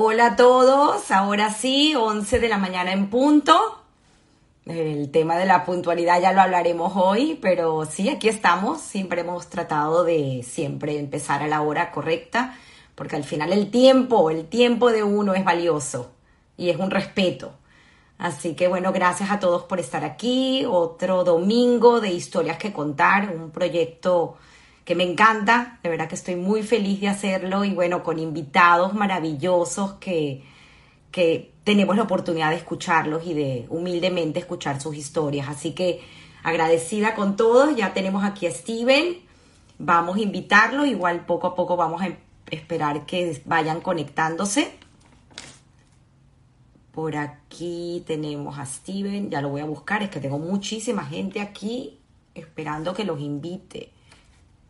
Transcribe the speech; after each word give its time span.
Hola 0.00 0.26
a 0.26 0.36
todos, 0.36 1.10
ahora 1.10 1.52
sí, 1.52 1.96
11 1.96 2.38
de 2.38 2.48
la 2.48 2.56
mañana 2.56 2.92
en 2.92 3.10
punto. 3.10 3.82
El 4.64 5.10
tema 5.10 5.36
de 5.36 5.44
la 5.44 5.64
puntualidad 5.64 6.20
ya 6.20 6.32
lo 6.32 6.40
hablaremos 6.40 6.92
hoy, 6.94 7.36
pero 7.42 7.84
sí, 7.84 8.08
aquí 8.08 8.28
estamos. 8.28 8.80
Siempre 8.80 9.22
hemos 9.22 9.48
tratado 9.48 10.04
de 10.04 10.44
siempre 10.48 11.00
empezar 11.00 11.42
a 11.42 11.48
la 11.48 11.62
hora 11.62 11.90
correcta, 11.90 12.56
porque 12.94 13.16
al 13.16 13.24
final 13.24 13.52
el 13.52 13.72
tiempo, 13.72 14.30
el 14.30 14.46
tiempo 14.46 14.92
de 14.92 15.02
uno 15.02 15.34
es 15.34 15.44
valioso 15.44 16.12
y 16.56 16.70
es 16.70 16.76
un 16.76 16.92
respeto. 16.92 17.54
Así 18.18 18.54
que 18.54 18.68
bueno, 18.68 18.92
gracias 18.92 19.32
a 19.32 19.40
todos 19.40 19.64
por 19.64 19.80
estar 19.80 20.04
aquí. 20.04 20.64
Otro 20.64 21.24
domingo 21.24 22.00
de 22.00 22.12
historias 22.12 22.56
que 22.56 22.72
contar, 22.72 23.34
un 23.34 23.50
proyecto 23.50 24.36
que 24.88 24.94
me 24.94 25.04
encanta, 25.04 25.78
de 25.82 25.90
verdad 25.90 26.08
que 26.08 26.14
estoy 26.14 26.36
muy 26.36 26.62
feliz 26.62 26.98
de 27.02 27.08
hacerlo 27.08 27.62
y 27.62 27.74
bueno, 27.74 28.02
con 28.02 28.18
invitados 28.18 28.94
maravillosos 28.94 29.92
que, 30.00 30.42
que 31.10 31.52
tenemos 31.62 31.94
la 31.94 32.04
oportunidad 32.04 32.48
de 32.48 32.56
escucharlos 32.56 33.26
y 33.26 33.34
de 33.34 33.66
humildemente 33.68 34.38
escuchar 34.38 34.80
sus 34.80 34.96
historias. 34.96 35.46
Así 35.50 35.72
que 35.72 36.00
agradecida 36.42 37.14
con 37.14 37.36
todos, 37.36 37.76
ya 37.76 37.92
tenemos 37.92 38.24
aquí 38.24 38.46
a 38.46 38.50
Steven, 38.50 39.18
vamos 39.78 40.16
a 40.16 40.20
invitarlo, 40.20 40.86
igual 40.86 41.26
poco 41.26 41.48
a 41.48 41.54
poco 41.54 41.76
vamos 41.76 42.00
a 42.00 42.08
esperar 42.50 43.04
que 43.04 43.42
vayan 43.44 43.82
conectándose. 43.82 44.72
Por 46.92 47.14
aquí 47.14 48.04
tenemos 48.06 48.58
a 48.58 48.64
Steven, 48.64 49.28
ya 49.28 49.42
lo 49.42 49.50
voy 49.50 49.60
a 49.60 49.66
buscar, 49.66 50.02
es 50.02 50.08
que 50.08 50.20
tengo 50.20 50.38
muchísima 50.38 51.04
gente 51.04 51.42
aquí 51.42 51.98
esperando 52.34 52.94
que 52.94 53.04
los 53.04 53.20
invite 53.20 53.97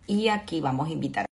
y 0.08 0.28
aquí 0.28 0.60
vamos 0.60 0.88
a 0.88 0.92
invitar. 0.92 1.26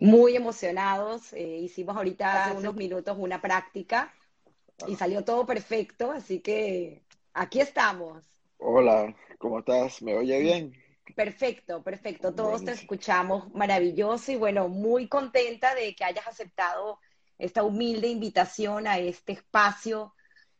Muy 0.00 0.34
emocionados, 0.34 1.32
eh, 1.34 1.58
hicimos 1.58 1.96
ahorita 1.96 2.46
hace 2.46 2.56
unos 2.56 2.74
minutos 2.74 3.16
una 3.18 3.40
práctica 3.40 4.12
y 4.88 4.96
salió 4.96 5.24
todo 5.24 5.46
perfecto, 5.46 6.10
así 6.10 6.40
que 6.40 7.04
aquí 7.34 7.60
estamos. 7.60 8.24
Hola, 8.58 9.14
¿cómo 9.38 9.60
estás? 9.60 10.02
¿Me 10.02 10.14
oye 10.16 10.40
bien? 10.40 10.72
Perfecto, 11.14 11.82
perfecto. 11.82 12.34
Todos 12.34 12.64
te 12.64 12.72
escuchamos 12.72 13.54
maravilloso 13.54 14.32
y 14.32 14.36
bueno, 14.36 14.68
muy 14.68 15.06
contenta 15.06 15.74
de 15.74 15.94
que 15.94 16.04
hayas 16.04 16.26
aceptado 16.26 16.98
esta 17.38 17.62
humilde 17.62 18.08
invitación 18.08 18.86
a 18.86 18.98
este 18.98 19.32
espacio 19.32 20.14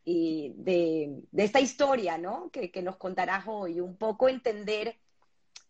y 0.05 0.53
de, 0.55 1.23
esta 1.35 1.59
historia, 1.59 2.17
¿no? 2.17 2.49
Que, 2.51 2.71
que 2.71 2.81
nos 2.81 2.97
contarás 2.97 3.45
hoy, 3.47 3.81
un 3.81 3.97
poco 3.97 4.29
entender 4.29 4.95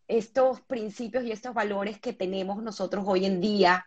estos 0.08 0.62
principios 0.62 1.24
y 1.24 1.32
estos 1.32 1.54
valores 1.54 2.00
que 2.00 2.14
tenemos 2.14 2.62
nosotros 2.64 3.04
hoy 3.08 3.26
en 3.26 3.42
día 3.42 3.86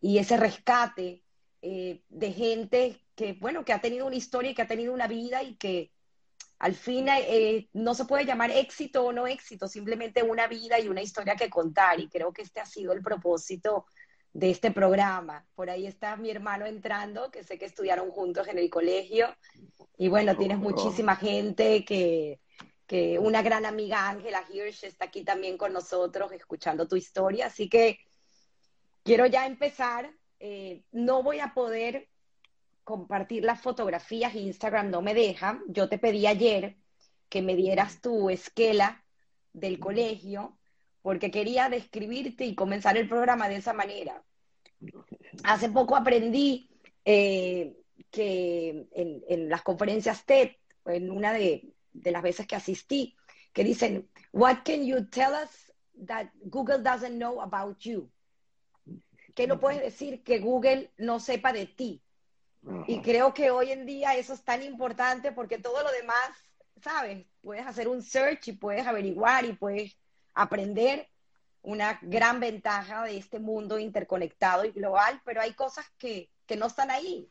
y 0.00 0.18
ese 0.18 0.36
rescate 0.36 1.22
eh, 1.62 2.02
de 2.08 2.32
gente 2.32 3.00
que, 3.14 3.34
bueno, 3.34 3.64
que 3.64 3.72
ha 3.72 3.80
tenido 3.80 4.06
una 4.06 4.16
historia 4.16 4.50
y 4.50 4.54
que 4.54 4.62
ha 4.62 4.66
tenido 4.66 4.92
una 4.92 5.06
vida 5.06 5.42
y 5.42 5.56
que 5.56 5.92
al 6.58 6.74
fin 6.74 7.06
eh, 7.08 7.68
no 7.72 7.94
se 7.94 8.04
puede 8.04 8.26
llamar 8.26 8.50
éxito 8.50 9.04
o 9.04 9.12
no 9.12 9.26
éxito, 9.26 9.68
simplemente 9.68 10.22
una 10.22 10.46
vida 10.46 10.78
y 10.78 10.88
una 10.88 11.02
historia 11.02 11.36
que 11.36 11.48
contar. 11.48 12.00
Y 12.00 12.08
creo 12.08 12.32
que 12.32 12.42
este 12.42 12.60
ha 12.60 12.66
sido 12.66 12.92
el 12.92 13.02
propósito 13.02 13.86
de 14.32 14.50
este 14.50 14.70
programa. 14.70 15.46
Por 15.54 15.70
ahí 15.70 15.86
está 15.86 16.16
mi 16.16 16.30
hermano 16.30 16.66
entrando, 16.66 17.30
que 17.30 17.44
sé 17.44 17.58
que 17.58 17.64
estudiaron 17.64 18.10
juntos 18.10 18.46
en 18.48 18.58
el 18.58 18.68
colegio. 18.68 19.34
Y 19.96 20.08
bueno, 20.08 20.36
tienes 20.36 20.58
muchísima 20.58 21.16
gente 21.16 21.84
que, 21.84 22.40
que 22.90 23.20
una 23.20 23.40
gran 23.40 23.66
amiga 23.66 24.08
Ángela 24.08 24.44
Hirsch 24.52 24.82
está 24.82 25.04
aquí 25.04 25.22
también 25.22 25.56
con 25.56 25.72
nosotros 25.72 26.32
escuchando 26.32 26.88
tu 26.88 26.96
historia. 26.96 27.46
Así 27.46 27.68
que 27.68 28.00
quiero 29.04 29.26
ya 29.26 29.46
empezar. 29.46 30.12
Eh, 30.40 30.82
no 30.90 31.22
voy 31.22 31.38
a 31.38 31.54
poder 31.54 32.08
compartir 32.82 33.44
las 33.44 33.60
fotografías, 33.60 34.34
Instagram 34.34 34.90
no 34.90 35.02
me 35.02 35.14
deja. 35.14 35.60
Yo 35.68 35.88
te 35.88 35.98
pedí 35.98 36.26
ayer 36.26 36.78
que 37.28 37.42
me 37.42 37.54
dieras 37.54 38.00
tu 38.00 38.28
esquela 38.28 39.04
del 39.52 39.78
colegio 39.78 40.58
porque 41.00 41.30
quería 41.30 41.68
describirte 41.68 42.44
y 42.44 42.56
comenzar 42.56 42.96
el 42.96 43.08
programa 43.08 43.48
de 43.48 43.58
esa 43.58 43.72
manera. 43.72 44.24
Hace 45.44 45.68
poco 45.68 45.94
aprendí 45.94 46.68
eh, 47.04 47.76
que 48.10 48.88
en, 48.90 49.22
en, 49.28 49.48
las 49.48 49.62
conferencias 49.62 50.26
TED, 50.26 50.56
en 50.86 51.12
una 51.12 51.32
de, 51.32 51.72
de 51.92 52.10
las 52.10 52.22
veces 52.22 52.46
que 52.46 52.56
asistí, 52.56 53.16
que 53.52 53.64
dicen, 53.64 54.08
What 54.32 54.58
can 54.64 54.84
you 54.84 55.06
tell 55.06 55.32
us 55.32 55.72
that 56.06 56.28
Google 56.44 56.82
doesn't 56.82 57.16
know 57.16 57.40
about 57.40 57.78
you? 57.80 58.10
¿Qué 59.34 59.46
no 59.46 59.58
puedes 59.58 59.80
decir 59.80 60.22
que 60.22 60.38
Google 60.38 60.92
no 60.98 61.20
sepa 61.20 61.52
de 61.52 61.66
ti? 61.66 62.02
Y 62.86 63.00
creo 63.00 63.32
que 63.32 63.50
hoy 63.50 63.72
en 63.72 63.86
día 63.86 64.14
eso 64.16 64.34
es 64.34 64.44
tan 64.44 64.62
importante 64.62 65.32
porque 65.32 65.58
todo 65.58 65.82
lo 65.82 65.90
demás, 65.92 66.30
¿sabes? 66.82 67.26
Puedes 67.40 67.66
hacer 67.66 67.88
un 67.88 68.02
search 68.02 68.48
y 68.48 68.52
puedes 68.52 68.86
averiguar 68.86 69.44
y 69.46 69.54
puedes 69.54 69.96
aprender 70.34 71.08
una 71.62 71.98
gran 72.02 72.40
ventaja 72.40 73.04
de 73.04 73.16
este 73.16 73.38
mundo 73.38 73.78
interconectado 73.78 74.64
y 74.64 74.72
global, 74.72 75.20
pero 75.24 75.40
hay 75.40 75.54
cosas 75.54 75.86
que, 75.98 76.30
que 76.46 76.56
no 76.56 76.66
están 76.66 76.90
ahí. 76.90 77.30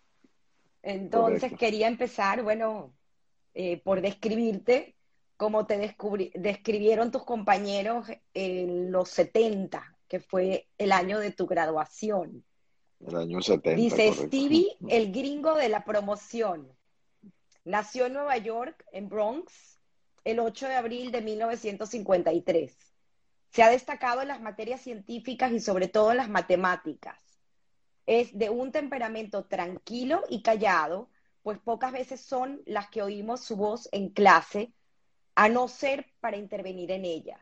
Entonces 0.81 1.53
quería 1.57 1.87
empezar, 1.87 2.41
bueno, 2.41 2.93
eh, 3.53 3.81
por 3.83 4.01
describirte 4.01 4.95
cómo 5.37 5.65
te 5.65 5.95
describieron 6.35 7.11
tus 7.11 7.23
compañeros 7.23 8.07
en 8.33 8.91
los 8.91 9.09
70, 9.09 9.97
que 10.07 10.19
fue 10.19 10.67
el 10.77 10.91
año 10.91 11.19
de 11.19 11.31
tu 11.31 11.47
graduación. 11.47 12.43
El 12.99 13.15
año 13.15 13.41
70. 13.41 13.81
Dice 13.81 14.11
Stevie, 14.11 14.75
el 14.89 15.13
gringo 15.13 15.55
de 15.55 15.69
la 15.69 15.85
promoción. 15.85 16.67
Nació 17.63 18.07
en 18.07 18.13
Nueva 18.13 18.37
York, 18.37 18.85
en 18.91 19.07
Bronx, 19.07 19.79
el 20.25 20.39
8 20.39 20.67
de 20.67 20.75
abril 20.75 21.11
de 21.11 21.21
1953. 21.21 22.75
Se 23.51 23.63
ha 23.63 23.69
destacado 23.69 24.21
en 24.21 24.27
las 24.27 24.41
materias 24.41 24.81
científicas 24.81 25.51
y 25.51 25.59
sobre 25.59 25.87
todo 25.87 26.11
en 26.11 26.17
las 26.17 26.29
matemáticas. 26.29 27.17
Es 28.05 28.37
de 28.37 28.49
un 28.49 28.71
temperamento 28.71 29.45
tranquilo 29.45 30.23
y 30.29 30.41
callado, 30.41 31.09
pues 31.43 31.59
pocas 31.59 31.91
veces 31.91 32.21
son 32.21 32.61
las 32.65 32.89
que 32.89 33.01
oímos 33.01 33.41
su 33.41 33.55
voz 33.55 33.87
en 33.91 34.09
clase, 34.09 34.73
a 35.35 35.47
no 35.47 35.67
ser 35.67 36.05
para 36.19 36.37
intervenir 36.37 36.91
en 36.91 37.05
ellas. 37.05 37.39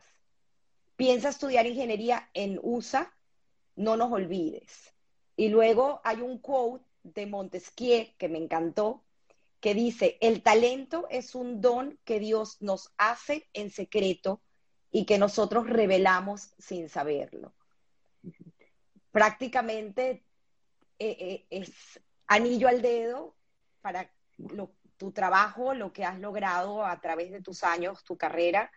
Piensa 0.95 1.29
estudiar 1.29 1.65
ingeniería 1.65 2.29
en 2.33 2.59
USA, 2.61 3.11
no 3.75 3.97
nos 3.97 4.11
olvides. 4.11 4.93
Y 5.35 5.49
luego 5.49 6.01
hay 6.03 6.21
un 6.21 6.39
quote 6.39 6.85
de 7.03 7.25
Montesquieu 7.25 8.07
que 8.17 8.29
me 8.29 8.39
encantó, 8.39 9.03
que 9.59 9.73
dice, 9.73 10.17
el 10.21 10.43
talento 10.43 11.07
es 11.09 11.33
un 11.35 11.61
don 11.61 11.99
que 12.03 12.19
Dios 12.19 12.61
nos 12.61 12.91
hace 12.97 13.47
en 13.53 13.71
secreto 13.71 14.41
y 14.91 15.05
que 15.05 15.17
nosotros 15.17 15.67
revelamos 15.67 16.53
sin 16.59 16.89
saberlo. 16.89 17.53
Prácticamente 19.11 20.23
eh, 20.99 21.17
eh, 21.19 21.45
es 21.49 21.99
anillo 22.27 22.67
al 22.67 22.81
dedo 22.81 23.36
para 23.87 24.11
tu 24.97 25.13
trabajo, 25.13 25.73
lo 25.73 25.93
que 25.93 26.03
has 26.03 26.19
logrado 26.19 26.85
a 26.85 26.99
través 26.99 27.31
de 27.31 27.41
tus 27.41 27.63
años, 27.63 28.03
tu 28.03 28.17
carrera. 28.17 28.69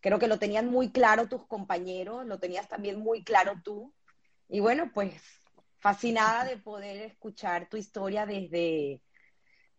Creo 0.00 0.20
que 0.20 0.28
lo 0.28 0.38
tenían 0.38 0.70
muy 0.70 0.92
claro 0.92 1.28
tus 1.28 1.44
compañeros, 1.46 2.24
lo 2.24 2.38
tenías 2.38 2.68
también 2.68 3.00
muy 3.00 3.24
claro 3.24 3.54
tú. 3.64 3.92
Y 4.48 4.60
bueno, 4.60 4.92
pues 4.94 5.20
fascinada 5.78 6.44
de 6.44 6.56
poder 6.56 6.98
escuchar 7.02 7.68
tu 7.68 7.76
historia 7.76 8.26
desde 8.26 9.02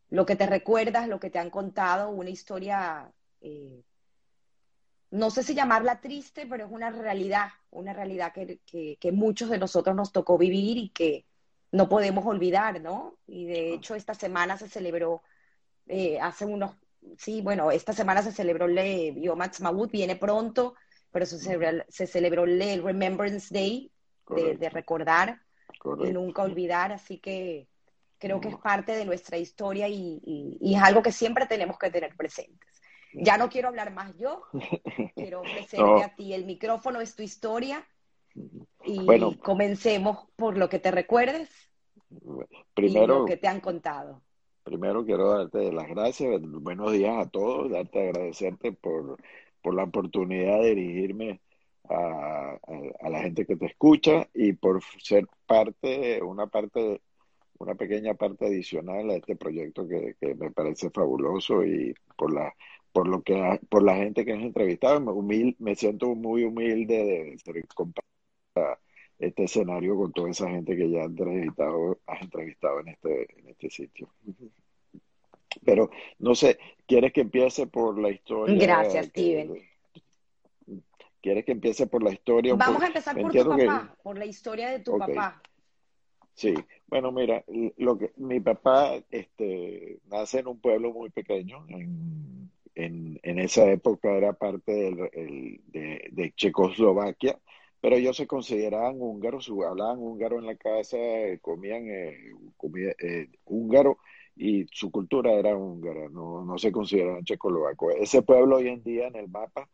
lo 0.09 0.25
que 0.25 0.35
te 0.35 0.45
recuerdas, 0.45 1.07
lo 1.07 1.21
que 1.21 1.29
te 1.29 1.39
han 1.39 1.49
contado, 1.49 2.09
una 2.09 2.29
historia, 2.29 3.09
eh, 3.39 3.81
no 5.09 5.29
sé 5.29 5.43
si 5.43 5.55
llamarla 5.55 6.01
triste, 6.01 6.47
pero 6.47 6.65
es 6.65 6.71
una 6.71 6.89
realidad, 6.89 7.47
una 7.69 7.93
realidad 7.93 8.33
que, 8.33 8.59
que 8.99 9.11
muchos 9.13 9.49
de 9.49 9.57
nosotros 9.57 9.95
nos 9.95 10.11
tocó 10.11 10.37
vivir 10.37 10.77
y 10.77 10.89
que 10.89 11.25
no 11.71 11.89
podemos 11.89 12.25
olvidar, 12.25 12.81
¿no? 12.81 13.17
Y 13.27 13.45
de 13.45 13.73
hecho 13.73 13.95
esta 13.95 14.13
semana 14.13 14.57
se 14.57 14.69
celebró, 14.69 15.23
eh, 15.87 16.19
hace 16.19 16.45
unos, 16.45 16.75
sí, 17.17 17.41
bueno, 17.41 17.71
esta 17.71 17.93
semana 17.93 18.21
se 18.21 18.31
celebró 18.31 18.65
el 18.65 19.21
Yom 19.21 19.41
Ha'atzmaut, 19.41 19.91
viene 19.91 20.15
pronto, 20.15 20.75
pero 21.11 21.25
se 21.25 21.39
celebró, 21.39 21.83
se 21.89 22.07
celebró 22.07 22.43
el 22.45 22.83
Remembrance 22.83 23.53
Day, 23.53 23.91
de, 24.29 24.69
recordar 24.69 25.39
y 26.03 26.11
nunca 26.11 26.41
olvidar, 26.41 26.91
así 26.91 27.19
que 27.19 27.67
creo 28.17 28.41
que 28.41 28.47
es 28.49 28.57
parte 28.57 28.93
de 28.93 29.05
nuestra 29.05 29.37
historia 29.37 29.87
y, 29.87 30.57
es 30.61 30.81
algo 30.81 31.03
que 31.03 31.11
siempre 31.11 31.45
tenemos 31.45 31.77
que 31.77 31.91
tener 31.91 32.15
presentes. 32.15 32.69
Ya 33.13 33.37
no 33.37 33.49
quiero 33.49 33.69
hablar 33.69 33.93
más 33.93 34.15
yo, 34.17 34.43
quiero 35.15 35.41
ofrecerte 35.41 36.03
a 36.03 36.15
ti 36.15 36.33
el 36.33 36.45
micrófono, 36.45 37.01
es 37.01 37.15
tu 37.15 37.23
historia 37.23 37.85
y 38.83 39.03
bueno, 39.03 39.37
comencemos 39.41 40.27
por 40.35 40.57
lo 40.57 40.69
que 40.69 40.79
te 40.79 40.91
recuerdes 40.91 41.49
primero, 42.73 43.03
y 43.03 43.19
lo 43.19 43.25
que 43.25 43.37
te 43.37 43.47
han 43.47 43.59
contado. 43.59 44.21
Primero 44.63 45.05
quiero 45.05 45.29
darte 45.29 45.71
las 45.71 45.87
gracias, 45.87 46.41
buenos 46.41 46.91
días 46.91 47.17
a 47.17 47.29
todos, 47.29 47.71
darte 47.71 48.09
agradecerte 48.09 48.71
por, 48.71 49.17
por 49.61 49.75
la 49.75 49.83
oportunidad 49.83 50.61
de 50.61 50.75
dirigirme 50.75 51.41
a, 51.89 52.57
a, 53.01 53.09
la 53.09 53.19
gente 53.21 53.45
que 53.45 53.55
te 53.55 53.67
escucha 53.67 54.27
y 54.33 54.53
por 54.53 54.81
ser 55.01 55.27
parte, 55.45 56.21
una 56.21 56.47
parte 56.47 57.01
una 57.57 57.75
pequeña 57.75 58.15
parte 58.15 58.47
adicional 58.47 59.09
a 59.09 59.15
este 59.15 59.35
proyecto 59.35 59.87
que, 59.87 60.15
que 60.19 60.35
me 60.35 60.51
parece 60.51 60.89
fabuloso 60.89 61.63
y 61.63 61.93
por 62.17 62.33
la 62.33 62.53
por 62.91 63.07
lo 63.07 63.21
que 63.23 63.59
por 63.69 63.83
la 63.83 63.95
gente 63.95 64.25
que 64.25 64.33
has 64.33 64.41
entrevistado 64.41 64.99
me, 64.99 65.55
me 65.59 65.75
siento 65.75 66.15
muy 66.15 66.43
humilde 66.43 66.95
de 66.95 67.39
ser 67.39 67.65
compartir 67.67 68.14
este 69.17 69.43
escenario 69.43 69.95
con 69.95 70.11
toda 70.11 70.29
esa 70.29 70.49
gente 70.49 70.75
que 70.75 70.89
ya 70.89 71.01
has 71.01 71.07
entrevistado 71.07 71.99
has 72.05 72.21
entrevistado 72.21 72.79
en 72.81 72.89
este 72.89 73.39
en 73.39 73.49
este 73.49 73.69
sitio. 73.69 74.09
Pero 75.63 75.89
no 76.19 76.35
sé 76.35 76.57
quieres 76.85 77.13
que 77.13 77.21
empiece 77.21 77.67
por 77.67 77.97
la 77.99 78.09
historia 78.09 78.57
gracias 78.57 79.07
Steven. 79.07 79.61
Quieres 81.21 81.45
que 81.45 81.53
empiece 81.53 81.87
por 81.87 82.03
la 82.03 82.11
historia 82.11 82.55
vamos 82.55 82.83
a 82.83 82.87
empezar 82.87 83.19
por 83.19 83.31
tu 83.31 83.49
papá 83.49 83.95
por 84.03 84.17
la 84.17 84.25
historia 84.25 84.69
de 84.69 84.79
tu 84.79 84.97
papá. 84.97 85.41
Sí, 86.35 86.53
bueno, 86.87 87.13
mira, 87.13 87.45
lo 87.77 87.97
que 87.97 88.11
mi 88.17 88.41
papá 88.41 89.01
este, 89.09 89.99
nace 90.07 90.39
en 90.39 90.47
un 90.47 90.59
pueblo 90.59 90.91
muy 90.91 91.09
pequeño, 91.09 91.65
en, 91.69 92.51
en, 92.75 93.19
en 93.23 93.39
esa 93.39 93.71
época 93.71 94.11
era 94.11 94.33
parte 94.33 94.73
del, 94.73 95.09
el, 95.13 95.61
de, 95.67 96.09
de, 96.11 96.33
Checoslovaquia, 96.35 97.39
pero 97.85 97.97
ellos 97.97 98.17
se 98.17 98.25
consideraban 98.25 98.99
húngaros, 98.99 99.47
hablaban 99.63 99.99
húngaro 99.99 100.39
en 100.39 100.47
la 100.47 100.55
casa, 100.55 100.97
comían 101.39 101.87
eh, 101.87 102.17
eh, 102.97 103.27
húngaro 103.45 103.99
y 104.35 104.65
su 104.71 104.89
cultura 104.89 105.33
era 105.33 105.55
húngara, 105.55 106.09
no, 106.09 106.43
no 106.43 106.57
se 106.57 106.71
consideraban 106.71 107.23
checoslovacos. 107.23 107.93
Ese 107.99 108.23
pueblo 108.23 108.55
hoy 108.55 108.69
en 108.69 108.81
día 108.83 109.05
en 109.05 109.17
el 109.17 109.29
mapa 109.29 109.69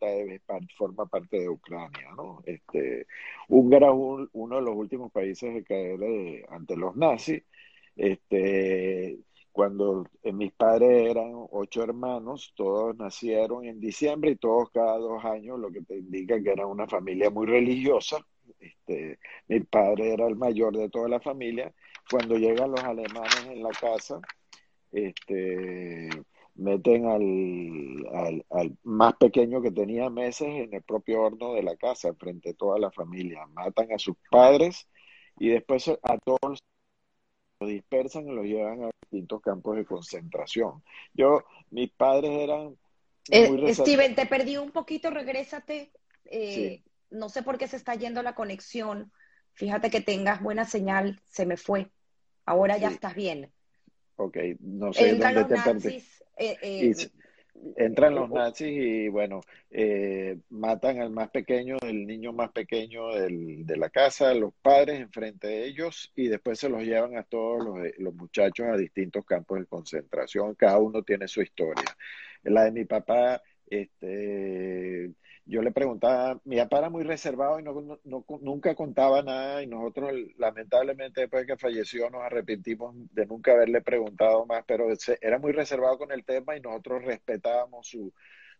forma 0.76 1.06
parte 1.06 1.40
de 1.40 1.48
Ucrania, 1.48 2.10
¿no? 2.14 2.42
Este, 2.44 3.06
Húngara 3.48 3.86
es 3.86 3.94
uno 3.94 4.56
de 4.56 4.62
los 4.62 4.76
últimos 4.76 5.10
países 5.10 5.54
de 5.54 5.64
caer 5.64 6.44
ante 6.50 6.76
los 6.76 6.94
nazis. 6.94 7.42
Este, 7.96 9.20
cuando 9.52 10.06
mis 10.24 10.52
padres 10.52 11.10
eran 11.10 11.32
ocho 11.50 11.82
hermanos, 11.82 12.52
todos 12.56 12.96
nacieron 12.96 13.66
en 13.66 13.80
diciembre 13.80 14.32
y 14.32 14.36
todos 14.36 14.70
cada 14.70 14.98
dos 14.98 15.24
años, 15.24 15.58
lo 15.60 15.70
que 15.70 15.82
te 15.82 15.98
indica 15.98 16.42
que 16.42 16.50
era 16.50 16.66
una 16.66 16.88
familia 16.88 17.30
muy 17.30 17.46
religiosa. 17.46 18.18
Este, 18.58 19.18
mi 19.48 19.60
padre 19.60 20.14
era 20.14 20.26
el 20.26 20.36
mayor 20.36 20.76
de 20.76 20.88
toda 20.88 21.08
la 21.08 21.20
familia. 21.20 21.72
Cuando 22.10 22.36
llegan 22.36 22.70
los 22.70 22.82
alemanes 22.82 23.46
en 23.50 23.62
la 23.62 23.70
casa, 23.70 24.20
este, 24.90 26.08
meten 26.54 27.06
al, 27.06 28.44
al, 28.50 28.78
más 28.82 29.14
pequeño 29.16 29.62
que 29.62 29.70
tenía 29.70 30.10
meses 30.10 30.48
en 30.48 30.74
el 30.74 30.82
propio 30.82 31.22
horno 31.22 31.54
de 31.54 31.62
la 31.62 31.76
casa, 31.76 32.14
frente 32.14 32.50
a 32.50 32.54
toda 32.54 32.78
la 32.78 32.90
familia. 32.90 33.46
Matan 33.48 33.92
a 33.92 33.98
sus 33.98 34.16
padres 34.30 34.88
y 35.38 35.48
después 35.48 35.88
a 35.88 36.18
todos 36.18 36.58
los 37.62 37.70
dispersan 37.70 38.28
y 38.28 38.32
los 38.32 38.44
llevan 38.44 38.84
a 38.84 38.90
distintos 39.02 39.40
campos 39.40 39.76
de 39.76 39.84
concentración. 39.84 40.82
Yo, 41.14 41.44
mis 41.70 41.90
padres 41.90 42.30
eran... 42.30 42.76
Eh, 43.30 43.74
Steven, 43.74 44.14
te 44.14 44.26
perdí 44.26 44.56
un 44.56 44.72
poquito, 44.72 45.10
regrésate. 45.10 45.92
Eh, 46.24 46.82
no 47.10 47.28
sé 47.28 47.42
por 47.42 47.56
qué 47.56 47.68
se 47.68 47.76
está 47.76 47.94
yendo 47.94 48.22
la 48.22 48.34
conexión. 48.34 49.12
Fíjate 49.54 49.90
que 49.90 50.00
tengas 50.00 50.42
buena 50.42 50.64
señal, 50.64 51.20
se 51.28 51.46
me 51.46 51.56
fue. 51.56 51.88
Ahora 52.44 52.78
ya 52.78 52.88
estás 52.88 53.14
bien. 53.14 53.52
Ok, 54.16 54.36
no 54.60 54.92
sé 54.92 55.14
dónde 55.14 55.44
te 55.44 55.54
nazis, 55.54 56.24
eh, 56.36 56.56
eh, 56.62 56.94
Entran 57.76 58.14
los 58.14 58.30
nazis 58.30 58.72
y 58.72 59.08
bueno, 59.08 59.40
eh, 59.70 60.38
matan 60.50 61.00
al 61.00 61.10
más 61.10 61.30
pequeño, 61.30 61.76
el 61.82 62.06
niño 62.06 62.32
más 62.32 62.50
pequeño 62.50 63.14
del, 63.14 63.64
de 63.66 63.76
la 63.76 63.90
casa, 63.90 64.34
los 64.34 64.52
padres 64.62 65.00
enfrente 65.00 65.46
de 65.46 65.66
ellos 65.66 66.12
y 66.16 66.28
después 66.28 66.58
se 66.58 66.68
los 66.68 66.82
llevan 66.82 67.16
a 67.16 67.22
todos 67.22 67.64
los, 67.64 67.78
los 67.98 68.14
muchachos 68.14 68.66
a 68.66 68.76
distintos 68.76 69.24
campos 69.24 69.60
de 69.60 69.66
concentración. 69.66 70.54
Cada 70.54 70.78
uno 70.78 71.02
tiene 71.02 71.28
su 71.28 71.42
historia. 71.42 71.84
La 72.42 72.64
de 72.64 72.72
mi 72.72 72.84
papá, 72.84 73.40
este, 73.68 75.12
yo 75.44 75.62
le 75.62 75.72
preguntaba, 75.72 76.40
mi 76.44 76.56
papá 76.56 76.78
era 76.78 76.90
muy 76.90 77.02
reservado 77.04 77.58
y 77.58 77.62
no, 77.62 77.98
no, 78.04 78.24
nunca 78.40 78.74
contaba 78.74 79.22
nada 79.22 79.62
y 79.62 79.66
nosotros 79.66 80.12
lamentablemente 80.38 81.22
después 81.22 81.42
de 81.42 81.52
que 81.52 81.58
falleció 81.58 82.10
nos 82.10 82.22
arrepentimos 82.22 82.94
de 83.12 83.26
nunca 83.26 83.52
haberle 83.52 83.82
preguntado 83.82 84.46
más, 84.46 84.64
pero 84.66 84.86
era 85.20 85.38
muy 85.38 85.52
reservado 85.52 85.98
con 85.98 86.12
el 86.12 86.24
tema 86.24 86.56
y 86.56 86.60
nosotros 86.60 87.04
respetábamos 87.04 87.88
su, 87.88 88.12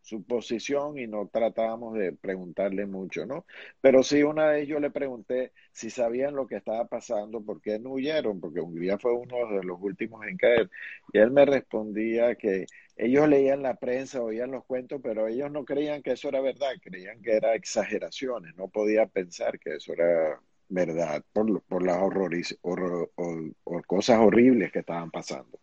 su 0.03 0.25
posición 0.25 0.99
y 0.99 1.07
no 1.07 1.29
tratábamos 1.33 1.95
de 1.95 2.13
preguntarle 2.13 2.87
mucho, 2.87 3.25
¿no? 3.25 3.47
Pero 3.81 4.03
sí 4.03 4.23
una 4.23 4.47
vez 4.49 4.69
yo 4.69 4.81
le 4.81 4.91
pregunté 4.91 5.53
si 5.73 5.91
sabían 5.91 6.35
lo 6.35 6.47
que 6.47 6.57
estaba 6.57 6.87
pasando, 6.87 7.41
por 7.43 7.61
qué 7.63 7.79
no 7.79 7.93
huyeron, 7.93 8.41
porque 8.41 8.61
Hungría 8.61 8.99
fue 8.99 9.13
uno 9.13 9.37
de 9.49 9.65
los 9.65 9.81
últimos 9.81 10.27
en 10.27 10.37
caer. 10.37 10.71
Y 11.13 11.19
él 11.19 11.31
me 11.31 11.45
respondía 11.47 12.35
que 12.35 12.67
ellos 12.97 13.29
leían 13.29 13.63
la 13.63 13.77
prensa, 13.77 14.23
oían 14.23 14.51
los 14.51 14.65
cuentos, 14.65 15.01
pero 15.03 15.27
ellos 15.29 15.51
no 15.51 15.65
creían 15.65 16.03
que 16.03 16.13
eso 16.13 16.29
era 16.29 16.41
verdad, 16.41 16.73
creían 16.83 17.23
que 17.23 17.33
era 17.33 17.55
exageraciones, 17.55 18.55
no 18.57 18.69
podía 18.69 19.07
pensar 19.07 19.59
que 19.59 19.77
eso 19.77 19.93
era 19.93 20.41
verdad 20.69 21.23
por, 21.33 21.63
por 21.63 21.85
las 21.85 21.99
horrores, 21.99 22.59
horror, 22.63 23.11
o, 23.17 23.83
cosas 23.87 24.19
horribles 24.21 24.73
que 24.73 24.81
estaban 24.81 25.11
pasando. 25.11 25.61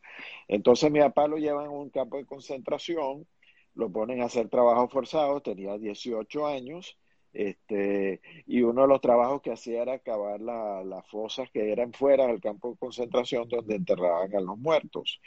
Entonces 0.47 0.91
mi 0.91 0.99
papá 0.99 1.27
lo 1.27 1.37
llevan 1.37 1.67
a 1.67 1.69
un 1.69 1.89
campo 1.89 2.17
de 2.17 2.25
concentración, 2.25 3.25
lo 3.75 3.91
ponen 3.91 4.21
a 4.21 4.25
hacer 4.25 4.49
trabajos 4.49 4.91
forzados, 4.91 5.43
tenía 5.43 5.77
18 5.77 6.47
años, 6.47 6.97
este, 7.33 8.21
y 8.47 8.61
uno 8.63 8.83
de 8.83 8.87
los 8.87 9.01
trabajos 9.01 9.41
que 9.41 9.51
hacía 9.51 9.83
era 9.83 9.93
acabar 9.93 10.41
las 10.41 11.07
fosas 11.09 11.49
que 11.51 11.71
eran 11.71 11.93
fuera 11.93 12.27
del 12.27 12.41
campo 12.41 12.71
de 12.71 12.77
concentración 12.77 13.47
donde 13.47 13.75
enterraban 13.75 14.35
a 14.35 14.41
los 14.41 14.57
muertos. 14.57 15.21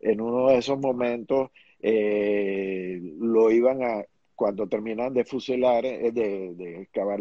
En 0.00 0.20
uno 0.20 0.48
de 0.48 0.58
esos 0.58 0.78
momentos 0.78 1.50
eh, 1.80 3.00
lo 3.20 3.50
iban 3.50 3.82
a, 3.82 4.04
cuando 4.34 4.68
terminan 4.68 5.14
de 5.14 5.24
fusilar, 5.24 5.84
eh, 5.84 6.10
de, 6.12 6.54
de 6.54 6.82
excavar 6.82 7.20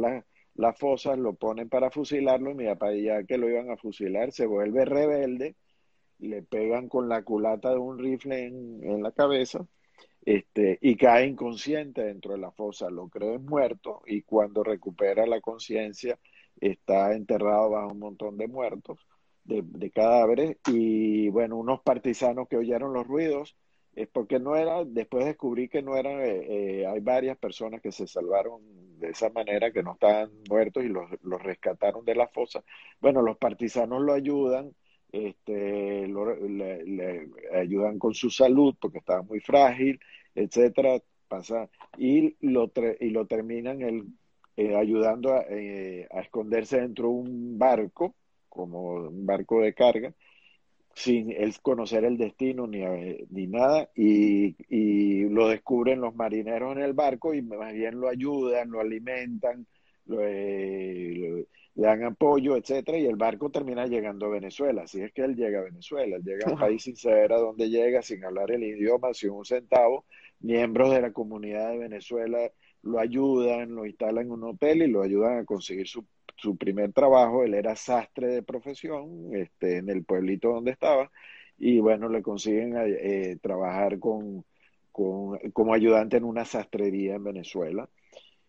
las 0.56 0.80
fosas, 0.80 1.18
lo 1.18 1.34
ponen 1.36 1.70
para 1.70 1.92
fusilarlo 1.92 2.52
y 2.52 2.56
mi 2.56 2.66
papá 2.66 2.94
ya 2.94 3.24
que 3.24 3.38
lo 3.38 3.50
iban 3.50 3.70
a 3.70 3.78
fusilar 3.78 4.32
se 4.32 4.46
vuelve 4.48 4.86
rebelde, 4.86 5.56
le 6.20 6.42
pegan 6.44 6.90
con 6.90 7.10
la 7.10 7.24
culata 7.24 7.72
de 7.72 7.78
un 7.78 8.00
rifle 8.00 8.46
en, 8.48 8.80
en 8.84 9.04
la 9.04 9.12
cabeza 9.12 9.68
este, 10.26 10.78
y 10.82 10.96
cae 10.96 11.28
inconsciente 11.28 12.04
dentro 12.04 12.34
de 12.34 12.40
la 12.40 12.52
fosa, 12.52 12.90
lo 12.90 13.10
creen 13.10 13.46
muerto 13.46 14.02
y 14.06 14.22
cuando 14.22 14.64
recupera 14.64 15.26
la 15.26 15.42
conciencia 15.42 16.18
está 16.60 17.14
enterrado 17.14 17.72
bajo 17.72 17.92
un 17.92 18.00
montón 18.00 18.38
de 18.38 18.48
muertos, 18.48 19.00
de, 19.44 19.92
cadáveres 19.92 20.58
y 20.68 21.28
bueno, 21.30 21.58
unos 21.58 21.82
partisanos 21.82 22.48
que 22.48 22.58
oyeron 22.58 22.94
los 22.94 23.06
ruidos, 23.06 23.56
es 23.96 24.08
porque 24.08 24.40
no 24.40 24.56
era, 24.56 24.84
después 24.86 25.26
descubrí 25.26 25.68
que 25.70 25.82
no 25.82 25.96
eran, 25.98 26.20
eh, 26.22 26.82
eh, 26.82 26.88
hay 26.88 27.00
varias 27.02 27.38
personas 27.38 27.82
que 27.82 27.92
se 27.92 28.08
salvaron 28.08 28.62
de 29.00 29.10
esa 29.10 29.30
manera, 29.30 29.72
que 29.72 29.84
no 29.84 29.94
estaban 29.94 30.32
muertos 30.50 30.84
y 30.84 30.88
los, 30.88 31.10
los 31.22 31.44
rescataron 31.44 32.06
de 32.06 32.16
la 32.16 32.28
fosa. 32.28 32.64
Bueno, 33.02 33.22
los 33.22 33.38
partisanos 33.38 34.02
lo 34.02 34.14
ayudan, 34.14 34.74
este, 35.14 36.08
le, 36.08 37.30
ayudan 37.54 38.00
con 38.00 38.14
su 38.16 38.30
salud 38.32 38.76
porque 38.82 38.98
estaba 38.98 39.22
muy 39.22 39.40
frágil, 39.40 40.00
etcétera, 40.36 41.00
pasa, 41.28 41.70
y 41.98 42.36
lo, 42.42 42.72
y 43.00 43.10
lo 43.12 43.28
terminan 43.28 43.82
el, 43.84 44.08
eh, 44.58 44.76
ayudando 44.76 45.34
a, 45.34 45.46
eh, 45.50 46.08
a, 46.12 46.22
esconderse 46.22 46.82
dentro 46.82 47.06
de 47.10 47.14
un 47.14 47.60
barco, 47.60 48.16
como 48.50 48.94
un 49.08 49.26
barco 49.26 49.62
de 49.62 49.74
carga, 49.74 50.14
sin 50.96 51.32
él 51.32 51.54
conocer 51.62 52.06
el 52.06 52.18
destino 52.18 52.68
ni, 52.68 52.84
eh, 52.84 53.26
ni 53.30 53.48
nada, 53.48 53.90
y, 53.96 54.56
lo 55.30 55.48
descubren 55.48 56.02
los 56.02 56.16
marineros 56.16 56.76
en 56.76 56.84
el 56.84 56.94
barco 56.94 57.34
y 57.34 57.42
más 57.42 57.74
bien 57.74 58.00
lo 58.00 58.10
ayudan, 58.10 58.70
lo 58.72 58.80
alimentan, 58.82 59.66
lo, 60.06 60.18
lo 60.18 61.46
le 61.76 61.88
dan 61.88 62.04
apoyo, 62.04 62.56
etcétera, 62.56 62.98
y 63.00 63.06
el 63.08 63.16
barco 63.16 63.50
termina 63.50 63.88
llegando 63.88 64.28
a 64.28 64.30
Venezuela. 64.30 64.84
Así 64.84 65.02
es 65.02 65.12
que 65.12 65.24
él 65.24 65.36
llega 65.36 65.60
a 65.60 65.64
Venezuela, 65.64 66.18
él 66.18 66.24
llega 66.24 66.48
a 66.48 66.54
un 66.54 66.60
país 66.60 66.84
sin 66.84 66.96
saber 66.96 67.34
a 67.34 67.40
dónde 67.40 67.70
llega, 67.70 68.02
sin 68.02 68.24
hablar 68.24 68.52
el 68.52 68.64
idioma, 68.64 69.14
sin 69.14 69.32
un 69.32 69.46
centavo. 69.46 70.06
Miembros 70.40 70.92
de 70.92 71.02
la 71.02 71.12
comunidad 71.12 71.72
de 71.72 71.80
Venezuela 71.80 72.52
lo 72.84 73.00
ayudan, 73.00 73.74
lo 73.74 73.86
instalan 73.86 74.26
en 74.26 74.32
un 74.32 74.44
hotel 74.44 74.84
y 74.84 74.88
lo 74.88 75.02
ayudan 75.02 75.40
a 75.40 75.46
conseguir 75.46 75.88
su, 75.88 76.06
su 76.36 76.58
primer 76.58 76.94
trabajo. 76.94 77.44
Él 77.44 77.56
era 77.56 77.76
sastre 77.76 78.28
de 78.28 78.44
profesión 78.44 79.34
este, 79.34 79.78
en 79.78 79.90
el 79.90 80.04
pueblito 80.04 80.50
donde 80.50 80.72
estaba, 80.72 81.10
y 81.58 81.80
bueno, 81.80 82.10
le 82.10 82.22
consiguen 82.22 82.76
eh, 82.78 83.38
trabajar 83.42 84.00
con, 84.00 84.44
con, 84.92 85.40
como 85.54 85.74
ayudante 85.74 86.18
en 86.18 86.26
una 86.26 86.46
sastrería 86.46 87.16
en 87.16 87.24
Venezuela. 87.24 87.90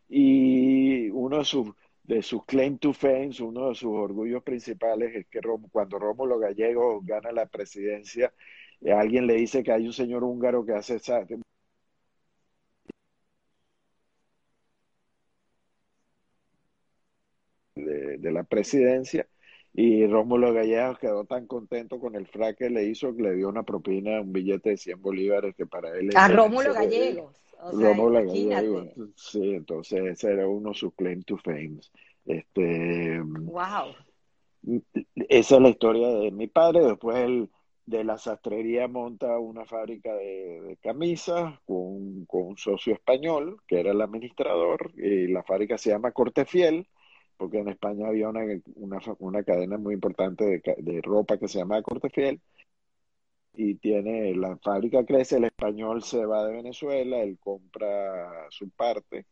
Y 0.08 1.08
uno 1.10 1.38
de 1.38 1.44
sus 1.44 1.68
de 2.04 2.22
sus 2.22 2.44
claim 2.44 2.78
to 2.78 2.92
fame, 2.92 3.30
uno 3.40 3.70
de 3.70 3.74
sus 3.74 3.90
orgullos 3.90 4.42
principales 4.42 5.14
es 5.16 5.26
que 5.26 5.40
cuando 5.72 5.98
Rómulo 5.98 6.38
Gallego 6.38 7.00
gana 7.02 7.32
la 7.32 7.46
presidencia, 7.46 8.32
eh, 8.82 8.92
alguien 8.92 9.26
le 9.26 9.34
dice 9.34 9.62
que 9.62 9.72
hay 9.72 9.86
un 9.86 9.92
señor 9.92 10.24
húngaro 10.24 10.64
que 10.66 10.74
hace 10.74 10.96
esa, 10.96 11.24
de, 17.74 18.18
de, 18.18 18.32
la 18.32 18.44
presidencia 18.44 19.26
Y 19.72 20.06
Rómulo 20.06 20.52
Gallegos 20.52 20.98
quedó 20.98 21.24
tan 21.24 21.46
contento 21.46 21.98
con 21.98 22.14
el 22.16 22.26
frac 22.26 22.58
que 22.58 22.70
le 22.70 22.84
hizo 22.84 23.14
que 23.16 23.22
le 23.22 23.34
dio 23.34 23.48
una 23.48 23.64
propina, 23.64 24.20
un 24.20 24.32
billete 24.32 24.70
de 24.70 24.76
100 24.76 25.02
bolívares 25.02 25.54
que 25.56 25.66
para 25.66 25.90
él... 25.98 26.10
A 26.14 26.28
Rómulo 26.28 26.72
Gallegos. 26.74 27.43
Gallegos. 27.62 28.88
Sí, 29.16 29.54
entonces 29.54 30.04
ese 30.04 30.32
era 30.32 30.48
uno 30.48 30.70
de 30.70 30.74
sus 30.74 30.94
claim 30.94 31.22
to 31.22 31.36
fame. 31.36 31.78
Este, 32.26 33.20
wow. 33.20 33.94
Esa 35.28 35.56
es 35.56 35.60
la 35.60 35.68
historia 35.68 36.08
de 36.08 36.30
mi 36.30 36.46
padre. 36.46 36.84
Después 36.84 37.16
él 37.16 37.50
de 37.86 38.04
la 38.04 38.16
sastrería 38.16 38.88
monta 38.88 39.38
una 39.38 39.66
fábrica 39.66 40.14
de, 40.14 40.78
camisas 40.82 41.58
con, 41.66 42.26
un 42.28 42.56
socio 42.56 42.94
español, 42.94 43.60
que 43.66 43.80
era 43.80 43.92
el 43.92 44.00
administrador, 44.00 44.92
y 44.96 45.28
la 45.28 45.42
fábrica 45.42 45.76
se 45.76 45.90
llama 45.90 46.12
Cortefiel, 46.12 46.88
porque 47.36 47.58
en 47.58 47.68
España 47.68 48.08
había 48.08 48.28
una, 48.28 48.44
una, 49.18 49.42
cadena 49.42 49.76
muy 49.76 49.94
importante 49.94 50.44
de, 50.44 50.62
de, 50.78 51.02
ropa 51.02 51.36
que 51.36 51.48
se 51.48 51.58
llama 51.58 51.82
Cortefiel, 51.82 52.40
y 53.56 53.76
tiene, 53.76 54.34
la 54.34 54.56
fábrica 54.58 55.04
crece, 55.04 55.36
el 55.36 55.44
español 55.44 56.02
se 56.02 56.24
va 56.26 56.46
de 56.46 56.54
Venezuela, 56.54 57.22
él 57.22 57.38
compra 57.38 58.46
su 58.50 58.70
parte. 58.70 59.26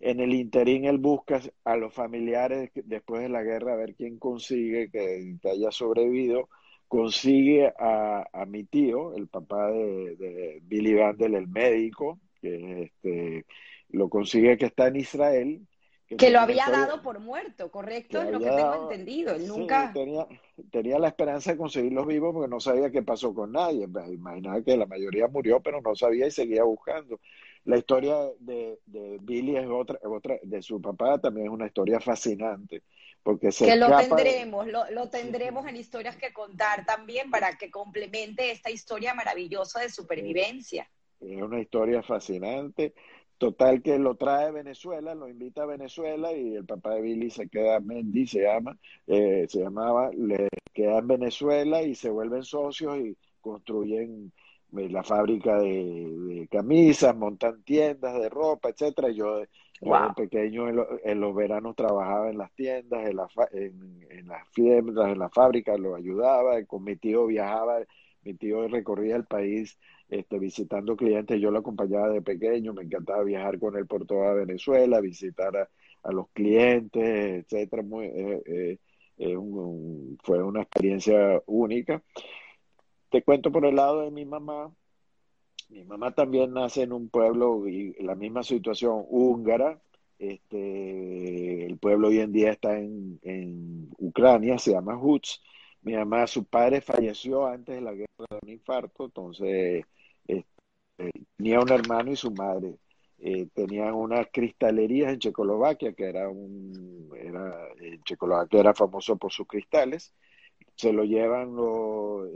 En 0.00 0.20
el 0.20 0.34
interín 0.34 0.84
él 0.84 0.98
busca 0.98 1.40
a 1.64 1.76
los 1.76 1.94
familiares 1.94 2.70
después 2.74 3.22
de 3.22 3.28
la 3.28 3.42
guerra 3.42 3.74
a 3.74 3.76
ver 3.76 3.94
quién 3.94 4.18
consigue 4.18 4.90
que 4.90 5.36
haya 5.48 5.70
sobrevivido 5.70 6.48
consigue 6.92 7.72
a, 7.78 8.44
mi 8.46 8.64
tío, 8.64 9.14
el 9.14 9.26
papá 9.26 9.70
de, 9.70 10.60
Billy 10.64 10.92
Vandel, 10.92 11.36
el 11.36 11.48
médico, 11.48 12.20
que 12.38 12.82
este, 12.82 13.46
lo 13.88 14.10
consigue 14.10 14.58
que 14.58 14.66
está 14.66 14.88
en 14.88 14.96
Israel. 14.96 15.66
Que, 16.16 16.30
lo 16.30 16.40
había 16.40 16.66
dado 16.70 17.02
por 17.02 17.20
muerto, 17.20 17.70
¿correcto? 17.70 18.22
Es 18.22 18.30
lo 18.30 18.38
que 18.38 18.50
tengo 18.50 18.82
entendido. 18.82 19.38
nunca... 19.38 19.92
tenía, 19.92 20.26
tenía 20.70 20.98
la 20.98 21.08
esperanza 21.08 21.52
de 21.52 21.58
conseguirlos 21.58 22.06
vivos 22.06 22.32
porque 22.32 22.48
no 22.48 22.60
sabía 22.60 22.90
qué 22.90 23.02
pasó 23.02 23.34
con 23.34 23.52
nadie. 23.52 23.88
Imaginaba 24.10 24.62
que 24.62 24.76
la 24.76 24.86
mayoría 24.86 25.28
murió, 25.28 25.60
pero 25.60 25.80
no 25.80 25.94
sabía 25.94 26.26
y 26.26 26.30
seguía 26.30 26.64
buscando. 26.64 27.20
La 27.64 27.78
historia 27.78 28.16
de, 28.40 28.78
de 28.86 29.18
Billy 29.22 29.56
es 29.56 29.68
otra, 29.68 29.98
otra, 30.02 30.36
de 30.42 30.62
su 30.62 30.80
papá 30.80 31.18
también 31.18 31.46
es 31.46 31.52
una 31.52 31.66
historia 31.66 32.00
fascinante 32.00 32.82
que 33.24 33.76
lo 33.76 33.96
tendremos, 33.96 34.66
lo, 34.66 35.08
tendremos 35.08 35.66
en 35.66 35.76
historias 35.76 36.16
que 36.16 36.32
contar 36.32 36.84
también 36.84 37.30
para 37.30 37.56
que 37.56 37.70
complemente 37.70 38.50
esta 38.50 38.70
historia 38.70 39.14
maravillosa 39.14 39.80
de 39.80 39.90
supervivencia. 39.90 40.88
Es 41.20 41.40
una 41.40 41.60
historia 41.60 42.02
fascinante. 42.02 42.94
Total 43.38 43.82
que 43.82 43.98
lo 43.98 44.14
trae 44.14 44.46
a 44.46 44.50
Venezuela, 44.52 45.14
lo 45.14 45.28
invita 45.28 45.64
a 45.64 45.66
Venezuela 45.66 46.32
y 46.32 46.54
el 46.54 46.64
papá 46.64 46.94
de 46.94 47.02
Billy 47.02 47.30
se 47.30 47.48
queda, 47.48 47.80
Mendy 47.80 48.26
se 48.26 48.42
llama, 48.42 48.78
eh, 49.06 49.46
se 49.48 49.60
llamaba, 49.60 50.10
le 50.12 50.48
queda 50.72 50.98
en 50.98 51.08
Venezuela 51.08 51.82
y 51.82 51.94
se 51.94 52.10
vuelven 52.10 52.44
socios 52.44 52.98
y 52.98 53.16
construyen 53.40 54.32
eh, 54.76 54.88
la 54.88 55.02
fábrica 55.02 55.58
de, 55.58 56.48
camisas, 56.50 57.16
montan 57.16 57.62
tiendas 57.62 58.18
de 58.20 58.28
ropa, 58.28 58.70
etcétera. 58.70 59.10
Yo 59.10 59.42
cuando 59.80 60.14
pequeño 60.14 60.68
en, 61.02 61.20
los 61.20 61.34
veranos 61.34 61.74
trabajaba 61.74 62.30
en 62.30 62.38
las 62.38 62.52
tiendas, 62.54 63.04
en, 63.04 64.06
en, 64.08 64.28
las 64.28 64.50
tiendas, 64.52 65.08
en 65.10 65.18
las 65.18 65.32
fábricas, 65.32 65.78
lo 65.78 65.96
ayudaba, 65.96 66.62
con 66.64 66.84
mi 66.84 66.96
tío 66.96 67.26
viajaba, 67.26 67.80
mi 68.22 68.34
tío 68.34 68.68
recorría 68.68 69.16
el 69.16 69.24
país 69.24 69.76
este, 70.12 70.38
visitando 70.38 70.94
clientes, 70.94 71.40
yo 71.40 71.50
lo 71.50 71.60
acompañaba 71.60 72.10
de 72.10 72.20
pequeño, 72.20 72.74
me 72.74 72.82
encantaba 72.82 73.22
viajar 73.24 73.58
con 73.58 73.78
él 73.78 73.86
por 73.86 74.04
toda 74.04 74.34
Venezuela, 74.34 75.00
visitar 75.00 75.56
a, 75.56 76.12
los 76.12 76.28
clientes, 76.32 77.46
etcétera, 77.46 77.82
muy, 77.82 78.06
eh, 78.06 78.78
eh, 79.16 79.36
fue 80.22 80.42
una 80.42 80.62
experiencia 80.62 81.42
única. 81.46 82.02
Te 83.08 83.22
cuento 83.22 83.50
por 83.50 83.64
el 83.64 83.76
lado 83.76 84.02
de 84.02 84.10
mi 84.10 84.26
mamá, 84.26 84.70
mi 85.70 85.82
mamá 85.84 86.14
también 86.14 86.52
nace 86.52 86.82
en 86.82 86.92
un 86.92 87.08
pueblo 87.08 87.64
la 88.00 88.14
misma 88.14 88.42
situación 88.42 89.06
húngara. 89.08 89.80
Este, 90.18 91.64
el 91.64 91.78
pueblo 91.78 92.08
hoy 92.08 92.18
en 92.18 92.32
día 92.32 92.50
está 92.50 92.78
en, 92.78 93.18
en 93.22 93.88
Ucrania, 93.96 94.58
se 94.58 94.72
llama 94.72 94.98
Huts. 94.98 95.40
Mi 95.80 95.94
mamá, 95.94 96.26
su 96.26 96.44
padre 96.44 96.82
falleció 96.82 97.46
antes 97.46 97.76
de 97.76 97.80
la 97.80 97.92
guerra 97.92 98.26
de 98.30 98.38
un 98.42 98.48
infarto, 98.50 99.06
entonces 99.06 99.84
este, 100.98 101.26
tenía 101.36 101.60
un 101.60 101.70
hermano 101.70 102.12
y 102.12 102.16
su 102.16 102.30
madre. 102.32 102.76
Eh, 103.18 103.48
tenían 103.54 103.94
unas 103.94 104.26
cristalerías 104.32 105.12
en 105.12 105.20
Checoslovaquia, 105.20 105.92
que 105.92 106.04
era 106.08 106.28
un, 106.28 107.10
era, 107.16 107.68
Checoslovaquia 108.04 108.60
era 108.60 108.74
famoso 108.74 109.16
por 109.16 109.32
sus 109.32 109.46
cristales, 109.46 110.12
se 110.74 110.92
lo 110.92 111.04
llevan 111.04 111.54
lo, 111.54 112.26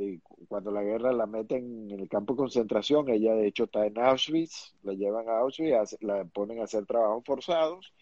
cuando 0.49 0.71
la 0.71 0.83
guerra 0.83 1.13
la 1.13 1.27
meten 1.27 1.91
en 1.91 2.01
el 2.01 2.09
campo 2.09 2.35
de 2.35 2.39
concentración, 2.39 3.09
ella 3.09 3.35
de 3.35 3.49
hecho 3.49 3.65
está 3.65 3.87
en 3.87 3.99
Auschwitz, 3.99 4.75
la 4.83 4.93
llevan 4.93 5.29
a 5.29 5.39
Auschwitz, 5.39 5.97
la 6.01 6.25
ponen 6.27 6.61
a 6.61 6.65
hacer 6.65 6.87
trabajos 6.87 7.25
forzados, 7.25 7.93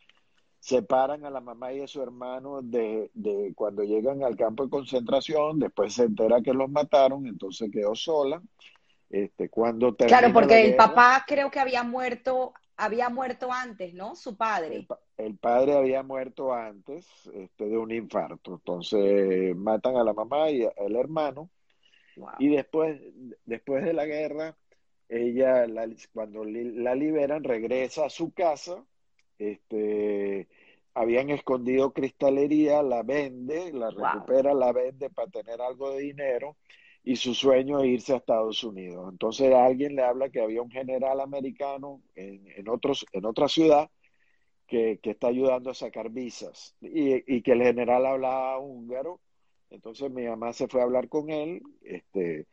separan 0.59 1.25
a 1.25 1.31
la 1.31 1.41
mamá 1.41 1.73
y 1.73 1.81
a 1.81 1.87
su 1.87 2.03
hermano 2.03 2.61
de, 2.63 3.11
de 3.15 3.53
cuando 3.55 3.85
llegan 3.85 4.23
al 4.23 4.37
campo 4.37 4.65
de 4.65 4.71
concentración, 4.71 5.59
después 5.59 5.95
se 5.95 6.05
entera 6.05 6.43
que 6.43 6.53
los 6.53 6.71
mataron, 6.71 7.27
entonces 7.27 7.71
quedó 7.71 7.95
sola. 7.95 8.43
Este, 9.15 9.49
cuando 9.49 9.95
claro, 9.95 10.33
porque 10.33 10.65
el 10.65 10.75
papá 10.75 11.25
creo 11.25 11.49
que 11.49 11.61
había 11.61 11.85
muerto 11.85 12.53
había 12.77 13.09
muerto 13.11 13.53
antes, 13.53 13.95
¿no? 13.95 14.17
Su 14.17 14.37
padre. 14.37 14.89
El, 15.17 15.37
padre 15.37 15.75
había 15.75 16.03
muerto 16.03 16.53
antes 16.53 17.07
este, 17.33 17.67
de 17.67 17.79
un 17.79 17.93
infarto. 17.93 18.55
Entonces 18.55 19.55
matan 19.55 19.97
a 19.97 20.03
la 20.03 20.13
mamá 20.13 20.51
y 20.51 20.65
al 20.65 20.97
hermano. 20.97 21.49
Y 22.41 22.49
después, 22.49 23.01
después 23.45 23.85
de 23.85 23.93
la 23.93 24.05
guerra, 24.05 24.57
ella, 25.09 25.65
cuando 26.13 26.45
la 26.45 26.97
liberan, 26.97 27.45
regresa 27.45 28.07
a 28.07 28.11
su 28.11 28.35
casa. 28.35 28.85
Este, 29.39 30.49
habían 30.93 31.31
escondido 31.31 31.93
cristalería, 31.93 32.83
la 32.83 33.05
vende, 33.05 33.73
la 33.73 33.91
recupera, 33.91 34.55
la 34.55 34.73
vende 34.73 35.09
para 35.09 35.31
tener 35.31 35.61
algo 35.61 35.93
de 35.93 36.01
dinero 36.01 36.57
y 37.05 37.17
su 37.17 37.35
sueño 37.35 37.81
es 37.81 37.87
irse 37.87 38.15
a 38.15 38.17
Estados 38.17 38.65
Unidos. 38.65 39.09
Entonces 39.13 39.53
alguien 39.55 39.95
le 39.95 40.03
habla 40.03 40.31
que 40.31 40.41
había 40.41 40.63
un 40.63 40.71
general 40.71 41.21
americano 41.21 42.03
en, 42.15 42.49
en, 42.57 42.69
otros, 42.69 43.07
en 43.13 43.27
otra 43.27 43.47
ciudad 43.49 43.91
que, 44.67 44.99
que, 45.03 45.11
está 45.11 45.29
ayudando 45.29 45.71
a 45.71 45.75
sacar 45.75 46.11
visas 46.11 46.75
y, 46.81 47.37
y, 47.37 47.43
que 47.43 47.53
el 47.53 47.63
general 47.63 48.07
hablaba 48.07 48.59
húngaro. 48.59 49.21
Entonces 49.71 50.11
mi 50.11 50.25
mamá 50.25 50.53
se 50.55 50.67
fue 50.67 50.81
a 50.81 50.85
hablar 50.85 51.09
con 51.11 51.31
él. 51.31 51.63
Este, 51.83 52.47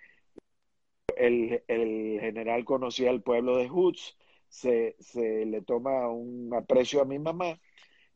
el, 1.15 1.63
el 1.67 2.19
general 2.19 2.65
conocía 2.65 3.09
el 3.11 3.21
pueblo 3.21 3.57
de 3.57 3.69
Hoods, 3.69 4.17
se, 4.49 4.97
se 4.99 5.45
le 5.45 5.61
toma 5.61 6.09
un 6.09 6.53
aprecio 6.53 7.01
a 7.01 7.05
mi 7.05 7.19
mamá 7.19 7.59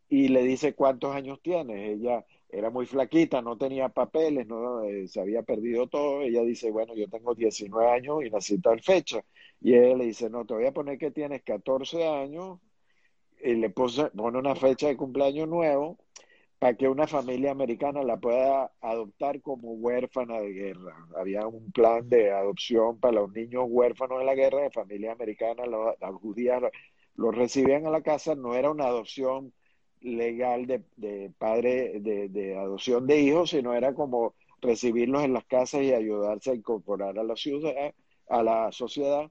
y 0.10 0.28
le 0.30 0.44
dice 0.44 0.76
cuántos 0.76 1.16
años 1.16 1.42
tiene. 1.42 1.94
Ella 1.94 2.26
era 2.50 2.70
muy 2.70 2.86
flaquita, 2.86 3.42
no 3.42 3.58
tenía 3.58 3.90
papeles, 3.90 4.48
no 4.48 4.84
eh, 4.84 5.08
se 5.08 5.20
había 5.20 5.44
perdido 5.44 5.88
todo. 5.88 6.22
Ella 6.22 6.42
dice, 6.44 6.72
bueno, 6.72 6.96
yo 6.96 7.08
tengo 7.10 7.36
19 7.36 7.90
años 7.92 8.24
y 8.24 8.30
nací 8.30 8.60
tal 8.60 8.82
fecha. 8.82 9.24
Y 9.62 9.74
él 9.74 9.98
le 9.98 10.06
dice, 10.06 10.30
no, 10.30 10.46
te 10.46 10.54
voy 10.54 10.66
a 10.66 10.74
poner 10.74 10.98
que 10.98 11.12
tienes 11.12 11.44
14 11.44 12.08
años 12.08 12.60
y 13.42 13.56
le 13.56 13.70
pone 13.70 14.10
una 14.16 14.56
fecha 14.56 14.88
de 14.88 14.98
cumpleaños 14.98 15.48
nuevo 15.48 15.98
para 16.60 16.76
que 16.76 16.88
una 16.88 17.08
familia 17.08 17.52
americana 17.52 18.04
la 18.04 18.18
pueda 18.18 18.72
adoptar 18.82 19.42
como 19.42 19.74
huérfana 19.74 20.40
de 20.40 20.54
guerra. 20.54 20.96
Había 21.18 21.46
un 21.48 21.72
plan 21.72 22.08
de 22.10 22.32
adopción 22.32 23.00
para 23.00 23.16
los 23.16 23.32
niños 23.34 23.66
huérfanos 23.68 24.20
de 24.20 24.26
la 24.26 24.36
guerra 24.36 24.62
de 24.62 24.72
familia 24.72 25.12
americana, 25.12 25.64
las 25.66 26.14
judías 26.16 26.62
los 27.16 27.36
recibían 27.36 27.86
a 27.86 27.92
la 27.92 28.02
casa, 28.02 28.36
no 28.36 28.56
era 28.56 28.72
una 28.72 28.86
adopción 28.86 29.54
legal 30.06 30.66
de, 30.68 30.82
de 30.96 31.32
padre 31.38 32.00
de, 32.00 32.30
de, 32.30 32.58
adopción 32.58 33.08
de 33.08 33.20
hijos, 33.20 33.50
sino 33.50 33.74
era 33.74 33.94
como 33.94 34.34
recibirlos 34.62 35.24
en 35.24 35.34
las 35.34 35.46
casas 35.46 35.82
y 35.82 35.94
ayudarse 35.94 36.52
a 36.52 36.56
incorporar 36.56 37.18
a 37.20 37.24
la 37.24 37.36
ciudad, 37.36 37.94
a 38.30 38.44
la 38.44 38.72
sociedad. 38.72 39.30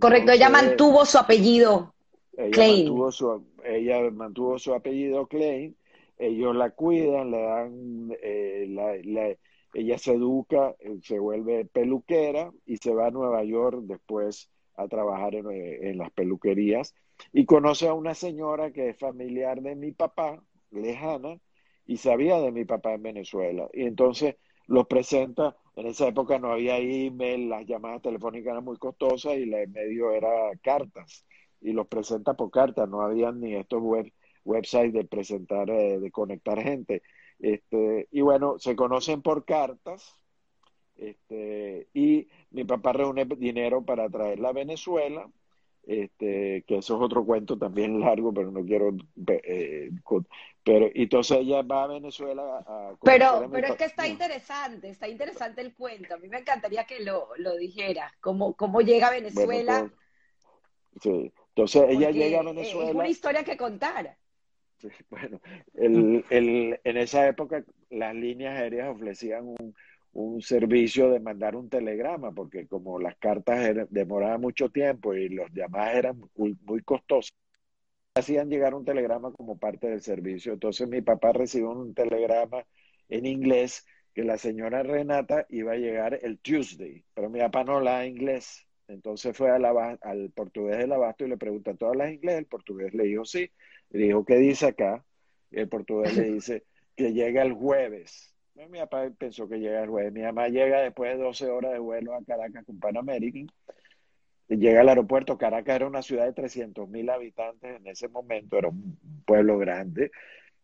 Correcto, 0.00 0.32
ella 0.32 0.48
mantuvo 0.50 1.04
su 1.04 1.18
apellido 1.18 1.94
ella 2.38 2.50
Klein. 2.50 2.84
Mantuvo 2.84 3.12
su, 3.12 3.46
ella 3.64 4.10
mantuvo 4.10 4.58
su 4.58 4.74
apellido 4.74 5.26
Klein, 5.26 5.76
ellos 6.18 6.54
la 6.54 6.70
cuidan, 6.70 7.30
le 7.30 7.42
dan, 7.42 8.16
eh, 8.22 8.66
la, 8.68 9.34
ella 9.74 9.98
se 9.98 10.12
educa, 10.12 10.74
eh, 10.78 10.98
se 11.02 11.18
vuelve 11.18 11.64
peluquera 11.64 12.52
y 12.64 12.76
se 12.76 12.94
va 12.94 13.08
a 13.08 13.10
Nueva 13.10 13.42
York 13.44 13.80
después 13.82 14.48
a 14.76 14.86
trabajar 14.86 15.34
en, 15.34 15.50
eh, 15.50 15.90
en 15.90 15.98
las 15.98 16.10
peluquerías 16.12 16.94
y 17.32 17.44
conoce 17.46 17.88
a 17.88 17.94
una 17.94 18.14
señora 18.14 18.72
que 18.72 18.90
es 18.90 18.98
familiar 18.98 19.60
de 19.62 19.74
mi 19.74 19.92
papá, 19.92 20.42
lejana, 20.70 21.38
y 21.86 21.96
sabía 21.96 22.38
de 22.40 22.52
mi 22.52 22.64
papá 22.64 22.94
en 22.94 23.02
Venezuela. 23.02 23.68
Y 23.72 23.84
entonces 23.84 24.36
los 24.66 24.86
presenta, 24.86 25.56
en 25.76 25.86
esa 25.86 26.08
época 26.08 26.38
no 26.38 26.52
había 26.52 26.78
email, 26.78 27.48
las 27.48 27.66
llamadas 27.66 28.02
telefónicas 28.02 28.52
eran 28.52 28.64
muy 28.64 28.76
costosas 28.76 29.36
y 29.36 29.42
el 29.42 29.68
medio 29.68 30.12
era 30.12 30.30
cartas. 30.62 31.24
Y 31.60 31.72
los 31.72 31.88
presenta 31.88 32.34
por 32.34 32.50
cartas, 32.50 32.88
no 32.88 33.00
había 33.00 33.32
ni 33.32 33.54
estos 33.54 33.82
web, 33.82 34.12
websites 34.44 34.92
de 34.92 35.04
presentar, 35.04 35.70
eh, 35.70 35.98
de 35.98 36.10
conectar 36.10 36.62
gente. 36.62 37.02
Este, 37.38 38.08
y 38.10 38.20
bueno, 38.20 38.58
se 38.58 38.76
conocen 38.76 39.22
por 39.22 39.44
cartas. 39.44 40.14
Este, 40.96 41.88
y 41.94 42.28
mi 42.50 42.64
papá 42.64 42.92
reúne 42.92 43.24
dinero 43.24 43.84
para 43.84 44.08
traerla 44.10 44.48
a 44.50 44.52
Venezuela 44.52 45.30
este, 45.88 46.64
que 46.66 46.76
eso 46.76 46.96
es 46.96 47.02
otro 47.02 47.24
cuento 47.24 47.56
también 47.56 47.98
largo, 47.98 48.32
pero 48.32 48.50
no 48.50 48.62
quiero... 48.62 48.94
Eh, 49.26 49.90
pero 50.62 50.90
entonces 50.94 51.38
ella 51.38 51.62
va 51.62 51.84
a 51.84 51.86
Venezuela 51.86 52.58
a... 52.58 52.94
pero 53.02 53.48
pero 53.50 53.68
es 53.68 53.76
que 53.76 53.86
está 53.86 54.06
interesante, 54.06 54.90
está 54.90 55.08
interesante 55.08 55.62
el 55.62 55.72
cuento. 55.72 56.14
A 56.14 56.18
mí 56.18 56.28
me 56.28 56.40
encantaría 56.40 56.84
que 56.84 57.00
lo, 57.00 57.28
lo 57.38 57.56
dijera, 57.56 58.12
cómo, 58.20 58.52
cómo 58.52 58.82
llega 58.82 59.08
a 59.08 59.12
Venezuela. 59.12 59.90
Pues, 60.92 61.02
sí, 61.02 61.32
entonces 61.54 61.84
ella 61.88 62.10
llega 62.10 62.40
a 62.40 62.42
Venezuela... 62.42 62.90
Es 62.90 62.94
una 62.94 63.08
historia 63.08 63.44
que 63.44 63.56
contar. 63.56 64.18
bueno, 65.08 65.40
el, 65.72 66.22
el, 66.28 66.80
en 66.84 66.96
esa 66.98 67.26
época 67.26 67.64
las 67.88 68.14
líneas 68.14 68.60
aéreas 68.60 68.94
ofrecían 68.94 69.46
un, 69.46 69.74
un 70.18 70.42
servicio 70.42 71.10
de 71.10 71.20
mandar 71.20 71.54
un 71.54 71.68
telegrama, 71.68 72.32
porque 72.32 72.66
como 72.66 72.98
las 72.98 73.16
cartas 73.18 73.86
demoraban 73.90 74.40
mucho 74.40 74.68
tiempo 74.70 75.14
y 75.14 75.28
los 75.28 75.50
llamadas 75.52 75.94
eran 75.94 76.20
muy, 76.36 76.56
muy 76.62 76.82
costosas, 76.82 77.32
hacían 78.14 78.50
llegar 78.50 78.74
un 78.74 78.84
telegrama 78.84 79.32
como 79.32 79.58
parte 79.58 79.88
del 79.88 80.00
servicio. 80.02 80.52
Entonces 80.52 80.88
mi 80.88 81.02
papá 81.02 81.32
recibió 81.32 81.70
un 81.70 81.94
telegrama 81.94 82.64
en 83.08 83.26
inglés 83.26 83.86
que 84.12 84.24
la 84.24 84.38
señora 84.38 84.82
Renata 84.82 85.46
iba 85.50 85.72
a 85.72 85.76
llegar 85.76 86.18
el 86.20 86.40
Tuesday, 86.40 87.04
pero 87.14 87.30
mi 87.30 87.38
papá 87.38 87.62
no 87.62 87.76
habla 87.76 88.04
inglés. 88.04 88.66
Entonces 88.88 89.36
fue 89.36 89.50
al 89.50 90.32
portugués 90.34 90.78
del 90.78 90.92
abasto 90.92 91.24
y 91.24 91.28
le 91.28 91.36
pregunta, 91.36 91.74
¿tú 91.74 91.86
hablas 91.86 92.10
inglés? 92.12 92.38
El 92.38 92.46
portugués 92.46 92.92
le 92.94 93.04
dijo 93.04 93.24
sí. 93.24 93.50
Le 93.90 94.06
dijo, 94.06 94.24
¿qué 94.24 94.36
dice 94.36 94.66
acá? 94.66 95.04
El 95.52 95.68
portugués 95.68 96.16
le 96.16 96.32
dice 96.32 96.64
que 96.96 97.12
llega 97.12 97.42
el 97.42 97.52
jueves. 97.52 98.27
Mi 98.66 98.80
papá 98.80 99.08
pensó 99.16 99.48
que 99.48 99.60
llega 99.60 99.82
el 99.82 99.90
jueves. 99.90 100.12
Mi 100.12 100.22
mamá 100.22 100.48
llega 100.48 100.80
después 100.80 101.16
de 101.16 101.22
12 101.22 101.48
horas 101.48 101.70
de 101.72 101.78
vuelo 101.78 102.14
a 102.14 102.24
Caracas 102.24 102.64
con 102.64 102.80
Pan 102.80 102.96
American. 102.96 103.46
Llega 104.48 104.80
al 104.80 104.88
aeropuerto. 104.88 105.38
Caracas 105.38 105.76
era 105.76 105.86
una 105.86 106.02
ciudad 106.02 106.24
de 106.24 106.32
300 106.32 106.88
mil 106.88 107.08
habitantes 107.10 107.76
en 107.76 107.86
ese 107.86 108.08
momento, 108.08 108.58
era 108.58 108.66
un 108.68 108.98
pueblo 109.24 109.58
grande. 109.58 110.10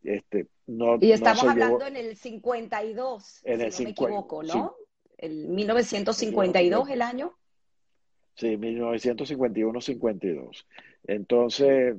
Este, 0.03 0.49
no, 0.67 0.99
y 1.01 1.13
estamos 1.13 1.45
hablando 1.45 1.87
en 1.87 1.97
el 1.97 2.17
52, 2.17 3.43
en 3.45 3.61
si 3.61 3.65
el 3.65 3.73
no 3.73 3.79
me 3.85 3.91
equivoco, 3.91 4.43
¿no? 4.43 4.75
El 5.17 5.49
1952, 5.49 6.91
el 6.91 7.03
año. 7.03 7.39
Sí, 8.35 8.57
1951-52. 8.57 10.67
Entonces, 11.07 11.95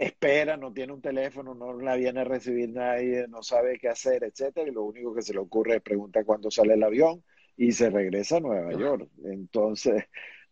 espera, 0.00 0.56
no 0.56 0.72
tiene 0.72 0.94
un 0.94 1.02
teléfono, 1.02 1.54
no 1.54 1.74
la 1.78 1.94
viene 1.94 2.20
a 2.20 2.24
recibir 2.24 2.70
nadie, 2.70 3.28
no 3.28 3.42
sabe 3.42 3.78
qué 3.78 3.88
hacer, 3.88 4.24
etcétera, 4.24 4.66
y 4.66 4.72
lo 4.72 4.84
único 4.84 5.14
que 5.14 5.20
se 5.20 5.34
le 5.34 5.40
ocurre 5.40 5.76
es 5.76 5.82
preguntar 5.82 6.24
cuándo 6.24 6.50
sale 6.50 6.72
el 6.72 6.82
avión 6.82 7.22
y 7.54 7.72
se 7.72 7.90
regresa 7.90 8.38
a 8.38 8.40
Nueva 8.40 8.72
York. 8.72 9.10
Entonces, 9.24 10.04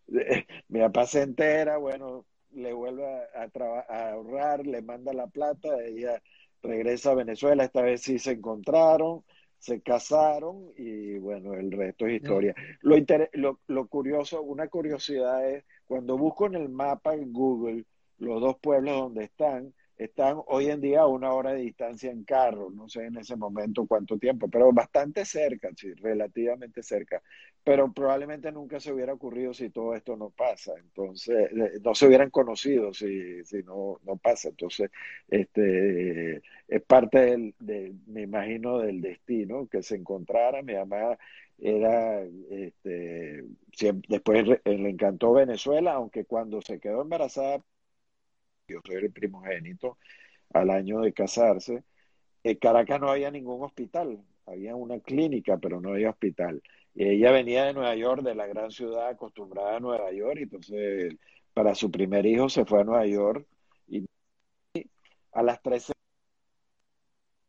mi 0.69 0.81
papá 0.81 1.07
se 1.07 1.23
entera, 1.23 1.79
bueno, 1.79 2.27
le 2.53 2.75
vuelve 2.75 3.07
a, 3.07 3.49
a, 3.89 4.11
ahorrar, 4.11 4.67
le 4.67 4.83
manda 4.83 5.15
la 5.15 5.29
plata, 5.29 5.83
ella 5.83 6.23
regresa 6.63 7.13
a 7.13 7.15
Venezuela, 7.15 7.65
esta 7.65 7.81
vez 7.81 8.03
sí 8.03 8.19
se 8.19 8.33
encontraron, 8.33 9.25
se 9.59 9.81
casaron 9.81 10.73
y 10.77 11.17
bueno, 11.17 11.55
el 11.55 11.73
resto 11.73 12.07
es 12.07 12.21
historia. 12.21 12.55
Lo, 12.83 12.97
lo, 13.33 13.61
lo 13.67 13.89
curioso, 13.89 14.43
una 14.43 14.69
curiosidad 14.69 15.51
es, 15.51 15.65
cuando 15.87 16.19
busco 16.19 16.45
en 16.45 16.57
el 16.57 16.69
mapa 16.69 17.15
en 17.15 17.33
Google, 17.33 17.87
los 18.19 18.41
dos 18.41 18.57
pueblos 18.59 18.97
donde 18.97 19.25
están, 19.25 19.75
están 19.97 20.41
hoy 20.47 20.67
en 20.71 20.81
día 20.81 21.01
a 21.03 21.07
una 21.07 21.33
hora 21.33 21.53
de 21.53 21.63
distancia 21.63 22.11
en 22.11 22.25
carro, 22.25 22.71
no 22.71 22.89
sé 22.89 23.05
en 23.07 23.17
ese 23.17 23.37
momento 23.37 23.87
cuánto 23.87 24.19
tiempo, 24.19 24.49
pero 24.49 24.73
bastante 24.73 25.25
cerca, 25.25 25.71
sí, 25.77 25.93
relativamente 25.95 26.83
cerca. 26.83 27.23
Pero 27.65 27.93
probablemente 27.93 28.51
nunca 28.53 28.81
se 28.81 28.93
hubiera 28.93 29.13
ocurrido 29.13 29.53
si 29.53 29.71
todo 29.71 29.95
esto 29.95 30.17
no 30.17 30.31
pasa, 30.31 30.73
entonces 30.79 31.51
eh, 31.53 31.81
no 31.83 31.95
se 31.95 32.07
hubieran 32.07 32.31
conocido 32.31 32.95
si, 32.95 33.45
si 33.45 33.63
no, 33.63 33.99
no 34.05 34.17
pasa. 34.17 34.49
Entonces, 34.49 34.91
este 35.29 36.43
es 36.69 36.83
parte 36.87 37.53
del, 37.59 38.01
me 38.07 38.23
imagino, 38.23 38.79
del 38.79 39.01
destino 39.01 39.67
que 39.69 39.83
se 39.83 39.97
encontrara. 39.97 40.63
Mi 40.63 40.75
mamá 40.75 41.19
era, 41.59 42.23
este, 42.51 43.45
después 44.09 44.47
le 44.65 44.89
encantó 44.91 45.33
Venezuela, 45.33 45.95
aunque 45.95 46.25
cuando 46.25 46.61
se 46.63 46.79
quedó 46.81 47.03
embarazada 47.03 47.63
yo 48.69 48.81
soy 48.85 48.97
el 48.97 49.13
primogénito, 49.13 49.99
al 50.53 50.71
año 50.71 51.01
de 51.01 51.13
casarse, 51.13 51.85
en 52.45 52.57
Caracas 52.57 53.01
no 53.01 53.11
había 53.11 53.31
ningún 53.31 53.63
hospital, 53.65 54.23
había 54.47 54.77
una 54.77 55.01
clínica, 55.01 55.59
pero 55.59 55.81
no 55.81 55.91
había 55.91 56.11
hospital. 56.11 56.63
Y 56.95 57.05
ella 57.09 57.33
venía 57.33 57.65
de 57.65 57.75
Nueva 57.75 57.95
York, 57.97 58.23
de 58.23 58.35
la 58.35 58.47
gran 58.47 58.71
ciudad, 58.71 59.09
acostumbrada 59.09 59.77
a 59.77 59.81
Nueva 59.81 60.13
York, 60.13 60.39
y 60.41 60.43
entonces 60.45 61.15
para 61.55 61.75
su 61.75 61.91
primer 61.91 62.25
hijo 62.27 62.49
se 62.49 62.65
fue 62.65 62.81
a 62.81 62.85
Nueva 62.85 63.07
York 63.07 63.47
y 63.89 64.05
a 65.33 65.43
las 65.43 65.61
13 65.63 65.93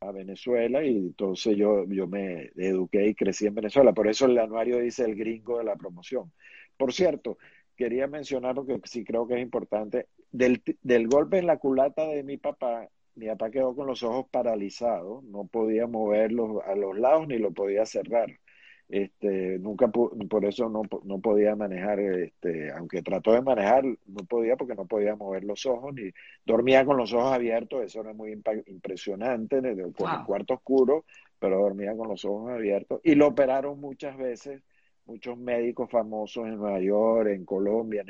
a 0.01 0.11
Venezuela 0.11 0.83
y 0.83 0.95
entonces 0.95 1.57
yo, 1.57 1.85
yo 1.85 2.07
me 2.07 2.51
eduqué 2.55 3.07
y 3.07 3.15
crecí 3.15 3.45
en 3.47 3.55
Venezuela. 3.55 3.93
Por 3.93 4.07
eso 4.07 4.25
el 4.25 4.37
anuario 4.37 4.79
dice 4.79 5.03
el 5.03 5.15
gringo 5.15 5.57
de 5.57 5.65
la 5.65 5.75
promoción. 5.75 6.31
Por 6.77 6.93
cierto, 6.93 7.37
quería 7.75 8.07
mencionar 8.07 8.55
lo 8.55 8.65
que 8.65 8.79
sí 8.85 9.03
creo 9.03 9.27
que 9.27 9.35
es 9.35 9.41
importante. 9.41 10.07
Del, 10.31 10.61
del 10.81 11.07
golpe 11.07 11.39
en 11.39 11.47
la 11.47 11.57
culata 11.57 12.07
de 12.07 12.23
mi 12.23 12.37
papá, 12.37 12.87
mi 13.15 13.27
papá 13.27 13.49
quedó 13.51 13.75
con 13.75 13.87
los 13.87 14.03
ojos 14.03 14.27
paralizados, 14.31 15.23
no 15.23 15.45
podía 15.45 15.87
moverlos 15.87 16.63
a 16.65 16.75
los 16.75 16.97
lados 16.97 17.27
ni 17.27 17.37
lo 17.37 17.51
podía 17.51 17.85
cerrar. 17.85 18.29
Este, 18.89 19.59
nunca 19.59 19.87
por 19.87 20.45
eso 20.45 20.67
no, 20.67 20.81
no 21.03 21.19
podía 21.19 21.55
manejar, 21.55 21.99
este, 21.99 22.71
aunque 22.71 23.03
trató 23.03 23.33
de 23.33 23.41
manejar, 23.43 23.83
no 23.85 24.23
podía 24.27 24.55
porque 24.55 24.73
no 24.73 24.87
podía 24.87 25.15
mover 25.15 25.43
los 25.43 25.63
ojos 25.67 25.93
ni 25.93 26.09
dormía 26.43 26.83
con 26.85 26.97
los 26.97 27.13
ojos 27.13 27.31
abiertos, 27.31 27.83
eso 27.83 28.01
era 28.01 28.13
muy 28.13 28.31
impresionante, 28.65 29.61
con 29.95 30.11
el 30.11 30.25
cuarto 30.25 30.55
oscuro, 30.55 31.05
pero 31.37 31.59
dormía 31.59 31.95
con 31.95 32.07
los 32.07 32.25
ojos 32.25 32.49
abiertos 32.49 32.99
y 33.03 33.13
lo 33.13 33.27
operaron 33.27 33.79
muchas 33.79 34.17
veces 34.17 34.63
muchos 35.05 35.37
médicos 35.37 35.89
famosos 35.91 36.47
en 36.47 36.57
Nueva 36.57 36.79
York, 36.79 37.29
en 37.29 37.45
Colombia, 37.45 38.03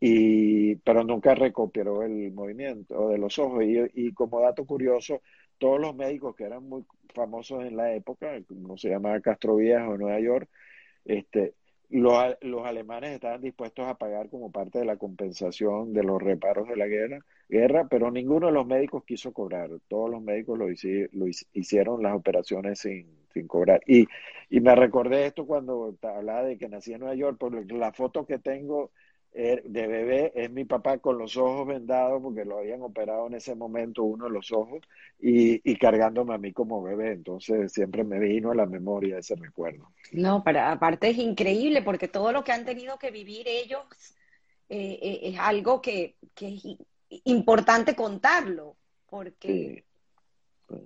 y, 0.00 0.76
pero 0.76 1.04
nunca 1.04 1.34
recuperó 1.34 2.02
el 2.02 2.32
movimiento 2.32 3.08
de 3.08 3.18
los 3.18 3.38
ojos. 3.38 3.64
Y, 3.64 4.12
como 4.12 4.40
dato 4.40 4.64
curioso, 4.66 5.22
todos 5.58 5.80
los 5.80 5.94
médicos 5.94 6.34
que 6.36 6.44
eran 6.44 6.68
muy 6.68 6.84
famosos 7.14 7.64
en 7.64 7.76
la 7.76 7.94
época, 7.94 8.38
como 8.46 8.76
se 8.76 8.90
llamaba 8.90 9.20
Castro 9.20 9.56
Viejo 9.56 9.96
Nueva 9.96 10.20
York, 10.20 10.48
este, 11.04 11.54
los, 11.90 12.36
los, 12.40 12.66
alemanes 12.66 13.12
estaban 13.12 13.40
dispuestos 13.40 13.86
a 13.86 13.96
pagar 13.96 14.28
como 14.28 14.50
parte 14.50 14.80
de 14.80 14.84
la 14.84 14.96
compensación 14.96 15.92
de 15.92 16.02
los 16.02 16.20
reparos 16.20 16.68
de 16.68 16.76
la 16.76 16.86
guerra, 16.86 17.20
guerra 17.48 17.86
pero 17.88 18.10
ninguno 18.10 18.46
de 18.46 18.52
los 18.52 18.66
médicos 18.66 19.04
quiso 19.04 19.32
cobrar. 19.32 19.70
Todos 19.88 20.10
los 20.10 20.22
médicos 20.22 20.58
lo, 20.58 20.68
hicieron 21.52 22.02
las 22.02 22.14
operaciones 22.14 22.80
sin, 22.80 23.24
cobrar. 23.48 23.80
Y, 23.86 24.06
y 24.48 24.60
me 24.60 24.74
recordé 24.74 25.26
esto 25.26 25.46
cuando 25.46 25.96
hablaba 26.02 26.44
de 26.44 26.56
que 26.56 26.68
nací 26.68 26.92
en 26.92 27.00
Nueva 27.00 27.16
York, 27.16 27.36
porque 27.38 27.64
la 27.74 27.92
foto 27.92 28.26
que 28.26 28.38
tengo 28.38 28.92
de 29.34 29.86
bebé 29.88 30.32
es 30.36 30.48
mi 30.48 30.64
papá 30.64 30.98
con 30.98 31.18
los 31.18 31.36
ojos 31.36 31.66
vendados 31.66 32.22
porque 32.22 32.44
lo 32.44 32.58
habían 32.58 32.82
operado 32.82 33.26
en 33.26 33.34
ese 33.34 33.56
momento 33.56 34.04
uno 34.04 34.26
de 34.26 34.30
los 34.30 34.52
ojos 34.52 34.80
y, 35.18 35.60
y 35.68 35.76
cargándome 35.76 36.34
a 36.34 36.38
mí 36.38 36.52
como 36.52 36.82
bebé. 36.82 37.12
Entonces 37.12 37.72
siempre 37.72 38.04
me 38.04 38.20
vino 38.20 38.52
a 38.52 38.54
la 38.54 38.66
memoria 38.66 39.18
ese 39.18 39.34
recuerdo. 39.34 39.90
No, 40.12 40.44
para, 40.44 40.70
aparte 40.70 41.10
es 41.10 41.18
increíble 41.18 41.82
porque 41.82 42.06
todo 42.06 42.30
lo 42.30 42.44
que 42.44 42.52
han 42.52 42.64
tenido 42.64 42.96
que 42.96 43.10
vivir 43.10 43.48
ellos 43.48 43.82
eh, 44.68 44.98
eh, 45.02 45.20
es 45.24 45.38
algo 45.38 45.82
que, 45.82 46.16
que, 46.34 46.54
es 46.54 46.78
importante 47.24 47.96
contarlo 47.96 48.76
porque... 49.06 49.84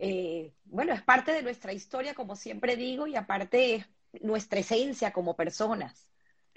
Eh, 0.00 0.52
bueno, 0.64 0.92
es 0.92 1.02
parte 1.02 1.32
de 1.32 1.42
nuestra 1.42 1.72
historia, 1.72 2.12
como 2.12 2.34
siempre 2.36 2.76
digo, 2.76 3.06
y 3.06 3.14
aparte 3.14 3.76
es 3.76 3.86
nuestra 4.20 4.58
esencia 4.58 5.12
como 5.12 5.36
personas. 5.36 6.07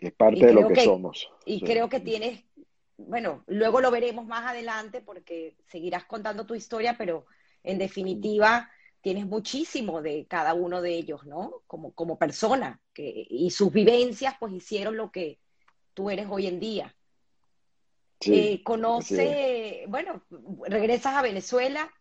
Es 0.01 0.11
parte 0.13 0.47
de 0.47 0.53
lo 0.53 0.67
que, 0.67 0.83
somos. 0.83 1.29
Y 1.45 1.61
creo 1.61 1.87
que 1.87 1.99
tienes, 1.99 2.43
bueno, 2.97 3.43
luego 3.45 3.79
lo 3.81 3.91
veremos 3.91 4.25
más 4.25 4.49
adelante 4.49 4.99
porque 4.99 5.55
seguirás 5.67 6.05
contando 6.05 6.47
tu 6.47 6.55
historia, 6.55 6.95
pero 6.97 7.27
en 7.63 7.77
definitiva 7.77 8.69
tienes 9.01 9.27
muchísimo 9.27 10.01
de 10.01 10.25
cada 10.27 10.55
uno 10.55 10.81
de 10.81 10.95
ellos, 10.95 11.25
¿no? 11.27 11.61
Como, 11.67 11.93
como 11.93 12.17
persona, 12.17 12.81
que, 12.93 13.27
y 13.29 13.51
sus 13.51 13.71
vivencias 13.71 14.35
pues 14.39 14.53
hicieron 14.53 14.97
lo 14.97 15.11
que 15.11 15.37
tú 15.93 16.09
eres 16.09 16.25
hoy 16.29 16.47
en 16.47 16.59
día. 16.59 16.95
Eh, 18.25 18.61
conoce, 18.63 19.85
bueno, 19.87 20.23
regresas 20.67 21.15
a 21.15 21.21
Venezuela, 21.21 21.91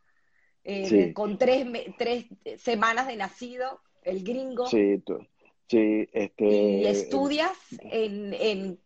eh, 0.64 1.12
con 1.12 1.38
tres, 1.38 1.66
tres 1.98 2.26
semanas 2.58 3.06
de 3.06 3.16
nacido, 3.16 3.80
el 4.02 4.22
gringo. 4.22 4.66
Sí, 4.66 5.02
sí, 5.70 6.08
este... 6.12 6.44
Y 6.44 6.86
estudias 6.86 7.52
en, 7.80 8.34
en 8.34 8.78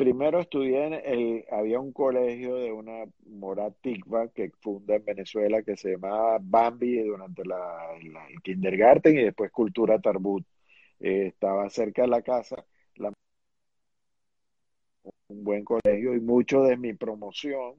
primero 0.00 0.40
estudié 0.40 0.86
en 0.86 0.94
el, 0.94 1.44
había 1.50 1.78
un 1.78 1.92
colegio 1.92 2.54
de 2.54 2.72
una 2.72 3.04
Morat 3.26 3.74
Tikva 3.82 4.28
que 4.28 4.50
funda 4.60 4.96
en 4.96 5.04
Venezuela 5.04 5.62
que 5.62 5.76
se 5.76 5.90
llamaba 5.90 6.38
Bambi 6.40 7.02
durante 7.02 7.44
la, 7.44 7.98
el 8.00 8.40
kindergarten 8.42 9.18
y 9.18 9.24
después 9.24 9.52
Cultura 9.52 10.00
Tarbut. 10.00 10.46
Eh, 11.00 11.26
estaba 11.26 11.68
cerca 11.68 12.02
de 12.02 12.08
la 12.08 12.22
casa, 12.22 12.64
un 15.28 15.44
buen 15.44 15.64
colegio 15.64 16.14
y 16.14 16.20
mucho 16.20 16.62
de 16.62 16.76
mi 16.76 16.94
promoción 16.94 17.74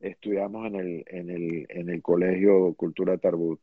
estudiamos 0.00 0.66
en 0.66 0.74
el, 0.76 1.04
en 1.06 1.30
el, 1.30 1.66
en 1.68 1.88
el 1.90 2.00
colegio 2.02 2.74
Cultura 2.74 3.18
Tarbut. 3.18 3.60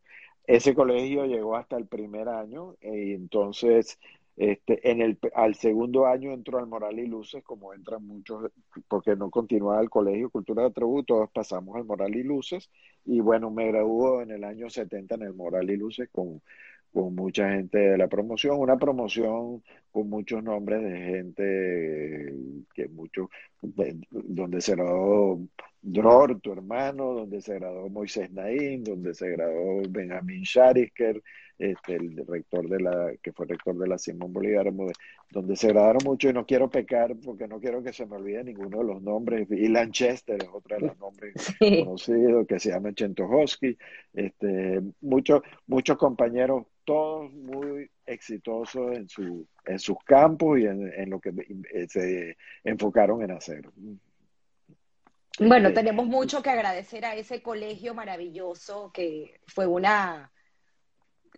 Ese 0.47 0.73
colegio 0.73 1.25
llegó 1.25 1.55
hasta 1.55 1.77
el 1.77 1.87
primer 1.87 2.29
año 2.29 2.75
y 2.81 3.13
entonces 3.13 3.97
este, 4.37 4.91
en 4.91 5.01
el, 5.01 5.17
al 5.33 5.55
segundo 5.55 6.07
año 6.07 6.31
entró 6.33 6.59
al 6.59 6.67
Moral 6.67 6.99
y 6.99 7.07
Luces, 7.07 7.41
como 7.43 7.73
entran 7.73 8.05
muchos, 8.05 8.51
porque 8.89 9.15
no 9.15 9.29
continuaba 9.29 9.81
el 9.81 9.89
colegio 9.89 10.29
Cultura 10.29 10.63
de 10.63 10.71
Tributo, 10.71 11.15
todos 11.15 11.31
pasamos 11.31 11.75
al 11.77 11.85
Moral 11.85 12.15
y 12.15 12.23
Luces, 12.23 12.69
y 13.05 13.21
bueno, 13.21 13.49
me 13.49 13.67
graduó 13.67 14.21
en 14.21 14.31
el 14.31 14.43
año 14.43 14.69
70 14.69 15.15
en 15.15 15.21
el 15.23 15.33
Moral 15.33 15.69
y 15.69 15.77
Luces 15.77 16.09
con, 16.11 16.41
con 16.93 17.15
mucha 17.15 17.49
gente 17.51 17.77
de 17.77 17.97
la 17.97 18.09
promoción, 18.09 18.59
una 18.59 18.77
promoción 18.77 19.63
con 19.91 20.09
muchos 20.09 20.43
nombres 20.43 20.83
de 20.83 20.97
gente 20.99 22.33
que 22.73 22.89
mucho, 22.89 23.29
donde 23.61 24.59
se 24.59 24.75
graduó 24.75 25.39
Dror, 25.87 26.39
tu 26.41 26.51
hermano, 26.51 27.13
donde 27.13 27.41
se 27.41 27.59
graduó 27.59 27.87
Moisés 27.89 28.31
Naín, 28.31 28.83
donde 28.83 29.13
se 29.13 29.29
graduó 29.29 29.83
Benjamín 29.87 30.41
Sharisker, 30.41 31.21
este, 31.59 31.95
el 31.95 32.25
rector 32.25 32.67
de 32.67 32.79
la, 32.79 33.13
que 33.21 33.31
fue 33.31 33.45
rector 33.45 33.77
de 33.77 33.87
la 33.87 33.99
Simón 33.99 34.33
Bolívar, 34.33 34.73
donde 35.29 35.55
se 35.55 35.67
graduaron 35.67 36.01
mucho 36.03 36.27
y 36.27 36.33
no 36.33 36.43
quiero 36.43 36.71
pecar 36.71 37.15
porque 37.23 37.47
no 37.47 37.59
quiero 37.59 37.83
que 37.83 37.93
se 37.93 38.07
me 38.07 38.15
olvide 38.15 38.43
ninguno 38.43 38.79
de 38.79 38.83
los 38.83 39.01
nombres. 39.03 39.47
Y 39.51 39.67
Lanchester 39.67 40.41
es 40.41 40.49
otro 40.51 40.75
de 40.75 40.87
los 40.87 40.97
nombres 40.97 41.33
conocidos, 41.59 42.47
que 42.47 42.59
se 42.59 42.71
llama 42.71 42.91
Chentojoski, 42.91 43.77
este, 44.15 44.81
muchos, 45.01 45.43
muchos 45.67 45.97
compañeros, 45.97 46.65
todos 46.83 47.31
muy 47.31 47.91
exitosos 48.07 48.97
en 48.97 49.07
su, 49.07 49.47
en 49.65 49.77
sus 49.77 49.97
campos 50.03 50.59
y 50.59 50.65
en, 50.65 50.91
en 50.91 51.11
lo 51.11 51.19
que 51.19 51.29
eh, 51.29 51.85
se 51.87 52.37
enfocaron 52.63 53.21
en 53.21 53.31
hacer. 53.31 53.69
Bueno, 55.39 55.69
este, 55.69 55.81
tenemos 55.81 56.05
mucho 56.05 56.41
que 56.41 56.49
agradecer 56.49 57.05
a 57.05 57.15
ese 57.15 57.41
colegio 57.41 57.93
maravilloso 57.93 58.91
que 58.93 59.41
fue 59.47 59.67
una 59.67 60.31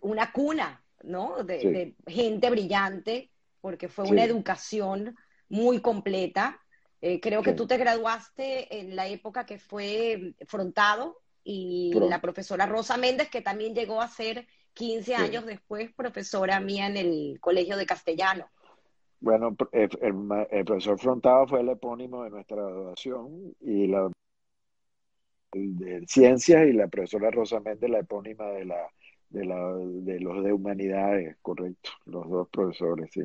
una 0.02 0.32
cuna, 0.32 0.82
¿no? 1.02 1.42
De, 1.44 1.94
gente 2.06 2.50
brillante, 2.50 3.30
porque 3.60 3.88
fue 3.88 4.04
una 4.04 4.24
educación 4.24 5.16
muy 5.48 5.80
completa. 5.80 6.60
Eh, 7.00 7.20
creo 7.20 7.42
que 7.42 7.52
tú 7.52 7.66
te 7.66 7.76
graduaste 7.76 8.80
en 8.80 8.96
la 8.96 9.06
época 9.06 9.46
que 9.46 9.58
fue 9.58 10.34
frontado 10.46 11.20
y 11.44 11.92
la 11.94 12.20
profesora 12.20 12.66
Rosa 12.66 12.96
Méndez, 12.96 13.30
que 13.30 13.40
también 13.40 13.74
llegó 13.74 14.02
a 14.02 14.08
ser 14.08 14.46
15 14.74 15.14
años 15.14 15.46
después 15.46 15.92
profesora 15.92 16.60
mía 16.60 16.86
en 16.86 16.96
el 16.96 17.38
Colegio 17.40 17.76
de 17.76 17.86
Castellano. 17.86 18.50
Bueno, 19.20 19.56
el, 19.72 20.64
profesor 20.64 20.98
Frontado 20.98 21.46
fue 21.46 21.60
el 21.60 21.68
epónimo 21.70 22.24
de 22.24 22.30
nuestra 22.30 22.56
graduación 22.56 23.54
y 23.60 23.88
la 23.88 24.10
de 25.52 26.06
ciencias 26.06 26.68
y 26.68 26.72
la 26.72 26.88
profesora 26.88 27.30
Rosa 27.30 27.58
Méndez 27.58 27.90
la 27.90 28.00
epónima 28.00 28.46
de 28.50 28.66
la 28.66 28.88
de, 29.30 29.44
la, 29.44 29.74
de 29.74 30.20
los 30.20 30.42
de 30.42 30.52
humanidades, 30.52 31.36
correcto, 31.42 31.90
los 32.06 32.28
dos 32.28 32.48
profesores, 32.48 33.10
sí. 33.12 33.22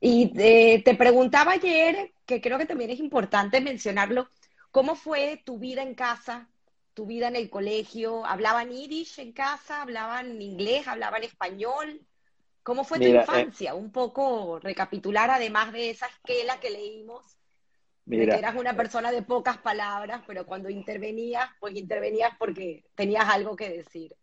Y 0.00 0.32
te, 0.32 0.82
te 0.84 0.94
preguntaba 0.94 1.52
ayer, 1.52 2.12
que 2.24 2.40
creo 2.40 2.58
que 2.58 2.66
también 2.66 2.90
es 2.90 3.00
importante 3.00 3.60
mencionarlo, 3.60 4.28
¿cómo 4.70 4.94
fue 4.94 5.42
tu 5.44 5.58
vida 5.58 5.82
en 5.82 5.94
casa, 5.94 6.48
tu 6.94 7.06
vida 7.06 7.28
en 7.28 7.36
el 7.36 7.50
colegio? 7.50 8.24
¿Hablaban 8.24 8.72
irish 8.72 9.18
en 9.18 9.32
casa? 9.32 9.82
¿Hablaban 9.82 10.40
inglés? 10.40 10.86
¿Hablaban 10.86 11.24
español? 11.24 12.00
¿Cómo 12.64 12.82
fue 12.82 12.98
tu 12.98 13.04
eh, 13.04 13.18
infancia? 13.20 13.74
Un 13.74 13.92
poco 13.92 14.58
recapitular, 14.58 15.30
además 15.30 15.72
de 15.72 15.90
esa 15.90 16.06
esquela 16.06 16.58
que 16.58 16.70
leímos, 16.70 17.38
de 18.06 18.26
que 18.26 18.34
eras 18.34 18.56
una 18.56 18.74
persona 18.74 19.12
de 19.12 19.22
pocas 19.22 19.58
palabras, 19.58 20.22
pero 20.26 20.44
cuando 20.46 20.70
intervenías, 20.70 21.48
pues 21.60 21.76
intervenías 21.76 22.32
porque 22.38 22.82
tenías 22.94 23.28
algo 23.28 23.54
que 23.54 23.68
decir. 23.68 24.16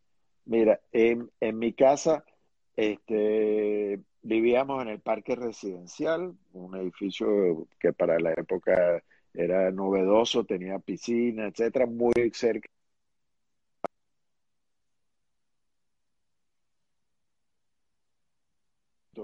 Mira, 0.46 0.82
en, 0.92 1.32
en 1.40 1.58
mi 1.60 1.74
casa 1.74 2.26
este, 2.76 4.00
vivíamos 4.24 4.82
en 4.82 4.90
el 4.90 5.00
parque 5.00 5.36
residencial, 5.36 6.34
un 6.54 6.76
edificio 6.76 7.68
que 7.80 7.94
para 7.94 8.20
la 8.20 8.32
época 8.34 9.04
era 9.34 9.72
novedoso, 9.72 10.44
tenía 10.46 10.80
piscina, 10.80 11.48
etcétera, 11.48 11.86
muy 11.86 12.14
cerca. 12.34 12.68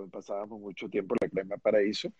Pasábamos 0.10 0.60
mucho 0.60 0.89
tiempo 0.89 1.15
en 1.15 1.28
la 1.28 1.30
Crema 1.30 1.58
Paraíso. 1.58 2.12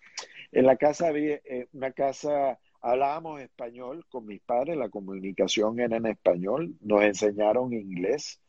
En 0.52 0.66
la 0.66 0.78
casa 0.78 1.08
había 1.08 1.36
eh, 1.46 1.68
una 1.74 1.92
casa, 1.92 2.60
hablábamos 2.82 3.42
español 3.42 4.06
con 4.10 4.26
mis 4.26 4.42
padres, 4.42 4.78
la 4.78 4.90
comunicación 4.90 5.80
era 5.80 5.98
en 5.98 6.08
español, 6.08 6.76
nos 6.82 7.04
enseñaron 7.04 7.74
inglés 7.74 8.40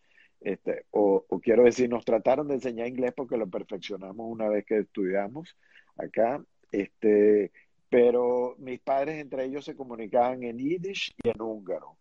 este, 0.41 0.85
o, 0.91 1.25
quiero 1.43 1.65
decir, 1.65 1.89
nos 1.91 2.05
trataron 2.05 2.49
de 2.49 2.55
enseñar 2.55 2.87
inglés 2.87 3.13
porque 3.17 3.37
lo 3.37 3.49
perfeccionamos 3.49 4.27
una 4.31 4.49
vez 4.49 4.65
que 4.65 4.79
estudiamos 4.79 5.57
acá, 5.97 6.43
este, 6.71 7.51
pero 7.89 8.55
mis 8.59 8.81
padres 8.81 9.21
entre 9.21 9.45
ellos 9.45 9.65
se 9.65 9.75
comunicaban 9.75 10.43
en 10.45 10.59
yiddish 10.59 11.15
y 11.23 11.29
en 11.29 11.41
húngaro. 11.41 11.98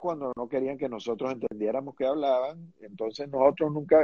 Cuando 0.00 0.32
no 0.34 0.48
querían 0.48 0.78
que 0.78 0.88
nosotros 0.88 1.30
entendiéramos 1.30 1.94
qué 1.94 2.06
hablaban, 2.06 2.72
entonces 2.80 3.28
nosotros 3.28 3.70
nunca 3.70 4.02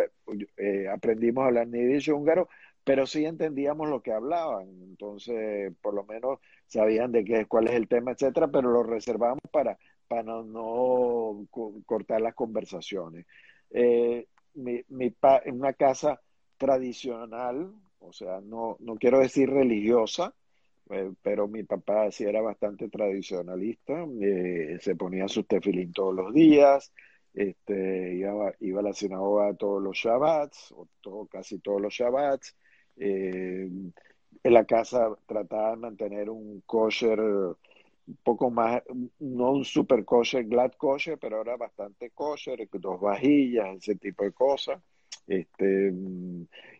eh, 0.59 0.89
aprendimos 0.89 1.43
a 1.43 1.47
hablar 1.47 1.69
ni 1.69 1.79
yiddish 1.79 2.11
o 2.11 2.17
húngaro, 2.17 2.49
pero 2.85 3.07
sí 3.07 3.25
entendíamos 3.25 3.89
lo 3.89 4.03
que 4.03 4.13
hablaban, 4.13 4.69
entonces 4.83 5.73
por 5.81 5.95
lo 5.95 6.05
menos 6.05 6.39
sabían 6.67 7.13
de 7.13 7.25
qué, 7.25 7.47
cuál 7.47 7.69
es 7.69 7.75
el 7.75 7.89
tema, 7.89 8.13
etcétera, 8.13 8.49
pero 8.49 8.71
lo 8.71 8.83
reservamos 8.83 9.41
para, 9.51 9.79
para 10.07 10.23
no, 10.23 11.47
cortar 11.87 12.21
las 12.21 12.35
conversaciones. 12.35 13.27
Eh, 13.71 14.27
mi, 14.55 14.83
mi 14.89 15.15
en 15.45 15.55
una 15.57 15.73
casa 15.73 16.21
tradicional, 16.59 17.73
o 18.01 18.13
sea, 18.13 18.41
no, 18.43 18.77
no 18.81 18.97
quiero 18.97 19.19
decir 19.21 19.49
religiosa, 19.49 20.35
eh, 20.91 21.13
pero 21.23 21.49
mi 21.49 21.63
papá 21.65 22.11
sí 22.11 22.25
era 22.25 22.41
bastante 22.41 22.89
tradicionalista, 22.89 24.07
eh, 24.21 24.79
se 24.81 24.97
ponía 24.97 25.29
su 25.29 25.45
tefilín 25.45 25.93
todos 25.93 26.15
los 26.15 26.33
días, 26.35 26.93
este, 27.35 28.15
iba, 28.15 28.53
iba 28.61 28.81
a 28.81 28.83
la 28.83 28.93
sinagoga 28.93 29.55
todos 29.55 29.83
los 29.83 29.97
Shabbats, 29.97 30.73
o 30.73 30.89
todo, 31.01 31.27
casi 31.27 31.59
todos 31.59 31.81
los 31.81 31.93
Shabbats, 31.93 32.57
eh, 32.97 33.69
en 34.43 34.53
la 34.55 34.65
casa 34.65 35.15
trataba 35.27 35.71
de 35.71 35.77
mantener 35.77 36.31
un 36.31 36.63
kosher 36.67 37.21
un 37.21 38.17
poco 38.23 38.51
más, 38.51 38.83
no 39.19 39.53
un 39.53 39.65
super 39.65 40.05
kosher, 40.05 40.45
glad 40.45 40.73
kosher, 40.77 41.19
pero 41.19 41.41
era 41.41 41.57
bastante 41.57 42.11
kosher, 42.11 42.69
dos 42.73 43.01
vajillas, 43.01 43.77
ese 43.79 43.97
tipo 43.97 44.25
de 44.25 44.33
cosas. 44.33 44.81
Este, 45.27 45.93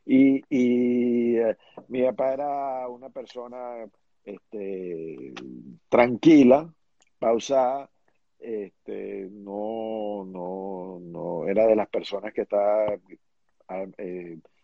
y, 0.05 0.43
y 0.49 1.37
eh, 1.39 1.57
mi 1.89 2.03
papá 2.05 2.33
era 2.35 2.89
una 2.89 3.11
persona 3.11 3.87
este, 4.25 5.33
tranquila, 5.89 6.73
pausada, 7.19 7.91
este, 8.39 9.29
no, 9.33 10.25
no, 10.27 10.99
no, 11.01 11.49
era 11.49 11.67
de 11.67 11.77
las 11.77 11.89
personas 11.89 12.33
que 12.33 12.43
estaba 12.43 12.95
eh, 13.99 14.39
Mm, 14.39 14.56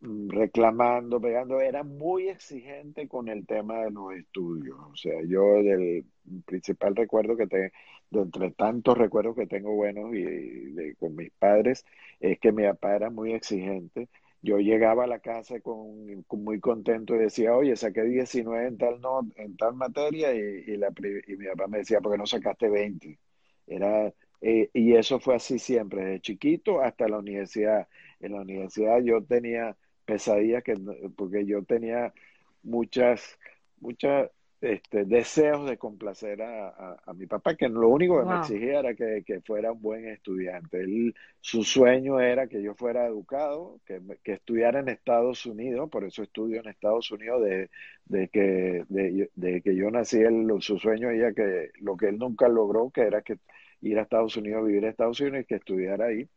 reclamando, 0.00 1.20
pegando, 1.20 1.60
era 1.60 1.82
muy 1.82 2.28
exigente 2.28 3.08
con 3.08 3.28
el 3.28 3.46
tema 3.46 3.80
de 3.80 3.90
los 3.90 4.14
estudios. 4.14 4.78
O 4.92 4.96
sea, 4.96 5.20
yo 5.26 5.54
del 5.62 6.04
principal 6.46 6.94
recuerdo 6.96 7.36
que 7.36 7.46
tengo, 7.46 7.70
de 8.10 8.20
entre 8.22 8.50
tantos 8.52 8.96
recuerdos 8.96 9.36
que 9.36 9.46
tengo 9.46 9.74
buenos 9.74 10.14
y, 10.14 10.22
de, 10.22 10.94
con 10.96 11.14
mis 11.16 11.30
padres, 11.32 11.84
es 12.20 12.38
que 12.38 12.52
mi 12.52 12.64
papá 12.64 12.96
era 12.96 13.10
muy 13.10 13.32
exigente. 13.32 14.08
Yo 14.40 14.58
llegaba 14.58 15.04
a 15.04 15.06
la 15.08 15.18
casa 15.18 15.60
con, 15.60 16.24
muy 16.30 16.60
contento 16.60 17.14
y 17.16 17.18
decía, 17.18 17.56
oye, 17.56 17.74
saqué 17.76 18.02
19 18.04 18.68
en 18.68 18.78
tal, 18.78 19.00
no, 19.00 19.28
en 19.36 19.56
tal 19.56 19.74
materia 19.74 20.32
y, 20.32 20.76
la, 20.76 20.92
y 21.26 21.36
mi 21.36 21.46
papá 21.46 21.66
me 21.66 21.78
decía, 21.78 22.00
¿por 22.00 22.12
qué 22.12 22.18
no 22.18 22.26
sacaste 22.26 22.68
20? 22.68 23.18
Era, 23.66 24.12
eh, 24.40 24.70
y 24.72 24.94
eso 24.94 25.18
fue 25.20 25.34
así 25.36 25.58
siempre, 25.58 26.04
desde 26.04 26.20
chiquito 26.20 26.80
hasta 26.80 27.08
la 27.08 27.18
universidad. 27.18 27.88
En 28.20 28.32
la 28.32 28.40
universidad 28.42 29.00
yo 29.02 29.22
tenía 29.24 29.76
pesadillas 30.08 30.64
que 30.64 30.74
porque 31.16 31.44
yo 31.44 31.62
tenía 31.64 32.14
muchas 32.62 33.38
muchas 33.80 34.30
este, 34.60 35.04
deseos 35.04 35.68
de 35.68 35.76
complacer 35.78 36.42
a, 36.42 36.96
mi 37.14 37.26
papá, 37.26 37.54
que 37.54 37.68
lo 37.68 37.88
único 37.88 38.18
que 38.18 38.26
me 38.28 38.38
exigía 38.40 38.80
era 38.80 38.94
que, 38.94 39.40
fuera 39.46 39.70
un 39.70 39.80
buen 39.80 40.08
estudiante. 40.08 40.80
Él, 40.80 41.14
su 41.40 41.62
sueño 41.62 42.18
era 42.20 42.48
que 42.48 42.60
yo 42.60 42.74
fuera 42.74 43.06
educado, 43.06 43.80
que, 43.86 44.00
que 44.24 44.32
estudiara 44.32 44.80
en 44.80 44.88
Estados 44.88 45.46
Unidos, 45.46 45.88
por 45.90 46.04
eso 46.04 46.24
estudio 46.24 46.60
en 46.60 46.68
Estados 46.68 47.10
Unidos 47.12 47.44
de, 47.44 47.70
de 48.06 48.28
que, 48.28 48.84
de, 48.88 49.62
que 49.62 49.76
yo 49.76 49.90
nací, 49.92 50.18
él, 50.18 50.48
su 50.60 50.78
sueño 50.78 51.10
era 51.10 51.32
que 51.32 51.70
lo 51.80 51.96
que 51.96 52.08
él 52.08 52.18
nunca 52.18 52.48
logró, 52.48 52.90
que 52.90 53.02
era 53.02 53.22
que 53.22 53.38
ir 53.80 53.98
a 53.98 54.02
Estados 54.02 54.36
Unidos, 54.36 54.66
vivir 54.66 54.82
en 54.84 54.90
Estados 54.90 55.20
Unidos 55.20 55.42
y 55.42 55.44
que 55.44 55.54
estudiara 55.56 56.06
ahí. 56.06 56.28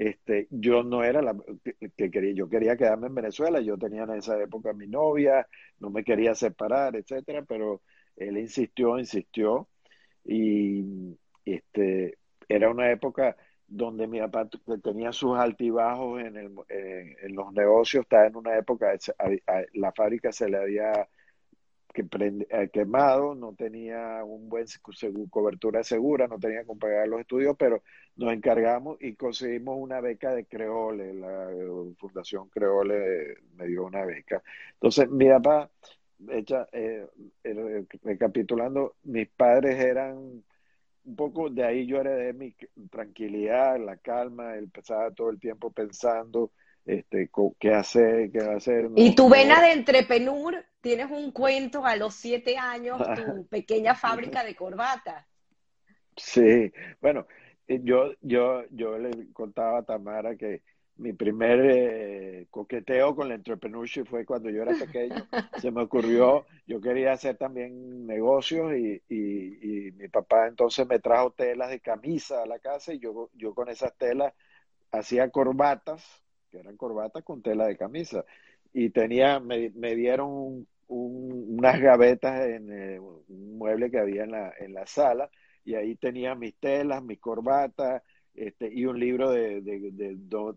Este, 0.00 0.48
yo 0.50 0.82
no 0.82 1.04
era 1.04 1.20
la 1.20 1.36
que, 1.94 2.10
quería, 2.10 2.32
yo 2.32 2.48
quería 2.48 2.74
quedarme 2.74 3.08
en 3.08 3.14
Venezuela, 3.16 3.60
yo 3.60 3.76
tenía 3.76 4.04
en 4.04 4.12
esa 4.14 4.40
época 4.42 4.72
mi 4.72 4.86
novia, 4.86 5.46
no 5.78 5.90
me 5.90 6.04
quería 6.04 6.34
separar, 6.34 6.96
etcétera, 6.96 7.44
pero 7.46 7.82
él 8.16 8.38
insistió, 8.38 8.98
insistió, 8.98 9.68
y 10.24 11.18
este, 11.44 12.16
era 12.48 12.70
una 12.70 12.90
época 12.90 13.36
donde 13.66 14.06
mi 14.06 14.20
papá 14.20 14.48
tenía 14.82 15.12
sus 15.12 15.38
altibajos 15.38 16.22
en, 16.22 16.36
el, 16.38 16.50
en 16.70 17.34
los 17.34 17.52
negocios, 17.52 18.04
estaba 18.04 18.26
en 18.26 18.36
una 18.36 18.56
época, 18.56 18.94
la 19.74 19.92
fábrica 19.92 20.32
se 20.32 20.48
le 20.48 20.56
había 20.56 21.10
que 21.92 22.06
eh, 22.12 22.70
quemado, 22.72 23.34
no 23.34 23.54
tenía 23.54 24.22
un 24.24 24.48
buen 24.48 24.66
cobertura 25.30 25.82
segura, 25.82 26.28
no 26.28 26.38
tenía 26.38 26.64
que 26.64 26.74
pagar 26.76 27.08
los 27.08 27.20
estudios, 27.20 27.56
pero 27.58 27.82
nos 28.16 28.32
encargamos 28.32 28.96
y 29.00 29.14
conseguimos 29.14 29.76
una 29.78 30.00
beca 30.00 30.34
de 30.34 30.46
Creole, 30.46 31.14
la 31.14 31.50
eh, 31.52 31.94
Fundación 31.98 32.48
Creole 32.48 33.36
me 33.56 33.66
dio 33.66 33.84
una 33.84 34.04
beca. 34.04 34.42
Entonces, 34.74 35.10
mi 35.10 35.28
papá, 35.28 35.70
hecha, 36.30 36.68
eh, 36.72 37.06
recapitulando, 38.02 38.96
mis 39.04 39.28
padres 39.28 39.78
eran 39.80 40.42
un 41.04 41.16
poco 41.16 41.50
de 41.50 41.64
ahí 41.64 41.86
yo 41.86 42.00
heredé 42.00 42.32
mi 42.32 42.54
tranquilidad, 42.90 43.78
la 43.78 43.96
calma, 43.96 44.56
él 44.56 44.68
pasaba 44.70 45.10
todo 45.12 45.30
el 45.30 45.40
tiempo 45.40 45.72
pensando 45.72 46.52
este, 46.86 47.30
qué 47.58 47.74
hacer, 47.74 48.30
qué 48.30 48.38
hacer. 48.38 48.90
y 48.96 49.14
tu 49.14 49.28
vena 49.28 49.60
de 49.60 49.72
entrepenur, 49.72 50.64
tienes 50.80 51.10
un 51.10 51.30
cuento 51.30 51.84
a 51.84 51.96
los 51.96 52.14
siete 52.14 52.56
años, 52.56 53.00
tu 53.14 53.46
pequeña 53.48 53.94
fábrica 53.94 54.44
de 54.44 54.54
corbatas. 54.54 55.26
Sí, 56.16 56.72
bueno, 57.00 57.26
eh, 57.68 57.80
yo, 57.82 58.12
yo, 58.20 58.64
yo 58.70 58.98
le 58.98 59.32
contaba 59.32 59.78
a 59.78 59.82
Tamara 59.82 60.36
que 60.36 60.62
mi 60.96 61.14
primer 61.14 61.60
eh, 61.64 62.46
coqueteo 62.50 63.16
con 63.16 63.28
la 63.28 63.34
entrepreneurship 63.34 64.04
fue 64.04 64.26
cuando 64.26 64.50
yo 64.50 64.62
era 64.62 64.74
pequeño. 64.74 65.26
Se 65.58 65.70
me 65.70 65.82
ocurrió, 65.82 66.46
yo 66.66 66.80
quería 66.80 67.12
hacer 67.12 67.36
también 67.38 68.06
negocios 68.06 68.74
y, 68.74 69.02
y, 69.08 69.86
y, 69.86 69.92
mi 69.92 70.08
papá 70.08 70.46
entonces 70.46 70.86
me 70.86 70.98
trajo 70.98 71.30
telas 71.30 71.70
de 71.70 71.80
camisa 71.80 72.42
a 72.42 72.46
la 72.46 72.58
casa 72.58 72.92
y 72.92 72.98
yo, 72.98 73.30
yo 73.34 73.54
con 73.54 73.70
esas 73.70 73.96
telas 73.96 74.34
hacía 74.92 75.30
corbatas 75.30 76.04
que 76.50 76.58
eran 76.58 76.76
corbatas 76.76 77.24
con 77.24 77.42
tela 77.42 77.66
de 77.66 77.76
camisa. 77.76 78.24
Y 78.72 78.90
tenía, 78.90 79.40
me, 79.40 79.70
dieron 79.94 80.66
unas 80.88 81.80
gavetas 81.80 82.46
en 82.46 82.72
eh, 82.72 83.00
un 83.00 83.58
mueble 83.58 83.90
que 83.90 83.98
había 83.98 84.24
en 84.24 84.32
la, 84.32 84.52
en 84.58 84.74
la 84.74 84.86
sala, 84.86 85.30
y 85.64 85.74
ahí 85.74 85.96
tenía 85.96 86.34
mis 86.34 86.54
telas, 86.56 87.02
mis 87.02 87.18
corbatas, 87.18 88.02
este, 88.34 88.72
y 88.72 88.86
un 88.86 88.98
libro 88.98 89.30
de, 89.30 89.60
de, 89.60 90.16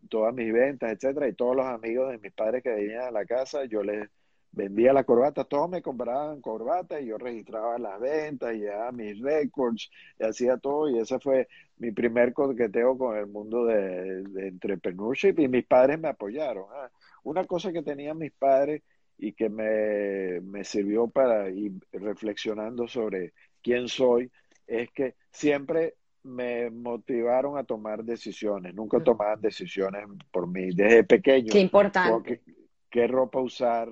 todas 0.09 0.33
mis 0.33 0.53
ventas, 0.53 0.91
etcétera, 0.91 1.27
y 1.27 1.33
todos 1.33 1.55
los 1.55 1.65
amigos 1.65 2.11
de 2.11 2.17
mis 2.19 2.31
padres 2.31 2.63
que 2.63 2.69
venían 2.69 3.01
a 3.01 3.11
la 3.11 3.25
casa, 3.25 3.65
yo 3.65 3.83
les 3.83 4.09
vendía 4.53 4.93
la 4.93 5.03
corbata, 5.03 5.43
todos 5.43 5.69
me 5.69 5.81
compraban 5.81 6.39
corbata 6.39 7.01
y 7.01 7.07
yo 7.07 7.17
registraba 7.17 7.77
las 7.77 7.99
ventas 7.99 8.55
y 8.55 8.61
ya 8.61 8.91
mis 8.91 9.19
récords 9.19 9.89
y 10.19 10.23
hacía 10.23 10.57
todo 10.57 10.89
y 10.89 10.99
ese 10.99 11.19
fue 11.19 11.47
mi 11.77 11.91
primer 11.91 12.33
coqueteo 12.33 12.97
con 12.97 13.17
el 13.17 13.27
mundo 13.27 13.65
de, 13.65 14.23
de 14.23 14.47
entrepreneurship 14.47 15.39
y 15.39 15.47
mis 15.47 15.65
padres 15.65 15.99
me 15.99 16.07
apoyaron. 16.07 16.65
Ah, 16.71 16.89
una 17.23 17.45
cosa 17.45 17.73
que 17.73 17.81
tenían 17.81 18.17
mis 18.17 18.31
padres 18.31 18.83
y 19.17 19.33
que 19.33 19.49
me, 19.49 20.39
me 20.41 20.63
sirvió 20.63 21.07
para 21.07 21.49
ir 21.49 21.73
reflexionando 21.91 22.87
sobre 22.87 23.33
quién 23.61 23.87
soy 23.87 24.31
es 24.67 24.91
que 24.91 25.15
siempre 25.31 25.95
me 26.23 26.69
motivaron 26.69 27.57
a 27.57 27.63
tomar 27.63 28.03
decisiones, 28.03 28.73
nunca 28.73 29.03
tomaban 29.03 29.41
decisiones 29.41 30.05
por 30.31 30.47
mí 30.47 30.69
desde 30.73 31.03
pequeño. 31.03 31.51
Qué 31.51 31.59
importante. 31.59 32.41
qué 32.89 33.07
ropa 33.07 33.41
usar, 33.41 33.89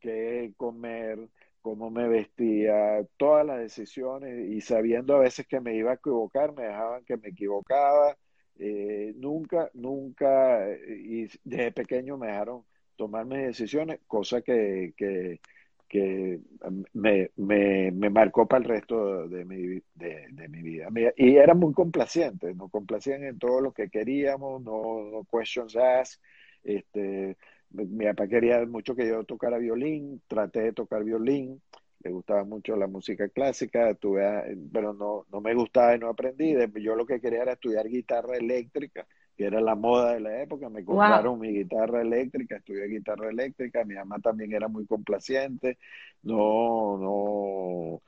qué 0.00 0.52
comer, 0.56 1.28
cómo 1.60 1.90
me 1.90 2.08
vestía, 2.08 3.06
todas 3.16 3.46
las 3.46 3.58
decisiones 3.60 4.48
y 4.50 4.60
sabiendo 4.60 5.16
a 5.16 5.20
veces 5.20 5.46
que 5.46 5.60
me 5.60 5.74
iba 5.74 5.92
a 5.92 5.94
equivocar, 5.94 6.54
me 6.54 6.64
dejaban 6.64 7.04
que 7.04 7.16
me 7.16 7.28
equivocaba. 7.28 8.16
Eh, 8.58 9.12
nunca, 9.16 9.70
nunca, 9.74 10.66
y 10.88 11.28
desde 11.44 11.72
pequeño 11.72 12.16
me 12.18 12.28
dejaron 12.28 12.64
tomar 12.96 13.24
mis 13.26 13.38
decisiones, 13.38 14.00
cosa 14.06 14.42
que, 14.42 14.92
que, 14.96 15.40
que 15.88 16.40
me, 16.92 17.30
me, 17.36 17.90
me, 17.92 18.10
marcó 18.10 18.46
para 18.46 18.62
el 18.64 18.68
resto 18.68 19.28
de 19.28 19.44
mi, 19.44 19.80
de, 19.94 20.48
mi 20.48 20.62
vida. 20.62 20.88
Y 21.16 21.36
era 21.36 21.54
muy 21.54 21.72
complaciente, 21.72 22.54
nos 22.54 22.70
complacían 22.70 23.24
en 23.24 23.38
todo 23.38 23.60
lo 23.60 23.72
que 23.72 23.88
queríamos, 23.88 24.62
no, 24.62 25.04
no 25.10 25.26
questions 25.30 25.76
asked, 25.76 26.20
este, 26.64 27.36
mi 27.70 28.06
papá 28.06 28.26
quería 28.28 28.64
mucho 28.66 28.94
que 28.94 29.08
yo 29.08 29.24
tocara 29.24 29.58
violín, 29.58 30.22
traté 30.28 30.60
de 30.62 30.72
tocar 30.72 31.04
violín, 31.04 31.60
le 32.00 32.10
gustaba 32.10 32.44
mucho 32.44 32.76
la 32.76 32.86
música 32.86 33.28
clásica, 33.28 33.94
tuve, 33.94 34.56
pero 34.72 34.92
no, 34.94 35.26
no 35.32 35.40
me 35.40 35.54
gustaba 35.54 35.94
y 35.96 35.98
no 35.98 36.08
aprendí. 36.08 36.54
Yo 36.80 36.94
lo 36.94 37.06
que 37.06 37.20
quería 37.20 37.42
era 37.42 37.52
estudiar 37.52 37.88
guitarra 37.88 38.36
eléctrica, 38.36 39.06
que 39.36 39.44
era 39.44 39.60
la 39.60 39.74
moda 39.74 40.14
de 40.14 40.20
la 40.20 40.42
época. 40.42 40.68
Me 40.68 40.84
compraron 40.84 41.40
mi 41.40 41.52
guitarra 41.52 42.00
eléctrica, 42.02 42.56
estudié 42.56 42.86
guitarra 42.86 43.30
eléctrica. 43.30 43.84
Mi 43.84 43.94
mamá 43.94 44.18
también 44.20 44.52
era 44.52 44.68
muy 44.68 44.86
complaciente. 44.86 45.78
No, 46.22 46.98
no, 46.98 48.02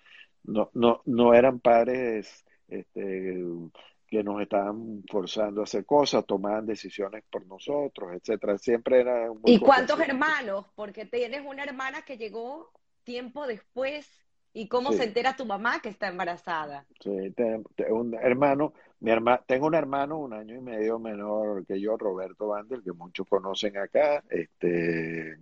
no, 0.44 0.70
no, 0.74 1.02
no 1.04 1.34
eran 1.34 1.58
padres 1.60 2.44
este, 2.68 3.42
que 4.10 4.24
nos 4.24 4.42
estaban 4.42 5.04
forzando 5.08 5.60
a 5.60 5.64
hacer 5.64 5.86
cosas, 5.86 6.26
tomaban 6.26 6.66
decisiones 6.66 7.22
por 7.30 7.46
nosotros, 7.46 8.12
etcétera. 8.12 8.58
Siempre 8.58 9.00
era 9.00 9.28
¿Y 9.44 9.60
cuántos 9.60 10.00
hermanos? 10.00 10.66
Porque 10.74 11.06
tienes 11.06 11.42
una 11.46 11.62
hermana 11.62 12.02
que 12.02 12.18
llegó 12.18 12.72
tiempo 13.04 13.46
después. 13.46 14.08
¿Y 14.52 14.66
cómo 14.66 14.90
se 14.90 15.04
entera 15.04 15.36
tu 15.36 15.46
mamá 15.46 15.80
que 15.80 15.90
está 15.90 16.08
embarazada? 16.08 16.84
Sí, 16.98 17.32
tengo 17.36 17.62
un 17.90 18.14
hermano, 18.14 18.72
mi 18.98 19.12
hermano, 19.12 19.44
tengo 19.46 19.68
un 19.68 19.76
hermano 19.76 20.18
un 20.18 20.32
año 20.32 20.56
y 20.56 20.60
medio 20.60 20.98
menor 20.98 21.64
que 21.64 21.80
yo, 21.80 21.96
Roberto 21.96 22.48
Vandel, 22.48 22.82
que 22.82 22.92
muchos 22.92 23.28
conocen 23.28 23.76
acá. 23.76 24.24
Este, 24.28 25.38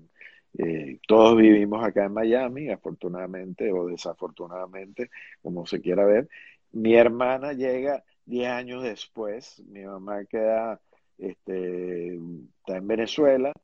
eh, 0.59 1.00
todos 1.09 1.38
vivimos 1.38 1.83
acá 1.83 2.04
en 2.04 2.12
Miami, 2.12 2.68
afortunadamente 2.68 3.72
o 3.72 3.87
desafortunadamente, 3.87 5.09
como 5.40 5.64
se 5.64 5.81
quiera 5.81 6.04
ver. 6.04 6.28
Mi 6.72 6.94
hermana 6.94 7.54
llega 7.54 8.04
Diez 8.28 8.48
años 8.48 8.82
después, 8.82 9.58
mi 9.68 9.86
mamá 9.86 10.22
queda, 10.26 10.78
este, 11.16 12.14
está 12.58 12.76
en 12.76 12.86
Venezuela. 12.86 13.54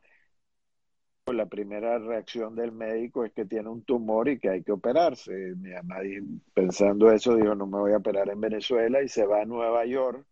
La 1.26 1.44
primera 1.44 1.98
reacción 1.98 2.54
del 2.56 2.72
médico 2.72 3.26
es 3.26 3.32
que 3.32 3.44
tiene 3.44 3.68
un 3.68 3.82
tumor 3.84 4.26
y 4.30 4.38
que 4.38 4.48
hay 4.48 4.62
que 4.62 4.72
operarse. 4.72 5.54
Mi 5.56 5.70
mamá, 5.70 5.96
pensando 6.54 7.12
eso, 7.12 7.36
dijo, 7.36 7.54
no 7.54 7.66
me 7.66 7.78
voy 7.78 7.92
a 7.92 7.98
operar 7.98 8.30
en 8.30 8.40
Venezuela 8.40 9.02
y 9.02 9.08
se 9.08 9.26
va 9.26 9.42
a 9.42 9.44
Nueva 9.44 9.84
York. 9.84 10.26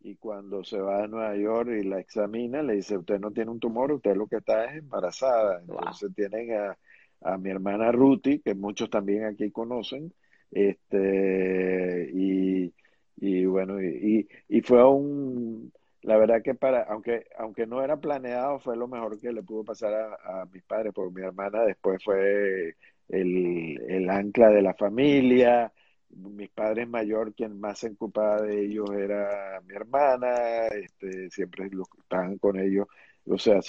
Y 0.00 0.16
cuando 0.16 0.62
se 0.62 0.78
va 0.78 1.04
a 1.04 1.08
Nueva 1.08 1.34
York 1.36 1.70
y 1.80 1.84
la 1.84 1.98
examina, 1.98 2.62
le 2.62 2.74
dice, 2.74 2.98
usted 2.98 3.18
no 3.18 3.30
tiene 3.30 3.52
un 3.52 3.58
tumor, 3.60 3.90
usted 3.90 4.14
lo 4.16 4.26
que 4.26 4.36
está 4.36 4.66
es 4.66 4.76
embarazada. 4.80 5.60
Entonces 5.60 6.14
tienen 6.14 6.52
a, 6.52 6.78
a 7.22 7.38
mi 7.38 7.48
hermana 7.48 7.90
Ruti, 7.90 8.40
que 8.40 8.54
muchos 8.54 8.90
también 8.90 9.24
aquí 9.24 9.50
conocen, 9.50 10.12
este, 10.50 12.10
y 12.12 12.74
y 13.16 13.46
bueno, 13.46 13.82
y, 13.82 14.28
y, 14.48 14.60
fue 14.62 14.84
un, 14.86 15.72
la 16.02 16.16
verdad 16.18 16.42
que 16.42 16.54
para, 16.54 16.82
aunque, 16.84 17.26
aunque 17.38 17.66
no 17.66 17.82
era 17.82 17.96
planeado, 17.98 18.58
fue 18.60 18.76
lo 18.76 18.88
mejor 18.88 19.18
que 19.20 19.32
le 19.32 19.42
pudo 19.42 19.64
pasar 19.64 19.94
a, 19.94 20.44
mis 20.52 20.62
padres, 20.64 20.92
porque 20.94 21.20
mi 21.20 21.26
hermana 21.26 21.62
después 21.64 22.02
fue 22.04 22.76
el, 23.08 23.80
el 23.88 24.10
ancla 24.10 24.50
de 24.50 24.62
la 24.62 24.74
familia, 24.74 25.72
mis 26.10 26.50
padres 26.50 26.88
mayor, 26.88 27.34
quien 27.34 27.58
más 27.60 27.78
se 27.80 27.90
ocupaba 27.90 28.42
de 28.42 28.64
ellos 28.64 28.90
era 28.92 29.60
mi 29.66 29.74
hermana, 29.74 30.66
este, 30.68 31.30
siempre 31.30 31.70
estaban 31.98 32.38
con 32.38 32.58
ellos, 32.58 32.86
o 33.26 33.38
sea, 33.38 33.60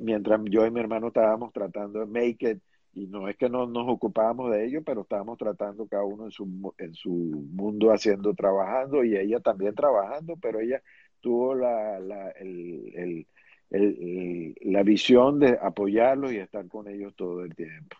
mientras 0.00 0.40
yo 0.44 0.66
y 0.66 0.70
mi 0.70 0.80
hermano 0.80 1.08
estábamos 1.08 1.52
tratando 1.52 2.00
de 2.00 2.06
make 2.06 2.50
it, 2.50 2.62
y 2.96 3.06
no 3.06 3.28
es 3.28 3.36
que 3.36 3.50
no 3.50 3.66
nos 3.66 3.86
ocupábamos 3.88 4.50
de 4.50 4.64
ello, 4.64 4.82
pero 4.82 5.02
estábamos 5.02 5.36
tratando 5.36 5.86
cada 5.86 6.02
uno 6.04 6.24
en 6.24 6.30
su, 6.30 6.74
en 6.78 6.94
su 6.94 7.10
mundo 7.10 7.92
haciendo, 7.92 8.32
trabajando, 8.32 9.04
y 9.04 9.14
ella 9.14 9.38
también 9.40 9.74
trabajando, 9.74 10.36
pero 10.40 10.60
ella 10.60 10.82
tuvo 11.20 11.54
la, 11.54 12.00
la, 12.00 12.30
el, 12.30 13.26
el, 13.68 14.54
la 14.62 14.82
visión 14.82 15.38
de 15.38 15.58
apoyarlos 15.60 16.32
y 16.32 16.38
estar 16.38 16.66
con 16.68 16.88
ellos 16.88 17.14
todo 17.14 17.44
el 17.44 17.54
tiempo, 17.54 17.98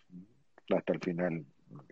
hasta 0.74 0.94
el 0.94 1.00
final. 1.00 1.44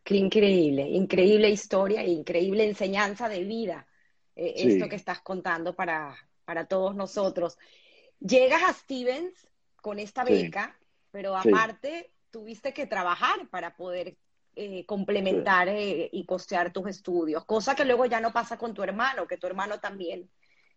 Qué 0.02 0.16
increíble, 0.16 0.88
increíble 0.88 1.50
historia 1.50 2.02
e 2.02 2.08
increíble 2.08 2.66
enseñanza 2.66 3.28
de 3.28 3.44
vida, 3.44 3.86
eh, 4.34 4.54
esto 4.56 4.88
que 4.88 4.96
estás 4.96 5.20
contando 5.20 5.74
para, 5.74 6.16
para 6.46 6.64
todos 6.64 6.96
nosotros. 6.96 7.58
Llegas 8.18 8.62
a 8.62 8.72
Stevens 8.72 9.46
con 9.82 9.98
esta 9.98 10.24
beca, 10.24 10.74
pero 11.10 11.36
aparte 11.36 12.13
tuviste 12.34 12.74
que 12.74 12.88
trabajar 12.88 13.48
para 13.48 13.76
poder 13.76 14.16
eh, 14.56 14.84
complementar 14.86 15.68
eh, 15.68 16.08
y 16.10 16.26
costear 16.26 16.72
tus 16.72 16.88
estudios, 16.88 17.44
cosa 17.44 17.76
que 17.76 17.84
luego 17.84 18.06
ya 18.06 18.18
no 18.18 18.32
pasa 18.32 18.58
con 18.58 18.74
tu 18.74 18.82
hermano, 18.82 19.28
que 19.28 19.36
tu 19.36 19.46
hermano 19.46 19.78
también 19.78 20.28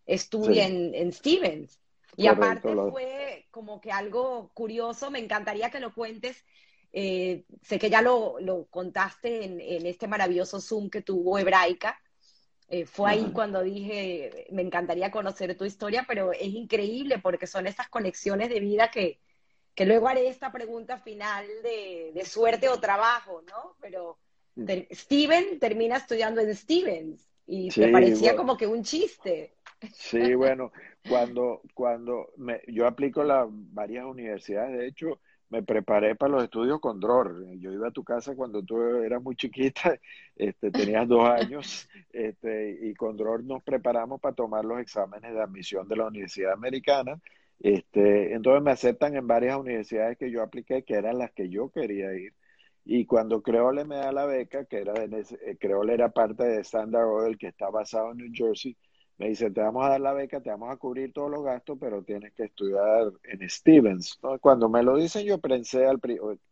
estudia 0.06 0.68
en, 0.68 1.12
Stevens. 1.12 1.80
Y 2.16 2.28
aparte 2.28 2.72
fue 2.92 3.48
como 3.50 3.80
que 3.80 3.90
algo 3.90 4.52
curioso, 4.54 5.10
me 5.10 5.18
encantaría 5.18 5.68
que 5.68 5.80
lo 5.80 5.92
cuentes. 5.92 6.44
Eh, 6.92 7.44
sé 7.60 7.80
que 7.80 7.90
ya 7.90 8.02
lo, 8.02 8.38
contaste 8.70 9.44
en, 9.44 9.84
este 9.84 10.06
maravilloso 10.06 10.60
Zoom 10.60 10.90
que 10.90 11.02
tuvo 11.02 11.40
Hebraica. 11.40 12.00
fue 12.86 13.10
ahí 13.10 13.32
cuando 13.32 13.64
dije, 13.64 14.46
me 14.52 14.62
encantaría 14.62 15.10
conocer 15.10 15.56
tu 15.56 15.64
historia, 15.64 16.04
pero 16.06 16.32
es 16.32 16.54
increíble 16.54 17.18
porque 17.18 17.48
son 17.48 17.66
esas 17.66 17.88
conexiones 17.88 18.48
de 18.48 18.60
vida 18.60 18.92
que, 18.92 19.18
que 19.78 19.86
luego 19.86 20.08
haré 20.08 20.26
esta 20.26 20.50
pregunta 20.50 20.98
final 20.98 21.46
de, 21.62 22.20
suerte 22.24 22.68
o 22.68 22.80
trabajo, 22.80 23.42
¿no? 23.46 23.76
Pero 23.80 24.18
mm. 24.56 24.66
Steven 24.90 25.60
termina 25.60 25.98
estudiando 25.98 26.40
en 26.40 26.52
Stevens 26.52 27.30
y 27.46 27.68
me 27.76 27.92
parecía 27.92 28.34
como 28.34 28.56
que 28.56 28.66
un 28.66 28.82
chiste. 28.82 29.54
Sí, 29.92 30.34
bueno, 30.34 30.72
cuando, 31.08 31.60
cuando 31.74 32.32
me, 32.38 32.60
yo 32.66 32.88
aplico 32.88 33.22
las 33.22 33.46
varias 33.48 34.04
universidades, 34.04 34.76
de 34.76 34.88
hecho, 34.88 35.20
me 35.48 35.62
preparé 35.62 36.16
para 36.16 36.32
los 36.32 36.42
estudios 36.42 36.80
con 36.80 36.98
DROR. 36.98 37.46
Yo 37.60 37.72
iba 37.72 37.86
a 37.86 37.92
tu 37.92 38.02
casa 38.02 38.34
cuando 38.34 38.64
tú 38.64 38.82
eras 38.82 39.22
muy 39.22 39.36
chiquita, 39.36 39.96
este, 40.34 40.72
tenías 40.72 41.06
dos 41.06 41.24
años, 41.24 41.88
este, 42.12 42.76
y 42.82 42.94
con 42.94 43.16
DROR 43.16 43.44
nos 43.44 43.62
preparamos 43.62 44.20
para 44.20 44.34
tomar 44.34 44.64
los 44.64 44.80
exámenes 44.80 45.32
de 45.32 45.40
admisión 45.40 45.86
de 45.86 45.94
la 45.94 46.08
Universidad 46.08 46.52
Americana 46.52 47.20
este, 47.60 48.34
entonces 48.34 48.62
me 48.62 48.70
aceptan 48.70 49.16
en 49.16 49.26
varias 49.26 49.58
universidades 49.58 50.16
que 50.18 50.30
yo 50.30 50.42
apliqué, 50.42 50.84
que 50.84 50.94
eran 50.94 51.18
las 51.18 51.32
que 51.32 51.48
yo 51.48 51.70
quería 51.70 52.14
ir. 52.14 52.34
Y 52.84 53.04
cuando 53.04 53.42
Creole 53.42 53.84
me 53.84 53.96
da 53.96 54.12
la 54.12 54.26
beca, 54.26 54.64
que 54.64 54.78
era 54.78 54.94
de, 54.94 55.20
eh, 55.20 55.56
Creole 55.58 55.94
era 55.94 56.10
parte 56.10 56.44
de 56.44 56.60
Standard 56.60 57.06
Oil, 57.06 57.36
que 57.36 57.48
está 57.48 57.68
basado 57.70 58.12
en 58.12 58.18
New 58.18 58.30
Jersey, 58.32 58.76
me 59.18 59.28
dice, 59.28 59.50
te 59.50 59.60
vamos 59.60 59.84
a 59.84 59.90
dar 59.90 60.00
la 60.00 60.12
beca, 60.12 60.40
te 60.40 60.48
vamos 60.48 60.70
a 60.72 60.76
cubrir 60.76 61.12
todos 61.12 61.28
los 61.28 61.42
gastos, 61.42 61.76
pero 61.80 62.04
tienes 62.04 62.32
que 62.34 62.44
estudiar 62.44 63.12
en 63.24 63.50
Stevens. 63.50 64.16
Cuando 64.40 64.68
me 64.68 64.82
lo 64.84 64.96
dicen, 64.96 65.26
yo 65.26 65.38
pensé 65.38 65.86
al... 65.86 66.00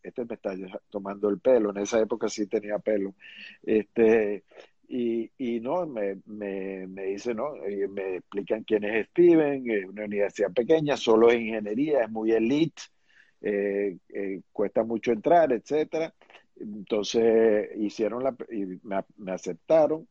Este 0.03 0.25
me 0.25 0.35
está 0.35 0.53
tomando 0.91 1.29
el 1.29 1.39
pelo, 1.39 1.71
en 1.71 1.79
esa 1.79 2.01
época 2.01 2.29
sí 2.29 2.49
tenía 2.49 2.81
pelo. 2.81 3.15
Este, 3.63 4.45
y, 4.89 5.31
y 5.39 5.61
no, 5.61 5.87
me, 5.87 6.21
me, 6.27 6.87
me 6.87 7.05
dice, 7.07 7.35
¿no? 7.35 7.55
me 7.91 8.17
explican 8.17 8.65
quién 8.65 8.85
es 8.85 9.07
Steven, 9.09 9.69
es 9.71 9.85
una 9.87 10.05
universidad 10.05 10.53
pequeña, 10.53 10.97
solo 10.97 11.31
es 11.31 11.41
ingeniería, 11.41 12.03
es 12.03 12.11
muy 12.11 12.33
elite, 12.33 12.83
eh, 13.41 13.97
eh, 14.09 14.41
cuesta 14.53 14.85
mucho 14.85 15.13
entrar, 15.13 15.53
etcétera. 15.53 16.15
Entonces 16.57 17.71
hicieron 17.77 18.25
la, 18.25 18.37
y 18.51 18.79
me, 18.83 19.33
aceptaron. 19.33 20.09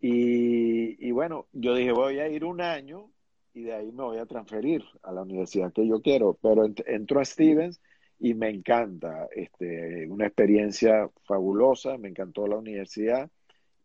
Y, 0.00 1.06
y, 1.06 1.10
bueno, 1.12 1.46
yo 1.52 1.74
dije, 1.74 1.92
voy 1.92 2.18
a 2.20 2.28
ir 2.28 2.44
un 2.44 2.60
año 2.60 3.10
y 3.54 3.62
de 3.64 3.74
ahí 3.74 3.92
me 3.92 4.02
voy 4.04 4.18
a 4.18 4.26
transferir 4.26 4.84
a 5.02 5.12
la 5.12 5.22
universidad 5.22 5.72
que 5.72 5.86
yo 5.86 6.02
quiero. 6.02 6.38
Pero 6.42 6.66
entro 6.86 7.20
a 7.20 7.24
Stevens 7.24 7.80
y 8.18 8.34
me 8.34 8.48
encanta, 8.50 9.28
este, 9.34 10.06
una 10.08 10.26
experiencia 10.26 11.10
fabulosa, 11.24 11.98
me 11.98 12.08
encantó 12.08 12.46
la 12.46 12.56
universidad 12.56 13.30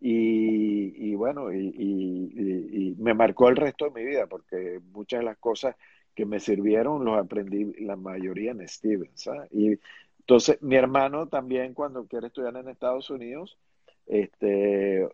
y, 0.01 1.15
bueno, 1.15 1.51
y, 1.51 2.95
me 2.99 3.13
marcó 3.13 3.49
el 3.49 3.55
resto 3.55 3.85
de 3.85 3.91
mi 3.91 4.05
vida 4.05 4.27
porque 4.27 4.79
muchas 4.91 5.21
de 5.21 5.25
las 5.25 5.37
cosas 5.37 5.75
que 6.13 6.25
me 6.25 6.39
sirvieron 6.39 7.05
los 7.05 7.17
aprendí 7.17 7.73
la 7.81 7.95
mayoría 7.95 8.51
en 8.51 8.67
Stevens. 8.67 9.29
Y 9.51 9.79
entonces 10.19 10.61
mi 10.61 10.75
hermano 10.75 11.27
también 11.27 11.73
cuando 11.73 12.05
quiere 12.07 12.27
estudiar 12.27 12.55
en 12.57 12.67
Estados 12.67 13.09
Unidos, 13.09 13.57
este, 14.05 15.07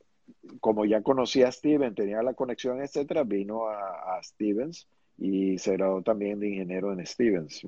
como 0.59 0.85
ya 0.85 1.01
conocía 1.01 1.47
a 1.47 1.51
Steven, 1.51 1.93
tenía 1.93 2.23
la 2.23 2.33
conexión, 2.33 2.81
etcétera, 2.81 3.23
vino 3.23 3.67
a, 3.67 4.17
a 4.17 4.23
Stevens 4.23 4.87
y 5.17 5.57
se 5.57 5.73
graduó 5.73 6.01
también 6.01 6.39
de 6.39 6.49
ingeniero 6.49 6.91
en 6.91 7.05
Stevens. 7.05 7.65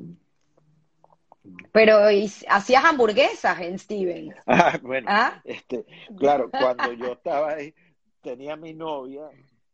Pero 1.72 1.98
hacías 2.50 2.86
hamburguesas 2.86 3.60
en 3.62 3.78
Steven. 3.80 4.34
Ah, 4.48 4.80
bueno, 4.82 5.08
¿Ah? 5.10 5.42
Este, 5.44 5.86
claro, 6.18 6.50
cuando 6.50 6.94
yo 6.94 7.14
estaba 7.14 7.52
ahí, 7.52 7.74
tenía 8.22 8.56
mi 8.56 8.74
novia, 8.74 9.30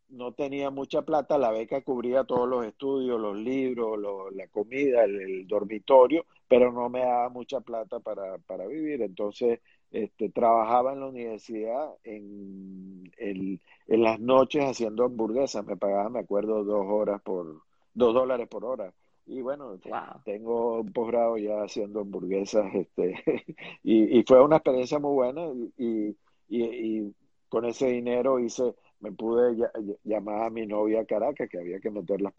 no 0.10 0.34
tenía 0.34 0.70
mucha 0.70 1.02
plata, 1.02 1.38
la 1.38 1.52
beca 1.52 1.82
cubría 1.82 2.24
todos 2.24 2.48
los 2.48 2.66
estudios, 2.66 3.20
los 3.20 3.38
libros, 3.38 4.00
la 4.34 4.48
comida, 4.48 5.04
el, 5.04 5.48
dormitorio, 5.48 6.26
pero 6.48 6.72
no 6.72 6.90
me 6.90 7.00
daba 7.00 7.30
mucha 7.30 7.62
plata 7.62 8.00
para, 8.00 8.38
para 8.40 8.68
vivir. 8.68 9.02
Entonces, 9.02 9.60
este, 9.92 10.30
trabajaba 10.30 10.94
en 10.94 11.00
la 11.00 11.08
universidad 11.08 11.94
en, 12.04 13.12
en, 13.18 13.60
en 13.88 14.04
las 14.04 14.20
noches 14.20 14.64
haciendo 14.64 15.06
hamburguesas. 15.06 15.66
Me 15.66 15.78
pagaba, 15.78 16.10
me 16.10 16.20
acuerdo, 16.20 16.64
dos 16.64 16.86
horas 16.88 17.22
por, 17.22 17.64
dos 17.94 18.14
dólares 18.14 18.48
por 18.48 18.66
hora 18.66 18.94
y 19.26 19.42
bueno, 19.42 19.80
tengo 20.26 20.82
un 20.82 20.92
posgrado 20.92 21.38
ya 21.38 21.64
haciendo 21.64 22.02
hamburguesas, 22.02 22.66
este, 22.74 23.16
y, 23.84 24.20
y, 24.20 24.24
fue 24.24 24.44
una 24.44 24.58
experiencia 24.58 25.00
muy 25.00 25.14
buena 25.14 25.42
y, 25.78 26.16
y, 26.50 27.14
con 27.50 27.66
ese 27.66 27.88
dinero 27.88 28.40
hice, 28.40 28.74
me 29.00 29.12
pude 29.12 29.56
llamar 30.04 30.44
a 30.44 30.50
mi 30.50 30.66
novia 30.66 31.02
a 31.02 31.06
Caracas, 31.06 31.48
que 31.50 31.60
había 31.60 31.80
que 31.80 31.92
meter 31.92 32.20
las, 32.22 32.34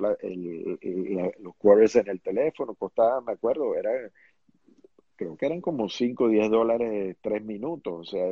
los 1.38 1.54
quarters 1.56 1.96
en 1.96 2.08
el 2.08 2.20
teléfono, 2.20 2.74
costaba, 2.74 3.20
me 3.20 3.32
acuerdo, 3.32 3.76
era, 3.76 3.90
creo 5.16 5.36
que 5.36 5.46
eran 5.46 5.60
como 5.60 5.88
5 5.88 6.24
o 6.24 6.28
10 6.28 6.50
dólares 6.50 7.16
tres 7.22 7.44
minutos, 7.44 7.92
o 7.92 8.04
sea, 8.04 8.26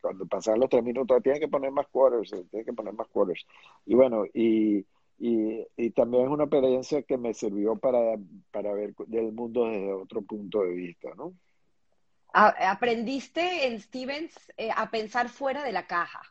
cuando 0.00 0.26
pasaban 0.26 0.60
los 0.60 0.68
tres 0.68 0.82
minutos, 0.82 1.22
tienen 1.22 1.40
que 1.40 1.48
poner 1.48 1.70
más 1.70 1.86
quarters, 1.88 2.30
tienen 2.50 2.66
que 2.66 2.72
poner 2.72 2.92
más 2.92 3.08
quarters. 3.08 3.46
Y 3.86 3.94
bueno, 3.94 4.24
y 4.34 4.84
y, 5.22 5.66
y, 5.76 5.90
también 5.90 6.24
es 6.24 6.30
una 6.30 6.44
experiencia 6.44 7.02
que 7.02 7.18
me 7.18 7.34
sirvió 7.34 7.76
para, 7.76 8.16
para 8.50 8.72
ver 8.72 8.94
el 9.12 9.32
mundo 9.32 9.66
desde 9.66 9.92
otro 9.92 10.22
punto 10.22 10.62
de 10.62 10.72
vista, 10.72 11.10
¿no? 11.14 11.34
Aprendiste 12.32 13.66
en 13.66 13.80
Stevens 13.80 14.32
eh, 14.56 14.70
a 14.74 14.90
pensar 14.90 15.28
fuera 15.28 15.62
de 15.62 15.72
la 15.72 15.86
caja. 15.86 16.22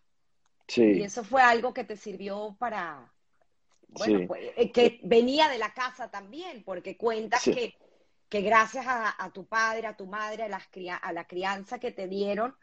Sí. 0.68 0.82
Y 0.82 1.04
eso 1.04 1.24
fue 1.24 1.44
algo 1.44 1.72
que 1.72 1.84
te 1.84 1.98
sirvió 1.98 2.56
para, 2.58 3.12
bueno, 3.90 4.28
pues, 4.28 4.42
eh, 4.56 4.72
que 4.72 5.00
venía 5.04 5.50
de 5.50 5.60
la 5.60 5.72
casa 5.74 6.10
también, 6.10 6.64
porque 6.64 6.98
cuentas 6.98 7.44
que, 7.44 7.76
que 8.28 8.42
gracias 8.42 8.88
a, 8.88 9.24
a, 9.24 9.32
tu 9.32 9.46
padre, 9.46 9.86
a 9.86 9.96
tu 9.96 10.08
madre, 10.08 10.44
a, 10.44 10.50
las, 10.50 10.68
a 11.02 11.14
la 11.14 11.28
crianza 11.28 11.80
que 11.80 11.92
te 11.92 12.08
dieron, 12.08 12.56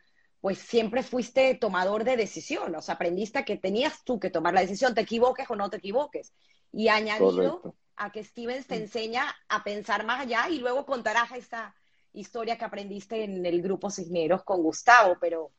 pues 0.47 0.59
siempre 0.59 1.03
fuiste 1.03 1.57
tomador 1.57 2.05
de 2.05 2.17
decisión, 2.17 2.73
o 2.77 2.81
sea, 2.81 2.95
aprendiste 2.95 3.45
que 3.45 3.57
tenías 3.57 4.05
tú 4.05 4.21
que 4.21 4.31
tomar 4.31 4.55
la 4.55 4.61
decisión, 4.61 4.95
te 4.95 5.01
equivoques 5.01 5.51
o 5.51 5.57
no 5.57 5.69
te 5.71 5.79
equivoques. 5.79 6.33
Y 6.71 6.87
añadido 6.87 7.75
a 7.97 8.13
que 8.13 8.23
Stevens 8.23 8.69
te 8.69 8.79
mm. 8.79 8.83
enseña 8.83 9.25
a 9.49 9.65
pensar 9.65 10.07
más 10.07 10.21
allá 10.21 10.49
y 10.49 10.61
luego 10.61 10.87
contarás 10.87 11.33
esta 11.33 11.75
historia 12.13 12.57
que 12.57 12.65
aprendiste 12.65 13.25
en 13.25 13.45
el 13.45 13.61
grupo 13.61 13.91
Cisneros 13.91 14.45
con 14.45 14.63
Gustavo, 14.63 15.17
pero 15.21 15.51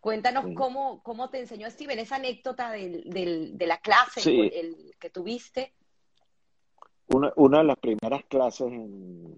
cuéntanos 0.00 0.46
cómo, 0.54 1.02
cómo 1.02 1.28
te 1.28 1.40
enseñó 1.40 1.68
Steven, 1.68 1.98
esa 1.98 2.16
anécdota 2.16 2.70
del, 2.70 3.04
de 3.04 3.66
la 3.66 3.76
clase 3.80 4.22
el, 4.30 4.94
que 4.98 5.10
tuviste. 5.10 5.74
Una, 7.08 7.30
una, 7.36 7.58
de 7.58 7.64
las 7.64 7.76
primeras 7.76 8.24
clases 8.24 8.68
en, 8.68 9.36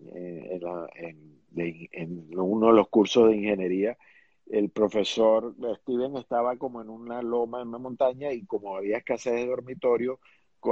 en 1.57 2.38
uno 2.38 2.68
de 2.68 2.74
los 2.74 2.88
cursos 2.90 3.30
de 3.30 3.38
ingeniería 3.38 3.98
el 4.46 4.70
profesor 4.70 5.54
Steven 5.80 6.16
estaba 6.16 6.57
como 6.57 6.83
en 6.83 6.90
una 6.90 7.22
loma, 7.22 7.62
en 7.62 7.68
una 7.68 7.78
montaña, 7.78 8.33
y 8.33 8.44
como 8.44 8.76
había 8.76 8.98
escasez 8.98 9.35
de 9.35 9.46
dormitorio, 9.46 10.20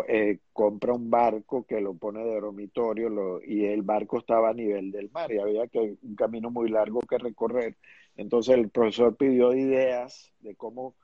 eh, 0.08 0.38
compra 0.52 0.94
un 0.94 1.10
barco 1.10 1.64
que 1.66 1.80
lo 1.80 1.94
pone 1.94 2.24
de 2.24 2.40
dormitorio 2.40 3.08
lo, 3.10 3.42
y 3.42 3.66
el 3.66 3.82
barco 3.82 4.18
estaba 4.18 4.50
a 4.50 4.54
nivel 4.54 4.90
del 4.90 5.10
mar 5.10 5.30
y 5.30 5.38
había 5.38 5.66
que 5.68 5.96
un 6.02 6.14
camino 6.16 6.50
muy 6.50 6.70
largo 6.70 7.00
que 7.00 7.18
recorrer. 7.18 7.76
Entonces 8.16 8.56
el 8.56 8.70
profesor 8.70 9.16
pidió 9.16 9.52
ideas 9.54 10.32
de 10.40 10.54
cómo 10.56 10.94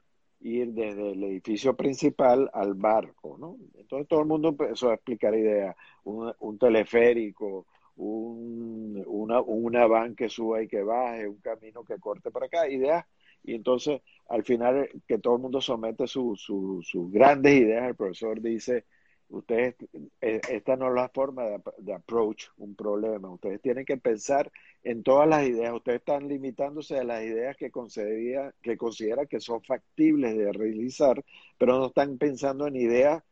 ir 0.41 0.73
desde 0.73 1.13
el 1.13 1.23
edificio 1.25 1.77
principal 1.77 2.51
al 2.55 2.75
barco, 2.75 3.37
¿no? 3.39 3.57
Entonces 3.75 4.09
todo 4.09 4.21
el 4.21 4.27
mundo 4.27 4.49
empezó 4.49 4.91
a 4.91 4.95
explicar 4.95 5.35
ideas, 5.35 5.77
un, 6.05 6.33
un 6.39 6.59
teleférico, 6.59 7.67
un, 7.99 9.03
una, 9.07 9.41
una 9.41 9.87
van 9.87 10.17
que 10.17 10.29
suba 10.29 10.63
y 10.63 10.69
que 10.69 10.83
baje, 10.83 11.29
un 11.29 11.41
camino 11.41 11.85
que 11.85 11.99
corte 11.99 12.31
para 12.31 12.47
acá, 12.47 12.69
ideas. 12.69 13.05
Y 13.45 13.55
entonces, 13.55 14.01
al 14.29 14.45
final, 14.45 14.89
que 15.07 15.19
todo 15.19 15.37
el 15.37 15.43
mundo 15.43 15.61
somete 15.61 16.07
sus 16.07 16.49
grandes 17.13 17.55
ideas, 17.55 17.89
el 17.89 17.97
profesor 17.97 18.41
dice, 18.41 18.85
Ustedes, 19.31 19.75
eh, 20.23 20.41
esta 20.49 20.77
no 20.77 20.89
es 20.89 20.95
la 20.95 21.09
forma 21.11 21.45
de, 21.45 21.61
de, 21.79 21.93
approach 21.93 22.47
un 22.57 22.75
problema. 22.75 23.31
Ustedes 23.31 23.61
tienen 23.61 23.85
que 23.85 23.99
pensar 23.99 24.51
en 24.83 25.03
todas 25.03 25.29
las 25.29 25.47
ideas. 25.47 25.75
Ustedes 25.75 25.99
están 25.99 26.29
limitándose 26.29 26.99
a 26.99 27.05
las 27.05 27.23
ideas 27.23 27.55
que 27.57 27.71
considera 27.71 28.55
que, 28.63 28.79
considera 28.79 29.27
que 29.27 29.41
son 29.41 29.63
factibles 29.63 30.37
de 30.37 30.51
realizar, 30.53 31.23
pero 31.59 31.79
no 31.79 31.87
están 31.89 32.17
pensando 32.17 32.67
en 32.67 32.77
ideas 32.77 33.23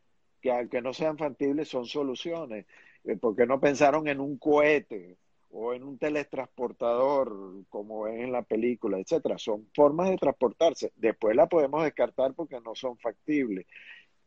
que 0.42 0.50
aunque 0.52 0.82
no 0.82 0.92
sean 0.92 1.16
factibles 1.16 1.68
son 1.68 1.86
soluciones. 1.86 2.66
Eh, 3.06 3.16
porque 3.16 3.46
no 3.46 3.60
pensaron 3.60 4.08
en 4.08 4.20
un 4.20 4.36
cohete 4.36 5.16
o 5.50 5.72
en 5.72 5.84
un 5.84 5.96
teletransportador 5.96 7.64
como 7.68 8.08
es 8.08 8.20
en 8.20 8.32
la 8.32 8.42
película, 8.42 8.98
etcétera. 8.98 9.38
Son 9.38 9.68
formas 9.74 10.10
de 10.10 10.16
transportarse. 10.16 10.92
Después 10.96 11.36
la 11.36 11.46
podemos 11.48 11.84
descartar 11.84 12.34
porque 12.34 12.60
no 12.60 12.74
son 12.74 12.98
factibles. 12.98 13.66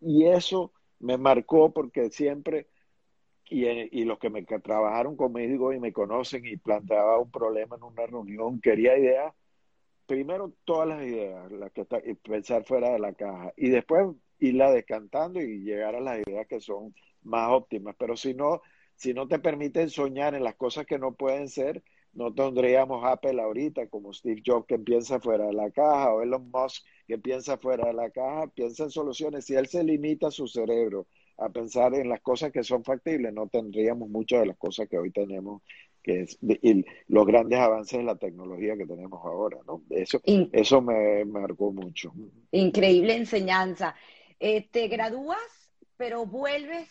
Y 0.01 0.25
eso 0.25 0.71
me 0.99 1.17
marcó 1.17 1.73
porque 1.73 2.09
siempre, 2.09 2.67
y, 3.49 3.65
y 3.67 4.05
los 4.05 4.17
que 4.19 4.29
me 4.29 4.43
trabajaron 4.43 5.15
conmigo 5.17 5.73
y 5.73 5.79
me 5.79 5.93
conocen 5.93 6.45
y 6.45 6.57
planteaba 6.57 7.19
un 7.19 7.31
problema 7.31 7.75
en 7.75 7.83
una 7.83 8.05
reunión, 8.07 8.61
quería 8.61 8.97
ideas, 8.97 9.33
primero 10.05 10.53
todas 10.65 10.87
las 10.87 11.03
ideas, 11.03 11.51
las 11.51 11.71
que 11.71 11.81
está, 11.81 11.99
y 12.03 12.15
pensar 12.15 12.63
fuera 12.65 12.91
de 12.91 12.99
la 12.99 13.13
caja, 13.13 13.53
y 13.57 13.69
después 13.69 14.07
irla 14.39 14.71
descantando 14.71 15.41
y 15.41 15.59
llegar 15.59 15.95
a 15.95 15.99
las 15.99 16.19
ideas 16.25 16.47
que 16.47 16.59
son 16.61 16.93
más 17.23 17.49
óptimas. 17.51 17.95
Pero 17.97 18.17
si 18.17 18.33
no, 18.33 18.61
si 18.95 19.13
no 19.13 19.27
te 19.27 19.39
permiten 19.39 19.89
soñar 19.89 20.35
en 20.35 20.43
las 20.43 20.55
cosas 20.55 20.85
que 20.85 20.99
no 20.99 21.13
pueden 21.13 21.49
ser, 21.49 21.83
no 22.13 22.33
tendríamos 22.33 23.05
Apple 23.05 23.41
ahorita 23.41 23.87
como 23.87 24.13
Steve 24.13 24.41
Jobs 24.45 24.65
que 24.67 24.79
piensa 24.79 25.19
fuera 25.19 25.45
de 25.45 25.53
la 25.53 25.69
caja 25.71 26.13
o 26.13 26.21
Elon 26.21 26.49
Musk 26.51 26.85
que 27.07 27.17
piensa 27.17 27.57
fuera 27.57 27.87
de 27.87 27.93
la 27.93 28.09
caja, 28.09 28.47
piensa 28.47 28.83
en 28.83 28.91
soluciones. 28.91 29.45
Si 29.45 29.55
él 29.55 29.67
se 29.67 29.83
limita 29.83 30.31
su 30.31 30.47
cerebro 30.47 31.07
a 31.37 31.49
pensar 31.49 31.93
en 31.95 32.09
las 32.09 32.21
cosas 32.21 32.51
que 32.51 32.63
son 32.63 32.83
factibles, 32.83 33.33
no 33.33 33.47
tendríamos 33.47 34.09
muchas 34.09 34.41
de 34.41 34.47
las 34.47 34.57
cosas 34.57 34.89
que 34.89 34.97
hoy 34.97 35.11
tenemos, 35.11 35.61
que 36.03 36.21
es 36.21 36.37
y 36.41 36.85
los 37.07 37.25
grandes 37.25 37.59
avances 37.59 37.99
de 37.99 38.05
la 38.05 38.15
tecnología 38.15 38.75
que 38.75 38.85
tenemos 38.85 39.23
ahora, 39.23 39.57
¿no? 39.65 39.83
Eso, 39.89 40.19
eso 40.25 40.81
me 40.81 41.25
marcó 41.25 41.71
mucho. 41.71 42.13
Increíble 42.51 43.15
enseñanza. 43.15 43.95
Eh, 44.39 44.67
te 44.69 44.87
gradúas, 44.87 45.71
pero 45.97 46.25
vuelves 46.25 46.89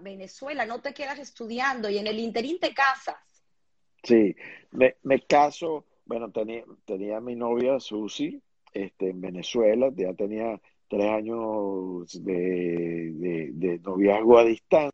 Venezuela, 0.00 0.66
no 0.66 0.80
te 0.80 0.92
quedas 0.92 1.18
estudiando 1.18 1.88
y 1.88 1.98
en 1.98 2.06
el 2.06 2.18
interín 2.18 2.58
te 2.58 2.74
casas. 2.74 3.16
Sí, 4.02 4.36
me, 4.70 4.96
me 5.02 5.20
caso, 5.22 5.84
bueno, 6.04 6.30
tenía, 6.30 6.64
tenía 6.84 7.20
mi 7.20 7.34
novia 7.34 7.80
Susi, 7.80 8.40
este, 8.72 9.10
en 9.10 9.20
Venezuela, 9.20 9.90
ya 9.94 10.12
tenía 10.14 10.60
tres 10.88 11.10
años 11.10 12.22
de, 12.22 13.50
de, 13.52 13.78
noviazgo 13.80 14.38
a 14.38 14.44
distancia 14.44 14.90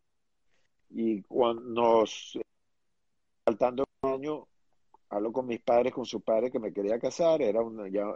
y 0.91 1.23
cuando 1.23 1.63
nos, 1.63 2.39
faltando 3.45 3.85
un 4.03 4.11
año, 4.11 4.49
hablo 5.11 5.33
con 5.33 5.47
mis 5.47 5.61
padres, 5.61 5.93
con 5.93 6.07
su 6.07 6.21
padre 6.21 6.51
que 6.51 6.59
me 6.59 6.73
quería 6.73 6.99
casar, 6.99 7.43
era 7.43 7.61
una, 7.61 7.89
ya 7.89 8.07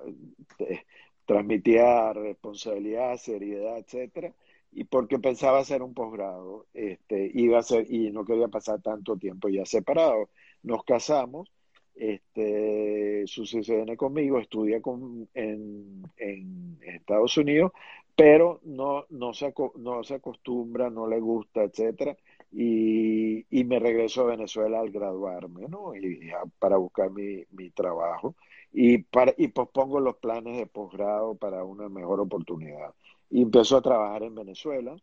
eh, 0.61 0.85
transmitía 1.27 2.13
responsabilidad, 2.13 3.17
seriedad, 3.17 3.79
etcétera, 3.79 4.33
y 4.77 4.85
porque 4.85 5.19
pensaba 5.19 5.61
hacer 5.61 5.83
un 5.83 5.95
posgrado, 5.95 6.67
este, 6.75 7.31
iba 7.33 7.59
a 7.59 7.63
ser, 7.63 7.91
y 7.91 8.11
no 8.11 8.27
quería 8.27 8.49
pasar 8.49 8.83
tanto 8.83 9.17
tiempo 9.17 9.49
ya 9.49 9.65
separado. 9.65 10.29
Nos 10.63 10.85
casamos 10.85 11.51
este, 11.95 13.25
viene 13.67 13.97
conmigo, 13.97 14.39
estudia 14.39 14.83
con, 14.83 15.27
en, 15.33 16.03
en, 16.19 16.79
Estados 16.83 17.39
Unidos, 17.39 17.73
pero 18.15 18.61
no, 18.65 19.07
no, 19.09 19.33
se, 19.33 19.55
no 19.77 20.05
se 20.05 20.17
acostumbra, 20.17 20.91
no 20.91 21.07
le 21.07 21.21
gusta, 21.21 21.63
etcétera, 21.63 22.15
y, 22.53 23.47
y 23.49 23.65
me 23.65 23.79
regreso 23.79 24.23
a 24.23 24.37
Venezuela 24.37 24.81
al 24.81 24.91
graduarme, 24.91 25.69
¿no? 25.69 25.95
Y, 25.97 26.31
para 26.59 26.77
buscar 26.77 27.11
mi, 27.11 27.45
mi 27.53 27.71
trabajo 27.71 28.35
y, 28.73 28.99
para, 28.99 29.33
y 29.39 29.49
pospongo 29.49 30.01
los 30.01 30.17
planes 30.17 30.59
de 30.59 30.67
posgrado 30.67 31.35
para 31.35 31.65
una 31.65 31.89
mejor 31.89 32.21
oportunidad. 32.21 32.93
Y 33.31 33.43
empiezo 33.43 33.77
a 33.77 33.83
trabajar 33.83 34.23
en 34.23 34.35
Venezuela. 34.35 34.97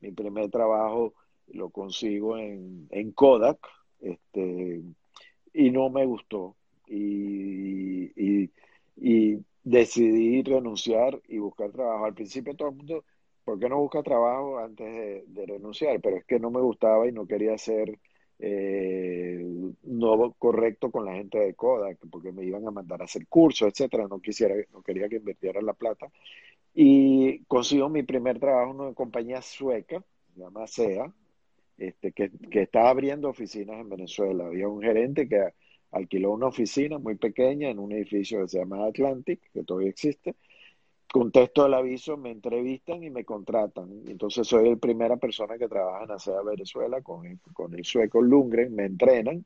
Mi 0.00 0.12
primer 0.12 0.50
trabajo 0.50 1.14
lo 1.48 1.70
consigo 1.70 2.36
en, 2.38 2.88
en 2.90 3.12
Kodak, 3.12 3.58
este, 4.00 4.82
y 5.52 5.70
no 5.70 5.90
me 5.90 6.04
gustó. 6.04 6.56
Y, 6.86 8.12
y, 8.96 9.44
decidí 9.64 10.42
renunciar 10.42 11.20
y 11.28 11.38
buscar 11.38 11.72
trabajo. 11.72 12.04
Al 12.04 12.14
principio 12.14 12.54
todo 12.54 12.68
el 12.68 12.76
mundo, 12.76 13.04
¿por 13.44 13.58
qué 13.58 13.68
no 13.68 13.78
busca 13.78 14.02
trabajo 14.02 14.58
antes 14.58 15.24
de, 15.26 15.46
renunciar? 15.46 16.00
Pero 16.00 16.18
es 16.18 16.24
que 16.24 16.38
no 16.38 16.50
me 16.50 16.60
gustaba 16.60 17.06
y 17.08 17.12
no 17.12 17.26
quería 17.26 17.58
ser 17.58 17.98
eh, 18.38 19.44
no 19.84 20.34
correcto 20.38 20.90
con 20.90 21.04
la 21.04 21.14
gente 21.14 21.38
de 21.38 21.54
Kodak, 21.54 21.98
porque 22.10 22.32
me 22.32 22.44
iban 22.44 22.66
a 22.66 22.70
mandar 22.70 23.00
a 23.02 23.04
hacer 23.04 23.26
cursos, 23.28 23.68
etcétera. 23.68 24.06
No 24.08 24.20
quisiera, 24.20 24.54
no 24.72 24.82
quería 24.82 25.08
que 25.08 25.16
invirtiera 25.16 25.60
la 25.62 25.72
plata. 25.74 26.08
Y 26.74 27.44
consigo 27.46 27.88
mi 27.88 28.02
primer 28.02 28.38
trabajo 28.38 28.72
en 28.72 28.80
una 28.80 28.94
compañía 28.94 29.40
sueca, 29.42 30.04
se 30.34 30.40
llama 30.40 30.66
SEA, 30.66 31.12
este, 31.78 32.12
que, 32.12 32.30
que 32.50 32.62
estaba 32.62 32.90
abriendo 32.90 33.28
oficinas 33.28 33.80
en 33.80 33.88
Venezuela. 33.88 34.46
Había 34.46 34.68
un 34.68 34.82
gerente 34.82 35.28
que 35.28 35.52
alquiló 35.92 36.32
una 36.32 36.48
oficina 36.48 36.98
muy 36.98 37.16
pequeña 37.16 37.70
en 37.70 37.78
un 37.78 37.92
edificio 37.92 38.42
que 38.42 38.48
se 38.48 38.58
llama 38.58 38.86
Atlantic, 38.86 39.40
que 39.52 39.64
todavía 39.64 39.90
existe. 39.90 40.34
Contesto 41.12 41.66
el 41.66 41.74
aviso, 41.74 42.16
me 42.16 42.30
entrevistan 42.30 43.02
y 43.02 43.10
me 43.10 43.24
contratan. 43.24 44.02
Entonces 44.06 44.46
soy 44.46 44.70
la 44.70 44.76
primera 44.76 45.16
persona 45.16 45.56
que 45.58 45.68
trabaja 45.68 46.04
en 46.04 46.10
ASEA 46.10 46.42
Venezuela 46.42 47.00
con 47.02 47.26
el, 47.26 47.38
con 47.52 47.74
el 47.74 47.84
sueco 47.84 48.20
Lundgren, 48.20 48.74
me 48.74 48.84
entrenan. 48.84 49.44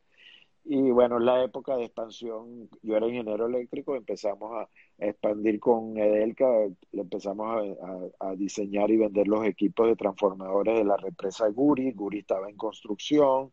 Y 0.65 0.91
bueno, 0.91 1.17
en 1.17 1.25
la 1.25 1.43
época 1.43 1.77
de 1.77 1.85
expansión, 1.85 2.69
yo 2.83 2.97
era 2.97 3.09
ingeniero 3.09 3.47
eléctrico, 3.47 3.97
empezamos 3.97 4.53
a, 4.53 4.69
expandir 4.99 5.59
con 5.59 5.97
Edelca, 5.97 6.47
empezamos 6.93 7.77
a, 8.21 8.35
diseñar 8.37 8.91
y 8.91 8.99
vender 8.99 9.27
los 9.27 9.45
equipos 9.47 9.89
de 9.89 9.97
transformadores 9.97 10.77
de 10.79 10.85
la 10.85 10.97
represa 10.97 11.49
Guri, 11.49 11.93
Guri 11.93 12.19
estaba 12.21 12.49
en 12.51 12.57
construcción, 12.57 13.53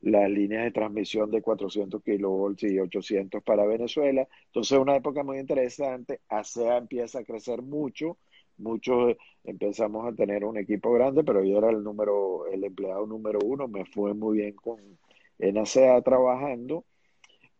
las 0.00 0.30
líneas 0.30 0.64
de 0.64 0.70
transmisión 0.70 1.30
de 1.30 1.42
400 1.42 2.02
kilovolts 2.02 2.62
y 2.64 2.78
800 2.78 3.42
para 3.42 3.66
Venezuela. 3.66 4.28
Entonces, 4.46 4.78
una 4.78 4.96
época 4.96 5.24
muy 5.24 5.38
interesante, 5.38 6.20
ASEA 6.28 6.78
empieza 6.78 7.20
a 7.20 7.24
crecer 7.24 7.62
mucho, 7.62 8.18
muchos 8.58 9.16
empezamos 9.44 10.06
a 10.06 10.14
tener 10.14 10.44
un 10.44 10.58
equipo 10.58 10.92
grande, 10.92 11.24
pero 11.24 11.44
yo 11.44 11.58
era 11.58 11.70
el 11.70 11.82
número, 11.82 12.46
el 12.46 12.64
empleado 12.64 13.06
número 13.06 13.38
uno, 13.44 13.68
me 13.68 13.84
fue 13.84 14.14
muy 14.14 14.38
bien 14.38 14.54
con 14.54 14.78
en 15.38 15.58
ASEA 15.58 16.00
trabajando, 16.02 16.84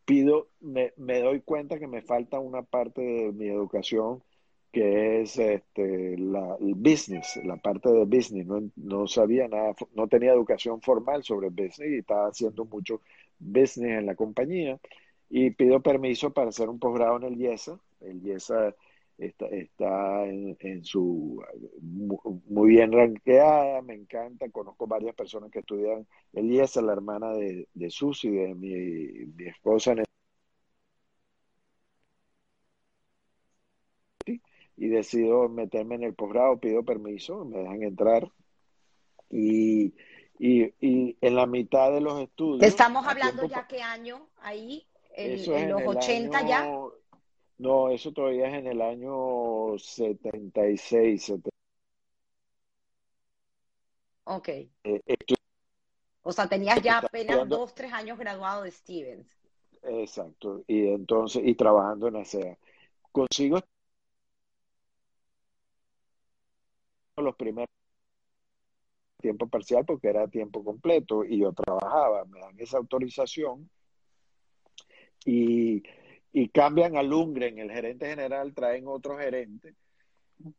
pido, 0.05 0.49
me, 0.61 0.93
me, 0.97 1.21
doy 1.21 1.41
cuenta 1.43 1.79
que 1.79 1.87
me 1.87 2.03
falta 2.03 2.41
una 2.41 2.63
parte 2.63 3.01
de 3.03 3.33
mi 3.33 3.47
educación 3.49 4.23
que 4.73 5.23
es 5.23 5.39
este, 5.39 6.17
la, 6.19 6.57
el 6.61 6.75
business, 6.75 7.39
la 7.45 7.57
parte 7.57 7.91
de 7.91 8.05
business. 8.05 8.47
No, 8.47 8.61
no 8.77 9.07
sabía 9.07 9.49
nada, 9.49 9.75
no 9.95 10.09
tenía 10.09 10.33
educación 10.33 10.81
formal 10.83 11.23
sobre 11.25 11.49
business 11.51 11.91
y 11.91 11.99
estaba 11.99 12.29
haciendo 12.29 12.65
mucho 12.65 13.01
business 13.39 13.99
en 13.99 14.07
la 14.07 14.15
compañía. 14.15 14.79
Y 15.31 15.51
pido 15.51 15.81
permiso 15.83 16.33
para 16.33 16.49
hacer 16.51 16.69
un 16.69 16.79
posgrado 16.79 17.17
en 17.19 17.25
el 17.25 17.41
IESA. 17.41 17.79
El 18.01 18.23
IESA 18.25 18.75
está, 19.19 19.47
está 19.49 20.27
en, 20.27 20.57
en, 20.61 20.85
su 20.85 21.43
muy 22.49 22.71
bien 22.71 22.93
ranqueada, 22.93 23.83
me 23.83 23.95
encanta, 23.95 24.49
conozco 24.51 24.87
varias 24.87 25.15
personas 25.15 25.51
que 25.51 25.61
estudian 25.61 26.07
el 26.33 26.51
IESA, 26.51 26.83
la 26.83 26.93
hermana 26.93 27.33
de, 27.33 27.69
de 27.75 27.91
Susi, 27.91 28.31
de 28.31 28.55
mi, 28.55 29.27
mi 29.37 29.49
esposa 29.49 29.95
y 34.89 34.91
decido 34.91 35.49
meterme 35.51 35.97
en 35.97 36.05
el 36.05 36.15
posgrado, 36.15 36.59
pido 36.59 36.83
permiso, 36.83 37.45
me 37.45 37.59
dejan 37.59 37.83
entrar 37.83 38.31
y, 39.31 39.95
y, 40.39 40.73
y 40.81 41.17
en 41.21 41.37
la 41.37 41.47
mitad 41.47 41.93
de 41.93 42.01
los 42.01 42.19
estudios... 42.21 42.63
Estamos 42.63 43.07
hablando 43.07 43.47
ya 43.47 43.67
qué 43.67 43.83
año 43.83 44.29
ahí, 44.39 44.87
en, 45.15 45.69
los 45.69 45.83
80 45.85 46.47
ya. 46.47 46.75
No, 47.59 47.91
eso 47.91 48.13
todavía 48.13 48.49
es 48.49 48.55
en 48.55 48.67
el 48.69 48.81
año 48.81 49.77
76. 49.79 51.23
70. 51.23 51.51
Ok. 54.25 54.49
Eh, 54.49 55.03
o 56.23 56.33
sea, 56.33 56.49
tenías 56.49 56.81
ya 56.81 56.99
apenas 56.99 57.47
dos, 57.49 57.75
tres 57.75 57.93
años 57.93 58.19
graduado 58.19 58.63
de 58.63 58.71
Stevens. 58.71 59.27
Exacto. 59.83 60.63
Y 60.67 60.87
entonces, 60.87 61.43
y 61.45 61.55
trabajando 61.55 62.09
en 62.09 62.17
ASEA. 62.17 62.57
Consigo 63.13 63.59
los 67.23 67.37
primeros 67.37 67.69
tiempo 69.21 69.49
parcial 69.49 69.85
porque 69.85 70.09
era 70.09 70.29
tiempo 70.29 70.63
completo 70.65 71.25
y 71.25 71.39
yo 71.41 71.53
trabajaba, 71.53 72.25
me 72.27 72.39
dan 72.39 72.55
esa 72.59 72.79
autorización 72.79 73.69
y 75.25 75.83
y 76.33 76.49
cambian 76.51 76.97
a 76.97 77.03
Lundgren, 77.03 77.59
el 77.59 77.71
gerente 77.71 78.07
general, 78.07 78.55
traen 78.55 78.87
otro 78.87 79.19
gerente 79.19 79.75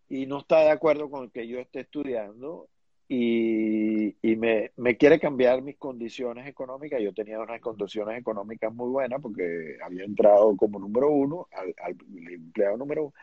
y 0.09 0.25
no 0.25 0.39
está 0.39 0.61
de 0.61 0.71
acuerdo 0.71 1.09
con 1.09 1.25
el 1.25 1.31
que 1.31 1.47
yo 1.47 1.59
esté 1.59 1.81
estudiando 1.81 2.67
y, 3.07 4.15
y 4.21 4.35
me, 4.35 4.71
me, 4.75 4.97
quiere 4.97 5.19
cambiar 5.19 5.61
mis 5.61 5.77
condiciones 5.77 6.47
económicas. 6.47 7.01
Yo 7.01 7.13
tenía 7.13 7.39
unas 7.39 7.61
condiciones 7.61 8.19
económicas 8.19 8.73
muy 8.73 8.89
buenas 8.89 9.21
porque 9.21 9.77
había 9.83 10.03
entrado 10.03 10.55
como 10.57 10.79
número 10.79 11.09
uno, 11.09 11.47
al, 11.51 11.73
al 11.81 11.95
empleado 12.29 12.77
número 12.77 13.05
uno, 13.05 13.13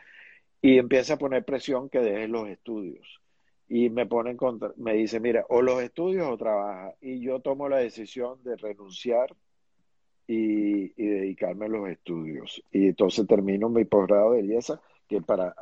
y 0.61 0.77
empieza 0.77 1.13
a 1.13 1.17
poner 1.17 1.45
presión 1.45 1.89
que 1.89 1.99
deje 1.99 2.27
los 2.27 2.49
estudios. 2.49 3.21
Y 3.69 3.89
me 3.89 4.05
pone 4.05 4.31
en 4.31 4.37
contra, 4.37 4.71
me 4.77 4.93
dice, 4.93 5.19
mira, 5.19 5.45
o 5.49 5.61
los 5.61 5.81
estudios 5.81 6.27
o 6.27 6.37
trabaja. 6.37 6.93
Y 7.01 7.19
yo 7.19 7.41
tomo 7.41 7.67
la 7.67 7.77
decisión 7.77 8.41
de 8.43 8.55
renunciar 8.55 9.35
y, 10.25 10.93
y 11.01 11.07
dedicarme 11.07 11.65
a 11.65 11.69
los 11.69 11.89
estudios. 11.89 12.63
Y 12.71 12.87
entonces 12.87 13.27
termino 13.27 13.69
mi 13.69 13.85
posgrado 13.85 14.31
de 14.31 14.41
belleza, 14.41 14.79
que 15.07 15.21
para 15.21 15.53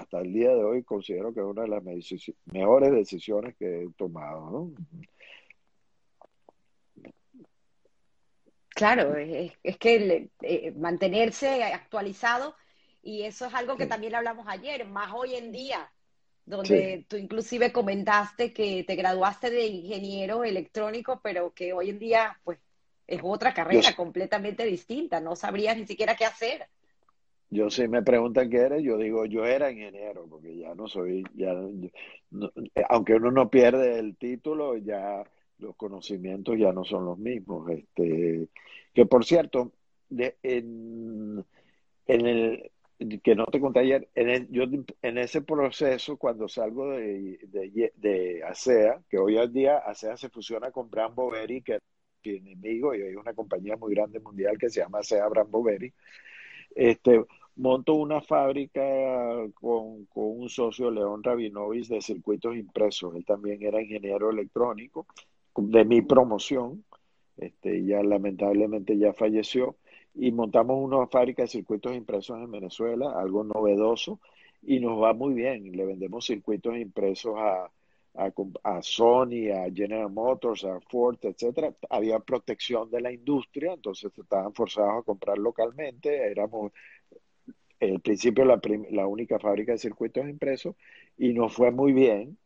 hasta 0.00 0.20
el 0.20 0.32
día 0.32 0.54
de 0.54 0.64
hoy 0.64 0.82
considero 0.82 1.34
que 1.34 1.40
es 1.40 1.46
una 1.46 1.62
de 1.62 1.68
las 1.68 1.82
mejores 2.46 2.92
decisiones 2.92 3.54
que 3.56 3.82
he 3.82 3.90
tomado, 3.98 4.50
¿no? 4.50 4.72
Claro, 8.70 9.14
es, 9.16 9.52
que 9.78 10.30
eh, 10.40 10.72
mantenerse 10.72 11.64
actualizado, 11.64 12.56
y 13.02 13.22
eso 13.22 13.46
es 13.46 13.54
algo 13.54 13.76
que 13.76 13.86
también 13.86 14.14
hablamos 14.14 14.46
ayer, 14.48 14.86
más 14.86 15.12
hoy 15.12 15.34
en 15.34 15.52
día, 15.52 15.92
donde 16.44 17.04
tú 17.08 17.16
inclusive 17.16 17.72
comentaste 17.72 18.52
que 18.52 18.84
te 18.84 18.96
graduaste 18.96 19.50
de 19.50 19.66
ingeniero 19.66 20.44
electrónico, 20.44 21.20
pero 21.22 21.52
que 21.54 21.72
hoy 21.72 21.90
en 21.90 21.98
día, 21.98 22.38
pues, 22.44 22.58
es 23.06 23.20
otra 23.22 23.52
carrera 23.52 23.94
completamente 23.96 24.64
distinta, 24.64 25.20
no 25.20 25.34
sabrías 25.36 25.76
ni 25.76 25.86
siquiera 25.86 26.16
qué 26.16 26.24
hacer. 26.24 26.66
Yo 27.50 27.68
si 27.68 27.88
me 27.88 28.02
preguntan 28.02 28.48
qué 28.48 28.58
eres, 28.58 28.82
yo 28.84 28.96
digo, 28.96 29.26
yo 29.26 29.44
era 29.44 29.72
ingeniero, 29.72 30.26
porque 30.30 30.56
ya 30.56 30.72
no 30.76 30.86
soy, 30.86 31.24
ya, 31.34 31.52
aunque 32.88 33.14
uno 33.14 33.32
no 33.32 33.50
pierde 33.50 33.98
el 33.98 34.16
título, 34.16 34.76
ya 34.76 35.24
los 35.58 35.74
conocimientos 35.74 36.56
ya 36.56 36.72
no 36.72 36.84
son 36.84 37.04
los 37.04 37.18
mismos. 37.18 37.68
Este, 37.70 38.48
que 38.94 39.06
por 39.06 39.24
cierto, 39.24 39.72
de, 40.08 40.36
en, 40.44 41.44
en 42.06 42.26
el, 42.26 42.70
que 43.22 43.34
no 43.34 43.46
te 43.46 43.60
conté 43.60 43.80
ayer, 43.80 44.08
en 44.14 44.48
yo 44.50 44.64
en 45.02 45.18
ese 45.18 45.42
proceso, 45.42 46.16
cuando 46.16 46.48
salgo 46.48 46.90
de, 46.90 47.38
de, 47.96 48.42
ASEA, 48.44 49.02
que 49.08 49.18
hoy 49.18 49.38
en 49.38 49.52
día 49.52 49.78
ASEA 49.78 50.16
se 50.16 50.28
fusiona 50.28 50.70
con 50.70 50.90
Brambo 50.90 51.30
Berry, 51.30 51.62
que 51.62 51.76
es 51.76 52.42
mi 52.42 52.52
enemigo, 52.52 52.94
y 52.94 53.02
hay 53.02 53.14
una 53.14 53.32
compañía 53.34 53.76
muy 53.76 53.94
grande 53.94 54.20
mundial 54.20 54.58
que 54.58 54.68
se 54.68 54.80
llama 54.80 54.98
ASEA 54.98 55.28
Brambo 55.28 55.62
Berry, 55.62 55.92
este, 56.74 57.24
monto 57.56 57.94
una 57.94 58.20
fábrica 58.20 58.80
con, 59.54 60.06
un 60.14 60.48
socio, 60.48 60.90
León 60.90 61.22
Rabinovich, 61.22 61.88
de 61.88 62.00
circuitos 62.00 62.56
impresos. 62.56 63.14
Él 63.16 63.24
también 63.24 63.62
era 63.62 63.82
ingeniero 63.82 64.30
electrónico 64.30 65.06
de 65.56 65.84
mi 65.84 66.02
promoción. 66.02 66.84
Este, 67.36 67.84
ya 67.84 68.02
lamentablemente 68.02 68.98
ya 68.98 69.12
falleció. 69.12 69.76
Y 70.14 70.32
montamos 70.32 70.76
una 70.78 71.06
fábrica 71.06 71.42
de 71.42 71.48
circuitos 71.48 71.94
impresos 71.94 72.38
en 72.38 72.50
Venezuela, 72.50 73.12
algo 73.16 73.44
novedoso, 73.44 74.20
y 74.62 74.80
nos 74.80 75.00
va 75.00 75.12
muy 75.14 75.34
bien. 75.34 75.72
Le 75.72 75.84
vendemos 75.86 76.26
circuitos 76.26 76.76
impresos 76.76 77.36
a, 77.38 77.70
a, 78.14 78.82
Sony, 78.82 79.50
a 79.52 79.70
General 79.72 80.10
Motors, 80.10 80.64
a 80.64 80.80
Ford, 80.80 81.18
etcétera, 81.22 81.74
había 81.88 82.18
protección 82.18 82.90
de 82.90 83.00
la 83.00 83.12
industria, 83.12 83.72
entonces 83.74 84.12
estaban 84.16 84.52
forzados 84.52 85.00
a 85.00 85.02
comprar 85.02 85.38
localmente, 85.38 86.30
éramos 86.30 86.72
el 87.78 88.00
principio 88.00 88.44
la, 88.44 88.60
la 88.90 89.06
única 89.06 89.38
fábrica 89.38 89.72
de 89.72 89.78
circuitos 89.78 90.28
impresos 90.28 90.76
y 91.16 91.32
nos 91.32 91.54
fue 91.54 91.70
muy 91.70 91.92
bien. 91.92 92.38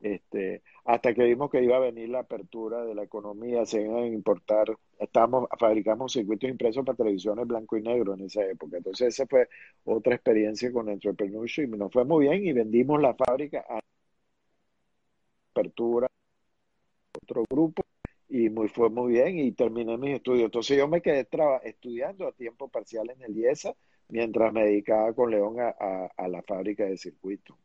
Este, 0.00 0.62
hasta 0.84 1.14
que 1.14 1.24
vimos 1.24 1.50
que 1.50 1.62
iba 1.62 1.76
a 1.76 1.80
venir 1.80 2.08
la 2.10 2.20
apertura 2.20 2.84
de 2.84 2.94
la 2.94 3.02
economía, 3.02 3.64
se 3.66 3.82
iban 3.82 4.04
a 4.04 4.06
importar, 4.06 4.76
estamos, 4.98 5.48
fabricamos 5.58 6.12
circuitos 6.12 6.48
impresos 6.50 6.84
para 6.84 6.96
televisiones 6.96 7.46
blanco 7.46 7.76
y 7.76 7.82
negro 7.82 8.14
en 8.14 8.22
esa 8.22 8.44
época. 8.44 8.78
Entonces 8.78 9.08
esa 9.08 9.26
fue 9.26 9.48
otra 9.84 10.14
experiencia 10.14 10.72
con 10.72 10.88
Entrepreneurship 10.88 11.64
y 11.74 11.78
nos 11.78 11.92
fue 11.92 12.04
muy 12.04 12.26
bien 12.26 12.46
y 12.46 12.52
vendimos 12.52 13.00
la 13.00 13.14
fábrica 13.14 13.64
a 13.68 13.80
apertura 15.52 16.06
otro 17.22 17.44
grupo 17.48 17.82
y 18.28 18.50
muy, 18.50 18.68
fue 18.68 18.90
muy 18.90 19.12
bien 19.12 19.38
y 19.38 19.52
terminé 19.52 19.96
mis 19.96 20.16
estudios. 20.16 20.46
Entonces 20.46 20.76
yo 20.76 20.88
me 20.88 21.00
quedé 21.00 21.26
estudiando 21.64 22.26
a 22.26 22.32
tiempo 22.32 22.68
parcial 22.68 23.10
en 23.10 23.22
el 23.22 23.36
IESA 23.36 23.74
mientras 24.08 24.52
me 24.52 24.64
dedicaba 24.64 25.12
con 25.12 25.30
León 25.30 25.56
a, 25.60 26.10
a, 26.16 26.28
la 26.28 26.42
fábrica 26.42 26.84
de 26.84 26.96
circuito. 26.96 27.56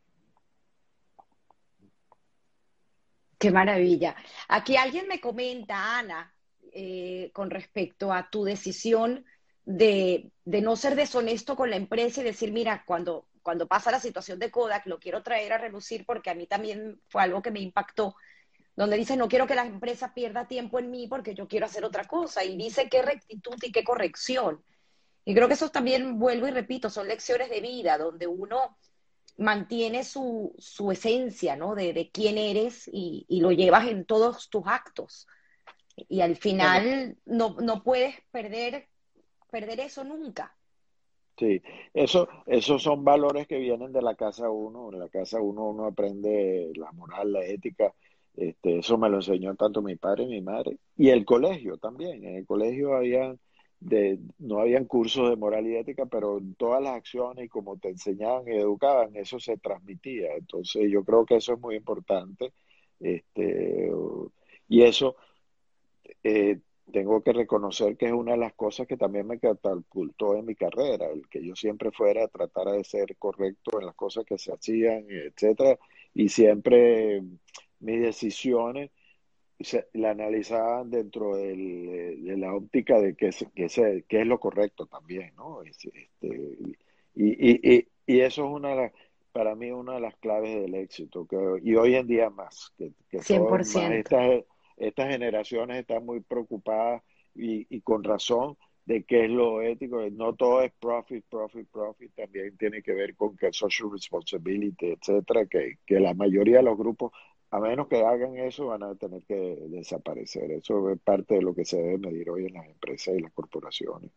Qué 3.38 3.52
maravilla. 3.52 4.16
Aquí 4.50 4.76
alguien 4.76 5.08
me 5.08 5.20
comenta, 5.20 6.00
Ana, 6.00 6.32
eh, 6.74 7.32
con 7.34 7.50
respecto 7.50 8.14
a 8.14 8.30
tu 8.30 8.44
decisión 8.44 9.26
de, 9.66 10.32
de, 10.46 10.62
no 10.62 10.76
ser 10.76 10.96
deshonesto 10.96 11.56
con 11.56 11.70
la 11.70 11.76
empresa 11.76 12.22
y 12.22 12.24
decir, 12.24 12.52
mira, 12.52 12.84
cuando, 12.86 13.28
cuando 13.42 13.68
pasa 13.68 13.92
la 13.92 14.00
situación 14.00 14.40
de 14.40 14.52
Kodak, 14.52 14.86
lo 14.88 15.00
quiero 15.00 15.24
traer 15.24 15.54
a 15.54 15.58
relucir 15.58 16.06
porque 16.06 16.30
a 16.30 16.36
mí 16.36 16.48
también 16.48 17.00
fue 17.08 17.22
algo 17.22 17.42
que 17.42 17.52
me 17.52 17.60
impactó, 17.60 18.16
donde 18.76 18.98
dice, 18.98 19.18
no 19.18 19.28
quiero 19.28 19.48
que 19.48 19.56
la 19.56 19.66
empresa 19.66 20.14
pierda 20.14 20.48
tiempo 20.48 20.80
en 20.80 20.90
mí 20.90 21.08
porque 21.08 21.34
yo 21.36 21.48
quiero 21.48 21.66
hacer 21.66 21.86
otra 21.86 22.06
cosa. 22.06 22.44
Y 22.44 22.58
dice 22.58 22.90
qué 22.90 23.02
rectitud 23.02 23.56
y 23.62 23.72
qué 23.72 23.84
corrección. 23.84 24.64
Y 25.26 25.36
creo 25.36 25.48
que 25.48 25.54
eso 25.54 25.70
también, 25.70 26.18
vuelvo 26.18 26.48
y 26.48 26.52
repito, 26.52 26.90
son 26.90 27.08
lecciones 27.08 27.50
de 27.50 27.62
vida, 27.62 27.98
donde 27.98 28.28
uno 28.28 28.78
mantiene 29.38 30.04
su, 30.04 30.56
su 30.58 30.92
esencia, 30.92 31.56
¿no? 31.56 31.76
De, 31.76 31.94
de 31.94 32.10
quién 32.12 32.38
eres 32.38 32.88
y, 32.92 33.26
y, 33.28 33.42
lo 33.42 33.52
llevas 33.52 33.88
en 33.88 34.06
todos 34.06 34.50
tus 34.50 34.64
actos. 34.66 35.28
Y 35.96 36.22
al 36.22 36.36
final 36.36 37.18
no, 37.26 37.56
no 37.62 37.84
puedes 37.84 38.16
perder, 38.32 38.88
perder 39.50 39.80
eso 39.82 40.04
nunca. 40.04 40.56
Sí, 41.38 41.62
eso, 41.94 42.28
esos 42.46 42.84
son 42.84 43.04
valores 43.04 43.48
que 43.48 43.58
vienen 43.58 43.92
de 43.92 44.02
la 44.02 44.16
casa 44.16 44.50
uno. 44.50 44.92
En 44.92 45.00
la 45.00 45.10
casa 45.10 45.42
uno 45.42 45.70
uno 45.70 45.86
aprende 45.86 46.72
la 46.76 46.92
moral, 46.92 47.34
la 47.34 47.44
ética. 47.46 47.94
Este, 48.36 48.80
eso 48.80 48.98
me 48.98 49.10
lo 49.10 49.18
enseñó 49.18 49.56
tanto 49.56 49.82
mi 49.82 49.96
padre 49.96 50.24
y 50.24 50.28
mi 50.28 50.42
madre. 50.42 50.78
Y 50.96 51.10
el 51.10 51.26
colegio 51.26 51.78
también. 51.78 52.24
En 52.26 52.36
el 52.36 52.46
colegio 52.46 52.96
había 52.96 53.36
de, 53.80 54.20
no 54.38 54.60
habían 54.60 54.86
cursos 54.86 55.30
de 55.30 55.36
moral 55.36 55.66
y 55.68 55.76
ética, 55.76 56.06
pero 56.06 56.40
todas 56.58 56.82
las 56.82 56.94
acciones 56.94 57.46
y 57.46 57.50
como 57.50 57.78
te 57.78 57.90
enseñaban 57.90 58.48
y 58.48 58.52
educaban, 58.58 59.16
eso 59.16 59.40
se 59.40 59.58
transmitía. 59.58 60.36
Entonces 60.36 60.90
yo 60.92 61.04
creo 61.04 61.26
que 61.26 61.38
eso 61.38 61.54
es 61.54 61.60
muy 61.60 61.76
importante. 61.76 62.54
Este, 63.00 63.92
y 64.70 64.84
eso 64.84 65.16
eh, 66.24 66.60
tengo 66.92 67.22
que 67.24 67.34
reconocer 67.34 67.98
que 67.98 68.08
es 68.08 68.12
una 68.12 68.34
de 68.34 68.38
las 68.38 68.54
cosas 68.54 68.88
que 68.88 68.98
también 68.98 69.28
me 69.28 69.40
catapultó 69.40 70.36
en 70.36 70.46
mi 70.46 70.56
carrera, 70.56 71.08
el 71.08 71.28
que 71.30 71.46
yo 71.46 71.56
siempre 71.56 71.92
fuera 71.92 72.26
a 72.26 72.28
tratar 72.28 72.68
de 72.68 72.84
ser 72.84 73.16
correcto 73.18 73.80
en 73.80 73.86
las 73.86 73.96
cosas 73.96 74.26
que 74.26 74.38
se 74.38 74.54
hacían, 74.54 75.06
etcétera, 75.10 75.80
y 76.14 76.30
siempre 76.30 77.24
mis 77.80 78.02
decisiones 78.02 78.92
se, 79.60 79.88
la 79.94 80.12
analizaban 80.12 80.90
dentro 80.90 81.36
del, 81.36 82.24
de 82.24 82.38
la 82.38 82.54
óptica 82.54 83.00
de 83.00 83.16
qué 83.16 83.28
es, 83.28 83.46
que 83.56 84.22
es 84.22 84.28
lo 84.28 84.40
correcto 84.40 84.86
también, 84.86 85.34
¿no? 85.36 85.64
Este, 85.64 86.10
y, 86.22 87.16
y, 87.16 87.88
y, 88.06 88.20
eso 88.20 88.46
es 88.46 88.52
una 88.52 88.92
para 89.32 89.56
mí 89.56 89.72
una 89.72 89.94
de 89.94 90.02
las 90.02 90.16
claves 90.18 90.62
del 90.62 90.76
éxito, 90.76 91.26
que, 91.26 91.38
y 91.64 91.76
hoy 91.76 91.96
en 91.96 92.08
día 92.08 92.30
más, 92.30 92.74
que, 92.78 92.92
que 93.10 93.20
100%. 93.20 93.94
estas, 93.94 94.44
estas 94.88 95.10
generaciones 95.10 95.80
están 95.80 96.06
muy 96.06 96.22
preocupadas 96.22 97.04
y, 97.36 97.68
y 97.70 97.82
con 97.82 98.04
razón 98.04 98.58
de 98.86 99.04
qué 99.04 99.26
es 99.26 99.32
lo 99.32 99.62
ético, 99.62 100.02
no 100.12 100.34
todo 100.34 100.62
es 100.64 100.74
profit, 100.80 101.24
profit, 101.30 101.68
profit, 101.72 102.14
también 102.16 102.58
tiene 102.58 102.82
que 102.82 102.94
ver 102.94 103.16
con 103.16 103.38
que 103.38 103.54
social 103.54 103.92
responsibility, 103.92 104.92
etcétera, 104.92 105.46
que, 105.46 105.78
que 105.86 106.00
la 106.00 106.14
mayoría 106.14 106.58
de 106.58 106.64
los 106.64 106.78
grupos 106.78 107.12
a 107.52 107.60
menos 107.60 107.88
que 107.88 108.02
hagan 108.02 108.38
eso, 108.38 108.68
van 108.68 108.84
a 108.84 108.96
tener 108.96 109.24
que 109.26 109.36
desaparecer. 109.36 110.52
Eso 110.52 110.90
es 110.90 111.00
parte 111.02 111.36
de 111.36 111.42
lo 111.42 111.54
que 111.54 111.66
se 111.66 111.78
debe 111.78 111.98
medir 111.98 112.30
hoy 112.30 112.46
en 112.46 112.54
las 112.54 112.66
empresas 112.66 113.14
y 113.16 113.22
las 113.22 113.34
corporaciones. 113.34 114.10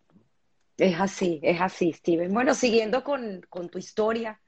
Es 0.79 1.01
así, 1.01 1.41
es 1.43 1.61
así, 1.61 1.93
Steven. 1.93 2.33
Bueno, 2.33 2.55
siguiendo 2.55 3.03
con, 3.03 3.43
tu 3.71 3.79
historia, 3.79 4.41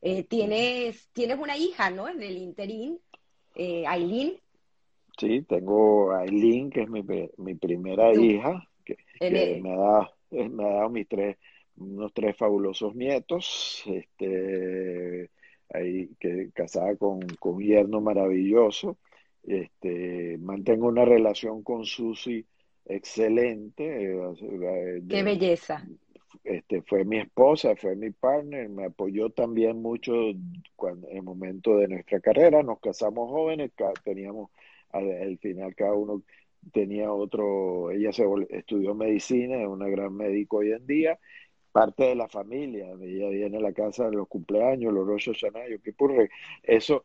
eh, 0.00 0.24
tienes, 0.24 1.10
tienes 1.12 1.38
una 1.38 1.58
hija, 1.58 1.90
¿no? 1.90 2.08
En 2.08 2.22
el 2.22 2.38
interín, 2.38 2.98
eh, 3.54 3.86
Aileen. 3.86 4.40
Sí, 5.18 5.42
tengo 5.42 6.12
a 6.12 6.20
Aileen, 6.20 6.70
que 6.70 6.82
es 6.82 6.88
mi, 6.88 7.02
mi 7.36 7.54
primera 7.54 8.14
hija, 8.14 8.68
que, 8.84 8.96
me, 9.20 9.72
ha 9.74 10.10
me 10.30 10.64
ha 10.64 10.72
dado 10.72 10.90
mis 10.90 11.06
tres, 11.08 11.36
unos 11.76 12.12
tres 12.12 12.36
fabulosos 12.36 12.94
nietos. 12.94 13.84
Este, 13.86 15.30
ahí 15.70 16.10
que 16.18 16.50
casada 16.52 16.96
con, 16.96 17.20
con 17.38 17.54
un 17.54 17.62
yerno 17.62 18.00
maravilloso. 18.00 18.98
Este, 19.42 20.38
mantengo 20.38 20.86
una 20.86 21.04
relación 21.04 21.62
con 21.62 21.84
Susi 21.84 22.44
excelente. 22.84 24.12
Eh, 24.12 25.02
Qué 25.08 25.22
belleza. 25.22 25.84
Este, 25.84 26.12
este, 26.44 26.82
fue 26.82 27.04
mi 27.04 27.18
esposa, 27.18 27.76
fue 27.76 27.94
mi 27.94 28.10
partner, 28.10 28.68
me 28.68 28.86
apoyó 28.86 29.30
también 29.30 29.80
mucho 29.80 30.12
cuando, 30.74 31.08
en 31.08 31.18
el 31.18 31.22
momento 31.22 31.76
de 31.76 31.88
nuestra 31.88 32.20
carrera, 32.20 32.62
nos 32.62 32.80
casamos 32.80 33.30
jóvenes, 33.30 33.70
teníamos 34.02 34.50
al, 34.92 35.38
final 35.38 35.74
cada 35.74 35.94
uno 35.94 36.22
tenía 36.72 37.12
otro, 37.12 37.90
ella 37.90 38.12
se 38.12 38.24
estudió 38.50 38.94
medicina, 38.94 39.60
es 39.60 39.68
una 39.68 39.88
gran 39.88 40.14
médico 40.14 40.58
hoy 40.58 40.72
en 40.72 40.86
día, 40.86 41.18
parte 41.72 42.04
de 42.04 42.14
la 42.14 42.28
familia, 42.28 42.92
ella 43.00 43.28
viene 43.30 43.56
a 43.56 43.60
la 43.60 43.72
casa 43.72 44.08
de 44.08 44.16
los 44.16 44.28
cumpleaños, 44.28 44.92
los 44.92 45.06
Rosh 45.06 45.32
Hashanah, 45.32 45.64
por 45.96 46.12
eso, 46.62 47.04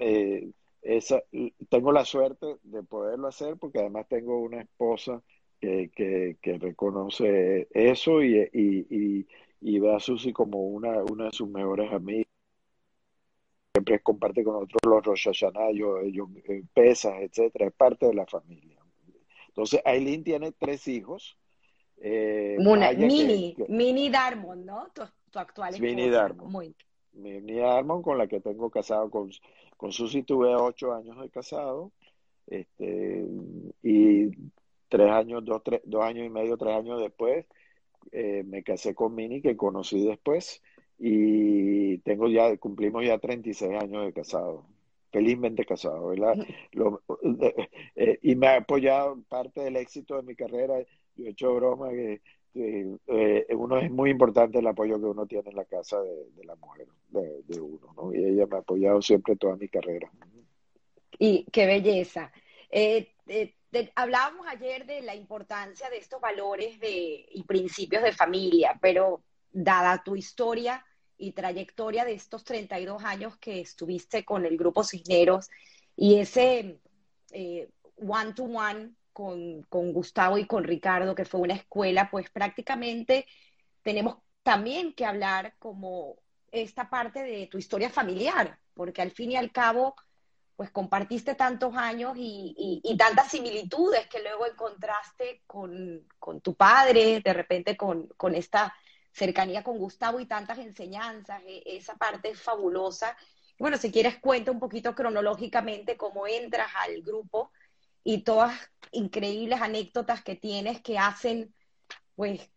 eh, 0.00 0.50
esa, 0.82 1.22
tengo 1.68 1.92
la 1.92 2.04
suerte 2.04 2.56
de 2.64 2.82
poderlo 2.82 3.28
hacer 3.28 3.56
porque 3.56 3.78
además 3.78 4.08
tengo 4.08 4.40
una 4.40 4.60
esposa 4.60 5.22
que, 5.60 6.36
que, 6.42 6.58
reconoce 6.58 7.68
eso 7.70 8.22
y, 8.22 8.36
y, 8.52 9.26
y, 9.60 9.78
ve 9.78 9.94
a 9.94 10.00
Susi 10.00 10.32
como 10.32 10.66
una, 10.66 11.04
una 11.04 11.26
de 11.26 11.32
sus 11.32 11.48
mejores 11.48 11.92
amigas. 11.92 12.31
Siempre 13.74 14.00
comparte 14.00 14.44
con 14.44 14.56
otros 14.56 14.80
los 14.84 15.04
Rosh 15.04 15.24
Hashanah, 15.24 15.70
ellos, 15.70 16.28
eh, 16.44 16.62
pesas, 16.74 17.14
etcétera, 17.20 17.66
es 17.66 17.72
parte 17.72 18.06
de 18.06 18.14
la 18.14 18.26
familia. 18.26 18.78
Entonces, 19.48 19.80
Aileen 19.84 20.24
tiene 20.24 20.52
tres 20.52 20.86
hijos. 20.88 21.38
Eh, 21.98 22.56
mini, 22.58 23.56
Mini 23.68 24.10
Darmon, 24.10 24.66
¿no? 24.66 24.88
Tu, 24.94 25.02
actual 25.38 25.74
esposa. 25.74 25.82
Mini 25.82 26.10
Darmon. 26.10 26.74
Mini 27.12 27.54
Darmon, 27.54 28.02
con 28.02 28.18
la 28.18 28.26
que 28.26 28.40
tengo 28.40 28.70
casado 28.70 29.10
con, 29.10 29.30
con 29.76 29.92
Susi, 29.92 30.22
tuve 30.22 30.54
ocho 30.54 30.92
años 30.92 31.18
de 31.20 31.30
casado. 31.30 31.92
Este, 32.46 33.26
y 33.82 34.30
tres 34.88 35.10
años, 35.10 35.44
dos, 35.44 35.62
tres, 35.64 35.80
dos 35.84 36.04
años 36.04 36.26
y 36.26 36.28
medio, 36.28 36.58
tres 36.58 36.76
años 36.76 37.00
después, 37.00 37.46
eh, 38.10 38.42
me 38.44 38.62
casé 38.62 38.94
con 38.94 39.14
Mini, 39.14 39.40
que 39.40 39.56
conocí 39.56 40.04
después, 40.04 40.62
y 40.98 41.98
tengo 41.98 42.28
ya, 42.28 42.56
cumplimos 42.56 43.04
ya 43.04 43.18
36 43.18 43.72
años 43.72 44.04
de 44.04 44.12
casado, 44.12 44.64
felizmente 45.10 45.64
casado, 45.64 46.08
¿verdad? 46.08 46.36
Eh, 47.94 48.18
y 48.22 48.34
me 48.34 48.48
ha 48.48 48.56
apoyado 48.56 49.22
parte 49.28 49.60
del 49.60 49.76
éxito 49.76 50.16
de 50.16 50.22
mi 50.22 50.34
carrera, 50.34 50.74
yo 51.14 51.26
he 51.26 51.30
hecho 51.30 51.54
broma 51.54 51.90
que 51.90 52.22
eh, 52.54 53.46
uno 53.54 53.78
es 53.78 53.90
muy 53.90 54.10
importante 54.10 54.58
el 54.58 54.66
apoyo 54.66 54.98
que 54.98 55.06
uno 55.06 55.26
tiene 55.26 55.50
en 55.50 55.56
la 55.56 55.64
casa 55.64 56.00
de, 56.02 56.44
la 56.44 56.56
mujer, 56.56 56.86
de, 57.08 57.60
uno, 57.60 57.92
¿no? 57.96 58.14
Y 58.14 58.24
ella 58.24 58.46
me 58.46 58.56
ha 58.56 58.60
apoyado 58.60 59.00
siempre 59.02 59.36
toda 59.36 59.56
mi 59.56 59.68
carrera. 59.68 60.10
Y 61.18 61.44
qué 61.52 61.66
belleza. 61.66 62.32
Eh, 62.70 63.12
hablábamos 63.94 64.46
ayer 64.46 64.86
de 64.86 65.02
la 65.02 65.14
importancia 65.14 65.88
de 65.88 65.98
estos 65.98 66.20
valores 66.20 66.78
de, 66.80 67.26
y 67.30 67.42
principios 67.44 68.02
de 68.02 68.12
familia, 68.12 68.78
pero 68.80 69.22
dada 69.52 70.02
tu 70.02 70.16
historia 70.16 70.84
y 71.16 71.32
trayectoria 71.32 72.04
de 72.04 72.14
estos 72.14 72.44
32 72.44 73.04
años 73.04 73.36
que 73.36 73.60
estuviste 73.60 74.24
con 74.24 74.44
el 74.44 74.56
grupo 74.56 74.82
Cisneros 74.82 75.48
y 75.96 76.18
ese 76.18 76.80
eh, 77.30 77.68
one-to-one 77.96 78.92
con, 79.12 79.62
con 79.64 79.92
Gustavo 79.92 80.38
y 80.38 80.46
con 80.46 80.64
Ricardo, 80.64 81.14
que 81.14 81.24
fue 81.24 81.40
una 81.40 81.54
escuela, 81.54 82.10
pues 82.10 82.30
prácticamente 82.30 83.26
tenemos 83.82 84.16
también 84.42 84.94
que 84.94 85.04
hablar 85.04 85.54
como 85.58 86.16
esta 86.50 86.90
parte 86.90 87.22
de 87.22 87.46
tu 87.46 87.58
historia 87.58 87.90
familiar, 87.90 88.58
porque 88.74 89.02
al 89.02 89.10
fin 89.10 89.32
y 89.32 89.36
al 89.36 89.52
cabo 89.52 89.94
pues 90.56 90.70
compartiste 90.70 91.34
tantos 91.34 91.74
años 91.76 92.12
y, 92.16 92.80
tantas 92.98 93.30
similitudes 93.30 94.06
que 94.06 94.22
luego 94.22 94.46
encontraste 94.46 95.42
con, 95.46 96.06
tu 96.40 96.54
padre, 96.54 97.20
de 97.20 97.32
repente 97.32 97.76
con, 97.76 98.34
esta 98.34 98.72
cercanía 99.12 99.62
con 99.62 99.78
Gustavo 99.78 100.20
y 100.20 100.26
tantas 100.26 100.58
enseñanzas, 100.58 101.42
e, 101.46 101.62
esa 101.66 101.94
parte 101.96 102.30
es 102.30 102.40
fabulosa. 102.40 103.16
Bueno, 103.58 103.76
si 103.76 103.92
quieres 103.92 104.18
cuenta 104.18 104.50
un 104.50 104.58
poquito 104.58 104.94
cronológicamente 104.94 105.96
cómo 105.96 106.26
entras 106.26 106.70
al 106.76 107.02
grupo 107.02 107.52
y 108.02 108.22
todas 108.22 108.54
increíbles 108.90 109.60
anécdotas 109.60 110.22
que 110.22 110.36
tienes 110.36 110.80
que 110.82 110.98
hacen, 110.98 111.54
pues, 112.16 112.50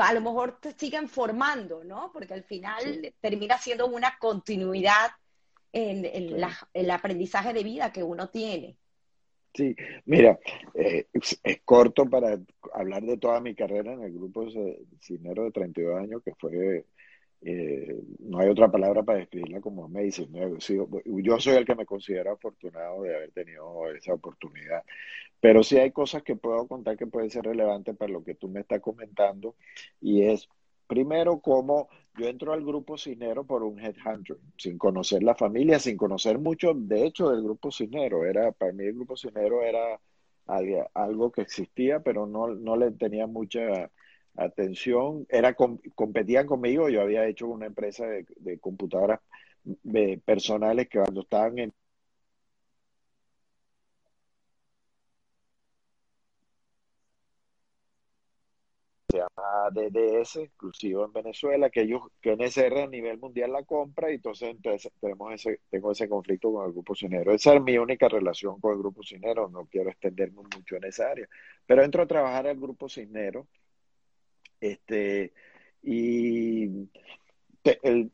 a 0.00 0.12
lo 0.12 0.20
mejor 0.20 0.60
te 0.60 0.72
siguen 0.72 1.08
formando, 1.08 1.82
¿no? 1.84 2.10
Porque 2.12 2.34
al 2.34 2.44
final 2.44 3.14
termina 3.20 3.56
siendo 3.58 3.86
una 3.86 4.16
continuidad 4.18 5.10
en, 5.72 6.04
el 6.74 6.90
aprendizaje 6.90 7.52
de 7.52 7.64
vida 7.64 7.92
que 7.92 8.02
uno 8.02 8.28
tiene. 8.28 8.76
Sí, 9.52 9.74
mira, 10.04 10.38
eh, 10.74 11.06
es, 11.12 11.40
corto 11.64 12.08
para 12.08 12.38
hablar 12.72 13.02
de 13.02 13.16
toda 13.18 13.40
mi 13.40 13.54
carrera 13.54 13.92
en 13.92 14.02
el 14.02 14.12
grupo 14.12 14.46
Cinero 15.00 15.44
de 15.44 15.50
32 15.50 15.98
años, 15.98 16.22
que 16.24 16.34
fue, 16.36 16.86
eh, 17.42 18.00
no 18.20 18.38
hay 18.38 18.48
otra 18.48 18.70
palabra 18.70 19.02
para 19.02 19.18
describirla 19.18 19.60
como 19.60 19.84
amazing. 19.86 20.32
Yo 21.04 21.40
soy 21.40 21.56
el 21.56 21.64
que 21.64 21.74
me 21.74 21.86
considero 21.86 22.32
afortunado 22.32 23.02
de 23.02 23.16
haber 23.16 23.32
tenido 23.32 23.90
esa 23.90 24.14
oportunidad, 24.14 24.84
pero 25.40 25.64
sí 25.64 25.78
hay 25.78 25.90
cosas 25.90 26.22
que 26.22 26.36
puedo 26.36 26.68
contar 26.68 26.96
que 26.96 27.06
pueden 27.08 27.30
ser 27.30 27.44
relevantes 27.44 27.96
para 27.96 28.12
lo 28.12 28.22
que 28.22 28.34
tú 28.36 28.48
me 28.48 28.60
estás 28.60 28.80
comentando, 28.80 29.56
y 30.00 30.22
es 30.22 30.48
primero 30.90 31.38
cómo 31.38 31.88
yo 32.18 32.26
entro 32.26 32.52
al 32.52 32.64
grupo 32.64 32.98
Cisnero 32.98 33.44
por 33.44 33.62
un 33.62 33.78
headhunter, 33.78 34.38
sin 34.58 34.76
conocer 34.76 35.22
la 35.22 35.36
familia, 35.36 35.78
sin 35.78 35.96
conocer 35.96 36.40
mucho, 36.40 36.74
de 36.74 37.06
hecho, 37.06 37.30
del 37.30 37.44
grupo 37.44 37.70
Cisnero. 37.70 38.26
Era, 38.26 38.50
para 38.50 38.72
mí 38.72 38.84
el 38.84 38.94
grupo 38.94 39.16
Cisnero 39.16 39.62
era 39.62 40.00
algo 40.94 41.30
que 41.30 41.42
existía, 41.42 42.00
pero 42.00 42.26
no, 42.26 42.48
no 42.48 42.76
le 42.76 42.90
tenía 42.90 43.28
mucha 43.28 43.88
atención. 44.34 45.26
Era, 45.28 45.54
competían 45.54 46.48
conmigo, 46.48 46.88
yo 46.88 47.02
había 47.02 47.24
hecho 47.28 47.46
una 47.46 47.66
empresa 47.66 48.04
de, 48.06 48.26
de 48.38 48.58
computadoras 48.58 49.20
personales 50.24 50.88
que 50.88 50.98
cuando 50.98 51.20
estaban 51.20 51.56
en 51.60 51.72
llama 59.20 59.70
DDS, 59.72 60.36
exclusivo 60.36 61.04
en 61.04 61.12
Venezuela, 61.12 61.70
que 61.70 61.82
ellos, 61.82 62.02
que 62.20 62.36
NSR 62.36 62.82
a 62.82 62.86
nivel 62.86 63.18
mundial 63.18 63.52
la 63.52 63.64
compra, 63.64 64.10
y 64.10 64.16
entonces, 64.16 64.56
tenemos 65.00 65.32
ese, 65.32 65.60
tengo 65.70 65.92
ese 65.92 66.08
conflicto 66.08 66.52
con 66.52 66.66
el 66.66 66.72
grupo 66.72 66.94
cinero. 66.94 67.32
Esa 67.32 67.54
es 67.54 67.62
mi 67.62 67.78
única 67.78 68.08
relación 68.08 68.60
con 68.60 68.72
el 68.72 68.78
grupo 68.78 69.02
cinero, 69.02 69.48
no 69.48 69.66
quiero 69.66 69.90
extenderme 69.90 70.42
mucho 70.54 70.76
en 70.76 70.84
esa 70.84 71.10
área. 71.10 71.28
Pero 71.66 71.84
entro 71.84 72.02
a 72.02 72.06
trabajar 72.06 72.46
al 72.46 72.58
grupo 72.58 72.88
cinero, 72.88 73.46
este, 74.60 75.32
y 75.82 76.88
el, 77.82 78.10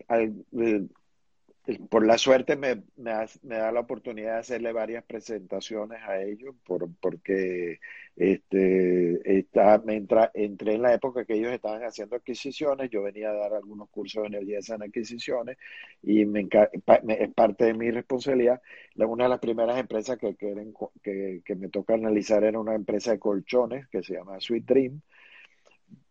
por 1.91 2.07
la 2.07 2.17
suerte 2.17 2.57
me, 2.57 2.85
me, 2.97 3.13
da 3.43 3.73
la 3.73 3.81
oportunidad 3.81 4.35
de 4.35 4.39
hacerle 4.39 4.73
varias 4.73 5.05
presentaciones 5.05 6.01
a 6.03 6.23
ellos 6.23 6.55
por, 6.65 6.89
porque 7.01 7.81
este, 8.15 9.45
me 9.85 9.97
entré 9.97 10.75
en 10.75 10.83
la 10.83 10.95
época 10.95 11.25
que 11.25 11.35
ellos 11.35 11.53
estaban 11.53 11.83
haciendo 11.83 12.17
adquisiciones, 12.17 12.89
yo 12.91 13.03
venía 13.03 13.31
a 13.31 13.35
dar 13.35 13.55
algunos 13.55 13.89
cursos 13.91 14.23
de 14.23 14.29
energía 14.29 14.59
en 14.69 14.83
adquisiciones 14.83 15.57
y 16.03 16.25
me, 16.25 16.49
es 16.49 17.35
parte 17.35 17.65
de 17.65 17.75
mi 17.75 17.91
responsabilidad. 17.91 18.63
Una 18.95 19.25
de 19.25 19.31
las 19.31 19.41
primeras 19.41 19.79
empresas 19.79 20.19
que, 20.19 20.37
que, 20.37 21.43
que, 21.45 21.55
me 21.57 21.69
toca 21.69 21.95
analizar 21.95 22.45
era 22.45 22.61
una 22.61 22.75
empresa 22.75 23.11
de 23.11 23.19
colchones 23.19 23.89
que 23.89 24.03
se 24.03 24.15
llama 24.15 24.41
Sweet 24.41 24.65
Dream. 24.65 25.01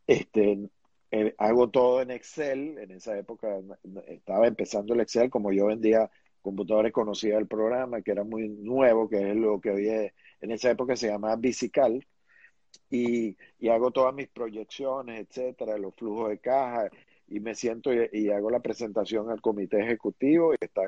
Este, 0.08 0.70
eh, 1.12 1.36
hago 1.38 1.70
todo 1.70 2.02
en 2.02 2.12
Excel. 2.12 2.78
En 2.80 2.92
esa 2.92 3.18
época 3.18 3.60
estaba 4.08 4.48
empezando 4.48 4.94
el 4.94 5.02
Excel, 5.02 5.30
como 5.30 5.52
yo 5.52 5.68
vendía 5.68 6.10
computadores, 6.42 6.94
conocía 6.94 7.38
el 7.38 7.48
programa, 7.48 8.02
que 8.02 8.12
era 8.12 8.24
muy 8.24 8.50
nuevo, 8.50 9.10
que 9.10 9.32
es 9.32 9.36
lo 9.36 9.60
que 9.60 9.72
había 9.72 10.12
en 10.42 10.52
esa 10.52 10.72
época 10.72 10.96
se 10.96 11.08
llamaba 11.08 11.36
Bicical. 11.36 12.06
Y, 12.90 13.38
hago 13.70 13.92
todas 13.92 14.14
mis 14.14 14.28
proyecciones, 14.30 15.28
etcétera, 15.28 15.78
los 15.78 15.96
flujos 15.96 16.30
de 16.30 16.40
caja, 16.40 16.90
y 17.28 17.40
me 17.40 17.56
siento 17.56 17.92
y 17.94 18.30
hago 18.30 18.52
la 18.52 18.60
presentación 18.60 19.30
al 19.32 19.42
comité 19.42 19.82
ejecutivo 19.82 20.54
y 20.54 20.58
está 20.62 20.84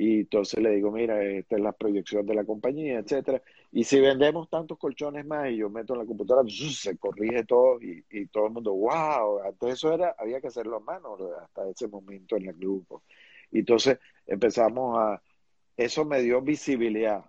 y 0.00 0.20
entonces 0.20 0.62
le 0.62 0.70
digo, 0.70 0.90
mira, 0.90 1.22
esta 1.22 1.56
es 1.56 1.62
la 1.62 1.72
proyección 1.72 2.24
de 2.24 2.34
la 2.34 2.44
compañía, 2.44 3.00
etcétera. 3.00 3.42
Y 3.70 3.84
si 3.84 4.00
vendemos 4.00 4.48
tantos 4.48 4.78
colchones 4.78 5.26
más 5.26 5.50
y 5.50 5.58
yo 5.58 5.68
meto 5.68 5.92
en 5.92 5.98
la 5.98 6.06
computadora, 6.06 6.48
se 6.48 6.96
corrige 6.96 7.44
todo 7.44 7.78
y, 7.82 8.26
todo 8.28 8.46
el 8.46 8.52
mundo, 8.52 8.72
wow, 8.72 9.42
antes 9.44 9.74
eso 9.74 9.92
era, 9.92 10.14
había 10.18 10.40
que 10.40 10.46
hacerlo 10.46 10.76
a 10.76 10.80
mano 10.80 11.18
hasta 11.42 11.68
ese 11.68 11.86
momento 11.86 12.38
en 12.38 12.48
el 12.48 12.54
grupo. 12.54 13.02
Y 13.50 13.58
entonces 13.58 13.98
empezamos 14.26 14.98
a, 14.98 15.22
eso 15.76 16.06
me 16.06 16.22
dio 16.22 16.40
visibilidad, 16.40 17.22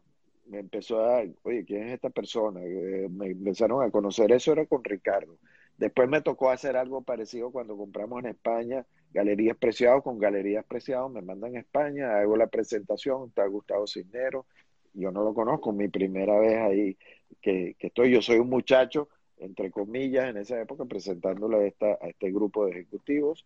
me 0.45 0.59
empezó 0.59 1.03
a 1.03 1.24
oye, 1.43 1.65
¿quién 1.65 1.89
es 1.89 1.95
esta 1.95 2.09
persona? 2.09 2.61
Eh, 2.63 3.09
me 3.09 3.32
empezaron 3.32 3.84
a 3.84 3.91
conocer, 3.91 4.32
eso 4.32 4.53
era 4.53 4.65
con 4.65 4.82
Ricardo. 4.82 5.38
Después 5.78 6.07
me 6.07 6.22
tocó 6.22 6.49
hacer 6.49 6.78
algo 6.78 7.01
parecido 7.01 7.51
cuando 7.51 7.76
compramos 7.76 8.24
en 8.24 8.30
España 8.30 8.86
Galerías 9.14 9.57
Preciados 9.57 10.03
con 10.03 10.20
Galerías 10.20 10.66
Preciados, 10.66 11.12
me 11.12 11.22
mandan 11.22 11.55
a 11.55 11.59
España, 11.59 12.18
hago 12.18 12.38
la 12.38 12.47
presentación, 12.47 13.30
está 13.30 13.45
Gustavo 13.45 13.88
Cisneros, 13.88 14.45
yo 14.93 15.12
no 15.12 15.24
lo 15.24 15.34
conozco, 15.34 15.72
mi 15.72 15.88
primera 15.88 16.38
vez 16.39 16.57
ahí 16.57 16.97
que, 17.41 17.76
estoy, 17.80 18.12
yo 18.12 18.22
soy 18.22 18.39
un 18.39 18.49
muchacho 18.49 19.09
entre 19.38 19.72
comillas, 19.72 20.30
en 20.30 20.38
esa 20.38 20.62
época, 20.62 20.86
presentándole 20.86 21.57
a, 21.57 21.66
esta, 21.66 21.97
a 21.99 22.09
este 22.09 22.32
grupo 22.32 22.66
de 22.66 22.74
ejecutivos. 22.74 23.43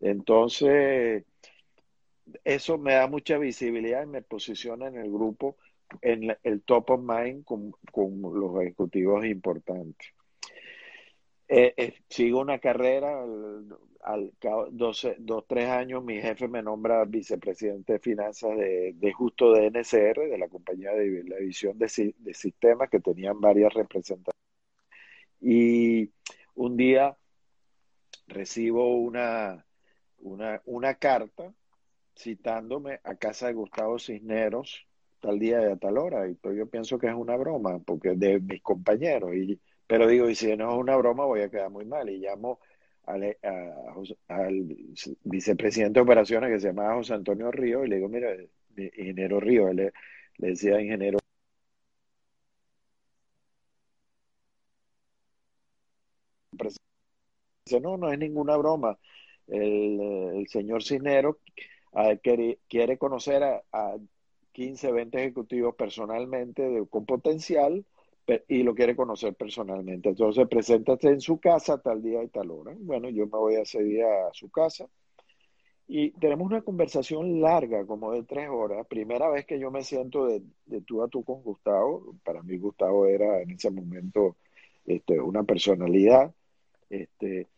Entonces, 0.00 1.24
eso 2.44 2.78
me 2.78 2.94
da 2.94 3.06
mucha 3.06 3.38
visibilidad 3.38 4.04
y 4.04 4.06
me 4.06 4.22
posiciona 4.22 4.86
en 4.86 4.96
el 4.96 5.10
grupo, 5.10 5.56
en 6.00 6.36
el 6.42 6.62
top 6.62 6.90
of 6.90 7.00
mind 7.00 7.44
con, 7.44 7.74
los 7.94 8.62
ejecutivos 8.62 9.24
importantes. 9.24 10.08
Eh, 11.54 11.74
eh, 11.76 11.94
sigo 12.08 12.40
una 12.40 12.58
carrera, 12.58 13.22
al, 14.04 14.32
dos, 14.70 15.06
dos, 15.18 15.44
tres 15.46 15.68
años 15.68 16.02
mi 16.02 16.18
jefe 16.18 16.48
me 16.48 16.62
nombra 16.62 17.04
vicepresidente 17.04 17.92
de 17.94 17.98
finanzas 17.98 18.56
de, 18.56 18.94
de 18.94 19.12
justo 19.12 19.52
de 19.52 19.66
NCR, 19.66 20.30
de 20.30 20.38
la 20.38 20.48
compañía 20.48 20.92
de 20.92 21.22
la 21.24 21.36
división 21.36 21.78
de, 21.78 22.14
de 22.16 22.32
sistemas 22.32 22.88
que 22.88 23.00
tenían 23.00 23.38
varias 23.38 23.74
representaciones. 23.74 24.40
Y 25.42 26.10
un 26.54 26.76
día 26.78 27.18
recibo 28.28 28.96
una, 28.96 29.66
una, 30.20 30.62
una 30.64 30.94
carta 30.94 31.52
citándome 32.16 33.00
a 33.04 33.16
casa 33.16 33.48
de 33.48 33.52
Gustavo 33.54 33.98
Cisneros 33.98 34.86
tal 35.20 35.38
día 35.38 35.60
y 35.62 35.72
a 35.72 35.76
tal 35.76 35.98
hora. 35.98 36.28
Y 36.28 36.34
pues 36.34 36.56
yo 36.56 36.66
pienso 36.66 36.98
que 36.98 37.08
es 37.08 37.14
una 37.14 37.36
broma, 37.36 37.78
porque 37.80 38.14
de 38.16 38.40
mis 38.40 38.62
compañeros. 38.62 39.34
Y, 39.34 39.60
pero 39.92 40.06
digo, 40.06 40.30
y 40.30 40.34
si 40.34 40.56
no 40.56 40.72
es 40.72 40.78
una 40.78 40.96
broma, 40.96 41.26
voy 41.26 41.42
a 41.42 41.50
quedar 41.50 41.68
muy 41.68 41.84
mal. 41.84 42.08
Y 42.08 42.16
llamo 42.16 42.60
al, 43.04 43.36
al 44.28 44.76
vicepresidente 45.22 46.00
de 46.00 46.02
operaciones 46.02 46.50
que 46.50 46.60
se 46.60 46.68
llamaba 46.68 46.94
José 46.94 47.12
Antonio 47.12 47.50
Río 47.52 47.84
y 47.84 47.88
le 47.88 47.96
digo, 47.96 48.08
mira, 48.08 48.34
ingeniero 48.74 49.38
Río, 49.38 49.70
le, 49.70 49.92
le 50.38 50.48
decía 50.48 50.80
ingeniero. 50.80 51.18
Dice, 57.66 57.80
no, 57.82 57.98
no 57.98 58.10
es 58.10 58.18
ninguna 58.18 58.56
broma. 58.56 58.98
El, 59.46 60.46
señor 60.48 60.82
Cisneros 60.82 61.36
quiere, 62.22 62.96
conocer 62.96 63.42
a, 63.42 63.62
a 63.72 63.98
15, 64.52 64.90
20 64.90 65.18
ejecutivos 65.18 65.74
personalmente 65.74 66.82
con 66.88 67.04
potencial 67.04 67.84
y 68.48 68.62
lo 68.62 68.74
quiere 68.74 68.96
conocer 68.96 69.34
personalmente. 69.34 70.10
Entonces, 70.10 70.46
preséntate 70.48 71.08
en 71.08 71.20
su 71.20 71.38
casa 71.40 71.80
tal 71.80 72.02
día 72.02 72.22
y 72.22 72.28
tal 72.28 72.50
hora. 72.50 72.74
Bueno, 72.78 73.08
yo 73.10 73.24
me 73.26 73.38
voy 73.38 73.56
a 73.56 73.62
ese 73.62 73.82
día 73.82 74.06
a 74.28 74.32
su 74.32 74.50
casa 74.50 74.88
y 75.88 76.10
tenemos 76.12 76.46
una 76.46 76.62
conversación 76.62 77.40
larga, 77.40 77.84
como 77.84 78.12
de 78.12 78.22
tres 78.22 78.48
horas. 78.48 78.86
Primera 78.86 79.28
vez 79.28 79.44
que 79.44 79.58
yo 79.58 79.70
me 79.70 79.82
siento 79.82 80.26
de, 80.26 80.42
de 80.66 80.80
tú 80.80 81.02
a 81.02 81.08
tú 81.08 81.24
con 81.24 81.42
Gustavo. 81.42 82.16
Para 82.24 82.42
mí 82.42 82.56
Gustavo 82.56 83.06
era 83.06 83.42
en 83.42 83.50
ese 83.50 83.70
momento 83.70 84.36
este, 84.86 85.20
una 85.20 85.42
personalidad. 85.42 86.32
Este, 86.88 87.48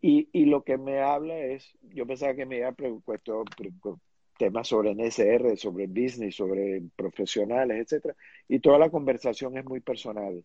y, 0.00 0.28
y, 0.32 0.44
lo 0.46 0.62
que 0.62 0.76
me 0.76 1.00
habla 1.00 1.36
es, 1.36 1.76
yo 1.82 2.06
pensaba 2.06 2.34
que 2.34 2.46
me 2.46 2.58
iba 2.58 2.68
a 2.68 2.72
puesto 2.72 3.44
temas 4.38 4.68
sobre 4.68 4.94
NSR, 4.94 5.56
sobre 5.56 5.86
business, 5.86 6.36
sobre 6.36 6.82
profesionales, 6.96 7.78
etcétera, 7.78 8.14
y 8.48 8.60
toda 8.60 8.78
la 8.78 8.90
conversación 8.90 9.56
es 9.56 9.64
muy 9.64 9.80
personal, 9.80 10.44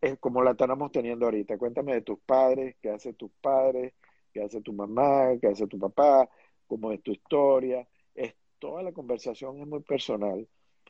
es 0.00 0.18
como 0.18 0.42
la 0.42 0.52
estamos 0.52 0.92
teniendo 0.92 1.26
ahorita. 1.26 1.58
Cuéntame 1.58 1.94
de 1.94 2.02
tus 2.02 2.18
padres, 2.20 2.76
qué 2.80 2.90
hace 2.90 3.12
tus 3.14 3.30
padres, 3.40 3.92
qué 4.32 4.42
hace 4.42 4.60
tu 4.60 4.72
mamá, 4.72 5.32
qué 5.40 5.48
hace 5.48 5.66
tu 5.66 5.78
papá, 5.78 6.28
cómo 6.66 6.92
es 6.92 7.02
tu 7.02 7.12
historia. 7.12 7.86
Es, 8.14 8.34
toda 8.58 8.82
la 8.82 8.92
conversación 8.92 9.60
es 9.60 9.66
muy 9.66 9.80
personal. 9.82 10.48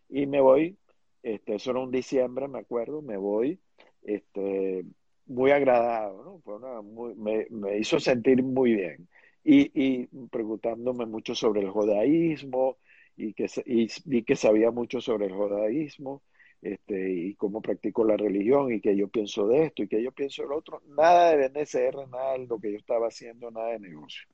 Y 0.08 0.26
me 0.26 0.40
voy, 0.40 0.78
este, 1.22 1.56
eso 1.56 1.70
era 1.70 1.80
un 1.80 1.90
diciembre, 1.90 2.48
me 2.48 2.60
acuerdo, 2.60 3.02
me 3.02 3.16
voy, 3.16 3.58
este, 4.02 4.84
muy 5.26 5.50
agradado, 5.50 6.42
¿no? 6.44 7.14
me, 7.16 7.46
me, 7.50 7.78
hizo 7.78 7.98
sentir 7.98 8.42
muy 8.42 8.74
bien. 8.74 9.08
Y, 9.44 9.70
y, 9.74 10.06
preguntándome 10.28 11.06
mucho 11.06 11.34
sobre 11.34 11.60
el 11.60 11.70
judaísmo 11.70 12.78
y, 13.16 13.34
que, 13.34 13.46
y 13.66 14.22
que 14.22 14.36
sabía 14.36 14.70
mucho 14.70 15.00
sobre 15.00 15.26
el 15.26 15.34
judaísmo 15.34 16.22
este, 16.62 17.12
y 17.12 17.34
cómo 17.34 17.60
practico 17.60 18.04
la 18.04 18.16
religión 18.16 18.72
y 18.72 18.80
que 18.80 18.96
yo 18.96 19.08
pienso 19.08 19.46
de 19.46 19.66
esto 19.66 19.82
y 19.82 19.88
que 19.88 20.02
yo 20.02 20.12
pienso 20.12 20.42
de 20.42 20.48
lo 20.48 20.56
otro. 20.56 20.82
Nada 20.86 21.36
de 21.36 21.46
NCR, 21.50 22.08
nada 22.08 22.32
de 22.32 22.46
lo 22.46 22.58
que 22.58 22.72
yo 22.72 22.78
estaba 22.78 23.08
haciendo, 23.08 23.50
nada 23.50 23.72
de 23.72 23.80
negocio. 23.80 24.26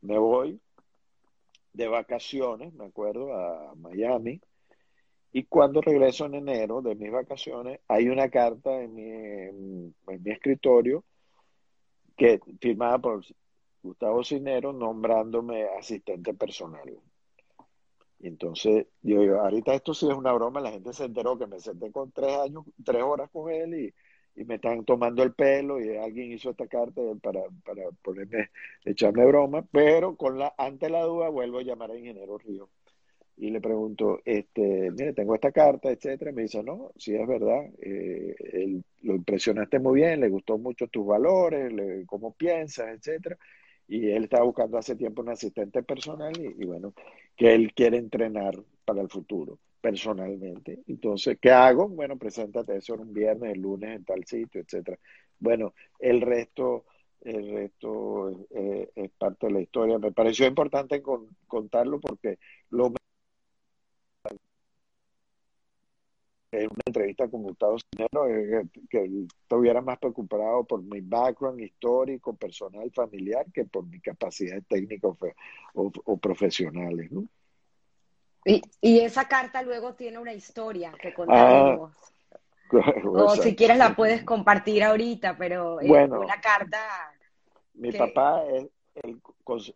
Me 0.00 0.16
voy 0.16 0.60
de 1.72 1.88
vacaciones, 1.88 2.72
me 2.74 2.86
acuerdo, 2.86 3.34
a 3.34 3.74
Miami 3.74 4.40
y 5.32 5.44
cuando 5.44 5.80
regreso 5.80 6.26
en 6.26 6.34
enero 6.34 6.82
de 6.82 6.94
mis 6.96 7.10
vacaciones, 7.10 7.80
hay 7.86 8.08
una 8.08 8.28
carta 8.30 8.82
en 8.82 8.94
mi, 8.94 9.02
en, 9.02 9.94
mi 10.06 10.30
escritorio 10.30 11.04
que 12.16 12.40
firmada 12.60 12.98
por 12.98 13.24
Gustavo 13.82 14.22
Cinero 14.24 14.72
nombrándome 14.72 15.64
asistente 15.78 16.34
personal. 16.34 16.98
Y 18.18 18.28
entonces, 18.28 18.86
yo, 19.02 19.40
ahorita 19.40 19.74
esto 19.74 19.94
sí 19.94 20.06
es 20.08 20.14
una 20.14 20.32
broma, 20.32 20.60
la 20.60 20.72
gente 20.72 20.92
se 20.92 21.04
enteró 21.04 21.38
que 21.38 21.46
me 21.46 21.58
senté 21.58 21.90
con 21.90 22.12
tres 22.12 22.36
años, 22.36 22.64
tres 22.84 23.02
horas 23.02 23.30
con 23.30 23.50
él 23.50 23.74
y, 23.74 23.94
y 24.40 24.44
me 24.44 24.56
están 24.56 24.84
tomando 24.84 25.22
el 25.22 25.32
pelo 25.32 25.80
y 25.80 25.96
alguien 25.96 26.32
hizo 26.32 26.50
esta 26.50 26.66
carta 26.66 27.00
para, 27.22 27.40
para 27.64 27.82
ponerme, 28.02 28.50
echarme 28.84 29.24
broma, 29.26 29.64
pero 29.72 30.16
con 30.16 30.38
la, 30.38 30.54
ante 30.58 30.90
la 30.90 31.02
duda 31.02 31.30
vuelvo 31.30 31.58
a 31.58 31.62
llamar 31.62 31.90
a 31.92 31.96
Ingeniero 31.96 32.36
Río 32.38 32.68
y 33.40 33.50
le 33.50 33.60
pregunto, 33.60 34.20
este, 34.26 34.90
mire, 34.90 35.14
tengo 35.14 35.34
esta 35.34 35.50
carta, 35.50 35.90
etcétera. 35.90 36.30
Me 36.30 36.42
dice, 36.42 36.62
no, 36.62 36.92
sí 36.96 37.14
es 37.14 37.26
verdad, 37.26 37.70
eh, 37.80 38.82
lo 39.02 39.14
impresionaste 39.14 39.78
muy 39.78 40.00
bien, 40.00 40.20
le 40.20 40.28
gustó 40.28 40.58
mucho 40.58 40.88
tus 40.88 41.06
valores, 41.06 41.72
le, 41.72 42.04
cómo 42.04 42.34
piensas, 42.34 42.88
etcétera. 42.88 43.38
Y 43.90 44.08
él 44.12 44.24
estaba 44.24 44.44
buscando 44.44 44.78
hace 44.78 44.94
tiempo 44.94 45.20
un 45.20 45.30
asistente 45.30 45.82
personal 45.82 46.32
y, 46.40 46.64
bueno, 46.64 46.94
que 47.36 47.52
él 47.52 47.74
quiere 47.74 47.96
entrenar 47.96 48.54
para 48.84 49.02
el 49.02 49.08
futuro 49.08 49.58
personalmente. 49.80 50.78
Entonces, 50.86 51.38
¿qué 51.40 51.50
hago? 51.50 51.88
Bueno, 51.88 52.16
preséntate 52.16 52.76
eso 52.76 52.94
en 52.94 53.00
un 53.00 53.12
viernes, 53.12 53.52
el 53.52 53.60
lunes 53.60 53.96
en 53.96 54.04
tal 54.04 54.24
sitio, 54.24 54.60
etcétera. 54.60 54.96
Bueno, 55.40 55.74
el 55.98 56.20
resto, 56.20 56.84
el 57.22 57.50
resto 57.50 58.46
eh, 58.50 58.90
es 58.94 59.10
parte 59.18 59.48
de 59.48 59.54
la 59.54 59.60
historia. 59.60 59.98
Me 59.98 60.12
pareció 60.12 60.46
importante 60.46 61.02
contarlo 61.48 61.98
porque 61.98 62.38
lo 62.70 62.92
en 66.52 66.66
una 66.66 66.82
entrevista 66.84 67.28
con 67.28 67.42
Gustavo 67.42 67.76
Cinero 67.78 68.26
eh, 68.28 68.66
que, 68.88 69.08
estuviera 69.42 69.80
más 69.80 69.98
preocupado 69.98 70.64
por 70.64 70.82
mi 70.82 71.00
background 71.00 71.60
histórico, 71.60 72.34
personal, 72.34 72.90
familiar, 72.92 73.46
que 73.52 73.64
por 73.64 73.86
mi 73.86 74.00
capacidad 74.00 74.60
técnica 74.68 75.08
o, 75.08 75.16
o, 75.74 76.16
profesionales. 76.16 77.10
¿no? 77.12 77.24
Y, 78.44 78.62
y, 78.80 79.00
esa 79.00 79.28
carta 79.28 79.62
luego 79.62 79.94
tiene 79.94 80.18
una 80.18 80.32
historia 80.32 80.92
que 81.00 81.14
contaremos. 81.14 81.92
Ah, 82.32 82.40
o 83.04 83.36
si 83.36 83.54
quieres 83.54 83.78
la 83.78 83.94
puedes 83.94 84.22
compartir 84.24 84.82
ahorita, 84.82 85.36
pero 85.36 85.80
es 85.80 85.90
una 85.90 86.40
carta... 86.40 86.78
Mi 87.74 87.92
papá, 87.92 88.42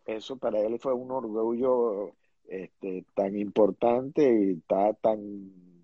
eso 0.05 0.37
para 0.37 0.59
él 0.59 0.77
fue 0.79 0.93
un 0.93 1.09
orgullo 1.09 2.13
este, 2.47 3.03
tan 3.15 3.35
importante 3.35 4.21
y 4.21 4.51
está 4.59 4.93
tan 4.93 5.74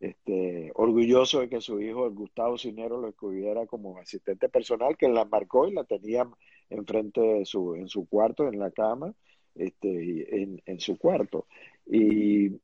este, 0.00 0.70
orgulloso 0.74 1.40
de 1.40 1.48
que 1.48 1.60
su 1.60 1.80
hijo, 1.80 2.06
el 2.06 2.14
Gustavo 2.14 2.58
Cinero, 2.58 3.00
lo 3.00 3.08
escogiera 3.08 3.66
como 3.66 3.98
asistente 3.98 4.48
personal, 4.48 4.96
que 4.96 5.08
la 5.08 5.24
marcó 5.24 5.66
y 5.68 5.74
la 5.74 5.84
tenía 5.84 6.28
enfrente 6.70 7.20
de 7.20 7.44
su, 7.44 7.74
en 7.74 7.88
su 7.88 8.06
cuarto, 8.08 8.48
en 8.48 8.58
la 8.58 8.70
cama, 8.70 9.14
este, 9.54 10.42
en, 10.42 10.62
en 10.66 10.80
su 10.80 10.98
cuarto. 10.98 11.46
Y 11.86 12.60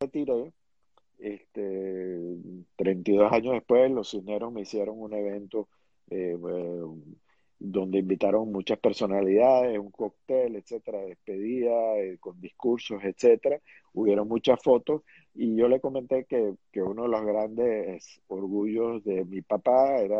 retiré, 0.00 0.52
este, 1.18 2.18
32 2.76 3.32
años 3.32 3.54
después, 3.54 3.90
los 3.90 4.10
Cisneros 4.10 4.52
me 4.52 4.62
hicieron 4.62 5.00
un 5.00 5.14
evento 5.14 5.68
eh, 6.10 6.36
donde 7.64 8.00
invitaron 8.00 8.50
muchas 8.50 8.78
personalidades, 8.80 9.78
un 9.78 9.92
cóctel, 9.92 10.56
etcétera, 10.56 10.98
despedida, 11.02 11.96
eh, 11.98 12.18
con 12.18 12.40
discursos, 12.40 13.02
etcétera. 13.04 13.60
Hubieron 13.92 14.26
muchas 14.26 14.60
fotos 14.60 15.02
y 15.34 15.54
yo 15.54 15.68
le 15.68 15.80
comenté 15.80 16.24
que, 16.24 16.54
que, 16.72 16.82
uno 16.82 17.04
de 17.04 17.08
los 17.08 17.24
grandes 17.24 18.20
orgullos 18.26 19.04
de 19.04 19.24
mi 19.24 19.42
papá 19.42 19.98
era 19.98 20.18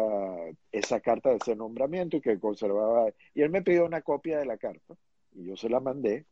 esa 0.70 1.00
carta 1.00 1.30
de 1.30 1.36
ese 1.36 1.56
nombramiento 1.56 2.16
y 2.16 2.20
que 2.20 2.38
conservaba. 2.38 3.10
Y 3.34 3.42
él 3.42 3.50
me 3.50 3.62
pidió 3.62 3.86
una 3.86 4.02
copia 4.02 4.38
de 4.38 4.46
la 4.46 4.56
carta 4.56 4.94
y 5.34 5.46
yo 5.46 5.56
se 5.56 5.68
la 5.68 5.80
mandé. 5.80 6.26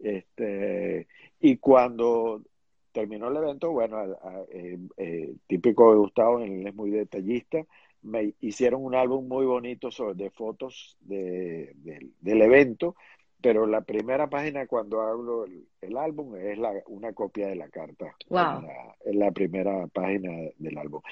Este, 0.00 1.06
y 1.40 1.56
cuando 1.58 2.42
terminó 2.90 3.28
el 3.28 3.36
evento, 3.36 3.70
bueno, 3.70 4.02
eh, 4.50 4.78
eh, 4.96 5.34
típico 5.46 5.92
de 5.92 5.98
Gustavo, 5.98 6.40
él 6.40 6.66
es 6.66 6.74
muy 6.74 6.90
detallista, 6.90 7.64
me 8.02 8.34
hicieron 8.40 8.84
un 8.84 8.94
álbum 8.94 9.28
muy 9.28 9.46
bonito 9.46 9.90
sobre, 9.90 10.14
de 10.14 10.30
fotos 10.30 10.96
de, 11.00 11.74
del 12.20 12.42
evento 12.42 12.96
pero 13.42 13.66
la 13.66 13.80
primera 13.80 14.30
página 14.30 14.66
cuando 14.66 15.02
hablo 15.02 15.44
el, 15.80 15.96
álbum 15.96 16.36
es 16.36 16.56
la, 16.56 16.72
una 16.86 17.12
copia 17.12 17.48
de 17.48 17.56
la 17.56 17.68
carta. 17.68 18.16
Wow. 18.28 18.68
Es 19.04 19.14
la, 19.16 19.32
primera 19.32 19.88
página 19.88 20.30
del 20.56 20.78
álbum. 20.78 21.02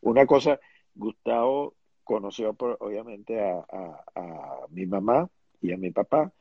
una 0.00 0.26
cosa, 0.26 0.58
Gustavo 0.94 1.74
conoció 2.02 2.56
obviamente 2.58 3.38
a, 3.40 3.66
mi 4.70 4.86
mamá 4.86 5.28
y 5.60 5.72
a 5.72 5.76
mi 5.76 5.90
papá 5.90 6.32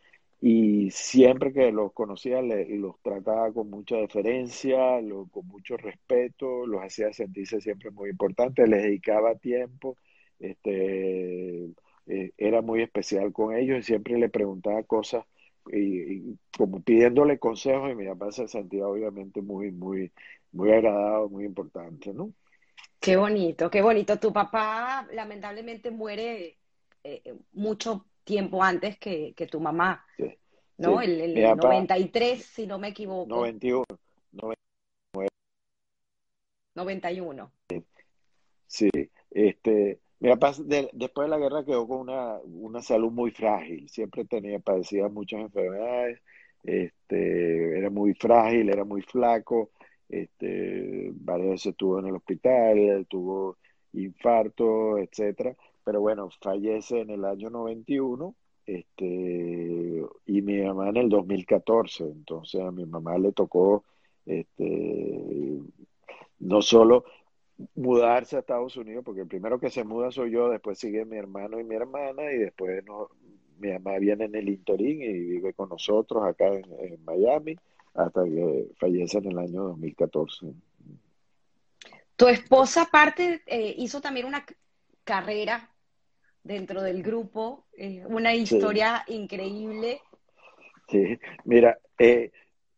y 0.43 0.89
siempre 0.89 1.53
que 1.53 1.71
los 1.71 1.93
conocía 1.93 2.41
los 2.41 2.99
trataba 3.03 3.53
con 3.53 3.69
mucha 3.69 3.97
deferencia, 3.97 4.99
con 5.29 5.47
mucho 5.47 5.77
respeto, 5.77 6.65
los 6.65 6.81
hacía 6.83 7.13
sentirse 7.13 7.61
siempre 7.61 7.91
muy 7.91 8.09
importantes, 8.09 8.67
les 8.67 8.81
dedicaba 8.81 9.35
tiempo, 9.35 9.97
este, 10.39 11.65
eh, 12.07 12.31
era 12.37 12.63
muy 12.63 12.81
especial 12.81 13.31
con 13.31 13.55
ellos 13.55 13.77
y 13.79 13.83
siempre 13.83 14.17
le 14.17 14.29
preguntaba 14.29 14.81
cosas 14.81 15.25
y, 15.71 16.39
como 16.57 16.81
pidiéndole 16.81 17.37
consejos 17.37 17.91
y 17.91 17.95
mi 17.95 18.07
papá 18.07 18.31
se 18.31 18.47
sentía 18.47 18.87
obviamente 18.87 19.43
muy, 19.43 19.71
muy, 19.71 20.11
muy 20.51 20.71
agradado, 20.71 21.29
muy 21.29 21.45
importante, 21.45 22.13
¿no? 22.15 22.33
Qué 22.99 23.15
bonito, 23.15 23.69
qué 23.69 23.83
bonito. 23.83 24.19
Tu 24.19 24.33
papá 24.33 25.07
lamentablemente 25.13 25.91
muere 25.91 26.57
eh, 27.03 27.35
mucho 27.53 28.05
tiempo 28.32 28.63
antes 28.63 28.97
que, 28.97 29.34
tu 29.51 29.59
mamá, 29.59 30.05
¿no? 30.77 31.01
El, 31.01 31.19
el 31.19 31.57
93, 31.57 32.41
si 32.41 32.65
no 32.65 32.79
me 32.79 32.88
equivoco. 32.88 33.36
91. 33.36 33.84
91. 36.73 37.51
Sí, 38.67 38.89
este, 39.32 39.99
mi 40.21 40.29
papá 40.29 40.53
después 40.93 41.25
de 41.25 41.29
la 41.29 41.38
guerra 41.38 41.65
quedó 41.65 41.86
con 41.86 41.99
una, 41.99 42.38
una 42.45 42.82
salud 42.82 43.11
muy 43.11 43.32
frágil, 43.32 43.89
siempre 43.89 44.23
tenía, 44.23 44.59
padecía 44.59 45.09
muchas 45.09 45.41
enfermedades, 45.41 46.21
este, 46.63 47.77
era 47.77 47.89
muy 47.89 48.13
frágil, 48.13 48.69
era 48.69 48.86
muy 48.86 49.01
flaco, 49.01 49.71
este, 50.07 51.09
varias 51.15 51.49
veces 51.49 51.65
estuvo 51.73 51.99
en 51.99 52.07
el 52.07 52.15
hospital, 52.15 53.05
tuvo 53.09 53.57
infarto, 53.91 54.97
etcétera, 54.99 55.53
pero 55.84 56.01
bueno, 56.01 56.29
fallece 56.41 57.01
en 57.01 57.09
el 57.09 57.25
año 57.25 57.49
91 57.49 58.36
este, 58.65 60.05
y 60.25 60.41
mi 60.41 60.61
mamá 60.61 60.89
en 60.89 60.97
el 60.97 61.09
2014, 61.09 62.03
entonces 62.03 62.61
a 62.61 62.71
mi 62.71 62.86
mamá 62.86 63.17
le 63.17 63.32
tocó 63.32 63.84
este, 64.25 65.59
no 66.39 66.61
solo 66.61 67.05
mudarse 67.75 68.36
a 68.36 68.39
Estados 68.39 68.77
Unidos, 68.77 69.03
porque 69.03 69.21
el 69.21 69.27
primero 69.27 69.59
que 69.59 69.69
se 69.69 69.84
muda 69.84 70.11
soy 70.11 70.32
yo, 70.32 70.49
después 70.49 70.79
sigue 70.79 71.05
mi 71.05 71.17
hermano 71.17 71.59
y 71.59 71.63
mi 71.63 71.75
hermana, 71.75 72.32
y 72.32 72.38
después 72.38 72.84
no, 72.86 73.09
mi 73.59 73.71
mamá 73.73 73.97
viene 73.99 74.25
en 74.25 74.36
el 74.36 74.49
interín 74.49 75.01
y 75.01 75.11
vive 75.11 75.53
con 75.53 75.69
nosotros 75.69 76.23
acá 76.23 76.47
en, 76.47 77.03
Miami 77.05 77.57
hasta 77.93 78.23
que 78.23 78.67
fallece 78.77 79.17
en 79.19 79.32
el 79.32 79.38
año 79.38 79.63
2014. 79.63 80.53
Tu 82.15 82.27
esposa, 82.27 82.84
aparte, 82.84 83.41
eh, 83.45 83.75
hizo 83.77 84.01
también 84.01 84.27
una 84.27 84.45
carrera 85.12 85.70
dentro 86.41 86.82
del 86.82 87.03
grupo, 87.03 87.68
una 88.05 88.34
historia 88.34 89.03
increíble. 89.07 89.99
Sí, 90.88 91.20
mira, 91.43 91.78
eh, 91.99 92.32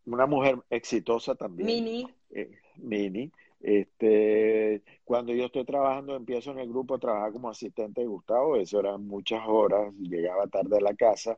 una 0.06 0.26
mujer 0.26 0.58
exitosa 0.72 1.36
también. 1.36 1.68
Mini. 1.68 2.08
Eh, 2.32 2.50
mini. 2.78 3.32
Este, 3.60 4.82
cuando 5.04 5.32
yo 5.32 5.46
estoy 5.46 5.64
trabajando, 5.64 6.16
empiezo 6.16 6.50
en 6.50 6.58
el 6.58 6.70
grupo 6.70 6.96
a 6.96 7.00
trabajar 7.00 7.34
como 7.34 7.52
asistente 7.52 8.02
de 8.02 8.08
Gustavo, 8.08 8.56
eso 8.56 8.80
eran 8.80 9.06
muchas 9.06 9.44
horas, 9.46 9.94
llegaba 10.00 10.48
tarde 10.48 10.78
a 10.78 10.82
la 10.82 10.96
casa. 10.96 11.38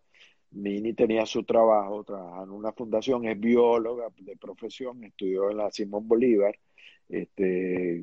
Mini 0.51 0.93
tenía 0.93 1.25
su 1.25 1.43
trabajo, 1.43 2.05
trabajaba 2.05 2.43
en 2.45 2.51
una 2.51 2.71
fundación, 2.71 3.25
es 3.25 3.37
bióloga 3.37 4.07
de 4.17 4.37
profesión, 4.37 5.03
estudió 5.03 5.51
en 5.51 5.57
la 5.57 5.69
Simón 5.71 6.07
Bolívar, 6.07 6.57
este, 7.09 8.01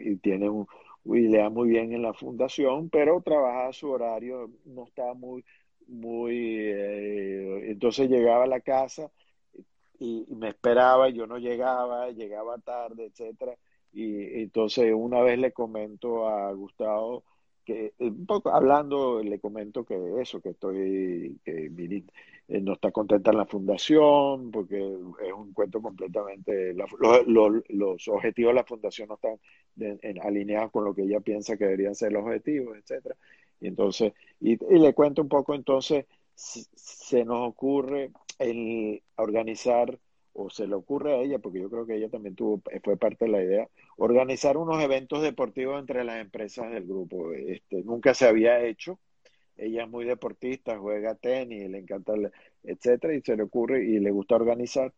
y 0.00 0.16
tiene 0.16 0.50
un, 0.50 0.66
y 1.04 1.28
le 1.28 1.38
da 1.38 1.50
muy 1.50 1.68
bien 1.68 1.92
en 1.92 2.02
la 2.02 2.14
fundación, 2.14 2.88
pero 2.90 3.20
trabajaba 3.22 3.72
su 3.72 3.90
horario, 3.90 4.50
no 4.64 4.84
estaba 4.84 5.14
muy, 5.14 5.44
muy, 5.86 6.34
eh, 6.36 7.70
entonces 7.70 8.08
llegaba 8.08 8.44
a 8.44 8.48
la 8.48 8.60
casa 8.60 9.10
y, 9.98 10.26
me 10.30 10.48
esperaba, 10.48 11.08
yo 11.10 11.26
no 11.26 11.38
llegaba, 11.38 12.10
llegaba 12.10 12.58
tarde, 12.58 13.06
etcétera, 13.06 13.56
y 13.92 14.42
entonces 14.42 14.92
una 14.94 15.20
vez 15.20 15.38
le 15.38 15.52
comento 15.52 16.28
a 16.28 16.52
Gustavo 16.52 17.24
que 17.64 17.94
un 17.98 18.26
poco 18.26 18.50
hablando 18.50 19.22
le 19.22 19.40
comento 19.40 19.84
que 19.84 20.20
eso 20.20 20.40
que 20.40 20.50
estoy 20.50 21.40
que 21.44 21.70
eh, 22.48 22.60
no 22.60 22.74
está 22.74 22.90
contenta 22.90 23.30
en 23.30 23.38
la 23.38 23.46
fundación 23.46 24.50
porque 24.50 24.76
es 24.76 25.32
un 25.32 25.52
cuento 25.52 25.80
completamente 25.80 26.74
los 26.74 28.08
objetivos 28.08 28.50
de 28.50 28.54
la 28.54 28.64
fundación 28.64 29.08
no 29.08 29.14
están 29.14 29.38
alineados 30.22 30.70
con 30.70 30.84
lo 30.84 30.94
que 30.94 31.02
ella 31.02 31.20
piensa 31.20 31.56
que 31.56 31.64
deberían 31.64 31.94
ser 31.94 32.12
los 32.12 32.24
objetivos 32.24 32.76
etcétera 32.76 33.16
y 33.60 33.68
entonces 33.68 34.12
y, 34.40 34.56
le 34.56 34.94
cuento 34.94 35.22
un 35.22 35.28
poco 35.28 35.54
entonces 35.54 36.06
se 36.34 37.24
nos 37.24 37.48
ocurre 37.48 38.10
el 38.38 39.02
organizar 39.16 39.98
o 40.34 40.50
se 40.50 40.66
le 40.66 40.74
ocurre 40.74 41.14
a 41.14 41.20
ella, 41.20 41.38
porque 41.38 41.60
yo 41.60 41.70
creo 41.70 41.86
que 41.86 41.96
ella 41.96 42.10
también 42.10 42.34
tuvo, 42.34 42.60
fue 42.82 42.96
parte 42.96 43.26
de 43.26 43.30
la 43.30 43.42
idea, 43.42 43.68
organizar 43.96 44.56
unos 44.56 44.82
eventos 44.82 45.22
deportivos 45.22 45.78
entre 45.78 46.04
las 46.04 46.20
empresas 46.20 46.70
del 46.72 46.84
grupo. 46.84 47.32
Este, 47.32 47.82
nunca 47.84 48.14
se 48.14 48.26
había 48.26 48.60
hecho. 48.64 48.98
Ella 49.56 49.84
es 49.84 49.90
muy 49.90 50.04
deportista, 50.04 50.78
juega 50.78 51.14
tenis, 51.14 51.70
le 51.70 51.78
encanta, 51.78 52.14
etcétera, 52.62 53.14
y 53.14 53.20
se 53.20 53.36
le 53.36 53.44
ocurre 53.44 53.84
y 53.84 53.98
le 54.00 54.10
gusta 54.10 54.36
organizar. 54.36 54.92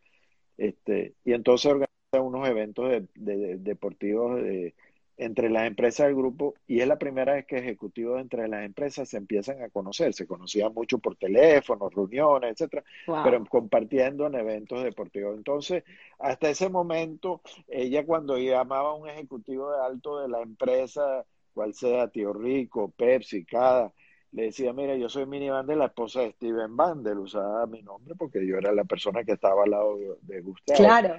Este, 0.56 1.14
y 1.24 1.32
entonces 1.32 1.70
organiza 1.70 1.92
unos 2.20 2.48
eventos 2.48 2.90
de, 3.14 3.56
deportivos 3.58 4.36
de, 4.42 4.74
entre 5.18 5.50
las 5.50 5.66
empresas 5.66 6.06
del 6.06 6.16
grupo 6.16 6.54
y 6.66 6.80
es 6.80 6.88
la 6.88 6.98
primera 6.98 7.34
vez 7.34 7.46
que 7.46 7.58
ejecutivos 7.58 8.20
entre 8.20 8.48
las 8.48 8.64
empresas 8.64 9.08
se 9.08 9.16
empiezan 9.16 9.62
a 9.62 9.70
conocer. 9.70 10.12
Se 10.14 10.26
conocían 10.26 10.74
mucho 10.74 10.98
por 10.98 11.16
teléfono, 11.16 11.88
reuniones, 11.88 12.52
etcétera, 12.52 12.84
pero 13.24 13.44
compartiendo 13.46 14.26
en 14.26 14.34
eventos 14.34 14.82
deportivos. 14.82 15.36
Entonces, 15.36 15.84
hasta 16.18 16.50
ese 16.50 16.68
momento, 16.68 17.40
ella 17.68 18.04
cuando 18.04 18.38
llamaba 18.38 18.90
a 18.90 18.94
un 18.94 19.08
ejecutivo 19.08 19.72
de 19.72 19.84
alto 19.84 20.20
de 20.20 20.28
la 20.28 20.42
empresa, 20.42 21.24
cual 21.54 21.74
sea 21.74 22.08
Tío 22.08 22.32
Rico, 22.34 22.90
Pepsi, 22.90 23.44
Cada, 23.44 23.92
le 24.36 24.44
decía, 24.44 24.72
mira, 24.72 24.94
yo 24.96 25.08
soy 25.08 25.26
minivan 25.26 25.66
de 25.66 25.76
la 25.76 25.86
esposa 25.86 26.20
de 26.20 26.32
Steven 26.32 26.76
Bandel, 26.76 27.18
usaba 27.18 27.66
mi 27.66 27.82
nombre 27.82 28.14
porque 28.14 28.46
yo 28.46 28.58
era 28.58 28.70
la 28.70 28.84
persona 28.84 29.24
que 29.24 29.32
estaba 29.32 29.64
al 29.64 29.70
lado 29.70 29.98
de, 30.22 30.40
Gustavo. 30.40 30.78
Claro 30.78 31.16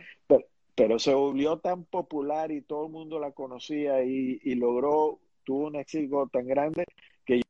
pero 0.78 1.00
se 1.00 1.12
volvió 1.12 1.58
tan 1.58 1.86
popular 1.86 2.52
y 2.52 2.62
todo 2.62 2.86
el 2.86 2.92
mundo 2.92 3.20
la 3.20 3.32
conocía 3.32 4.04
y, 4.04 4.54
logró, 4.54 5.20
tuvo 5.44 5.66
un 5.68 5.76
éxito 5.76 6.28
tan 6.32 6.46
grande 6.46 6.86
que 7.26 7.42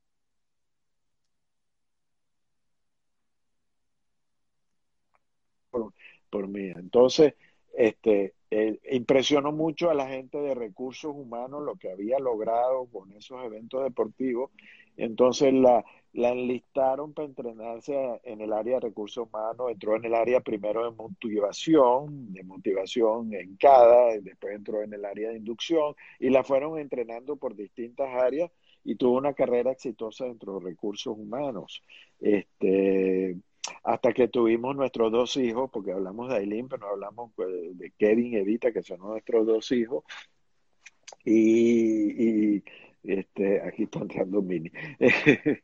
por, 5.69 5.93
por 6.29 6.47
mí. 6.47 6.69
Entonces, 6.69 7.33
este, 7.73 8.33
eh, 8.49 8.79
impresionó 8.91 9.51
mucho 9.51 9.89
a 9.89 9.93
la 9.93 10.07
gente 10.07 10.37
de 10.37 10.55
recursos 10.55 11.13
humanos 11.13 11.63
lo 11.63 11.75
que 11.75 11.91
había 11.91 12.19
logrado 12.19 12.85
con 12.85 13.11
esos 13.11 13.43
eventos 13.43 13.83
deportivos. 13.83 14.51
Entonces 14.97 15.53
la, 15.53 15.85
la 16.17 16.29
enlistaron 16.29 17.13
para 17.13 17.27
entrenarse 17.27 18.19
en 18.23 18.41
el 18.41 18.51
área 18.51 18.75
de 18.75 18.87
recursos 18.87 19.27
humanos, 19.27 19.71
entró 19.71 19.95
en 19.95 20.05
el 20.05 20.15
área 20.15 20.39
primero 20.41 20.83
de 20.83 20.95
motivación, 20.95 22.33
de 22.33 22.43
motivación 22.43 23.33
en 23.33 23.55
cada, 23.57 24.17
después 24.19 24.55
entró 24.55 24.81
en 24.81 24.93
el 24.93 25.05
área 25.05 25.29
de 25.29 25.37
inducción 25.37 25.95
y 26.19 26.31
la 26.31 26.43
fueron 26.43 26.79
entrenando 26.79 27.35
por 27.35 27.55
distintas 27.55 28.09
áreas 28.09 28.51
y 28.83 28.95
tuvo 28.95 29.17
una 29.17 29.33
carrera 29.33 29.71
exitosa 29.71 30.25
dentro 30.25 30.59
de 30.59 30.65
recursos 30.65 31.15
humanos. 31.15 31.83
Este, 32.19 33.37
hasta 33.83 34.11
que 34.11 34.27
tuvimos 34.27 34.75
nuestros 34.75 35.11
dos 35.11 35.37
hijos, 35.37 35.69
porque 35.71 35.91
hablamos 35.91 36.29
de 36.29 36.37
Aileen, 36.37 36.67
pero 36.67 36.87
no 36.87 36.93
hablamos 36.93 37.31
pues, 37.35 37.49
de 37.77 37.91
Kevin 37.91 38.33
y 38.33 38.37
Evita, 38.37 38.71
que 38.71 38.81
son 38.81 39.01
nuestros 39.01 39.45
dos 39.45 39.71
hijos. 39.71 40.03
y, 41.25 42.63
este, 43.07 43.61
aquí 43.61 43.83
está 43.83 43.99
entrando 43.99 44.41
Mini. 44.41 44.71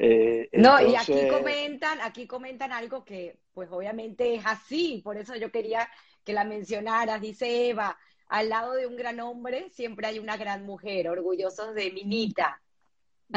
Eh, 0.00 0.48
no, 0.52 0.80
y 0.80 0.94
aquí 0.94 1.28
comentan, 1.28 1.98
aquí 2.02 2.26
comentan 2.26 2.70
algo 2.72 3.04
que, 3.04 3.36
pues 3.52 3.68
obviamente 3.72 4.34
es 4.34 4.46
así, 4.46 5.00
por 5.02 5.16
eso 5.16 5.34
yo 5.34 5.50
quería 5.50 5.88
que 6.24 6.32
la 6.32 6.44
mencionaras, 6.44 7.20
dice 7.20 7.68
Eva, 7.68 7.98
al 8.28 8.48
lado 8.48 8.74
de 8.74 8.86
un 8.86 8.96
gran 8.96 9.18
hombre 9.18 9.70
siempre 9.70 10.06
hay 10.06 10.18
una 10.20 10.36
gran 10.36 10.64
mujer, 10.64 11.08
orgullosos 11.08 11.74
de 11.74 11.90
Minita. 11.90 12.60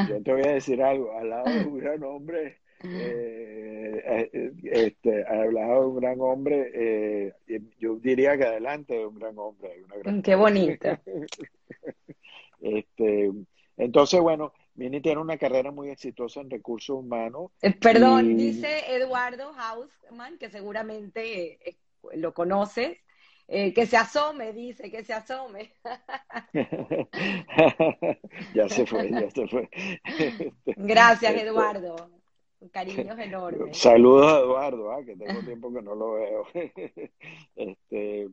Yo 0.08 0.22
te 0.22 0.32
voy 0.32 0.44
a 0.44 0.54
decir 0.54 0.82
algo, 0.84 1.18
al 1.18 1.30
lado 1.30 1.52
de 1.52 1.66
un 1.66 1.80
gran 1.80 2.04
hombre, 2.04 2.60
eh, 2.84 4.30
eh, 4.32 4.52
este, 4.64 5.24
al 5.24 5.54
lado 5.54 5.82
de 5.82 5.88
un 5.88 5.96
gran 6.00 6.22
hombre, 6.22 7.34
yo 7.80 7.96
diría 7.96 8.38
que 8.38 8.46
adelante 8.46 8.96
de 8.96 9.06
un 9.06 9.16
gran 9.16 9.38
hombre 9.38 9.72
hay 9.72 9.82
una 9.82 9.96
gran 9.98 10.22
Qué 10.22 10.36
bonito. 10.36 10.90
este, 12.62 13.32
entonces, 13.78 14.22
bueno, 14.22 14.54
Mini 14.76 15.02
tiene 15.02 15.20
una 15.20 15.38
carrera 15.38 15.72
muy 15.72 15.90
exitosa 15.90 16.42
en 16.42 16.50
recursos 16.50 16.98
humanos. 16.98 17.52
Eh, 17.62 17.72
perdón, 17.72 18.38
dice 18.38 18.96
Eduardo 18.96 19.52
Hausman, 19.58 20.38
que 20.38 20.50
seguramente 20.50 21.70
eh, 21.70 21.78
lo 22.14 22.34
conoces, 22.34 22.98
eh, 23.48 23.74
que 23.74 23.86
se 23.86 23.98
asome, 23.98 24.54
dice, 24.54 24.90
que 24.90 25.04
se 25.04 25.14
asome. 25.14 25.74
ya 28.54 28.70
se 28.70 28.86
fue, 28.86 29.12
ya 29.12 29.30
se 29.30 29.48
fue. 29.48 29.70
Gracias, 30.66 31.34
este, 31.34 31.48
Eduardo. 31.48 32.10
Cariños 32.72 33.18
enormes. 33.18 33.76
Saludos 33.76 34.32
a 34.32 34.40
Eduardo, 34.40 34.92
ah, 34.92 35.04
que 35.04 35.16
tengo 35.16 35.42
tiempo 35.42 35.74
que 35.74 35.82
no 35.82 35.96
lo 35.96 36.14
veo. 36.14 36.46
este, 37.56 38.30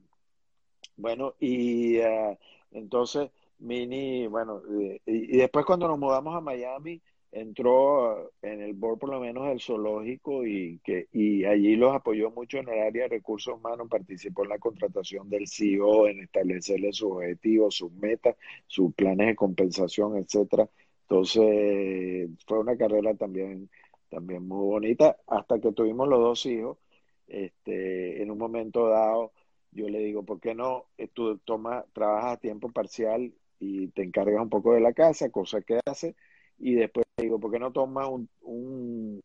bueno, 0.97 1.35
y 1.41 1.99
uh, 2.01 2.37
entonces 2.73 3.31
Mini, 3.59 4.27
bueno, 4.29 4.63
y, 5.07 5.37
después 5.37 5.65
cuando 5.67 5.89
nos 5.89 5.99
mudamos 5.99 6.35
a 6.37 6.41
Miami, 6.41 7.03
entró 7.33 8.33
en 8.41 8.63
el 8.63 8.73
board 8.75 8.99
por 8.99 9.11
lo 9.11 9.21
menos 9.21 9.47
del 9.49 9.61
zoológico 9.61 10.47
y 10.47 10.81
que 10.83 11.09
y 11.13 11.45
allí 11.45 11.77
los 11.77 11.95
apoyó 11.95 12.31
mucho 12.31 12.59
en 12.59 12.69
el 12.69 12.81
área 12.81 13.03
de 13.05 13.09
recursos 13.09 13.55
humanos, 13.55 13.89
participó 13.91 14.45
en 14.45 14.51
la 14.51 14.59
contratación 14.59 15.29
del 15.29 15.47
CEO, 15.49 16.09
en 16.09 16.21
establecerle 16.21 16.93
sus 16.93 17.13
objetivos, 17.13 17.75
sus 17.77 17.93
metas, 17.93 18.37
sus 18.67 18.95
planes 18.95 19.29
de 19.29 19.37
compensación, 19.37 20.17
etcétera. 20.17 20.69
Entonces, 21.03 22.31
fue 22.47 22.59
una 22.61 22.77
carrera 22.77 23.15
también 23.15 23.69
también 24.09 24.47
muy 24.47 24.67
bonita 24.67 25.17
hasta 25.27 25.59
que 25.61 25.73
tuvimos 25.73 26.09
los 26.09 26.21
dos 26.21 26.47
hijos. 26.47 26.79
Este, 27.27 28.23
en 28.23 28.31
un 28.31 28.39
momento 28.39 28.89
dado 28.89 29.33
yo 29.73 29.89
le 29.89 29.99
digo, 30.01 30.25
¿por 30.25 30.41
qué 30.41 30.55
no 30.55 30.87
eh, 30.99 31.09
tú 31.09 31.39
toma, 31.39 31.85
trabajas 31.93 32.35
a 32.35 32.41
tiempo 32.41 32.71
parcial 32.73 33.33
y 33.59 33.89
te 33.89 34.03
encargas 34.03 34.43
un 34.43 34.49
poco 34.49 34.75
de 34.75 34.81
la 34.81 34.93
casa, 34.93 35.31
cosa 35.31 35.61
que 35.63 35.81
hace, 35.87 36.15
y 36.59 36.75
después 36.75 37.07
digo, 37.17 37.39
¿por 37.39 37.53
qué 37.53 37.59
no 37.59 37.73
tomas 37.73 38.09
un, 38.09 38.29
un, 38.43 39.21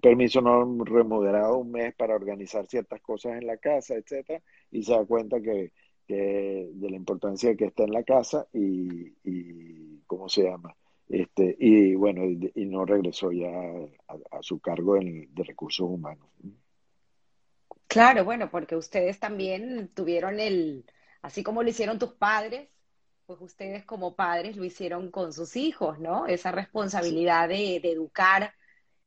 permiso 0.00 0.40
no 0.40 0.84
remunerado 0.84 1.58
un 1.58 1.70
mes 1.70 1.94
para 1.94 2.14
organizar 2.14 2.66
ciertas 2.66 3.00
cosas 3.00 3.38
en 3.40 3.46
la 3.46 3.56
casa, 3.58 3.94
etcétera? 3.94 4.42
Y 4.70 4.82
se 4.82 4.92
da 4.92 5.04
cuenta 5.04 5.40
que, 5.40 5.72
que 6.06 6.70
de 6.72 6.90
la 6.90 6.96
importancia 6.96 7.54
que 7.56 7.66
está 7.66 7.84
en 7.84 7.92
la 7.92 8.02
casa 8.02 8.46
y, 8.52 9.14
y 9.24 10.00
¿cómo 10.06 10.28
se 10.28 10.44
llama? 10.44 10.74
Este, 11.08 11.56
y 11.58 11.94
bueno, 11.94 12.24
y, 12.24 12.64
no 12.64 12.86
regresó 12.86 13.32
ya 13.32 13.50
a, 13.50 14.42
su 14.42 14.60
cargo 14.60 14.94
de 14.94 15.44
recursos 15.44 15.86
humanos. 15.86 16.26
Claro, 17.86 18.24
bueno, 18.24 18.50
porque 18.50 18.76
ustedes 18.76 19.20
también 19.20 19.90
tuvieron 19.94 20.40
el, 20.40 20.86
así 21.20 21.42
como 21.42 21.62
lo 21.62 21.68
hicieron 21.68 21.98
tus 21.98 22.14
padres, 22.14 22.70
pues 23.26 23.40
ustedes 23.40 23.84
como 23.84 24.14
padres 24.14 24.56
lo 24.56 24.64
hicieron 24.64 25.10
con 25.10 25.32
sus 25.32 25.56
hijos, 25.56 25.98
¿no? 25.98 26.26
Esa 26.26 26.52
responsabilidad 26.52 27.48
de, 27.48 27.76
educar 27.76 28.54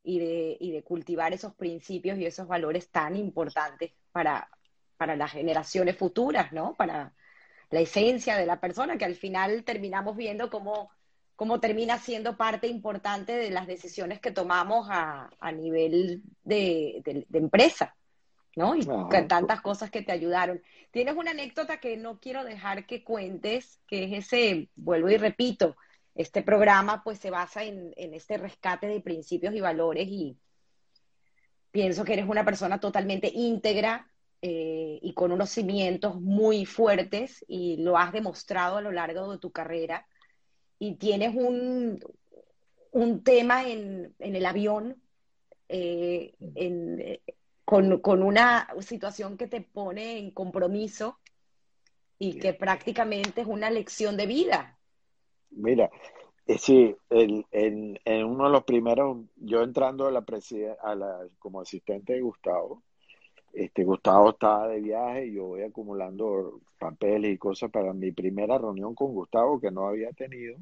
y 0.03 0.19
de, 0.19 0.57
y 0.59 0.71
de, 0.71 0.83
cultivar 0.83 1.33
esos 1.33 1.53
principios 1.55 2.17
y 2.17 2.25
esos 2.25 2.47
valores 2.47 2.89
tan 2.89 3.15
importantes 3.15 3.91
para, 4.11 4.49
para 4.97 5.15
las 5.15 5.31
generaciones 5.31 5.97
futuras, 5.97 6.51
¿no? 6.53 6.75
Para 6.75 7.13
la 7.69 7.79
esencia 7.79 8.37
de 8.37 8.45
la 8.45 8.59
persona, 8.59 8.97
que 8.97 9.05
al 9.05 9.15
final 9.15 9.63
terminamos 9.63 10.15
viendo 10.15 10.49
cómo, 10.49 10.89
cómo 11.35 11.59
termina 11.59 11.99
siendo 11.99 12.37
parte 12.37 12.67
importante 12.67 13.33
de 13.33 13.49
las 13.49 13.67
decisiones 13.67 14.19
que 14.19 14.31
tomamos 14.31 14.87
a, 14.89 15.29
a 15.39 15.51
nivel 15.51 16.23
de, 16.43 17.25
de 17.27 17.37
empresa. 17.37 17.95
¿No? 18.55 18.75
Y 18.75 18.85
tantas 19.27 19.61
cosas 19.61 19.91
que 19.91 20.01
te 20.01 20.13
ayudaron. 20.13 20.61
Tienes 20.91 21.15
una 21.15 21.31
anécdota 21.31 21.79
que 21.79 21.97
no 21.97 22.19
quiero 22.19 22.43
dejar 22.43 22.85
que 22.85 23.03
cuentes, 23.03 23.81
que 23.87 24.05
es 24.05 24.25
ese, 24.25 24.69
vuelvo 24.75 25.09
y 25.09 25.17
repito, 25.17 25.75
este 26.15 26.41
programa 26.41 27.03
pues 27.03 27.19
se 27.19 27.29
basa 27.29 27.65
en, 27.65 27.93
este 27.97 28.37
rescate 28.37 28.87
de 28.87 29.01
principios 29.01 29.53
y 29.53 29.59
valores 29.59 30.07
y 30.07 30.37
pienso 31.71 32.05
que 32.05 32.13
eres 32.13 32.29
una 32.29 32.45
persona 32.45 32.79
totalmente 32.79 33.29
íntegra 33.33 34.09
eh, 34.41 34.99
y 35.01 35.13
con 35.13 35.33
unos 35.33 35.49
cimientos 35.49 36.21
muy 36.21 36.65
fuertes 36.65 37.43
y 37.49 37.77
lo 37.77 37.97
has 37.97 38.13
demostrado 38.13 38.77
a 38.77 38.81
lo 38.81 38.93
largo 38.93 39.29
de 39.29 39.39
tu 39.39 39.51
carrera 39.51 40.07
y 40.79 40.95
tienes 40.95 41.35
un, 41.35 41.99
un 42.91 43.23
tema 43.23 43.67
en, 43.67 44.15
el 44.19 44.45
avión, 44.45 45.01
eh, 45.67 46.33
en, 46.39 47.19
con, 47.65 47.99
con 47.99 48.21
una 48.23 48.67
situación 48.79 49.37
que 49.37 49.47
te 49.47 49.61
pone 49.61 50.19
en 50.19 50.31
compromiso 50.31 51.17
y 52.17 52.39
que 52.39 52.53
prácticamente 52.53 53.41
es 53.41 53.47
una 53.47 53.69
lección 53.69 54.15
de 54.15 54.27
vida. 54.27 54.77
Mira, 55.49 55.89
eh, 56.45 56.57
sí, 56.57 56.95
en, 57.09 57.45
en, 57.51 58.25
uno 58.25 58.45
de 58.45 58.51
los 58.51 58.63
primeros, 58.63 59.17
yo 59.35 59.63
entrando 59.63 60.07
a 60.07 60.11
la, 60.11 60.23
a 60.83 60.95
la 60.95 61.27
como 61.39 61.61
asistente 61.61 62.13
de 62.13 62.21
Gustavo, 62.21 62.83
este 63.51 63.83
Gustavo 63.83 64.29
estaba 64.29 64.67
de 64.67 64.81
viaje 64.81 65.27
y 65.27 65.33
yo 65.33 65.45
voy 65.45 65.63
acumulando 65.63 66.59
papeles 66.77 67.33
y 67.33 67.37
cosas 67.37 67.71
para 67.71 67.93
mi 67.93 68.11
primera 68.11 68.57
reunión 68.57 68.93
con 68.93 69.13
Gustavo 69.13 69.59
que 69.59 69.71
no 69.71 69.87
había 69.87 70.11
tenido 70.11 70.57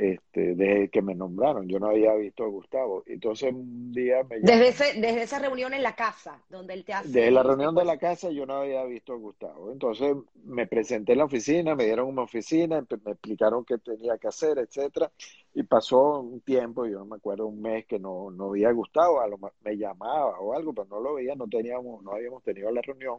este, 0.00 0.54
desde 0.54 0.88
que 0.88 1.02
me 1.02 1.14
nombraron. 1.14 1.68
Yo 1.68 1.78
no 1.78 1.88
había 1.88 2.14
visto 2.14 2.42
a 2.42 2.48
Gustavo. 2.48 3.02
Entonces 3.06 3.52
un 3.52 3.92
día 3.92 4.22
me... 4.24 4.40
Desde, 4.40 4.68
ese, 4.68 4.84
desde 4.98 5.22
esa 5.22 5.38
reunión 5.38 5.74
en 5.74 5.82
la 5.82 5.94
casa, 5.94 6.42
donde 6.48 6.72
él 6.72 6.84
te 6.86 6.94
hace... 6.94 7.08
Desde 7.08 7.30
la 7.30 7.42
reunión 7.42 7.74
de 7.74 7.84
la 7.84 7.98
casa 7.98 8.30
yo 8.30 8.46
no 8.46 8.54
había 8.54 8.82
visto 8.84 9.12
a 9.12 9.16
Gustavo. 9.16 9.70
Entonces 9.70 10.16
me 10.44 10.66
presenté 10.66 11.12
en 11.12 11.18
la 11.18 11.26
oficina, 11.26 11.74
me 11.74 11.84
dieron 11.84 12.08
una 12.08 12.22
oficina, 12.22 12.82
me 13.04 13.12
explicaron 13.12 13.62
qué 13.66 13.76
tenía 13.76 14.16
que 14.16 14.28
hacer, 14.28 14.58
etcétera. 14.58 15.10
Y 15.52 15.64
pasó 15.64 16.20
un 16.20 16.40
tiempo, 16.40 16.86
yo 16.86 17.00
no 17.00 17.04
me 17.04 17.16
acuerdo, 17.16 17.46
un 17.46 17.60
mes 17.60 17.84
que 17.84 17.98
no, 17.98 18.30
no 18.30 18.50
veía 18.50 18.70
a 18.70 18.72
Gustavo, 18.72 19.20
a 19.20 19.28
lo, 19.28 19.38
me 19.62 19.76
llamaba 19.76 20.40
o 20.40 20.54
algo, 20.54 20.72
pero 20.72 20.86
no 20.88 21.00
lo 21.00 21.14
veía, 21.14 21.34
no 21.34 21.46
teníamos, 21.46 22.02
no 22.02 22.12
habíamos 22.12 22.42
tenido 22.42 22.70
la 22.70 22.80
reunión 22.80 23.18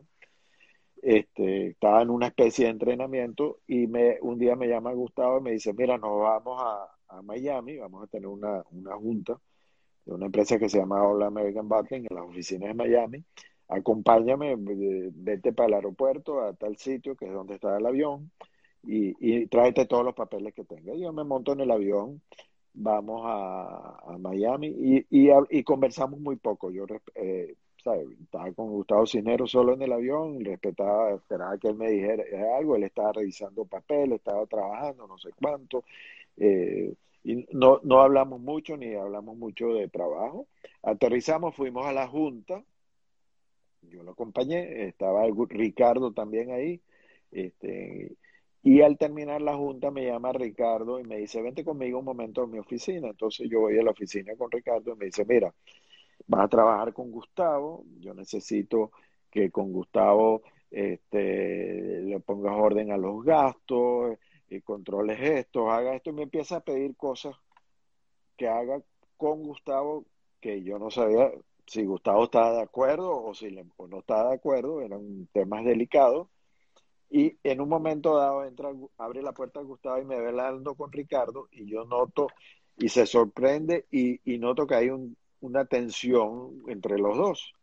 este, 1.02 1.68
estaba 1.68 2.02
en 2.02 2.10
una 2.10 2.28
especie 2.28 2.66
de 2.66 2.72
entrenamiento 2.72 3.60
y 3.68 3.88
me, 3.88 4.18
un 4.22 4.38
día 4.38 4.56
me 4.56 4.68
llama 4.68 4.94
Gustavo 4.94 5.40
y 5.40 5.42
me 5.42 5.52
dice, 5.52 5.74
mira, 5.74 5.98
nos 5.98 6.20
vamos 6.20 6.62
a, 6.62 7.22
Miami, 7.24 7.78
vamos 7.78 8.04
a 8.04 8.08
tener 8.08 8.28
una, 8.28 8.64
junta 8.98 9.38
de 10.06 10.14
una 10.14 10.28
empresa 10.28 10.58
que 10.58 10.70
se 10.70 10.78
llama 10.80 11.04
All 11.04 11.24
American 11.24 11.68
Bottling 11.68 12.08
en 12.10 12.16
las 12.16 12.26
oficinas 12.26 12.70
de 12.70 12.74
Miami. 12.74 13.26
Acompáñame, 13.68 14.56
vete 14.58 15.54
para 15.54 15.68
el 15.68 15.74
aeropuerto, 15.76 16.42
a 16.42 16.54
tal 16.54 16.78
sitio 16.78 17.16
que 17.16 17.26
es 17.26 17.34
donde 17.34 17.56
está 17.56 17.78
el 17.78 17.86
avión 17.86 18.32
y, 18.84 19.14
y 19.20 19.48
tráete 19.48 19.86
todos 19.86 20.06
los 20.06 20.16
papeles 20.16 20.54
que 20.54 20.64
tenga. 20.64 20.94
Yo 20.96 21.12
me 21.14 21.24
monto 21.24 21.54
en 21.54 21.62
el 21.62 21.72
avión, 21.72 22.22
vamos 22.74 23.24
a, 23.26 24.18
Miami 24.20 24.68
y, 24.68 25.06
y, 25.10 25.64
conversamos 25.64 26.20
muy 26.20 26.36
poco. 26.36 26.72
Yo 26.72 26.86
eh, 27.16 27.56
estaba 27.86 28.52
con 28.54 28.70
Gustavo 28.70 29.06
Cisneros 29.06 29.52
solo 29.52 29.74
en 29.74 29.82
el 29.82 29.92
avión, 29.92 30.44
respetaba, 30.44 31.14
esperaba 31.14 31.58
que 31.58 31.70
él 31.70 31.76
me 31.76 31.90
dijera 31.90 32.24
algo, 32.58 32.76
él 32.76 32.84
estaba 32.84 33.14
revisando 33.14 33.66
papel, 33.66 34.14
estaba 34.14 34.46
trabajando, 34.46 35.08
no 35.08 35.18
sé 35.18 35.30
cuánto, 35.40 35.84
eh, 36.38 36.94
y 37.24 37.46
no, 37.52 37.80
no 37.84 38.02
hablamos 38.02 38.40
mucho 38.42 38.78
ni 38.78 38.94
hablamos 38.96 39.38
mucho 39.38 39.74
de 39.74 39.88
trabajo. 39.88 40.48
Aterrizamos, 40.82 41.56
fuimos 41.56 41.86
a 41.86 41.94
la 41.94 42.08
junta, 42.08 42.64
yo 43.84 44.04
lo 44.04 44.12
acompañé, 44.12 44.88
estaba 44.88 45.26
Ricardo 45.50 46.14
también 46.14 46.52
ahí, 46.52 46.82
este, 47.32 48.16
y 48.64 48.82
al 48.82 48.98
terminar 48.98 49.42
la 49.42 49.56
junta 49.56 49.90
me 49.90 50.06
llama 50.06 50.34
Ricardo 50.34 51.00
y 51.00 51.04
me 51.04 51.18
dice, 51.18 51.42
vente 51.42 51.64
conmigo 51.64 52.00
un 52.00 52.06
momento 52.06 52.44
a 52.44 52.48
mi 52.48 52.60
oficina. 52.60 53.10
Entonces 53.10 53.50
yo 53.50 53.62
voy 53.62 53.78
a 53.80 53.84
la 53.84 53.92
oficina 53.92 54.36
con 54.38 54.52
Ricardo 54.52 54.94
y 54.94 54.98
me 54.98 55.06
dice, 55.06 55.26
mira, 55.26 55.54
vas 56.32 56.46
a 56.46 56.48
trabajar 56.48 56.94
con 56.94 57.12
Gustavo, 57.12 57.84
yo 58.00 58.14
necesito 58.14 58.92
que 59.30 59.52
con 59.52 59.72
Gustavo 59.72 60.42
este, 60.70 62.02
le 62.02 62.20
pongas 62.22 62.56
orden 62.58 62.92
a 62.92 62.98
los 62.98 63.24
gastos, 63.24 64.18
y 64.50 64.62
controles 64.62 65.20
esto, 65.22 65.72
haga 65.72 65.96
esto, 65.96 66.10
y 66.10 66.14
me 66.14 66.24
empieza 66.24 66.58
a 66.58 66.62
pedir 66.62 66.96
cosas 66.98 67.36
que 68.36 68.50
haga 68.50 68.82
con 69.18 69.44
Gustavo 69.44 70.06
que 70.42 70.62
yo 70.62 70.78
no 70.78 70.90
sabía 70.92 71.32
si 71.68 71.86
Gustavo 71.86 72.26
estaba 72.26 72.54
de 72.54 72.62
acuerdo 72.64 73.24
o 73.24 73.34
si 73.34 73.50
no 73.52 74.00
estaba 74.00 74.30
de 74.30 74.36
acuerdo, 74.36 74.82
eran 74.82 75.28
temas 75.32 75.64
delicados. 75.64 76.28
Y 77.10 77.38
en 77.44 77.62
un 77.62 77.70
momento 77.70 78.16
dado 78.18 78.46
entra, 78.46 78.72
abre 78.98 79.22
la 79.22 79.34
puerta 79.34 79.60
a 79.60 79.64
Gustavo 79.64 80.00
y 80.00 80.06
me 80.06 80.20
ve 80.20 80.30
hablando 80.30 80.76
con 80.76 80.92
Ricardo 80.92 81.48
y 81.52 81.70
yo 81.70 81.86
noto 81.86 82.28
y 82.78 82.90
se 82.90 83.06
sorprende 83.06 83.86
y, 83.92 84.20
y 84.26 84.38
noto 84.38 84.66
que 84.66 84.76
hay 84.76 84.90
un, 84.90 85.16
una 85.42 85.66
tensión 85.66 86.64
entre 86.68 86.98
los 86.98 87.18
dos. 87.18 87.54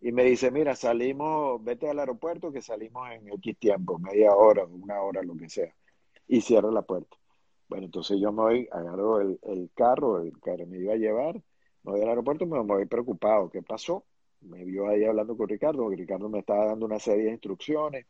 Y 0.00 0.12
me 0.12 0.24
dice, 0.24 0.50
mira, 0.50 0.76
salimos, 0.76 1.62
vete 1.64 1.88
al 1.90 1.98
aeropuerto 1.98 2.52
que 2.52 2.62
salimos 2.62 3.10
en 3.10 3.28
X 3.32 3.58
tiempo, 3.58 3.98
media 3.98 4.34
hora, 4.34 4.64
una 4.64 5.00
hora, 5.00 5.22
lo 5.22 5.36
que 5.36 5.48
sea. 5.48 5.74
Y 6.28 6.40
cierra 6.40 6.70
la 6.70 6.82
puerta. 6.82 7.16
Bueno, 7.68 7.86
entonces 7.86 8.18
yo 8.20 8.32
me 8.32 8.42
voy, 8.42 8.68
agarro 8.70 9.20
el, 9.20 9.38
el 9.42 9.70
carro, 9.74 10.20
el 10.22 10.38
carro 10.40 10.66
me 10.66 10.78
iba 10.78 10.94
a 10.94 10.96
llevar, 10.96 11.34
me 11.82 11.92
voy 11.92 12.02
al 12.02 12.08
aeropuerto, 12.10 12.46
me 12.46 12.60
voy 12.60 12.86
preocupado. 12.86 13.50
¿Qué 13.50 13.62
pasó? 13.62 14.04
Me 14.40 14.64
vio 14.64 14.88
ahí 14.88 15.04
hablando 15.04 15.36
con 15.36 15.48
Ricardo, 15.48 15.88
Ricardo 15.90 16.28
me 16.28 16.40
estaba 16.40 16.66
dando 16.66 16.86
una 16.86 16.98
serie 17.00 17.24
de 17.26 17.32
instrucciones, 17.32 18.06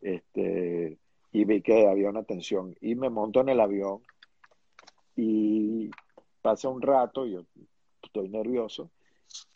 este, 0.00 0.98
y 1.32 1.44
vi 1.44 1.62
que 1.62 1.88
había 1.88 2.10
una 2.10 2.22
tensión. 2.22 2.76
Y 2.80 2.94
me 2.94 3.10
monto 3.10 3.40
en 3.40 3.48
el 3.48 3.60
avión 3.60 4.00
y 5.16 5.90
pasa 6.40 6.68
un 6.68 6.80
rato, 6.80 7.26
yo 7.26 7.42
estoy 8.08 8.28
nervioso, 8.28 8.90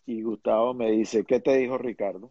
y 0.07 0.23
Gustavo 0.23 0.75
me 0.75 0.91
dice, 0.91 1.25
¿qué 1.25 1.41
te 1.41 1.57
dijo 1.57 1.79
Ricardo? 1.79 2.31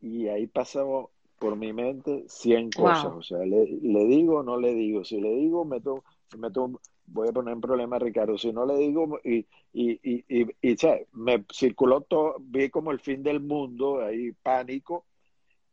Y 0.00 0.28
ahí 0.28 0.46
pasó 0.46 1.10
por 1.38 1.56
mi 1.56 1.72
mente 1.72 2.24
100 2.28 2.70
cosas, 2.70 3.12
o 3.12 3.22
sea, 3.22 3.38
le, 3.38 3.66
digo 4.06 4.38
o 4.38 4.42
no 4.42 4.56
le 4.56 4.74
digo, 4.74 5.04
si 5.04 5.20
le 5.20 5.34
digo, 5.34 5.64
meto, 5.64 6.04
meto, 6.38 6.80
voy 7.06 7.28
a 7.28 7.32
poner 7.32 7.54
en 7.54 7.60
problema 7.60 7.96
a 7.96 7.98
Ricardo, 7.98 8.38
si 8.38 8.52
no 8.52 8.64
le 8.64 8.76
digo, 8.76 9.18
y, 9.24 9.46
y, 9.72 9.92
y, 10.02 10.24
y, 10.28 10.46
y 10.62 10.76
me 11.12 11.44
circuló 11.52 12.02
todo, 12.02 12.36
vi 12.38 12.70
como 12.70 12.92
el 12.92 13.00
fin 13.00 13.22
del 13.22 13.40
mundo, 13.40 14.02
ahí 14.02 14.32
pánico, 14.32 15.04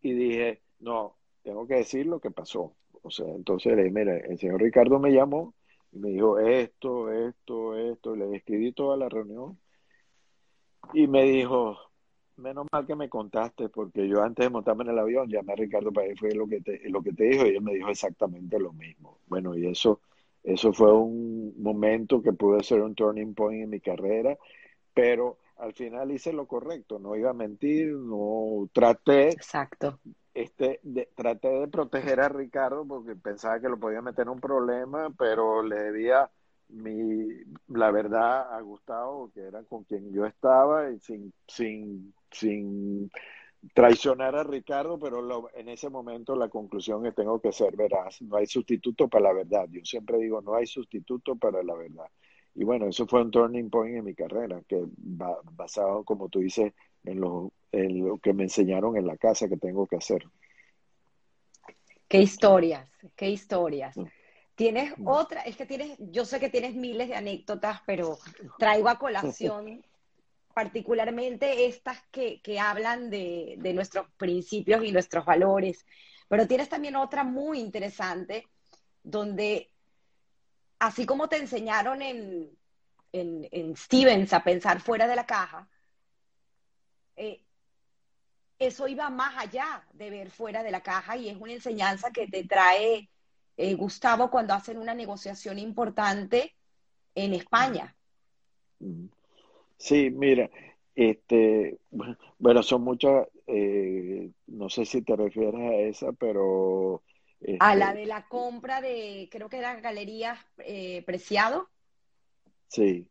y 0.01 0.13
dije, 0.13 0.61
no, 0.79 1.15
tengo 1.43 1.67
que 1.67 1.75
decir 1.75 2.05
lo 2.05 2.19
que 2.19 2.31
pasó. 2.31 2.73
O 3.01 3.11
sea, 3.11 3.27
entonces 3.27 3.75
le 3.75 3.83
dije, 3.83 3.93
mira, 3.93 4.17
el 4.17 4.37
señor 4.37 4.61
Ricardo 4.61 4.99
me 4.99 5.11
llamó 5.11 5.53
y 5.91 5.99
me 5.99 6.09
dijo 6.09 6.39
esto, 6.39 7.11
esto, 7.11 7.75
esto, 7.77 8.15
le 8.15 8.27
describí 8.27 8.71
toda 8.71 8.97
la 8.97 9.09
reunión 9.09 9.57
y 10.93 11.07
me 11.07 11.23
dijo, 11.23 11.77
menos 12.37 12.67
mal 12.71 12.85
que 12.85 12.95
me 12.95 13.09
contaste, 13.09 13.69
porque 13.69 14.07
yo 14.07 14.21
antes 14.21 14.45
de 14.45 14.49
montarme 14.49 14.83
en 14.83 14.91
el 14.91 14.99
avión 14.99 15.29
llamé 15.29 15.53
a 15.53 15.55
Ricardo 15.55 15.91
para 15.91 16.07
fue 16.15 16.33
lo 16.33 16.47
que 16.47 16.61
te, 16.61 16.89
lo 16.89 17.01
que 17.01 17.13
te 17.13 17.25
dijo 17.25 17.45
y 17.45 17.55
él 17.55 17.61
me 17.61 17.73
dijo 17.73 17.89
exactamente 17.89 18.59
lo 18.59 18.73
mismo. 18.73 19.19
Bueno, 19.27 19.55
y 19.55 19.67
eso, 19.67 20.01
eso 20.43 20.73
fue 20.73 20.91
un 20.93 21.53
momento 21.61 22.21
que 22.21 22.33
pudo 22.33 22.61
ser 22.61 22.81
un 22.81 22.95
turning 22.95 23.33
point 23.33 23.63
en 23.63 23.69
mi 23.69 23.79
carrera, 23.79 24.37
pero 24.93 25.37
al 25.57 25.73
final 25.73 26.11
hice 26.11 26.31
lo 26.33 26.47
correcto, 26.47 26.99
no 26.99 27.15
iba 27.15 27.31
a 27.31 27.33
mentir, 27.33 27.91
no 27.93 28.69
traté. 28.73 29.29
Exacto 29.29 29.99
este, 30.33 30.79
traté 31.15 31.49
de 31.49 31.67
proteger 31.67 32.19
a 32.19 32.29
Ricardo 32.29 32.85
porque 32.85 33.15
pensaba 33.15 33.59
que 33.59 33.69
lo 33.69 33.79
podía 33.79 34.01
meter 34.01 34.23
en 34.23 34.29
un 34.29 34.39
problema, 34.39 35.09
pero 35.17 35.63
le 35.63 35.77
debía 35.77 36.29
mi, 36.69 37.27
la 37.67 37.91
verdad 37.91 38.53
a 38.53 38.61
Gustavo, 38.61 39.31
que 39.33 39.41
era 39.41 39.63
con 39.63 39.83
quien 39.83 40.11
yo 40.13 40.25
estaba, 40.25 40.91
y 40.91 40.99
sin, 40.99 41.33
sin, 41.47 42.13
sin 42.31 43.11
traicionar 43.73 44.35
a 44.35 44.43
Ricardo, 44.43 44.99
pero 44.99 45.49
en 45.53 45.69
ese 45.69 45.89
momento 45.89 46.35
la 46.35 46.49
conclusión 46.49 47.05
es 47.05 47.15
tengo 47.15 47.41
que 47.41 47.51
ser 47.51 47.75
veraz. 47.75 48.21
No 48.21 48.37
hay 48.37 48.47
sustituto 48.47 49.07
para 49.07 49.25
la 49.25 49.33
verdad. 49.33 49.67
Yo 49.69 49.81
siempre 49.83 50.17
digo, 50.19 50.41
no 50.41 50.55
hay 50.55 50.67
sustituto 50.67 51.35
para 51.35 51.63
la 51.63 51.75
verdad. 51.75 52.05
Y 52.55 52.63
bueno, 52.63 52.87
eso 52.87 53.07
fue 53.07 53.21
un 53.21 53.31
turning 53.31 53.69
point 53.69 53.97
en 53.97 54.05
mi 54.05 54.15
carrera, 54.15 54.61
que 54.67 54.83
basado, 54.97 56.03
como 56.03 56.29
tú 56.29 56.39
dices, 56.39 56.73
en 57.03 57.21
lo, 57.21 57.53
en 57.71 58.07
lo 58.07 58.17
que 58.17 58.33
me 58.33 58.43
enseñaron 58.43 58.97
en 58.97 59.07
la 59.07 59.17
casa 59.17 59.47
que 59.47 59.57
tengo 59.57 59.87
que 59.87 59.97
hacer. 59.97 60.25
Qué 62.07 62.21
historias, 62.21 62.89
qué 63.15 63.29
historias. 63.29 63.95
Mm. 63.95 64.05
Tienes 64.55 64.97
mm. 64.97 65.07
otra, 65.07 65.41
es 65.41 65.55
que 65.55 65.65
tienes, 65.65 65.97
yo 65.99 66.25
sé 66.25 66.39
que 66.39 66.49
tienes 66.49 66.75
miles 66.75 67.07
de 67.07 67.15
anécdotas, 67.15 67.81
pero 67.85 68.17
traigo 68.57 68.89
a 68.89 68.99
colación 68.99 69.85
particularmente 70.53 71.67
estas 71.67 72.01
que, 72.11 72.41
que 72.41 72.59
hablan 72.59 73.09
de, 73.09 73.55
de, 73.59 73.73
nuestros 73.73 74.07
principios 74.17 74.83
y 74.83 74.91
nuestros 74.91 75.23
valores. 75.23 75.85
Pero 76.27 76.47
tienes 76.47 76.67
también 76.67 76.95
otra 76.95 77.23
muy 77.23 77.59
interesante, 77.59 78.47
donde 79.01 79.71
así 80.79 81.05
como 81.05 81.29
te 81.29 81.37
enseñaron 81.37 82.01
en, 82.01 82.49
en, 83.13 83.47
en 83.51 83.75
Stevens 83.77 84.33
a 84.33 84.43
pensar 84.43 84.81
fuera 84.81 85.07
de 85.07 85.15
la 85.15 85.25
caja, 85.25 85.69
eh, 87.19 87.41
eso 88.59 88.87
iba 88.87 89.09
más 89.09 89.37
allá 89.37 89.85
de 89.91 90.09
ver 90.09 90.31
fuera 90.31 90.63
de 90.63 90.71
la 90.71 90.81
caja 90.81 91.17
y 91.17 91.27
es 91.27 91.37
una 91.37 91.51
enseñanza 91.51 92.11
que 92.11 92.27
te 92.27 92.45
trae 92.45 93.09
eh, 93.57 93.73
Gustavo 93.75 94.31
cuando 94.31 94.53
hacen 94.53 94.77
una 94.77 94.93
negociación 94.93 95.59
importante 95.59 96.55
en 97.15 97.33
España. 97.33 97.93
Sí, 99.77 100.09
mira, 100.11 100.49
este, 100.95 101.77
bueno, 102.37 102.63
son 102.63 102.83
muchas, 102.83 103.27
eh, 103.47 104.31
no 104.47 104.69
sé 104.69 104.85
si 104.85 105.01
te 105.01 105.17
refieres 105.17 105.59
a 105.59 105.75
esa, 105.75 106.13
pero... 106.13 107.03
a 107.59 107.75
la 107.75 107.89
este 107.89 107.99
de 107.99 108.05
la 108.05 108.27
compra 108.29 108.79
de, 108.79 109.27
creo 109.29 109.49
que 109.49 109.57
era 109.57 109.79
Galerías 109.81 110.39
Preciado. 111.05 111.69
Sí, 112.67 113.09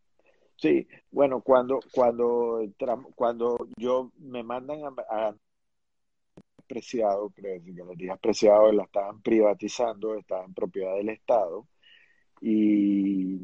Sí, 0.60 0.88
bueno, 1.12 1.40
cuando, 1.40 1.78
cuando, 1.92 2.60
cuando 3.14 3.68
yo 3.76 4.10
me 4.18 4.42
mandan 4.42 4.80
a, 4.84 5.28
a 5.28 5.36
Preciado, 6.66 7.30
creo 7.30 7.62
que 7.64 7.72
Galerías 7.72 8.18
Preciado 8.18 8.70
la 8.72 8.84
estaban 8.84 9.22
privatizando, 9.22 10.16
estaba 10.16 10.44
en 10.44 10.54
propiedad 10.54 10.94
del 10.96 11.08
Estado, 11.10 11.66
y, 12.40 13.38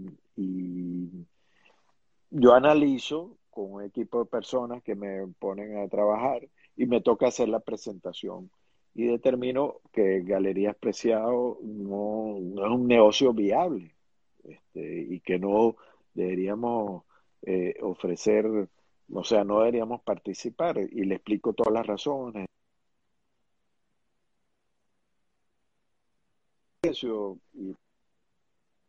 yo 2.31 2.53
analizo 2.53 3.39
con 3.51 3.73
un 3.75 3.83
equipo 3.85 4.19
de 4.19 4.27
personas 4.27 4.83
que 4.83 4.97
me 4.97 5.27
ponen 5.39 5.79
a 5.79 5.89
trabajar 5.89 6.49
y 6.77 6.87
me 6.87 7.01
toca 7.01 7.29
hacer 7.29 7.49
la 7.49 7.61
presentación 7.61 8.51
y 8.93 9.05
determino 9.07 9.81
que 9.93 10.23
Galerías 10.23 10.75
Preciado 10.77 11.59
no, 11.62 12.39
no 12.41 12.67
es 12.67 12.73
un 12.73 12.89
negocio 12.89 13.33
viable 13.33 13.95
este, 14.43 15.07
y 15.09 15.21
que 15.21 15.39
no 15.39 15.77
deberíamos 16.15 17.05
eh, 17.43 17.75
ofrecer, 17.83 18.47
o 19.12 19.25
sea, 19.25 19.45
no 19.45 19.61
deberíamos 19.61 20.03
participar 20.03 20.79
y 20.79 21.05
le 21.05 21.17
explico 21.17 21.53
todas 21.53 21.73
las 21.75 21.87
razones. 21.87 22.47
Precio 26.81 27.39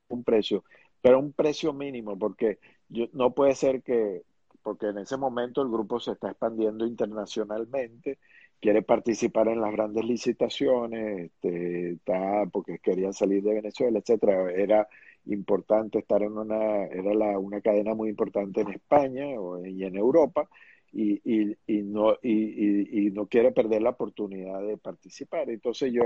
un 0.08 0.24
precio, 0.24 0.64
pero 1.02 1.20
un 1.20 1.34
precio 1.34 1.74
mínimo, 1.74 2.18
porque 2.18 2.60
yo, 2.90 3.08
no 3.14 3.34
puede 3.34 3.56
ser 3.56 3.82
que, 3.84 4.24
porque 4.64 4.88
en 4.88 5.00
ese 5.00 5.18
momento 5.18 5.62
el 5.62 5.70
grupo 5.70 6.00
se 6.00 6.14
está 6.14 6.30
expandiendo 6.30 6.86
internacionalmente, 6.86 8.20
quiere 8.60 8.82
participar 8.82 9.48
en 9.48 9.62
las 9.62 9.72
grandes 9.72 10.06
licitaciones, 10.06 11.26
este, 11.26 11.92
está, 11.94 12.46
porque 12.52 12.80
querían 12.80 13.14
salir 13.14 13.44
de 13.44 13.54
Venezuela, 13.56 14.00
etcétera. 14.00 14.52
Era 14.52 14.88
importante 15.28 16.00
estar 16.00 16.22
en 16.22 16.38
una, 16.38 16.86
era 16.86 17.14
la, 17.14 17.40
una 17.40 17.62
cadena 17.62 17.94
muy 17.94 18.10
importante 18.10 18.62
en 18.62 18.70
España 18.70 19.26
y 19.66 19.84
en 19.84 19.96
Europa, 19.96 20.50
y, 20.92 21.22
no, 21.68 22.16
y, 22.22 23.12
no 23.12 23.28
quiere 23.28 23.52
perder 23.52 23.82
la 23.82 23.90
oportunidad 23.92 24.62
de 24.62 24.78
participar. 24.78 25.50
Entonces 25.50 25.92
yo 25.92 26.04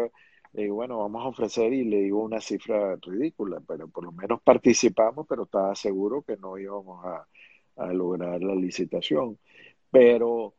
le 0.54 0.64
digo, 0.64 0.76
bueno, 0.76 0.98
vamos 1.00 1.24
a 1.24 1.30
ofrecer 1.30 1.74
y 1.74 1.84
le 1.84 2.02
digo 2.02 2.24
una 2.24 2.42
cifra 2.42 2.96
ridícula, 2.96 3.62
pero 3.68 3.88
por 3.88 4.04
lo 4.06 4.12
menos 4.12 4.42
participamos, 4.42 5.28
pero 5.28 5.44
estaba 5.44 5.76
seguro 5.76 6.24
que 6.24 6.38
no 6.38 6.58
íbamos 6.58 7.06
a, 7.06 7.28
a 7.76 7.94
lograr 7.94 8.42
la 8.42 8.56
licitación. 8.56 9.38
Pero 9.92 10.56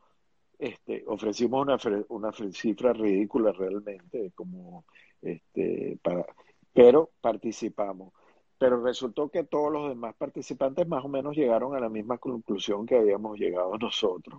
este, 0.58 1.04
ofrecimos 1.06 1.62
una, 1.62 1.78
una 2.08 2.32
cifra 2.52 2.92
ridícula 2.92 3.52
realmente, 3.52 4.30
como 4.34 4.84
este, 5.22 5.98
para, 6.02 6.24
pero 6.72 7.10
participamos 7.20 8.12
pero 8.60 8.82
resultó 8.82 9.30
que 9.30 9.44
todos 9.44 9.72
los 9.72 9.88
demás 9.88 10.14
participantes 10.16 10.86
más 10.86 11.02
o 11.02 11.08
menos 11.08 11.34
llegaron 11.34 11.74
a 11.74 11.80
la 11.80 11.88
misma 11.88 12.18
conclusión 12.18 12.84
que 12.84 12.96
habíamos 12.98 13.38
llegado 13.38 13.78
nosotros. 13.78 14.38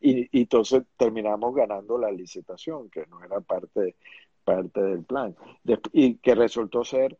Y, 0.00 0.40
entonces 0.40 0.84
terminamos 0.96 1.52
ganando 1.52 1.98
la 1.98 2.12
licitación, 2.12 2.88
que 2.90 3.06
no 3.08 3.24
era 3.24 3.40
parte, 3.40 3.96
parte 4.44 4.80
del 4.80 5.02
plan, 5.04 5.34
y 5.92 6.14
que 6.18 6.36
resultó 6.36 6.84
ser, 6.84 7.18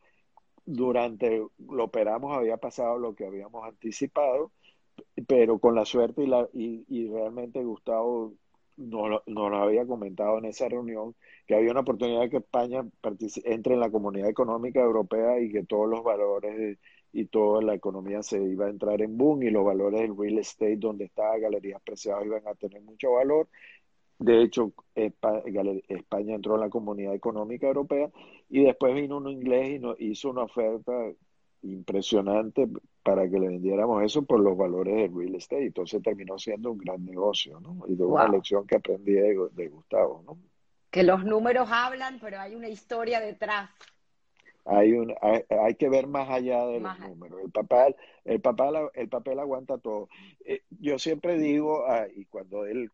durante 0.64 1.44
lo 1.58 1.84
operamos 1.84 2.36
había 2.36 2.58
pasado 2.58 2.96
lo 2.96 3.16
que 3.16 3.26
habíamos 3.26 3.64
anticipado, 3.64 4.52
pero 5.26 5.58
con 5.58 5.74
la 5.74 5.84
suerte 5.84 6.22
y, 6.22 6.26
la, 6.28 6.48
y, 6.52 6.84
y 6.88 7.08
realmente 7.08 7.64
Gustavo 7.64 8.34
nos, 8.76 9.22
lo 9.26 9.56
había 9.56 9.86
comentado 9.86 10.38
en 10.38 10.46
esa 10.46 10.68
reunión, 10.68 11.14
que 11.46 11.54
había 11.54 11.70
una 11.70 11.80
oportunidad 11.80 12.22
de 12.22 12.30
que 12.30 12.36
España 12.38 12.84
entre 13.44 13.74
en 13.74 13.80
la 13.80 13.90
comunidad 13.90 14.28
económica 14.28 14.80
europea 14.80 15.40
y 15.40 15.50
que 15.50 15.64
todos 15.64 15.88
los 15.88 16.02
valores 16.02 16.78
y 17.12 17.26
toda 17.26 17.62
la 17.62 17.74
economía 17.74 18.22
se 18.22 18.42
iba 18.42 18.66
a 18.66 18.70
entrar 18.70 19.00
en 19.00 19.16
boom 19.16 19.44
y 19.44 19.50
los 19.50 19.64
valores 19.64 20.00
del 20.00 20.16
real 20.16 20.38
estate 20.38 20.76
donde 20.76 21.04
estaba 21.04 21.38
Galerías 21.38 21.80
Preciadas 21.82 22.26
iban 22.26 22.46
a 22.48 22.54
tener 22.54 22.82
mucho 22.82 23.12
valor. 23.12 23.48
De 24.18 24.42
hecho, 24.42 24.72
España 24.94 26.34
entró 26.34 26.54
en 26.54 26.60
la 26.60 26.70
comunidad 26.70 27.14
económica 27.14 27.66
europea 27.66 28.10
y 28.48 28.64
después 28.64 28.94
vino 28.94 29.18
un 29.18 29.28
inglés 29.28 29.80
y 29.98 30.10
hizo 30.10 30.30
una 30.30 30.44
oferta 30.44 30.92
impresionante 31.62 32.68
para 33.04 33.28
que 33.28 33.38
le 33.38 33.48
vendiéramos 33.48 34.02
eso 34.02 34.22
por 34.22 34.40
los 34.40 34.56
valores 34.56 34.96
del 34.96 35.14
real 35.14 35.34
estate. 35.34 35.66
Entonces 35.66 36.02
terminó 36.02 36.38
siendo 36.38 36.72
un 36.72 36.78
gran 36.78 37.04
negocio, 37.04 37.60
¿no? 37.60 37.84
Y 37.86 37.94
de 37.94 38.04
una 38.04 38.26
lección 38.26 38.66
que 38.66 38.76
aprendí 38.76 39.12
de, 39.12 39.68
Gustavo, 39.68 40.22
¿no? 40.26 40.38
Que 40.90 41.02
los 41.02 41.22
números 41.24 41.68
hablan, 41.70 42.18
pero 42.18 42.40
hay 42.40 42.54
una 42.54 42.68
historia 42.68 43.20
detrás. 43.20 43.70
Hay, 44.64 44.92
un, 44.92 45.14
hay, 45.20 45.74
que 45.74 45.90
ver 45.90 46.06
más 46.06 46.30
allá 46.30 46.64
de 46.64 46.80
los 46.80 46.98
números. 46.98 47.40
El 47.44 47.50
papel, 47.50 47.94
el 48.24 48.40
papel, 48.40 48.88
el 48.94 49.08
papel 49.10 49.38
aguanta 49.38 49.76
todo. 49.76 50.08
Eh, 50.42 50.62
yo 50.70 50.98
siempre 50.98 51.36
digo, 51.36 51.84
ah, 51.86 52.06
y 52.16 52.24
cuando 52.24 52.64
él, 52.64 52.90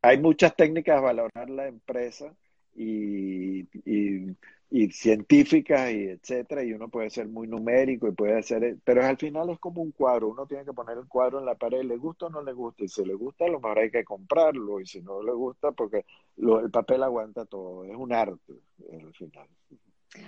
hay 0.00 0.18
muchas 0.18 0.54
técnicas 0.54 1.00
de 1.00 1.02
valorar 1.02 1.50
la 1.50 1.66
empresa 1.66 2.32
y, 2.72 3.62
y 3.84 4.36
y 4.72 4.88
científicas 4.92 5.90
y 5.90 6.04
etcétera, 6.04 6.62
y 6.62 6.72
uno 6.72 6.88
puede 6.88 7.10
ser 7.10 7.26
muy 7.26 7.48
numérico 7.48 8.06
y 8.06 8.12
puede 8.12 8.38
hacer, 8.38 8.78
pero 8.84 9.04
al 9.04 9.16
final 9.16 9.50
es 9.50 9.58
como 9.58 9.82
un 9.82 9.90
cuadro, 9.90 10.28
uno 10.28 10.46
tiene 10.46 10.64
que 10.64 10.72
poner 10.72 10.96
el 10.96 11.08
cuadro 11.08 11.40
en 11.40 11.46
la 11.46 11.56
pared, 11.56 11.82
le 11.82 11.96
gusta 11.96 12.26
o 12.26 12.30
no 12.30 12.40
le 12.40 12.52
gusta, 12.52 12.84
y 12.84 12.88
si 12.88 13.04
le 13.04 13.14
gusta 13.14 13.46
a 13.46 13.48
lo 13.48 13.58
mejor 13.58 13.80
hay 13.80 13.90
que 13.90 14.04
comprarlo, 14.04 14.80
y 14.80 14.86
si 14.86 15.02
no 15.02 15.22
le 15.22 15.32
gusta, 15.32 15.72
porque 15.72 16.04
el 16.36 16.70
papel 16.70 17.02
aguanta 17.02 17.44
todo, 17.46 17.84
es 17.84 17.96
un 17.96 18.12
arte 18.12 18.54
al 18.92 19.12
final. 19.14 19.48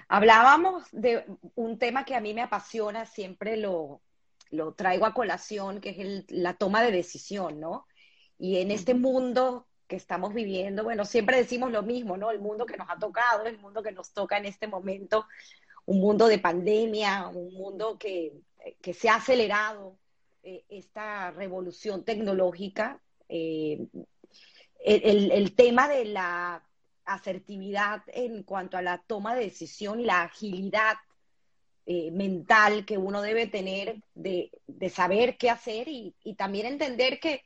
Hablábamos 0.08 0.84
de 0.90 1.24
un 1.54 1.78
tema 1.78 2.04
que 2.04 2.16
a 2.16 2.20
mí 2.20 2.34
me 2.34 2.42
apasiona, 2.42 3.06
siempre 3.06 3.56
lo, 3.56 4.00
lo 4.50 4.74
traigo 4.74 5.06
a 5.06 5.14
colación, 5.14 5.80
que 5.80 5.90
es 5.90 5.98
el, 5.98 6.26
la 6.28 6.54
toma 6.54 6.82
de 6.82 6.90
decisión, 6.90 7.60
¿no? 7.60 7.86
Y 8.38 8.58
en 8.58 8.72
este 8.72 8.94
mundo 8.94 9.66
que 9.92 9.96
estamos 9.96 10.32
viviendo, 10.32 10.84
bueno, 10.84 11.04
siempre 11.04 11.36
decimos 11.36 11.70
lo 11.70 11.82
mismo, 11.82 12.16
¿no? 12.16 12.30
El 12.30 12.40
mundo 12.40 12.64
que 12.64 12.78
nos 12.78 12.88
ha 12.88 12.96
tocado, 12.98 13.44
el 13.44 13.58
mundo 13.58 13.82
que 13.82 13.92
nos 13.92 14.14
toca 14.14 14.38
en 14.38 14.46
este 14.46 14.66
momento, 14.66 15.26
un 15.84 16.00
mundo 16.00 16.28
de 16.28 16.38
pandemia, 16.38 17.28
un 17.28 17.52
mundo 17.52 17.98
que, 17.98 18.32
se 18.94 19.08
ha 19.10 19.16
acelerado 19.16 19.98
eh, 20.42 20.64
esta 20.70 21.30
revolución 21.32 22.06
tecnológica. 22.06 23.02
Eh, 23.28 23.86
el, 24.82 25.54
tema 25.54 25.88
de 25.88 26.06
la 26.06 26.64
asertividad 27.04 28.02
en 28.06 28.44
cuanto 28.44 28.78
a 28.78 28.82
la 28.82 28.96
toma 28.96 29.34
de 29.34 29.44
decisión 29.44 30.00
y 30.00 30.04
la 30.04 30.22
agilidad 30.22 30.94
eh, 31.84 32.10
mental 32.12 32.86
que 32.86 32.96
uno 32.96 33.20
debe 33.20 33.46
tener 33.46 34.02
de, 34.14 34.52
saber 34.90 35.36
qué 35.36 35.50
hacer 35.50 35.88
y 35.88 36.14
también 36.38 36.64
entender 36.64 37.20
que 37.20 37.42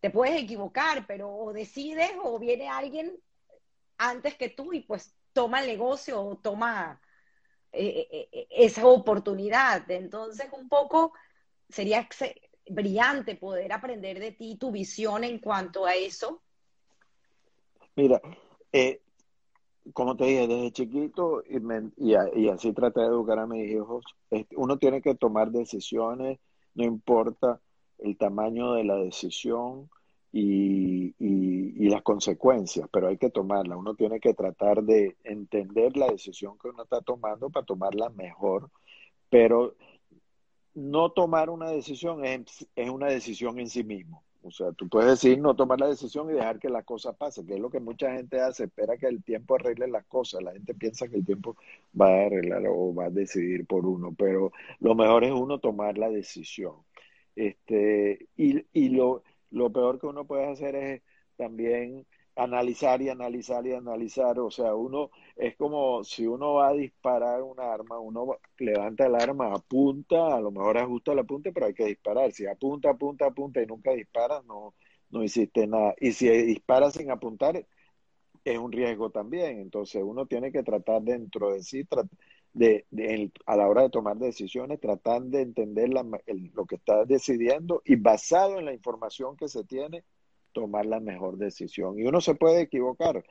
te 0.00 0.10
puedes 0.10 0.40
equivocar, 0.42 1.06
pero 1.06 1.30
o 1.30 1.52
decides 1.52 2.12
o 2.22 2.38
viene 2.38 2.68
alguien 2.68 3.18
antes 3.98 4.34
que 4.34 4.50
tú 4.50 4.72
y 4.72 4.80
pues 4.80 5.14
toma 5.32 5.60
el 5.60 5.66
negocio 5.66 6.20
o 6.22 6.36
toma 6.36 7.00
eh, 7.72 8.08
eh, 8.10 8.28
eh, 8.32 8.46
esa 8.50 8.86
oportunidad. 8.86 9.90
Entonces, 9.90 10.48
un 10.52 10.68
poco 10.68 11.12
sería 11.68 12.08
brillante 12.68 13.36
poder 13.36 13.72
aprender 13.72 14.18
de 14.18 14.32
ti 14.32 14.56
tu 14.56 14.70
visión 14.70 15.24
en 15.24 15.38
cuanto 15.38 15.86
a 15.86 15.94
eso. 15.94 16.42
Mira, 17.94 18.20
como 19.92 20.16
te 20.16 20.24
dije, 20.24 20.46
desde 20.46 20.72
chiquito 20.72 21.42
y, 21.48 22.12
y, 22.34 22.48
así 22.48 22.72
traté 22.72 23.00
de 23.00 23.06
educar 23.06 23.38
a 23.38 23.46
mis 23.46 23.70
hijos, 23.70 24.04
uno 24.56 24.78
tiene 24.78 25.00
que 25.00 25.14
tomar 25.14 25.50
decisiones, 25.50 26.38
no 26.74 26.84
importa 26.84 27.60
el 27.98 28.16
tamaño 28.16 28.74
de 28.74 28.84
la 28.84 28.96
decisión 28.96 29.88
y, 30.32 31.14
y, 31.18 31.88
las 31.88 32.02
consecuencias, 32.02 32.88
pero 32.92 33.08
hay 33.08 33.16
que 33.16 33.30
tomarla. 33.30 33.76
Uno 33.76 33.94
tiene 33.94 34.20
que 34.20 34.34
tratar 34.34 34.82
de 34.82 35.16
entender 35.24 35.96
la 35.96 36.08
decisión 36.08 36.58
que 36.58 36.68
uno 36.68 36.82
está 36.82 37.00
tomando 37.00 37.48
para 37.48 37.64
tomarla 37.64 38.10
mejor, 38.10 38.70
pero 39.30 39.74
no 40.74 41.10
tomar 41.10 41.48
una 41.50 41.70
decisión 41.70 42.24
es, 42.24 42.66
una 42.90 43.06
decisión 43.06 43.58
en 43.58 43.68
sí 43.68 43.82
mismo. 43.82 44.22
O 44.42 44.50
sea, 44.50 44.70
tú 44.72 44.88
puedes 44.88 45.10
decir 45.10 45.40
no 45.40 45.56
tomar 45.56 45.80
la 45.80 45.88
decisión 45.88 46.30
y 46.30 46.34
dejar 46.34 46.60
que 46.60 46.68
la 46.68 46.82
cosa 46.82 47.12
pase, 47.12 47.44
que 47.44 47.54
es 47.54 47.60
lo 47.60 47.70
que 47.70 47.80
mucha 47.80 48.12
gente 48.12 48.40
hace, 48.40 48.64
espera 48.64 48.96
que 48.96 49.06
el 49.06 49.24
tiempo 49.24 49.56
arregle 49.56 49.88
las 49.88 50.04
cosas. 50.04 50.42
La 50.42 50.52
gente 50.52 50.74
piensa 50.74 51.08
que 51.08 51.16
el 51.16 51.24
tiempo 51.24 51.56
va 51.98 52.08
a 52.08 52.26
arreglar 52.26 52.62
o 52.68 52.94
va 52.94 53.06
a 53.06 53.10
decidir 53.10 53.66
por 53.66 53.86
uno, 53.86 54.14
pero 54.16 54.52
lo 54.78 54.94
mejor 54.94 55.24
es 55.24 55.32
uno 55.32 55.58
tomar 55.58 55.98
la 55.98 56.10
decisión. 56.10 56.74
Este, 57.36 58.28
y, 58.36 58.66
y 58.74 58.90
lo, 58.90 59.24
lo 59.50 59.72
peor 59.72 60.00
que 60.00 60.08
uno 60.08 60.26
puede 60.26 60.46
hacer 60.46 60.76
es 60.76 61.02
también 61.36 62.06
analizar 62.36 63.02
y 63.02 63.10
analizar 63.10 63.66
y 63.66 63.74
analizar. 63.74 64.40
O 64.40 64.50
sea, 64.50 64.74
uno 64.74 65.10
es 65.36 65.56
como 65.56 66.04
si 66.04 66.26
uno 66.26 66.54
va 66.54 66.68
a 66.70 66.74
disparar 66.74 67.42
un 67.42 67.60
arma, 67.60 68.00
uno 68.00 68.38
levanta 68.58 69.06
el 69.06 69.14
arma, 69.16 69.54
apunta, 69.54 70.36
a 70.36 70.40
lo 70.40 70.50
mejor 70.50 70.78
ajusta 70.78 71.14
la 71.14 71.24
punta, 71.24 71.50
pero 71.54 71.66
hay 71.66 71.74
que 71.74 71.86
disparar. 71.86 72.32
Si 72.32 72.46
apunta, 72.46 72.90
apunta, 72.90 73.26
apunta 73.26 73.62
y 73.62 73.66
nunca 73.66 73.92
dispara, 73.92 74.42
no, 74.46 74.74
no 75.10 75.22
hiciste 75.24 75.66
nada. 75.68 75.94
Y 76.00 76.12
si 76.12 76.28
dispara 76.30 76.90
sin 76.90 77.10
apuntar, 77.10 77.66
es 78.44 78.58
un 78.58 78.72
riesgo 78.72 79.10
también. 79.10 79.60
Entonces 79.60 80.02
uno 80.04 80.26
tiene 80.26 80.52
que 80.52 80.62
tratar 80.62 81.02
dentro 81.02 81.52
de 81.52 81.62
sí, 81.62 81.84
de, 82.56 83.30
a 83.44 83.56
la 83.56 83.68
hora 83.68 83.82
de 83.82 83.90
tomar 83.90 84.16
decisiones, 84.16 84.80
tratar 84.80 85.22
de 85.22 85.42
entender 85.42 85.90
lo 85.90 86.64
que 86.66 86.76
está 86.76 87.04
decidiendo 87.04 87.82
y 87.84 87.96
basado 87.96 88.58
en 88.58 88.64
la 88.64 88.72
información 88.72 89.36
que 89.36 89.48
se 89.48 89.62
tiene, 89.64 90.04
tomar 90.52 90.86
la 90.86 90.98
mejor 90.98 91.36
decisión. 91.36 91.98
Y 91.98 92.04
uno 92.04 92.22
se 92.22 92.34
puede 92.34 92.62
equivocar. 92.62 93.24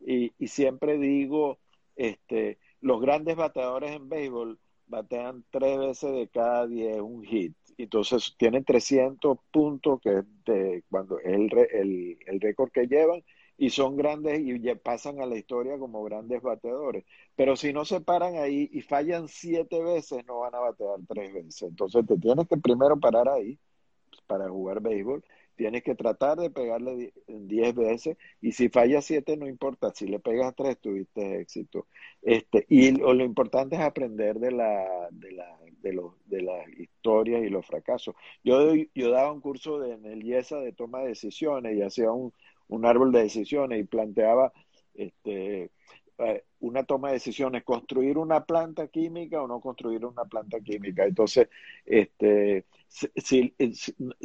Y, 0.00 0.32
y 0.38 0.48
siempre 0.48 0.98
digo, 0.98 1.58
este, 1.94 2.58
los 2.80 3.00
grandes 3.00 3.36
bateadores 3.36 3.92
en 3.92 4.08
béisbol 4.08 4.58
batean 4.88 5.44
tres 5.50 5.78
veces 5.78 6.12
de 6.12 6.28
cada 6.28 6.66
diez 6.66 7.00
un 7.00 7.22
hit. 7.22 7.54
Entonces 7.78 8.34
tienen 8.36 8.64
300 8.64 9.38
puntos, 9.52 10.00
que 10.00 10.18
es 10.18 10.24
de, 10.46 10.82
cuando 10.90 11.20
el, 11.20 11.48
el, 11.72 12.18
el 12.26 12.40
récord 12.40 12.72
que 12.72 12.86
llevan, 12.88 13.22
y 13.56 13.70
son 13.70 13.96
grandes 13.96 14.40
y 14.40 14.58
pasan 14.76 15.20
a 15.20 15.26
la 15.26 15.36
historia 15.36 15.78
como 15.78 16.02
grandes 16.04 16.42
bateadores. 16.42 17.04
Pero 17.36 17.56
si 17.56 17.72
no 17.72 17.84
se 17.84 18.00
paran 18.00 18.36
ahí 18.36 18.68
y 18.72 18.80
fallan 18.82 19.28
siete 19.28 19.82
veces, 19.82 20.24
no 20.26 20.40
van 20.40 20.54
a 20.54 20.60
batear 20.60 20.98
tres 21.08 21.32
veces. 21.32 21.62
Entonces 21.62 22.06
te 22.06 22.18
tienes 22.18 22.48
que 22.48 22.56
primero 22.56 22.98
parar 22.98 23.28
ahí 23.28 23.58
para 24.26 24.48
jugar 24.48 24.80
béisbol. 24.80 25.24
Tienes 25.56 25.84
que 25.84 25.94
tratar 25.94 26.36
de 26.38 26.50
pegarle 26.50 27.12
diez 27.28 27.74
veces 27.76 28.16
y 28.40 28.52
si 28.52 28.68
fallas 28.68 29.04
siete 29.04 29.36
no 29.36 29.46
importa, 29.46 29.92
si 29.94 30.08
le 30.08 30.18
pegas 30.18 30.52
tres 30.56 30.78
tuviste 30.80 31.40
éxito. 31.40 31.86
Este, 32.22 32.66
y 32.68 32.90
lo, 32.90 33.14
importante 33.24 33.76
es 33.76 33.82
aprender 33.82 34.40
de 34.40 34.50
la, 34.50 35.08
de 35.12 35.30
la, 35.30 35.56
de 35.80 35.92
los, 35.92 36.14
de 36.26 36.42
las 36.42 36.68
historias 36.70 37.44
y 37.44 37.50
los 37.50 37.64
fracasos. 37.64 38.16
Yo, 38.42 38.74
yo 38.96 39.10
daba 39.10 39.30
un 39.30 39.40
curso 39.40 39.78
de, 39.78 39.92
en 39.92 40.04
el 40.06 40.24
IESA 40.24 40.58
de 40.58 40.72
toma 40.72 41.02
de 41.02 41.08
decisiones 41.08 41.76
y 41.76 41.82
hacía 41.82 42.10
un, 42.10 42.32
un 42.74 42.86
árbol 42.86 43.12
de 43.12 43.22
decisiones 43.22 43.80
y 43.80 43.84
planteaba 43.84 44.52
este, 44.94 45.70
eh, 46.18 46.44
una 46.60 46.84
toma 46.84 47.08
de 47.08 47.14
decisiones, 47.14 47.64
construir 47.64 48.18
una 48.18 48.44
planta 48.44 48.88
química 48.88 49.42
o 49.42 49.48
no 49.48 49.60
construir 49.60 50.04
una 50.04 50.24
planta 50.24 50.60
química. 50.60 51.04
Entonces, 51.04 51.48
este, 51.84 52.66
si, 52.88 53.54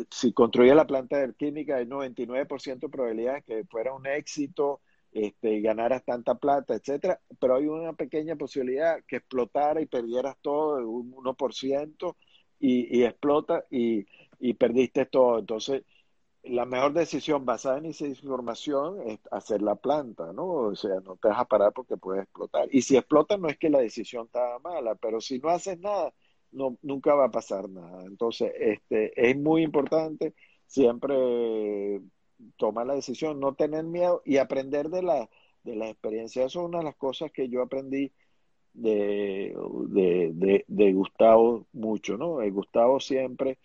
si, 0.10 0.34
construía 0.34 0.76
la 0.76 0.88
planta 0.88 1.32
química, 1.34 1.78
hay 1.78 1.86
99% 1.86 2.80
de 2.80 2.90
probabilidades 2.90 3.44
que 3.44 3.66
fuera 3.66 3.94
un 3.94 4.06
éxito, 4.08 4.82
este, 5.12 5.60
ganaras 5.62 6.06
tanta 6.06 6.36
plata, 6.36 6.76
etcétera, 6.76 7.20
pero 7.40 7.56
hay 7.56 7.66
una 7.66 7.94
pequeña 7.94 8.36
posibilidad 8.36 9.04
que 9.06 9.18
explotara 9.18 9.82
y 9.82 9.88
perdieras 9.88 10.38
todo, 10.42 10.88
un 10.88 11.12
1%, 11.12 12.16
y, 12.60 13.00
y 13.00 13.04
explota 13.06 13.66
y, 13.72 14.06
y 14.40 14.54
perdiste 14.54 15.06
todo. 15.06 15.40
Entonces, 15.40 15.84
la 16.50 16.66
mejor 16.66 16.94
decisión 16.94 17.46
basada 17.46 17.78
en 17.78 17.86
esa 17.86 18.08
información 18.08 19.02
es 19.08 19.20
hacer 19.32 19.62
la 19.62 19.76
planta, 19.76 20.34
¿no? 20.34 20.46
O 20.48 20.76
sea, 20.76 21.00
no 21.02 21.16
te 21.18 21.28
vas 21.30 21.40
a 21.40 21.46
parar 21.46 21.74
porque 21.74 21.98
puede 21.98 22.24
explotar. 22.24 22.68
Y 22.72 22.82
si 22.82 22.98
explota 22.98 23.38
no 23.38 23.48
es 23.48 23.58
que 23.58 23.70
la 23.70 23.80
decisión 23.80 24.26
estaba 24.26 24.60
mala, 24.60 24.96
pero 24.96 25.22
si 25.22 25.40
no 25.40 25.50
haces 25.50 25.80
nada, 25.80 26.14
no, 26.52 26.78
nunca 26.82 27.16
va 27.16 27.26
a 27.26 27.32
pasar 27.32 27.70
nada. 27.70 28.06
Entonces, 28.06 28.52
este, 28.60 29.30
es 29.30 29.38
muy 29.38 29.64
importante 29.64 30.34
siempre 30.66 32.02
tomar 32.58 32.88
la 32.88 32.96
decisión, 32.96 33.40
no 33.40 33.56
tener 33.56 33.84
miedo 33.84 34.22
y 34.26 34.38
aprender 34.38 34.90
de 34.90 35.04
la, 35.04 35.30
de 35.64 35.76
la 35.76 35.90
experiencia. 35.90 36.46
Eso 36.46 36.62
es 36.62 36.66
una 36.66 36.80
de 36.80 36.86
las 36.86 36.96
cosas 36.96 37.32
que 37.32 37.50
yo 37.50 37.62
aprendí 37.62 38.12
de, 38.74 39.56
de, 39.88 40.66
de, 40.68 40.94
Gustavo 40.94 41.68
mucho, 41.74 42.18
¿no? 42.18 42.42
El 42.42 42.52
Gustavo 42.52 43.00
siempre, 43.00 43.60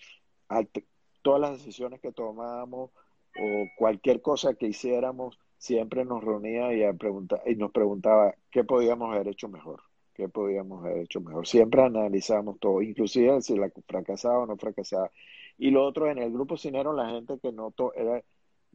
todas 1.25 1.41
las 1.41 1.53
decisiones 1.53 2.01
que 2.01 2.13
tomábamos 2.13 2.91
o 3.37 3.67
cualquier 3.79 4.21
cosa 4.21 4.55
que 4.55 4.69
hiciéramos, 4.69 5.39
siempre 5.57 6.05
nos 6.05 6.23
reunía 6.23 6.73
y, 6.75 6.83
y 6.83 7.57
nos 7.57 7.73
preguntaba 7.73 8.35
qué 8.51 8.63
podíamos 8.63 9.13
haber 9.13 9.29
hecho 9.29 9.49
mejor, 9.49 9.81
qué 10.13 10.29
podíamos 10.29 10.85
haber 10.85 10.99
hecho 10.99 11.23
mejor. 11.23 11.47
Siempre 11.47 11.83
analizábamos 11.83 12.61
todo, 12.61 12.83
inclusive 12.83 13.41
si 13.41 13.57
la 13.57 13.73
fracasaba 13.87 14.41
o 14.41 14.47
no 14.47 14.59
fracasaba. 14.59 15.11
Y 15.57 15.71
lo 15.71 15.85
otro, 15.85 16.11
en 16.11 16.19
el 16.19 16.31
grupo 16.31 16.59
Cinero, 16.59 16.93
la 16.93 17.09
gente 17.09 17.39
que 17.39 17.53
no, 17.53 17.73
era, 17.97 18.23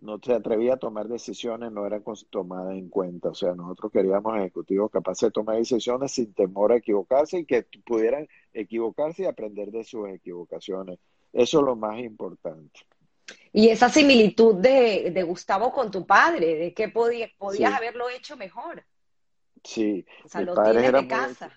no 0.02 0.20
se 0.20 0.34
atrevía 0.34 0.74
a 0.74 0.78
tomar 0.78 1.08
decisiones 1.08 1.72
no 1.72 1.86
era 1.86 2.02
tomada 2.32 2.76
en 2.76 2.90
cuenta. 2.90 3.30
O 3.30 3.36
sea, 3.36 3.54
nosotros 3.54 3.92
queríamos 3.92 4.36
ejecutivos 4.38 4.90
capaces 4.90 5.28
de 5.28 5.32
tomar 5.32 5.58
decisiones 5.58 6.12
sin 6.14 6.34
temor 6.34 6.72
a 6.72 6.78
equivocarse 6.78 7.40
y 7.40 7.46
que 7.46 7.68
pudieran 7.86 8.28
equivocarse 8.54 9.24
y 9.24 9.26
aprender 9.28 9.70
de 9.70 9.84
sus 9.84 10.10
equivocaciones. 10.10 10.98
Eso 11.34 11.60
es 11.60 11.66
lo 11.66 11.76
más 11.76 12.00
importante. 12.00 12.82
Y 13.52 13.70
esa 13.70 13.90
similitud 13.90 14.56
de, 14.56 15.12
de 15.12 15.24
Gustavo 15.24 15.72
con 15.72 15.92
tu 15.92 16.06
padre, 16.06 16.56
de 16.56 16.74
que 16.74 16.90
podías 16.90 17.74
haberlo 17.74 18.10
hecho 18.10 18.38
mejor. 18.38 18.84
Sí, 19.64 20.06
o 20.24 20.30
sea, 20.30 20.42
lo 20.42 20.56
tienes 20.56 20.92
de 20.92 21.08
casa. 21.08 21.52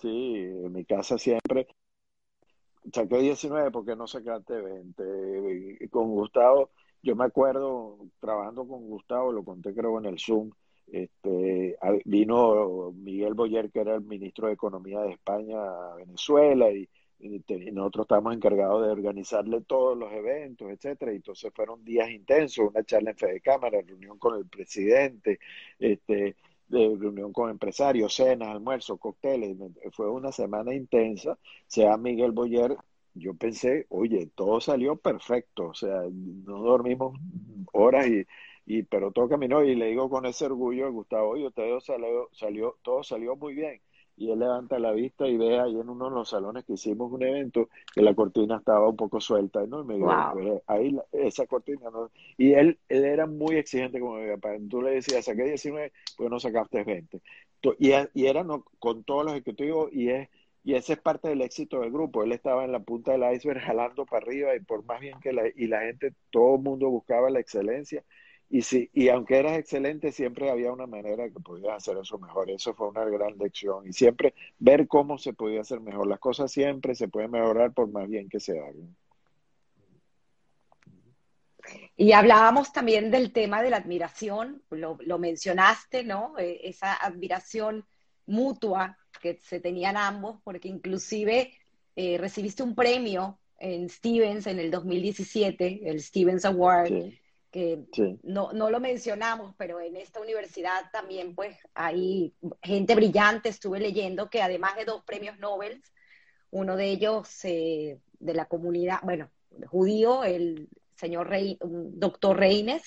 Sí, 0.00 0.34
en 0.36 0.72
mi 0.72 0.84
casa 0.84 1.18
siempre 1.18 1.66
saqué 2.92 3.18
19 3.18 3.70
porque 3.70 3.96
no 3.96 4.06
sacaste 4.06 4.60
20. 4.60 5.88
Con 5.90 6.10
Gustavo, 6.10 6.70
yo 7.02 7.16
me 7.16 7.24
acuerdo 7.24 7.98
trabajando 8.20 8.66
con 8.66 8.86
Gustavo, 8.86 9.32
lo 9.32 9.44
conté 9.44 9.74
creo 9.74 9.98
en 9.98 10.06
el 10.06 10.18
Zoom, 10.18 10.50
Este, 10.86 11.76
vino 12.04 12.92
Miguel 12.92 13.34
Boyer, 13.34 13.70
que 13.70 13.80
era 13.80 13.94
el 13.94 14.02
ministro 14.02 14.46
de 14.46 14.54
Economía 14.54 15.00
de 15.00 15.12
España 15.12 15.58
a 15.58 15.94
Venezuela, 15.96 16.70
y, 16.70 16.88
nosotros 17.72 18.04
estábamos 18.04 18.34
encargados 18.34 18.84
de 18.86 18.92
organizarle 18.92 19.60
todos 19.62 19.96
los 19.96 20.12
eventos, 20.12 20.70
etcétera. 20.70 21.12
Y 21.12 21.16
entonces 21.16 21.52
fueron 21.54 21.84
días 21.84 22.10
intensos, 22.10 22.70
una 22.70 22.84
charla 22.84 23.10
en 23.10 23.16
Fede 23.16 23.40
Cámara, 23.40 23.80
reunión 23.82 24.18
con 24.18 24.38
el 24.38 24.46
presidente, 24.46 25.38
este, 25.78 26.36
de 26.68 26.96
reunión 26.98 27.32
con 27.32 27.50
empresarios, 27.50 28.14
cenas, 28.14 28.48
almuerzos, 28.48 28.98
cócteles. 29.00 29.56
Fue 29.92 30.10
una 30.10 30.32
semana 30.32 30.74
intensa. 30.74 31.38
Sea 31.66 31.96
Miguel 31.96 32.32
Boyer, 32.32 32.76
yo 33.14 33.34
pensé, 33.34 33.86
oye, 33.88 34.30
todo 34.34 34.60
salió 34.60 34.96
perfecto, 34.96 35.68
o 35.68 35.74
sea, 35.74 36.02
no 36.12 36.62
dormimos 36.62 37.18
horas 37.72 38.06
y 38.08 38.24
y 38.68 38.82
pero 38.82 39.10
todo 39.12 39.28
caminó 39.30 39.64
y 39.64 39.74
le 39.74 39.86
digo 39.86 40.10
con 40.10 40.26
ese 40.26 40.44
orgullo 40.44 40.92
Gustavo, 40.92 41.30
oye, 41.30 41.50
todo 41.52 41.80
salió, 41.80 42.28
salió, 42.32 42.76
todo 42.82 43.02
salió 43.02 43.34
muy 43.34 43.54
bien. 43.54 43.80
Y 44.18 44.30
él 44.30 44.40
levanta 44.40 44.78
la 44.78 44.92
vista 44.92 45.28
y 45.28 45.36
ve 45.36 45.60
ahí 45.60 45.78
en 45.78 45.88
uno 45.88 46.08
de 46.08 46.14
los 46.16 46.28
salones 46.28 46.64
que 46.64 46.72
hicimos 46.72 47.12
un 47.12 47.22
evento 47.22 47.68
que 47.94 48.02
la 48.02 48.14
cortina 48.14 48.56
estaba 48.56 48.88
un 48.88 48.96
poco 48.96 49.20
suelta, 49.20 49.64
¿no? 49.66 49.82
Y 49.82 49.84
me 49.84 49.94
dijo, 49.94 50.10
pues, 50.32 50.62
ahí 50.66 50.98
esa 51.12 51.46
cortina, 51.46 51.88
¿no? 51.90 52.10
Y 52.36 52.52
él, 52.52 52.78
él 52.88 53.04
era 53.04 53.26
muy 53.26 53.56
exigente 53.56 54.00
como 54.00 54.16
mi 54.16 54.28
papá. 54.30 54.56
Tú 54.68 54.82
le 54.82 54.90
decías, 54.90 55.24
saqué 55.24 55.44
19, 55.44 55.92
pues 56.16 56.30
no 56.30 56.40
sacaste 56.40 56.82
20. 56.82 57.22
Y, 57.78 57.92
y 58.14 58.26
era 58.26 58.42
no, 58.42 58.64
con 58.78 59.04
todos 59.04 59.24
los 59.24 59.34
ejecutivos 59.34 59.90
y 59.92 60.10
es 60.10 60.28
y 60.64 60.74
ese 60.74 60.94
es 60.94 60.98
parte 60.98 61.28
del 61.28 61.40
éxito 61.40 61.80
del 61.80 61.90
grupo. 61.90 62.22
Él 62.22 62.32
estaba 62.32 62.64
en 62.64 62.72
la 62.72 62.80
punta 62.80 63.12
del 63.12 63.32
iceberg 63.32 63.60
jalando 63.60 64.04
para 64.04 64.26
arriba 64.26 64.54
y 64.54 64.60
por 64.60 64.84
más 64.84 65.00
bien 65.00 65.18
que 65.20 65.32
la, 65.32 65.44
y 65.48 65.66
la 65.66 65.80
gente, 65.80 66.12
todo 66.30 66.56
el 66.56 66.62
mundo 66.62 66.90
buscaba 66.90 67.30
la 67.30 67.40
excelencia 67.40 68.04
y, 68.50 68.62
sí, 68.62 68.88
y 68.94 69.10
aunque 69.10 69.38
eras 69.38 69.58
excelente, 69.58 70.10
siempre 70.10 70.50
había 70.50 70.72
una 70.72 70.86
manera 70.86 71.28
que 71.28 71.38
podías 71.40 71.76
hacer 71.76 71.98
eso 71.98 72.18
mejor. 72.18 72.50
Eso 72.50 72.72
fue 72.72 72.88
una 72.88 73.04
gran 73.04 73.36
lección. 73.36 73.86
Y 73.86 73.92
siempre 73.92 74.34
ver 74.58 74.88
cómo 74.88 75.18
se 75.18 75.34
podía 75.34 75.60
hacer 75.60 75.80
mejor. 75.80 76.06
Las 76.06 76.18
cosas 76.18 76.50
siempre 76.50 76.94
se 76.94 77.08
pueden 77.08 77.30
mejorar 77.30 77.72
por 77.72 77.88
más 77.88 78.08
bien 78.08 78.28
que 78.28 78.40
se 78.40 78.58
hagan. 78.58 78.96
Y 81.94 82.12
hablábamos 82.12 82.72
también 82.72 83.10
del 83.10 83.32
tema 83.32 83.62
de 83.62 83.68
la 83.68 83.76
admiración, 83.76 84.62
lo, 84.70 84.96
lo 85.00 85.18
mencionaste, 85.18 86.04
¿no? 86.04 86.38
Eh, 86.38 86.60
esa 86.64 86.94
admiración 86.94 87.84
mutua 88.24 88.96
que 89.20 89.38
se 89.42 89.60
tenían 89.60 89.98
ambos, 89.98 90.40
porque 90.42 90.68
inclusive 90.68 91.52
eh, 91.96 92.16
recibiste 92.16 92.62
un 92.62 92.74
premio 92.74 93.38
en 93.58 93.90
Stevens 93.90 94.46
en 94.46 94.58
el 94.58 94.70
2017, 94.70 95.90
el 95.90 96.00
Stevens 96.00 96.46
Award 96.46 97.12
que 97.50 97.84
no, 98.22 98.52
no 98.52 98.70
lo 98.70 98.80
mencionamos, 98.80 99.54
pero 99.56 99.80
en 99.80 99.96
esta 99.96 100.20
universidad 100.20 100.90
también 100.92 101.34
pues 101.34 101.56
hay 101.74 102.34
gente 102.62 102.94
brillante, 102.94 103.48
estuve 103.48 103.80
leyendo 103.80 104.28
que 104.28 104.42
además 104.42 104.76
de 104.76 104.84
dos 104.84 105.02
premios 105.04 105.38
Nobel, 105.38 105.82
uno 106.50 106.76
de 106.76 106.90
ellos 106.90 107.28
eh, 107.44 107.98
de 108.18 108.34
la 108.34 108.46
comunidad, 108.46 108.98
bueno, 109.02 109.30
judío, 109.66 110.24
el 110.24 110.68
señor 110.94 111.28
Rey, 111.28 111.58
doctor 111.60 112.36
Reines, 112.36 112.82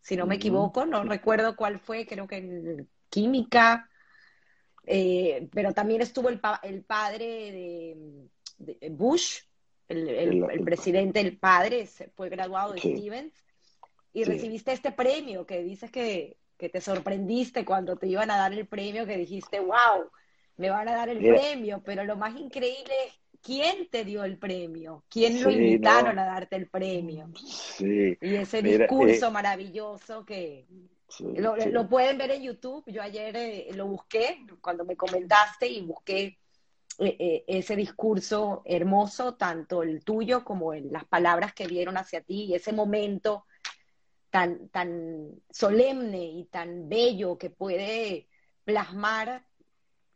si 0.00 0.16
no 0.16 0.26
me 0.26 0.36
equivoco, 0.36 0.86
no 0.86 1.04
recuerdo 1.04 1.54
cuál 1.54 1.78
fue, 1.78 2.06
creo 2.06 2.26
que 2.26 2.38
en 2.38 2.88
química, 3.10 3.88
eh, 4.86 5.48
pero 5.52 5.72
también 5.72 6.00
estuvo 6.00 6.30
el, 6.30 6.40
el 6.62 6.82
padre 6.82 8.26
de, 8.58 8.90
Bush, 8.90 9.40
el, 9.86 10.08
el, 10.50 10.64
presidente, 10.64 11.20
el 11.20 11.38
padre, 11.38 11.86
fue 12.14 12.28
graduado 12.28 12.72
de 12.72 12.80
Stevens, 12.80 13.34
y 14.12 14.24
recibiste 14.24 14.72
este 14.72 14.92
premio 14.92 15.46
que 15.46 15.62
dices 15.62 15.90
que, 15.90 16.36
te 16.56 16.80
sorprendiste 16.80 17.64
cuando 17.64 17.96
te 17.96 18.08
iban 18.08 18.30
a 18.30 18.36
dar 18.36 18.52
el 18.52 18.66
premio, 18.66 19.06
que 19.06 19.16
dijiste, 19.16 19.60
wow, 19.60 20.10
me 20.56 20.70
van 20.70 20.88
a 20.88 20.96
dar 20.96 21.08
el 21.08 21.18
premio, 21.18 21.82
pero 21.84 22.02
lo 22.04 22.16
más 22.16 22.36
increíble 22.36 22.92
es 23.06 23.12
quién 23.40 23.88
te 23.88 24.04
dio 24.04 24.24
el 24.24 24.38
premio, 24.38 25.04
quién 25.08 25.40
lo 25.42 25.50
invitaron 25.50 26.18
a 26.18 26.26
darte 26.26 26.56
el 26.56 26.68
premio. 26.68 27.30
Sí. 27.36 28.18
Y 28.20 28.34
ese 28.34 28.60
discurso 28.60 29.28
eh, 29.28 29.30
maravilloso 29.30 30.24
que 30.24 30.66
lo, 31.36 31.88
pueden 31.88 32.18
ver 32.18 32.32
en 32.32 32.42
YouTube. 32.42 32.84
Yo 32.86 33.02
ayer 33.02 33.36
eh, 33.36 33.68
lo 33.74 33.86
busqué 33.86 34.44
cuando 34.60 34.84
me 34.84 34.96
comentaste 34.96 35.68
y 35.68 35.82
busqué 35.82 36.38
eh, 36.98 37.44
ese 37.46 37.76
discurso 37.76 38.62
hermoso, 38.64 39.34
tanto 39.34 39.84
el 39.84 40.02
tuyo 40.02 40.44
como 40.44 40.74
las 40.74 41.04
palabras 41.04 41.54
que 41.54 41.68
dieron 41.68 41.96
hacia 41.96 42.20
ti 42.20 42.46
y 42.46 42.54
ese 42.54 42.72
momento 42.72 43.44
tan, 44.38 44.68
tan 44.68 45.32
solemne 45.50 46.24
y 46.24 46.44
tan 46.44 46.88
bello 46.88 47.36
que 47.36 47.50
puede 47.50 48.28
plasmar 48.62 49.44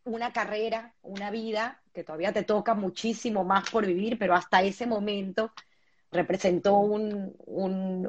una 0.04 0.32
carrera, 0.32 0.94
una 1.02 1.32
vida 1.32 1.82
que 1.92 2.04
todavía 2.04 2.32
te 2.32 2.44
toca 2.44 2.74
muchísimo 2.74 3.42
más 3.42 3.68
por 3.68 3.84
vivir, 3.84 4.18
pero 4.20 4.34
hasta 4.34 4.62
ese 4.62 4.86
momento 4.86 5.50
representó 6.12 6.76
un, 6.76 7.34
un, 7.46 8.08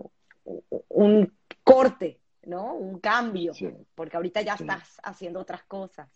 un 0.90 1.38
corte, 1.64 2.20
¿no? 2.44 2.76
Un 2.76 3.00
cambio, 3.00 3.54
porque 3.96 4.16
ahorita 4.16 4.42
ya 4.44 4.54
estás 4.54 5.00
haciendo 5.04 5.40
otras 5.40 5.64
cosas. 5.64 6.12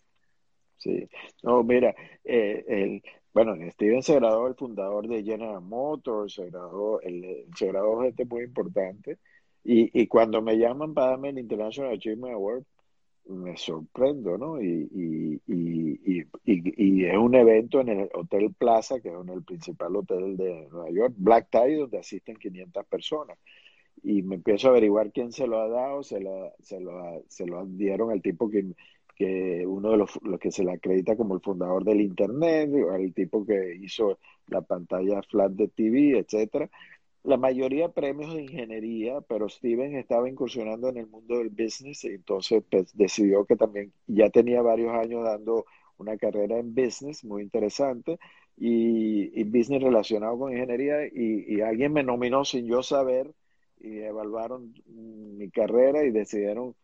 Sí, 0.76 1.08
no, 1.42 1.64
mira, 1.64 1.92
eh, 2.22 2.64
el, 2.68 3.02
bueno, 3.34 3.56
Steven 3.72 4.04
se 4.04 4.14
graduó 4.14 4.46
el 4.46 4.54
fundador 4.54 5.08
de 5.08 5.24
General 5.24 5.60
Motors, 5.60 6.34
se 6.34 6.50
graduó, 6.50 7.00
el, 7.00 7.46
se 7.56 7.66
graduó 7.66 8.02
gente 8.02 8.24
muy 8.26 8.44
importante, 8.44 9.18
y, 9.68 9.90
y 9.92 10.06
cuando 10.06 10.40
me 10.40 10.56
llaman 10.56 10.94
para 10.94 11.10
darme 11.10 11.28
el 11.28 11.38
International 11.40 11.92
Achievement 11.92 12.32
Award, 12.32 12.64
me 13.26 13.54
sorprendo, 13.58 14.38
¿no? 14.38 14.62
Y, 14.62 14.88
y, 14.90 15.42
y, 15.46 16.26
y, 16.46 17.04
es 17.04 17.16
un 17.18 17.34
evento 17.34 17.82
en 17.82 17.90
el 17.90 18.08
Hotel 18.14 18.54
Plaza, 18.54 18.98
que 19.00 19.10
es 19.10 19.14
el 19.14 19.44
principal 19.44 19.94
hotel 19.94 20.38
de 20.38 20.68
Nueva 20.70 20.90
York, 20.90 21.14
Black 21.18 21.48
Tie, 21.50 21.76
donde 21.76 21.98
asisten 21.98 22.36
500 22.36 22.86
personas. 22.86 23.36
Y 24.02 24.22
me 24.22 24.36
empiezo 24.36 24.68
a 24.68 24.70
averiguar 24.70 25.12
quién 25.12 25.32
se 25.32 25.46
lo 25.46 25.60
ha 25.60 25.68
dado, 25.68 26.02
se 26.02 26.18
lo, 26.18 26.50
se 26.60 26.80
lo, 26.80 27.22
se 27.28 27.44
lo 27.44 27.66
dieron 27.66 28.10
al 28.10 28.22
tipo 28.22 28.48
que, 28.48 28.64
que 29.16 29.66
uno 29.66 29.90
de 29.90 29.98
los, 29.98 30.18
los, 30.22 30.40
que 30.40 30.50
se 30.50 30.64
le 30.64 30.72
acredita 30.72 31.14
como 31.14 31.34
el 31.34 31.42
fundador 31.42 31.84
del 31.84 32.00
Internet, 32.00 32.70
el 32.72 33.12
tipo 33.12 33.44
que 33.44 33.76
hizo 33.82 34.18
la 34.46 34.62
pantalla 34.62 35.20
flat 35.24 35.52
de 35.52 35.68
TV, 35.68 36.18
etcétera 36.20 36.70
la 37.24 37.36
mayoría 37.36 37.90
premios 37.90 38.34
de 38.34 38.42
ingeniería, 38.42 39.20
pero 39.22 39.48
Steven 39.48 39.96
estaba 39.96 40.28
incursionando 40.28 40.88
en 40.88 40.98
el 40.98 41.06
mundo 41.06 41.38
del 41.38 41.50
business 41.50 42.04
entonces 42.04 42.62
pues, 42.70 42.96
decidió 42.96 43.44
que 43.44 43.56
también 43.56 43.92
ya 44.06 44.30
tenía 44.30 44.62
varios 44.62 44.94
años 44.94 45.24
dando 45.24 45.66
una 45.98 46.16
carrera 46.16 46.58
en 46.58 46.74
business 46.74 47.24
muy 47.24 47.42
interesante 47.42 48.18
y, 48.56 49.44
business 49.44 49.82
relacionado 49.82 50.38
con 50.38 50.52
ingeniería 50.52 51.06
y, 51.06 51.60
alguien 51.60 51.92
me 51.92 52.02
nominó 52.02 52.44
sin 52.44 52.66
yo 52.66 52.82
saber 52.82 53.32
y 53.80 53.98
evaluaron 53.98 54.74
mi 54.86 55.50
carrera 55.50 56.04
y 56.04 56.10
decidieron 56.10 56.74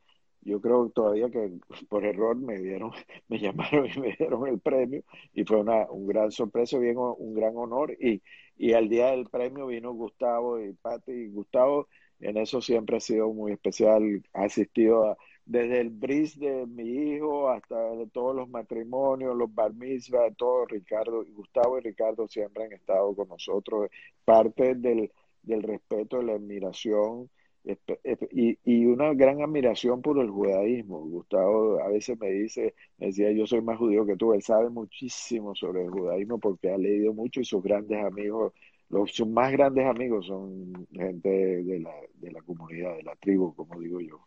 yo 0.44 0.60
creo 0.60 0.90
todavía 0.90 1.30
que 1.30 1.52
por 1.88 2.04
error 2.04 2.36
me 2.36 2.58
dieron, 2.58 2.92
me 3.28 3.38
llamaron 3.38 3.86
y 3.86 4.00
me 4.00 4.14
dieron 4.16 4.46
el 4.46 4.60
premio 4.60 5.02
y 5.32 5.44
fue 5.44 5.60
una, 5.60 5.90
un 5.90 6.06
gran 6.06 6.30
sorpresa, 6.30 6.76
un 6.78 7.34
gran 7.34 7.56
honor 7.56 7.92
y, 7.92 8.22
y 8.56 8.72
al 8.74 8.88
día 8.88 9.10
del 9.10 9.26
premio 9.26 9.66
vino 9.66 9.92
Gustavo 9.92 10.60
y 10.60 10.72
Pati 10.74 11.12
y 11.12 11.28
Gustavo. 11.28 11.88
En 12.20 12.36
eso 12.36 12.60
siempre 12.60 12.96
ha 12.96 13.00
sido 13.00 13.32
muy 13.32 13.52
especial, 13.52 14.22
ha 14.32 14.44
asistido 14.44 15.16
desde 15.44 15.80
el 15.80 15.90
bris 15.90 16.38
de 16.38 16.66
mi 16.66 17.14
hijo 17.14 17.50
hasta 17.50 17.76
todos 18.12 18.34
los 18.34 18.48
matrimonios, 18.48 19.36
los 19.36 19.54
bar 19.54 19.74
mitzvah, 19.74 20.30
todo 20.32 20.64
Ricardo, 20.66 21.24
Gustavo 21.34 21.78
y 21.78 21.82
Ricardo 21.82 22.26
siempre 22.28 22.64
han 22.64 22.72
estado 22.72 23.14
con 23.14 23.28
nosotros, 23.28 23.90
parte 24.24 24.74
del, 24.74 25.12
del 25.42 25.62
respeto, 25.62 26.18
de 26.18 26.24
la 26.24 26.32
admiración 26.34 27.28
y, 27.64 28.58
y, 28.64 28.86
una 28.86 29.14
gran 29.14 29.42
admiración 29.42 30.02
por 30.02 30.18
el 30.18 30.30
judaísmo. 30.30 31.00
Gustavo 31.00 31.80
a 31.82 31.88
veces 31.88 32.18
me 32.18 32.30
dice, 32.30 32.74
me 32.98 33.06
decía, 33.06 33.32
yo 33.32 33.46
soy 33.46 33.62
más 33.62 33.78
judío 33.78 34.04
que 34.04 34.16
tú, 34.16 34.34
él 34.34 34.42
sabe 34.42 34.68
muchísimo 34.68 35.54
sobre 35.54 35.82
el 35.82 35.90
judaísmo 35.90 36.38
porque 36.38 36.70
ha 36.70 36.76
leído 36.76 37.14
mucho 37.14 37.40
y 37.40 37.44
sus 37.44 37.62
grandes 37.62 38.04
amigos, 38.04 38.52
los, 38.90 39.10
sus 39.12 39.26
más 39.26 39.52
grandes 39.52 39.86
amigos 39.86 40.26
son 40.26 40.86
gente 40.92 41.28
de 41.28 41.80
la, 41.80 41.94
de 42.14 42.32
la 42.32 42.42
comunidad, 42.42 42.96
de 42.96 43.02
la 43.02 43.16
tribu, 43.16 43.54
como 43.54 43.80
digo 43.80 44.00
yo. 44.00 44.20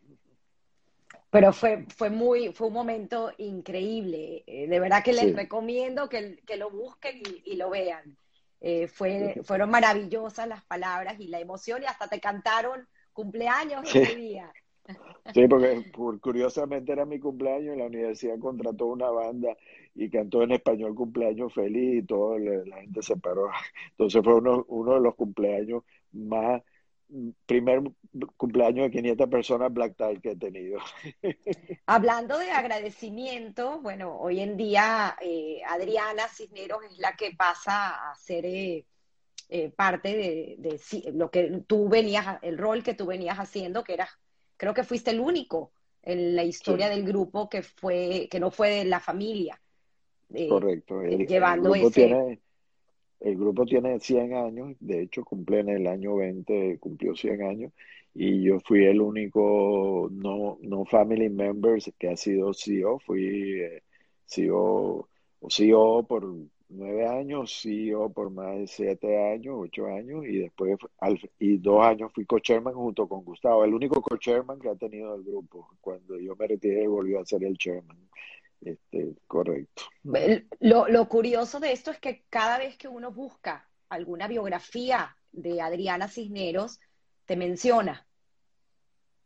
Pero 1.30 1.54
fue, 1.54 1.86
fue, 1.96 2.10
muy, 2.10 2.54
fue 2.54 2.68
un 2.68 2.74
momento 2.74 3.32
increíble. 3.38 4.44
Eh, 4.48 4.68
de 4.68 4.80
verdad 4.80 5.04
que 5.04 5.14
les 5.14 5.36
recomiendo 5.36 6.10
que, 6.10 6.40
que, 6.46 6.56
lo 6.56 6.72
busquen 6.72 7.18
y, 7.18 7.52
y 7.52 7.56
lo 7.58 7.70
vean. 7.70 8.18
Eh, 8.60 8.88
fue, 8.88 9.36
fueron 9.44 9.70
maravillosas 9.70 10.48
las 10.48 10.64
palabras 10.64 11.20
y 11.20 11.28
la 11.28 11.40
emoción 11.40 11.84
y 11.84 11.86
hasta 11.86 12.08
te 12.08 12.20
cantaron 12.20 12.88
cumpleaños 13.18 13.84
ese 13.96 14.16
día. 14.16 14.54
Sí, 15.34 15.48
porque 15.48 15.92
curiosamente 16.22 16.92
era 16.92 17.04
mi 17.04 17.20
cumpleaños 17.20 17.76
y 17.76 17.80
la 17.80 17.88
universidad 17.88 18.38
contrató 18.40 18.86
una 18.86 19.10
banda 19.10 19.58
y 19.96 20.08
cantó 20.10 20.44
en 20.44 20.52
español 20.52 20.94
cumpleaños 20.94 21.52
feliz 21.52 22.04
y 22.04 22.06
todo, 22.06 22.38
la, 22.38 22.78
gente 22.78 23.02
se 23.02 23.18
paró. 23.18 23.50
Entonces 23.90 24.24
fue 24.24 24.36
uno, 24.36 24.64
uno 24.70 24.94
de 24.94 25.02
los 25.02 25.16
cumpleaños 25.16 25.84
más 26.12 26.62
primer 27.46 27.82
cumpleaños 28.36 28.86
de 28.86 28.92
500 28.92 29.30
personas 29.30 29.74
black 29.74 29.96
tie 29.98 30.22
que 30.22 30.32
he 30.32 30.36
tenido. 30.36 30.80
Hablando 31.88 32.38
de 32.38 32.52
agradecimiento, 32.52 33.80
bueno, 33.82 34.16
hoy 34.20 34.42
en 34.42 34.58
día 34.58 35.18
eh, 35.22 35.62
Adriana 35.68 36.28
Cisneros 36.28 36.84
es 36.92 37.00
la 37.00 37.16
que 37.16 37.32
pasa 37.36 38.12
a 38.12 38.16
ser 38.16 38.46
eh, 38.46 38.86
eh, 39.50 39.70
parte 39.70 40.58
de, 40.58 40.80
lo 41.14 41.32
que 41.32 41.64
tú 41.68 41.90
venías, 41.90 42.40
el 42.42 42.58
rol 42.58 42.84
que 42.84 42.94
tú 42.94 43.06
venías 43.06 43.38
haciendo, 43.38 43.84
que 43.84 43.94
era, 43.94 44.10
creo 44.58 44.74
que 44.74 44.84
fuiste 44.84 45.12
el 45.12 45.20
único 45.20 45.72
en 46.04 46.36
la 46.36 46.44
historia 46.44 46.90
del 46.90 47.04
grupo 47.04 47.50
que 47.50 47.62
fue, 47.62 48.28
que 48.30 48.40
no 48.40 48.52
fue 48.52 48.70
de 48.70 48.86
la 48.86 49.00
familia. 49.00 49.60
Correcto. 50.50 51.02
llevando 51.04 51.74
ese 51.74 52.40
el 53.20 53.36
grupo 53.36 53.66
tiene 53.66 54.00
100 54.00 54.34
años, 54.34 54.76
de 54.80 55.02
hecho 55.02 55.24
cumple 55.24 55.60
en 55.60 55.70
el 55.70 55.88
año 55.88 56.16
20, 56.16 56.78
cumplió 56.80 57.16
100 57.16 57.42
años, 57.42 57.74
y 58.14 58.44
yo 58.44 58.60
fui 58.60 58.86
el 58.86 59.02
único 59.02 60.08
no, 60.12 60.58
no 60.62 60.86
family 60.86 61.30
members 61.30 61.92
que 61.98 62.10
ha 62.10 62.18
sido 62.18 62.54
CEO, 62.54 63.00
fui 63.00 63.62
eh, 63.62 63.84
CEO, 64.26 65.10
CEO 65.50 66.04
por 66.08 66.32
nueve 66.70 67.08
años, 67.08 67.60
CEO 67.62 68.10
por 68.10 68.30
más 68.30 68.58
de 68.58 68.68
siete 68.68 69.32
años, 69.32 69.56
ocho 69.58 69.88
años, 69.88 70.26
y 70.26 70.40
después 70.40 70.78
y 71.40 71.58
dos 71.58 71.86
años 71.86 72.12
fui 72.14 72.26
co-chairman 72.26 72.74
junto 72.74 73.08
con 73.08 73.24
Gustavo, 73.24 73.64
el 73.64 73.74
único 73.74 74.02
co-chairman 74.02 74.60
que 74.60 74.70
ha 74.70 74.76
tenido 74.76 75.16
el 75.16 75.24
grupo. 75.24 75.70
Cuando 75.82 76.20
yo 76.20 76.36
me 76.36 76.48
retiré 76.48 76.88
volvió 76.88 77.20
a 77.20 77.26
ser 77.26 77.44
el 77.44 77.58
chairman. 77.58 77.98
Este, 78.62 79.14
correcto. 79.28 79.84
Lo, 80.60 81.08
curioso 81.08 81.60
de 81.60 81.72
esto 81.72 81.92
es 81.92 82.00
que 82.00 82.24
cada 82.30 82.58
vez 82.58 82.76
que 82.78 82.88
uno 82.88 83.12
busca 83.12 83.70
alguna 83.90 84.28
biografía 84.28 85.16
de 85.32 85.62
Adriana 85.62 86.08
Cisneros, 86.08 86.80
te 87.26 87.36
menciona. 87.36 88.06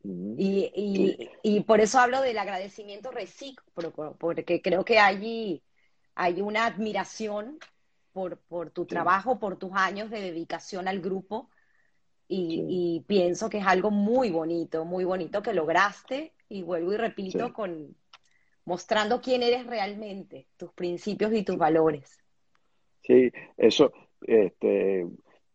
y, 0.04 1.64
por 1.66 1.80
eso 1.80 2.00
hablo 2.00 2.22
del 2.22 2.38
agradecimiento 2.38 3.12
recíproco, 3.12 4.18
porque 4.20 4.62
creo 4.62 4.84
que 4.84 5.00
allí 5.00 5.64
hay 6.16 6.42
una 6.42 6.66
admiración 6.66 7.60
por, 8.12 8.38
por 8.38 8.72
tu 8.72 8.86
trabajo, 8.86 9.40
por 9.40 9.58
tus 9.58 9.72
años 9.74 10.10
de 10.10 10.22
dedicación 10.22 10.88
al 10.88 11.00
grupo. 11.02 11.50
Y, 12.34 13.04
pienso 13.08 13.50
que 13.50 13.58
es 13.58 13.68
algo 13.68 13.92
muy 13.92 14.32
bonito, 14.32 14.86
muy 14.86 15.04
bonito 15.04 15.42
que 15.42 15.54
lograste. 15.54 16.34
Y 16.48 16.64
vuelvo 16.64 16.94
y 16.94 16.98
repito, 16.98 17.52
con, 17.52 17.96
mostrando 18.66 19.22
quién 19.22 19.44
eres 19.44 19.66
realmente, 19.68 20.48
tus 20.56 20.72
principios 20.72 21.34
y 21.34 21.44
tus 21.44 21.58
valores. 21.58 22.20
Sí, 23.04 23.32
eso 23.58 23.92
este, 24.22 25.08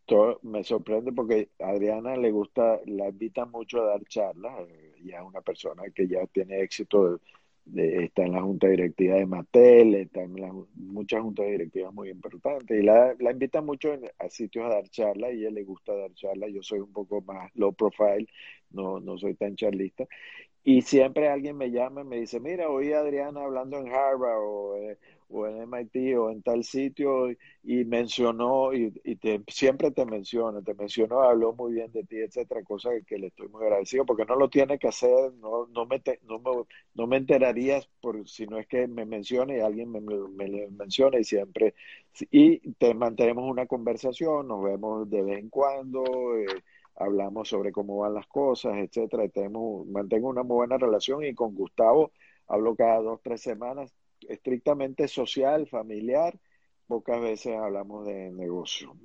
todo, 0.05 0.39
me 0.43 0.65
sorprende 0.65 1.13
porque 1.13 1.51
a 1.61 1.71
Adriana 1.71 2.17
le 2.17 2.31
gusta, 2.31 2.81
la 2.87 3.09
invita 3.09 3.45
mucho 3.45 3.83
a 3.83 3.87
dar 3.87 4.05
charlas, 4.05 4.69
eh, 4.69 4.95
y 4.99 5.13
es 5.13 5.21
una 5.21 5.41
persona 5.41 5.85
que 5.95 6.07
ya 6.07 6.27
tiene 6.27 6.61
éxito, 6.63 7.21
está 7.75 8.23
en 8.23 8.33
la 8.33 8.43
junta 8.43 8.69
directiva 8.69 9.17
de 9.17 9.27
Mattel, 9.27 9.95
está 9.95 10.23
en 10.23 10.37
muchas 10.75 11.21
juntas 11.21 11.47
directivas 11.47 11.93
muy 11.93 12.11
importantes, 12.11 12.79
y 12.79 12.83
la, 12.83 13.15
la 13.19 13.33
invita 13.33 13.61
mucho 13.61 13.99
a 14.19 14.29
sitios 14.29 14.67
a 14.67 14.69
dar 14.69 14.89
charlas, 14.89 15.33
y 15.33 15.45
a 15.45 15.49
ella 15.49 15.51
le 15.51 15.65
gusta 15.65 15.95
dar 15.95 16.13
charlas, 16.15 16.51
yo 16.53 16.63
soy 16.63 16.81
un 16.81 16.93
poco 16.93 17.21
más 17.23 17.51
low 17.55 17.73
profile, 17.73 18.27
no, 18.71 19.01
no 19.01 19.19
soy 19.19 19.35
tan 19.35 19.57
charlista, 19.57 20.07
y 20.65 20.83
siempre 20.83 21.29
alguien 21.29 21.57
me 21.57 21.71
llama 21.71 22.01
y 22.03 22.05
me 22.05 22.17
dice, 22.17 22.41
mira, 22.41 22.69
oí 22.69 22.93
a 22.93 23.01
Adriana 23.01 23.45
hablando 23.45 23.79
en 23.79 23.89
Harvard 23.89 24.39
o, 24.39 24.77
eh, 24.77 24.99
o 25.29 25.47
en 25.47 25.63
MIT 25.63 26.17
o 26.17 26.31
en 26.31 26.43
tal 26.43 26.65
sitio 26.65 27.31
y 27.63 27.85
mencionó, 27.85 28.73
y, 28.73 28.91
te, 29.17 29.43
siempre 29.49 29.91
te 29.91 30.07
menciona, 30.07 30.63
te 30.63 30.75
mencionó, 30.75 31.23
habló 31.23 31.53
muy 31.53 31.73
bien 31.75 31.93
de 31.93 32.05
ti, 32.05 32.17
etcétera, 32.17 32.63
cosa 32.63 32.91
que, 33.07 33.19
le 33.19 33.29
estoy 33.29 33.49
muy 33.49 33.63
agradecido 33.65 34.07
porque 34.07 34.25
no 34.25 34.37
lo 34.37 34.49
tiene 34.49 34.79
que 34.79 34.89
hacer, 34.89 35.33
no, 35.35 35.67
no, 35.69 35.87
me, 35.87 36.03
no, 36.23 36.39
me, 36.39 36.51
no 36.95 37.07
me 37.07 37.17
enterarías 37.17 37.89
por, 38.01 38.29
si 38.29 38.47
no 38.47 38.59
es 38.59 38.67
que 38.67 38.87
me 38.87 39.05
mencione 39.05 39.59
y 39.59 39.61
alguien 39.61 39.91
me, 39.91 40.01
me, 40.01 40.69
menciona 40.69 41.19
y 41.19 41.25
siempre, 41.25 41.75
y 42.31 42.73
te 42.75 42.95
mantenemos 42.95 43.51
una 43.51 43.67
conversación, 43.67 44.49
nos 44.49 44.63
vemos 44.63 45.09
de 45.11 45.23
vez 45.23 45.39
en 45.39 45.51
cuando. 45.51 46.05
Eh, 46.37 46.47
hablamos 46.99 47.49
sobre 47.49 47.73
cómo 47.73 47.99
van 47.99 48.15
las 48.15 48.27
cosas, 48.27 48.77
etcétera. 48.77 49.29
Tenemos, 49.29 49.87
mantengo 49.87 50.29
una 50.29 50.43
muy 50.43 50.57
buena 50.57 50.79
relación 50.79 51.25
y 51.25 51.35
con 51.35 51.55
Gustavo 51.55 52.13
hablo 52.49 52.75
cada 52.77 53.01
dos, 53.01 53.21
tres 53.23 53.41
semanas, 53.41 53.93
estrictamente 54.29 55.09
social, 55.09 55.67
familiar. 55.69 56.39
Pocas 56.87 57.21
veces 57.21 57.57
hablamos 57.57 58.07
de 58.07 58.31
negocio. 58.31 58.97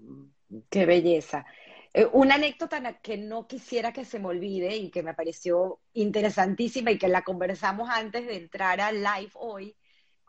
Qué 0.70 0.86
belleza. 0.86 1.46
Eh, 1.94 2.08
una 2.14 2.36
anécdota 2.36 3.00
que 3.02 3.18
no 3.18 3.48
quisiera 3.48 3.92
que 3.92 4.06
se 4.06 4.20
me 4.20 4.28
olvide 4.28 4.76
y 4.78 4.90
que 4.92 5.04
me 5.04 5.14
pareció 5.14 5.80
interesantísima 5.94 6.92
y 6.92 6.98
que 6.98 7.08
la 7.08 7.24
conversamos 7.24 7.90
antes 7.90 8.26
de 8.26 8.38
entrar 8.38 8.80
al 8.80 9.04
live 9.04 9.32
hoy, 9.36 9.76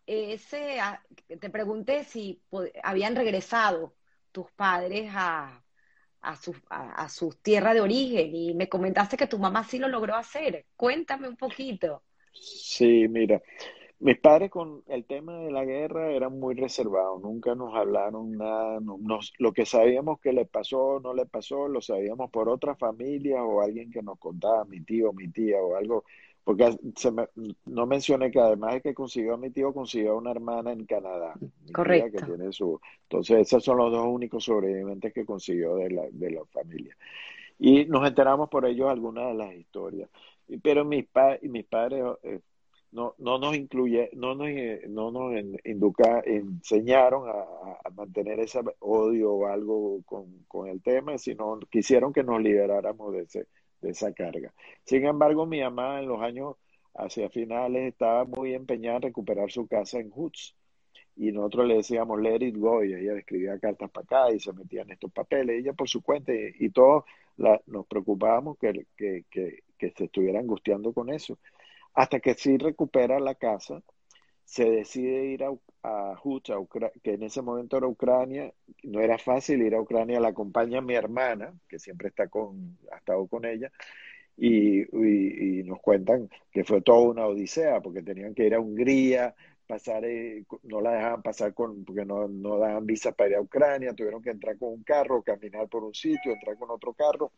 ese, 0.07 0.79
te 1.41 1.51
pregunté 1.51 2.05
si 2.05 2.43
habían 2.83 3.15
regresado 3.15 3.95
tus 4.33 4.51
padres 4.53 5.11
a, 5.15 5.63
a 6.23 6.37
su, 6.37 6.55
a, 6.71 7.09
su 7.09 7.31
tierra 7.43 7.75
de 7.75 7.81
origen 7.81 8.35
y 8.35 8.55
me 8.55 8.69
comentaste 8.69 9.17
que 9.17 9.27
tu 9.27 9.39
mamá 9.39 9.65
sí 9.65 9.79
lo 9.79 9.89
logró 9.89 10.17
hacer. 10.17 10.67
Cuéntame 10.77 11.29
un 11.29 11.37
poquito. 11.37 12.03
Sí, 12.33 13.07
mira, 13.09 13.43
mis 14.03 14.19
padres 14.19 14.51
con 14.51 14.83
el 14.89 15.05
tema 15.05 15.39
de 15.39 15.51
la 15.51 15.65
guerra 15.65 16.11
eran 16.11 16.39
muy 16.39 16.55
reservados, 16.55 17.23
nunca 17.23 17.55
nos 17.55 17.75
hablaron 17.75 18.33
nada, 18.33 18.81
nos, 18.81 19.33
lo 19.39 19.53
que 19.53 19.65
sabíamos 19.65 20.21
que 20.21 20.33
le 20.33 20.45
pasó, 20.45 21.01
no 21.01 21.15
le 21.15 21.25
pasó, 21.27 21.69
lo 21.69 21.81
sabíamos 21.81 22.31
por 22.31 22.49
otra 22.49 22.75
familia 22.75 23.45
o 23.45 23.63
alguien 23.63 23.91
que 23.91 24.03
nos 24.03 24.19
contaba, 24.19 24.65
mi 24.65 24.81
tío, 24.81 25.13
mi 25.13 25.29
tía 25.29 25.59
o 25.59 25.77
algo 25.77 26.05
porque 26.45 26.77
se 26.97 27.13
me, 27.13 27.29
no 27.67 27.87
mencioné 27.87 28.31
que 28.31 28.41
además 28.41 28.75
de 28.75 28.81
que 28.81 28.95
consiguió 28.95 29.35
a 29.35 29.37
mi 29.37 29.51
tío, 29.51 29.73
consiguió 29.73 30.13
a 30.13 30.17
una 30.17 30.33
hermana 30.33 30.73
en 30.73 30.85
Canadá. 30.87 31.35
Correcto. 31.73 32.19
Que 32.19 32.27
tiene 32.27 32.53
su, 32.53 32.81
entonces, 33.05 33.43
esos 33.43 33.63
son 33.63 33.77
los 33.77 33.93
dos 33.93 34.05
únicos 34.07 34.45
sobrevivientes 34.45 35.13
que 35.13 35.25
consiguió 35.25 35.77
de 35.77 35.91
la, 35.91 36.03
de 36.11 36.31
la 36.33 36.45
familia. 36.47 36.97
Y 37.61 37.85
nos 37.85 38.07
enteramos 38.09 38.49
por 38.49 38.67
ellos 38.67 38.91
algunas 38.91 39.29
de 39.29 39.35
las 39.35 39.55
historias. 39.55 40.11
Pero 40.63 40.85
mis, 40.85 41.07
pa, 41.07 41.39
mis 41.43 41.65
padres 41.65 42.05
eh, 42.25 42.41
no, 42.93 43.15
no 43.19 43.39
nos 43.39 43.57
incluye, 43.57 44.11
no 44.15 44.35
nos, 44.35 44.49
eh, 44.49 44.83
no 44.89 45.11
nos 45.11 45.35
induca, 45.65 46.23
enseñaron 46.25 47.29
a, 47.29 47.91
mantener 47.95 48.41
ese 48.41 48.61
odio 48.81 49.33
o 49.33 49.47
algo 49.47 50.03
con, 50.07 50.45
con 50.49 50.69
el 50.69 50.83
tema, 50.83 51.19
sino 51.19 51.59
quisieron 51.71 52.13
que 52.13 52.23
nos 52.23 52.41
liberáramos 52.41 53.13
de 53.13 53.23
ese 53.23 53.47
de 53.83 53.91
esa 53.91 54.13
carga. 54.15 54.55
Sin 54.85 55.05
embargo, 55.05 55.45
mi 55.45 55.61
mamá 55.61 56.01
en 56.01 56.09
los 56.09 56.23
años 56.23 56.57
hacia 56.95 57.29
finales 57.29 57.93
estaba 57.93 58.25
muy 58.25 58.55
empeñada 58.55 58.97
en 58.97 59.03
recuperar 59.03 59.51
su 59.51 59.67
casa 59.67 59.99
en 59.99 60.11
Hoots. 60.11 60.55
Y 61.17 61.31
nosotros 61.33 61.69
le 61.69 61.77
decíamos, 61.77 62.21
let 62.23 62.47
it 62.47 62.57
go, 62.57 62.83
y 62.83 62.95
ella 62.95 63.15
escribía 63.19 63.59
cartas 63.59 63.91
para 63.91 64.05
acá 64.05 64.35
y 64.35 64.41
se 64.41 64.53
metía 64.55 64.83
en 64.83 64.93
estos 64.93 65.13
papeles, 65.13 65.59
ella 65.59 65.75
por 65.75 65.87
su 65.87 66.01
cuenta, 66.01 66.33
y, 66.33 66.71
todos 66.71 67.05
nos 67.67 67.87
preocupábamos 67.87 68.57
que, 68.59 68.87
que, 68.97 69.25
que, 69.31 69.63
que 69.77 69.91
se 69.91 70.05
estuviera 70.05 70.41
angustiando 70.41 70.95
con 70.95 71.11
eso. 71.11 71.39
Hasta 71.95 72.21
que 72.21 72.35
sí 72.35 72.57
recupera 72.59 73.21
la 73.21 73.35
casa, 73.35 73.83
se 74.45 74.65
decide 74.71 75.27
ir 75.27 75.45
a, 75.45 75.51
a 75.83 76.21
que 77.03 77.15
en 77.15 77.23
ese 77.23 77.43
momento 77.43 77.77
era 77.77 77.87
Ucrania, 77.87 78.53
no 78.83 79.01
era 79.01 79.19
fácil 79.19 79.63
ir 79.63 79.75
a 79.75 79.81
Ucrania, 79.81 80.21
la 80.21 80.29
acompaña 80.29 80.81
mi 80.81 80.95
hermana, 80.95 81.53
que 81.69 81.79
siempre 81.79 82.09
está 82.09 82.29
con, 82.29 82.79
ha 82.93 82.97
estado 82.99 83.27
con 83.27 83.45
ella, 83.45 83.71
y, 84.37 84.81
y, 85.61 85.63
nos 85.65 85.81
cuentan 85.81 86.29
que 86.51 86.65
fue 86.65 86.81
toda 86.81 87.01
una 87.01 87.27
odisea, 87.27 87.81
porque 87.81 88.03
tenían 88.03 88.35
que 88.35 88.47
ir 88.47 88.55
a 88.55 88.61
Hungría, 88.61 89.35
pasar, 89.67 90.05
eh, 90.05 90.45
no 90.65 90.81
la 90.81 90.93
dejaban 90.93 91.23
pasar 91.23 91.55
con, 91.55 91.85
porque 91.85 92.05
no, 92.05 92.29
no 92.29 92.59
daban 92.59 92.87
visa 92.87 93.13
para 93.13 93.31
ir 93.31 93.37
a 93.37 93.41
Ucrania, 93.41 93.95
tuvieron 93.95 94.23
que 94.23 94.31
entrar 94.31 94.59
con 94.59 94.71
un 94.71 94.83
carro, 94.83 95.23
caminar 95.23 95.69
por 95.69 95.85
un 95.85 95.95
sitio, 95.95 96.33
entrar 96.33 96.59
con 96.59 96.71
otro 96.71 96.93
carro. 96.95 97.33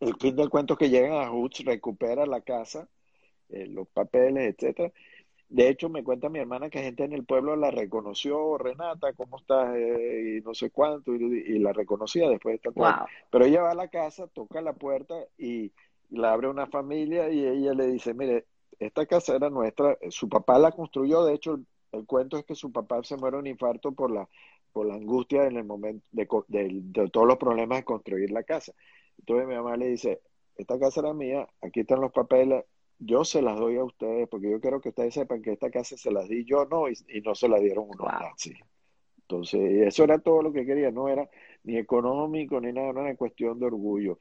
El 0.00 0.16
fin 0.16 0.34
del 0.36 0.50
cuento 0.50 0.74
es 0.74 0.78
que 0.78 0.90
llegan 0.90 1.12
a 1.12 1.32
Hutch, 1.32 1.64
recupera 1.64 2.26
la 2.26 2.40
casa, 2.40 2.88
eh, 3.50 3.66
los 3.66 3.88
papeles, 3.88 4.54
etcétera, 4.54 4.92
de 5.48 5.68
hecho, 5.68 5.88
me 5.88 6.02
cuenta 6.02 6.28
mi 6.28 6.40
hermana 6.40 6.70
que 6.70 6.82
gente 6.82 7.04
en 7.04 7.12
el 7.12 7.24
pueblo 7.24 7.54
la 7.54 7.70
reconoció, 7.70 8.58
Renata, 8.58 9.12
¿cómo 9.12 9.38
estás? 9.38 9.76
Eh, 9.76 10.38
y 10.38 10.44
no 10.44 10.54
sé 10.54 10.70
cuánto, 10.70 11.14
y, 11.14 11.58
la 11.60 11.72
reconocía 11.72 12.28
después 12.28 12.54
de 12.54 12.56
esta 12.56 12.70
wow. 12.70 13.06
Pero 13.30 13.44
ella 13.44 13.62
va 13.62 13.70
a 13.70 13.76
la 13.76 13.88
casa, 13.88 14.26
toca 14.26 14.60
la 14.60 14.72
puerta 14.72 15.14
y 15.38 15.70
la 16.10 16.32
abre 16.32 16.48
una 16.48 16.66
familia 16.66 17.30
y 17.30 17.46
ella 17.46 17.72
le 17.74 17.86
dice, 17.86 18.14
mire, 18.14 18.46
esta 18.80 19.06
casa 19.06 19.36
era 19.36 19.50
nuestra, 19.50 19.96
su 20.10 20.28
papá 20.28 20.58
la 20.58 20.72
construyó, 20.72 21.24
de 21.24 21.34
hecho, 21.34 21.60
el, 21.92 22.06
cuento 22.06 22.36
es 22.36 22.44
que 22.44 22.56
su 22.56 22.72
papá 22.72 23.04
se 23.04 23.16
muere 23.16 23.36
un 23.36 23.46
infarto 23.46 23.92
por 23.92 24.10
la, 24.10 24.28
por 24.72 24.86
la 24.86 24.94
angustia 24.94 25.46
en 25.46 25.56
el 25.56 25.64
momento 25.64 26.04
de, 26.12 26.26
de 26.48 27.08
todos 27.10 27.28
los 27.28 27.36
problemas 27.36 27.78
de 27.78 27.84
construir 27.84 28.32
la 28.32 28.42
casa. 28.42 28.72
Entonces 29.18 29.46
mi 29.46 29.54
mamá 29.54 29.76
le 29.76 29.86
dice, 29.86 30.20
esta 30.56 30.78
casa 30.80 31.00
era 31.00 31.14
mía, 31.14 31.46
aquí 31.62 31.80
están 31.80 32.00
los 32.00 32.10
papeles, 32.10 32.64
yo 32.98 33.24
se 33.24 33.42
las 33.42 33.58
doy 33.58 33.76
a 33.76 33.84
ustedes 33.84 34.28
porque 34.28 34.50
yo 34.50 34.60
quiero 34.60 34.80
que 34.80 34.90
ustedes 34.90 35.14
sepan 35.14 35.42
que 35.42 35.52
esta 35.52 35.70
casa 35.70 35.96
se 35.96 36.10
las 36.10 36.28
di 36.28 36.44
yo 36.44 36.64
no 36.66 36.88
y, 36.88 37.20
no 37.22 37.34
se 37.34 37.48
la 37.48 37.58
dieron 37.58 37.84
unos 37.88 38.06
nazis. 38.06 38.58
Entonces, 39.22 39.86
eso 39.86 40.04
era 40.04 40.18
todo 40.18 40.42
lo 40.42 40.52
que 40.52 40.66
quería, 40.66 40.90
no 40.90 41.08
era 41.08 41.28
ni 41.64 41.78
económico 41.78 42.60
ni 42.60 42.72
nada, 42.72 42.92
no 42.92 43.00
era 43.00 43.16
cuestión 43.16 43.58
de 43.58 43.66
orgullo. 43.66 44.18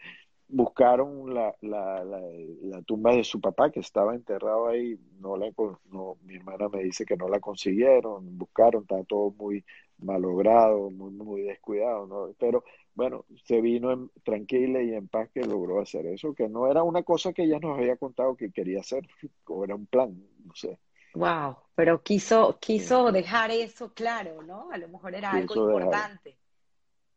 buscaron 0.47 1.33
la, 1.33 1.55
la, 1.61 2.03
la, 2.03 2.81
tumba 2.83 3.13
de 3.13 3.23
su 3.23 3.41
papá 3.41 3.69
que 3.69 3.81
estaba 3.81 4.15
enterrado 4.15 4.67
ahí, 4.67 4.97
no 5.19 5.35
la, 5.35 5.51
no, 5.91 6.17
mi 6.23 6.35
hermana 6.35 6.69
me 6.69 6.83
dice 6.83 7.05
que 7.05 7.17
no 7.17 7.27
la 7.27 7.39
consiguieron, 7.39 8.37
buscaron, 8.37 8.83
está 8.83 9.03
todo 9.03 9.31
muy 9.31 9.65
malogrado, 9.97 10.89
muy, 10.89 11.11
muy 11.11 11.41
descuidado, 11.41 12.07
¿no? 12.07 12.33
pero 12.39 12.63
bueno, 12.95 13.25
se 13.45 13.61
vino 13.61 13.91
en, 13.91 14.09
tranquila 14.23 14.81
y 14.81 14.93
en 14.93 15.07
paz 15.07 15.29
que 15.33 15.41
logró 15.41 15.81
hacer 15.81 16.05
eso, 16.05 16.33
que 16.33 16.47
no 16.47 16.69
era 16.69 16.83
una 16.83 17.03
cosa 17.03 17.33
que 17.33 17.43
ella 17.43 17.59
nos 17.59 17.77
había 17.77 17.97
contado 17.97 18.35
que 18.35 18.51
quería 18.51 18.81
hacer, 18.81 19.07
o 19.47 19.63
era 19.63 19.75
un 19.75 19.85
plan, 19.85 20.15
no 20.45 20.53
sé. 20.53 20.79
Wow, 21.15 21.57
pero 21.75 22.01
quiso, 22.01 22.57
quiso 22.59 23.11
dejar 23.11 23.51
eso 23.51 23.93
claro, 23.93 24.41
¿no? 24.41 24.71
A 24.71 24.77
lo 24.77 24.87
mejor 24.87 25.13
era 25.13 25.31
algo 25.31 25.69
importante. 25.69 26.37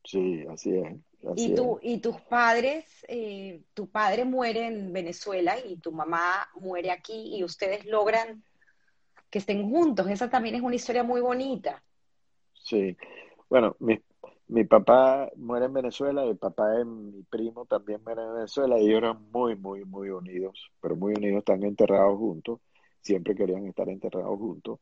Sí, 0.05 0.45
así 0.51 0.77
es. 0.77 0.97
y, 1.35 1.55
tú, 1.55 1.79
y 1.83 1.99
tus 1.99 2.21
padres, 2.21 2.85
eh, 3.09 3.63
tu 3.75 3.89
padre 3.89 4.25
muere 4.25 4.67
en 4.67 4.93
Venezuela 4.93 5.57
y 5.59 5.79
tu 5.79 5.93
mamá 5.93 6.47
muere 6.61 6.91
aquí 6.91 7.37
y 7.37 7.43
ustedes 7.43 7.87
logran 7.87 8.45
que 9.31 9.39
estén 9.39 9.69
juntos. 9.69 10.09
Esa 10.09 10.29
también 10.31 10.55
es 10.55 10.63
una 10.63 10.77
historia 10.77 11.03
muy 11.03 11.21
bonita. 11.21 11.83
Sí, 12.53 12.97
bueno, 13.49 13.77
mi, 13.81 13.99
mi 14.49 14.65
papá 14.65 15.31
muere 15.37 15.67
en 15.67 15.73
Venezuela, 15.73 16.25
el 16.25 16.37
papá 16.37 16.71
de 16.71 16.85
mi 16.85 17.23
primo 17.25 17.67
también 17.67 18.01
muere 18.05 18.23
en 18.23 18.35
Venezuela 18.35 18.79
y 18.79 18.87
ellos 18.87 18.99
eran 18.99 19.31
muy, 19.33 19.57
muy, 19.57 19.85
muy 19.85 20.11
unidos, 20.11 20.71
pero 20.81 20.97
muy 20.97 21.15
unidos, 21.15 21.39
están 21.41 21.63
enterrados 21.65 22.19
juntos, 22.19 22.61
siempre 23.01 23.35
querían 23.35 23.67
estar 23.67 23.89
enterrados 23.89 24.39
juntos. 24.39 24.81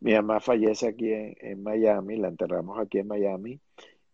Mi 0.00 0.14
mamá 0.14 0.40
fallece 0.40 0.88
aquí 0.88 1.12
en, 1.12 1.34
en 1.40 1.62
Miami, 1.62 2.16
la 2.16 2.28
enterramos 2.28 2.78
aquí 2.78 2.98
en 2.98 3.08
Miami 3.08 3.60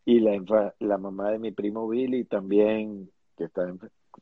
y 0.04 0.20
la, 0.20 0.74
la 0.78 0.98
mamá 0.98 1.30
de 1.32 1.38
mi 1.38 1.52
primo 1.52 1.88
Billy 1.88 2.24
también, 2.24 3.10
que 3.36 3.44
está 3.44 3.72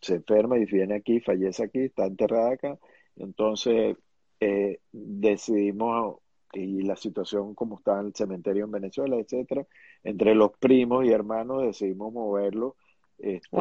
se 0.01 0.17
enferma 0.17 0.59
y 0.59 0.65
viene 0.67 0.95
aquí, 0.97 1.21
fallece 1.21 1.65
aquí, 1.65 1.81
está 1.81 2.07
enterrada 2.07 2.53
acá. 2.53 2.79
Entonces 3.17 3.97
eh, 4.41 4.81
decidimos, 4.93 6.19
y 6.53 6.83
la 6.83 6.97
situación 6.97 7.55
como 7.55 7.77
está 7.77 8.01
en 8.01 8.07
el 8.07 8.15
cementerio 8.15 8.65
en 8.65 8.71
Venezuela, 8.71 9.17
etcétera, 9.17 9.67
entre 10.03 10.35
los 10.35 10.53
primos 10.59 11.05
y 11.05 11.13
hermanos 11.13 11.63
decidimos 11.63 12.13
moverlo 12.13 12.77
este, 13.19 13.57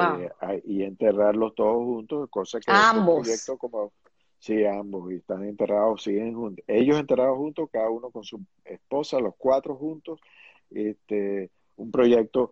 y 0.66 0.84
enterrarlos 0.84 1.56
todos 1.56 1.84
juntos, 1.84 2.30
cosa 2.30 2.60
que 2.60 2.72
ambos. 2.72 3.22
proyecto 3.22 3.58
como 3.58 3.92
sí, 4.40 4.66
ambos, 4.66 5.12
y 5.12 5.16
están 5.16 5.44
enterrados, 5.44 6.04
siguen 6.04 6.36
juntos. 6.36 6.64
Ellos 6.68 7.00
enterrados 7.00 7.38
juntos, 7.38 7.70
cada 7.72 7.90
uno 7.90 8.12
con 8.12 8.24
su 8.24 8.40
esposa, 8.64 9.20
los 9.20 9.34
cuatro 9.38 9.76
juntos, 9.76 10.20
este, 10.70 11.50
un 11.76 11.92
proyecto 11.92 12.52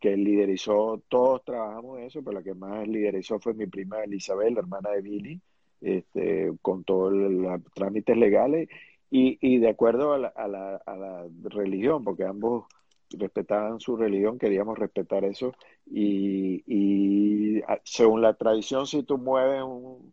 que 0.00 0.16
liderizó, 0.16 1.02
todos 1.08 1.42
trabajamos 1.44 1.98
en 1.98 2.04
eso, 2.04 2.22
pero 2.22 2.38
la 2.38 2.42
que 2.42 2.54
más 2.54 2.86
liderizó 2.86 3.40
fue 3.40 3.54
mi 3.54 3.66
prima 3.66 4.04
Elizabeth, 4.04 4.52
la 4.52 4.60
hermana 4.60 4.90
de 4.90 5.00
Billy, 5.00 5.40
este, 5.80 6.52
con 6.60 6.84
todos 6.84 7.12
los 7.12 7.62
trámites 7.74 8.16
legales 8.16 8.68
y, 9.16 9.38
y 9.40 9.58
de 9.58 9.68
acuerdo 9.68 10.12
a 10.12 10.18
la, 10.18 10.28
a, 10.28 10.48
la, 10.48 10.76
a 10.84 10.96
la 10.96 11.28
religión, 11.44 12.02
porque 12.02 12.24
ambos 12.24 12.64
respetaban 13.10 13.78
su 13.78 13.96
religión, 13.96 14.40
queríamos 14.40 14.76
respetar 14.76 15.24
eso 15.24 15.52
y, 15.86 16.64
y 16.66 17.62
según 17.84 18.22
la 18.22 18.34
tradición, 18.34 18.88
si 18.88 19.04
tú 19.04 19.16
mueves 19.16 19.62
un, 19.62 20.12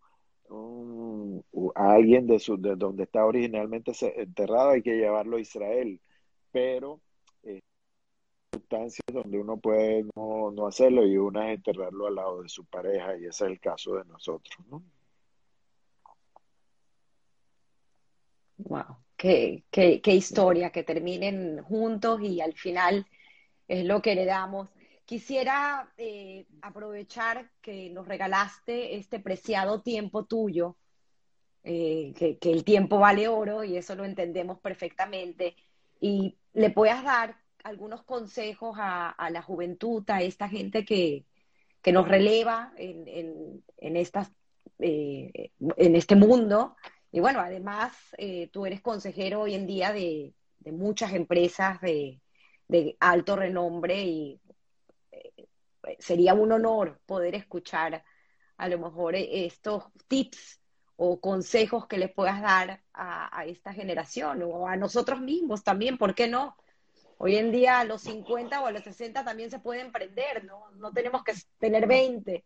a 1.73 1.93
alguien 1.93 2.27
de, 2.27 2.37
su, 2.37 2.61
de 2.61 2.75
donde 2.75 3.03
está 3.05 3.25
originalmente 3.25 3.91
enterrado, 4.17 4.69
hay 4.69 4.83
que 4.83 4.97
llevarlo 4.97 5.37
a 5.37 5.41
Israel, 5.41 5.99
pero 6.51 7.01
circunstancias 8.51 9.05
donde 9.11 9.39
uno 9.39 9.57
puede 9.57 10.05
no, 10.15 10.51
no, 10.51 10.67
hacerlo 10.67 11.07
y 11.07 11.17
una 11.17 11.51
es 11.51 11.57
enterrarlo 11.57 12.05
al 12.05 12.15
lado 12.15 12.43
de 12.43 12.49
su 12.49 12.65
pareja 12.65 13.17
y 13.17 13.21
ese 13.25 13.45
es 13.45 13.51
el 13.51 13.59
caso 13.59 13.95
de 13.95 14.05
nosotros, 14.05 14.55
¿no? 14.69 14.83
Wow, 18.71 18.99
qué, 19.17 19.65
qué, 19.69 19.99
qué 19.99 20.13
historia, 20.13 20.69
que 20.69 20.83
terminen 20.83 21.61
juntos 21.61 22.21
y 22.21 22.39
al 22.39 22.53
final 22.53 23.05
es 23.67 23.83
lo 23.83 24.01
que 24.01 24.13
heredamos. 24.13 24.69
Quisiera 25.03 25.91
eh, 25.97 26.45
aprovechar 26.61 27.51
que 27.61 27.89
nos 27.89 28.07
regalaste 28.07 28.95
este 28.95 29.19
preciado 29.19 29.81
tiempo 29.81 30.23
tuyo, 30.23 30.77
eh, 31.65 32.13
que, 32.15 32.37
que, 32.37 32.53
el 32.53 32.63
tiempo 32.63 32.97
vale 32.97 33.27
oro 33.27 33.65
y 33.65 33.75
eso 33.75 33.93
lo 33.93 34.05
entendemos 34.05 34.57
perfectamente, 34.61 35.57
y 35.99 36.37
le 36.53 36.69
puedas 36.69 37.03
dar 37.03 37.41
algunos 37.65 38.03
consejos 38.03 38.77
a, 38.79 39.29
la 39.31 39.41
juventud, 39.41 40.09
a 40.09 40.21
esta 40.21 40.47
gente 40.47 40.85
que, 40.85 41.25
nos 41.91 42.07
releva 42.07 42.71
en, 42.77 43.63
en, 43.79 43.97
estas, 43.97 44.31
eh, 44.79 45.51
en 45.75 45.95
este 45.97 46.15
mundo. 46.15 46.77
Y 47.11 47.19
bueno, 47.19 47.39
además 47.39 47.93
eh, 48.17 48.49
tú 48.51 48.65
eres 48.65 48.81
consejero 48.81 49.41
hoy 49.41 49.55
en 49.55 49.67
día 49.67 49.91
de, 49.91 50.33
muchas 50.65 51.13
empresas 51.13 51.81
de, 51.81 52.21
alto 52.99 53.35
renombre 53.35 54.01
y 54.01 54.39
eh, 55.11 55.47
sería 55.99 56.33
un 56.33 56.51
honor 56.51 57.01
poder 57.05 57.35
escuchar 57.35 58.03
a 58.57 58.69
lo 58.69 58.79
mejor 58.79 59.15
estos 59.15 59.85
tips 60.07 60.61
o 60.95 61.19
consejos 61.19 61.87
que 61.87 61.97
les 61.97 62.13
puedas 62.13 62.41
dar 62.41 62.81
a, 62.93 63.39
a, 63.39 63.45
esta 63.45 63.73
generación 63.73 64.43
o 64.43 64.67
a 64.67 64.77
nosotros 64.77 65.19
mismos 65.19 65.63
también, 65.63 65.97
¿por 65.97 66.15
qué 66.15 66.27
no? 66.27 66.55
Hoy 67.17 67.35
en 67.35 67.51
día 67.51 67.79
a 67.79 67.83
los 67.83 68.01
50 68.01 68.61
o 68.61 68.65
a 68.65 68.71
los 68.71 68.83
60 68.83 69.23
también 69.23 69.51
se 69.51 69.59
puede 69.59 69.81
emprender, 69.81 70.45
¿no? 70.45 70.71
No 70.71 70.91
tenemos 70.91 71.23
que 71.23 71.33
tener 71.59 71.87
20. 71.87 72.43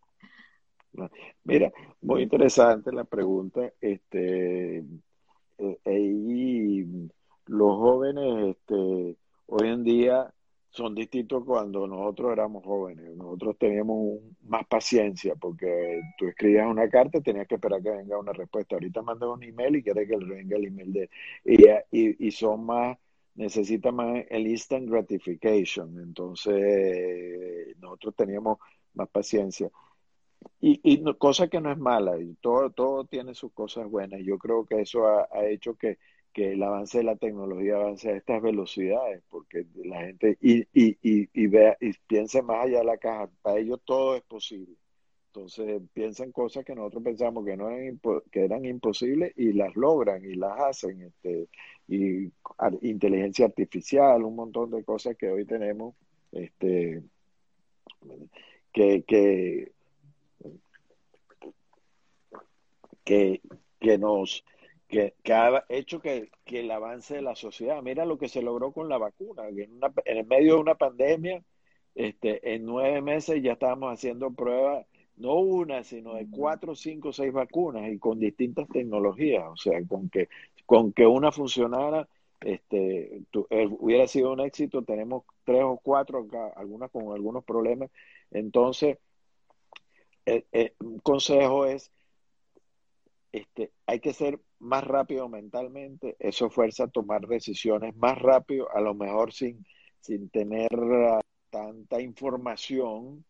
Mira, 1.43 1.71
muy 2.01 2.23
interesante 2.23 2.91
la 2.91 3.03
pregunta. 3.03 3.71
Este, 3.79 4.83
eh, 5.57 6.85
los 7.47 7.77
jóvenes 7.77 8.55
este, 8.57 9.17
hoy 9.47 9.67
en 9.67 9.83
día 9.83 10.33
son 10.69 10.93
distintos 10.93 11.43
cuando 11.45 11.87
nosotros 11.87 12.33
éramos 12.33 12.63
jóvenes. 12.65 13.15
Nosotros 13.15 13.57
teníamos 13.57 14.19
más 14.43 14.65
paciencia 14.67 15.35
porque 15.35 16.01
tú 16.17 16.27
escribías 16.27 16.67
una 16.67 16.89
carta 16.89 17.19
y 17.19 17.21
tenías 17.21 17.47
que 17.47 17.55
esperar 17.55 17.81
que 17.81 17.91
venga 17.91 18.19
una 18.19 18.33
respuesta. 18.33 18.75
Ahorita 18.75 19.01
mandas 19.01 19.29
un 19.29 19.43
email 19.43 19.77
y 19.77 19.83
quieres 19.83 20.07
que 20.09 20.17
le 20.17 20.35
venga 20.35 20.57
el 20.57 20.65
email 20.65 20.91
de... 20.93 21.09
y, 21.91 22.27
y 22.27 22.31
son 22.31 22.65
más 22.65 22.97
necesita 23.35 23.91
más 23.91 24.23
el 24.29 24.47
instant 24.47 24.89
gratification. 24.89 25.99
Entonces, 25.99 27.77
nosotros 27.79 28.15
teníamos 28.15 28.57
más 28.93 29.09
paciencia. 29.09 29.69
Y, 30.61 30.79
y 30.83 31.03
cosa 31.17 31.47
que 31.47 31.61
no 31.61 31.71
es 31.71 31.77
mala, 31.77 32.19
y 32.19 32.35
todo, 32.35 32.69
todo 32.71 33.05
tiene 33.05 33.33
sus 33.35 33.51
cosas 33.53 33.89
buenas. 33.89 34.21
Yo 34.23 34.37
creo 34.37 34.65
que 34.65 34.81
eso 34.81 35.07
ha, 35.07 35.45
hecho 35.47 35.75
que, 35.75 35.97
que, 36.33 36.53
el 36.53 36.63
avance 36.63 36.99
de 36.99 37.03
la 37.05 37.15
tecnología 37.15 37.75
avance 37.75 38.09
a 38.09 38.17
estas 38.17 38.41
velocidades, 38.41 39.23
porque 39.29 39.65
la 39.83 40.01
gente 40.05 40.37
y, 40.41 40.61
y, 40.73 40.97
y, 41.01 41.29
y, 41.33 41.47
vea, 41.47 41.77
y 41.81 41.93
piense 42.07 42.41
más 42.41 42.65
allá 42.65 42.79
de 42.79 42.85
la 42.85 42.97
caja. 42.97 43.29
Para 43.41 43.59
ellos 43.59 43.81
todo 43.85 44.15
es 44.15 44.23
posible. 44.23 44.75
Entonces 45.27 45.81
piensan 45.93 46.31
cosas 46.31 46.63
que 46.63 46.73
nosotros 46.73 47.03
pensamos 47.03 47.45
que 47.45 47.57
no 47.57 47.69
eran, 47.69 47.99
que 48.31 48.45
eran 48.45 48.63
imposibles 48.65 49.33
y 49.35 49.51
las 49.51 49.75
logran 49.75 50.23
y 50.23 50.35
las 50.35 50.57
hacen. 50.61 51.01
Este, 51.01 51.49
y 51.87 52.31
inteligencia 52.81 53.45
artificial, 53.45 54.23
un 54.23 54.35
montón 54.35 54.71
de 54.71 54.83
cosas 54.83 55.15
que 55.17 55.29
hoy 55.29 55.45
tenemos, 55.45 55.95
este, 56.31 57.03
que, 58.71 59.03
que, 59.03 59.73
que, 63.05 63.41
nos 63.97 64.43
que, 64.89 65.13
ha 65.33 65.65
hecho 65.69 66.01
que, 66.01 66.29
el 66.45 66.71
avance 66.71 67.15
de 67.15 67.21
la 67.21 67.35
sociedad. 67.35 67.81
Mira 67.81 68.05
lo 68.05 68.17
que 68.17 68.27
se 68.27 68.41
logró 68.41 68.73
con 68.73 68.89
la 68.89 68.97
vacuna, 68.97 69.47
en, 69.47 69.79
en 70.05 70.17
el 70.17 70.25
medio 70.25 70.55
de 70.55 70.59
una 70.59 70.75
pandemia, 70.75 71.43
este, 71.95 72.55
en 72.55 72.65
nueve 72.65 73.01
meses 73.01 73.41
ya 73.41 73.53
estábamos 73.53 73.93
haciendo 73.93 74.31
pruebas 74.31 74.85
no 75.17 75.35
una, 75.35 75.83
sino 75.83 76.15
de 76.15 76.27
cuatro, 76.29 76.75
cinco, 76.75 77.13
seis 77.13 77.31
vacunas 77.31 77.91
y 77.91 77.97
con 77.99 78.19
distintas 78.19 78.67
tecnologías. 78.69 79.45
O 79.47 79.57
sea, 79.57 79.79
con 79.87 80.09
que, 80.09 80.29
con 80.65 80.91
que 80.93 81.05
una 81.05 81.31
funcionara, 81.31 82.07
este, 82.41 83.21
eh, 83.49 83.67
hubiera 83.79 84.07
sido 84.07 84.33
un 84.33 84.41
éxito. 84.41 84.83
Tenemos 84.83 85.23
tres 85.43 85.63
o 85.63 85.79
cuatro, 85.81 86.27
algunas 86.55 86.91
con 86.91 87.13
algunos 87.13 87.43
problemas. 87.45 87.89
Entonces, 88.31 88.97
eh, 90.25 90.45
eh, 90.51 90.73
un 90.79 90.99
consejo 90.99 91.65
es, 91.65 91.91
este, 93.39 93.71
hay 93.85 93.99
que 93.99 94.13
ser 94.13 94.39
más 94.59 94.83
rápido 94.83 95.29
mentalmente, 95.29 96.15
eso 96.19 96.49
fuerza 96.49 96.85
a 96.85 96.89
tomar 96.89 97.27
decisiones 97.27 97.95
más 97.95 98.17
rápido, 98.19 98.69
a 98.75 98.81
lo 98.81 98.93
mejor 98.93 99.33
sin, 99.33 99.65
sin 99.99 100.29
tener 100.29 100.69
tanta 101.49 102.01
información 102.01 103.25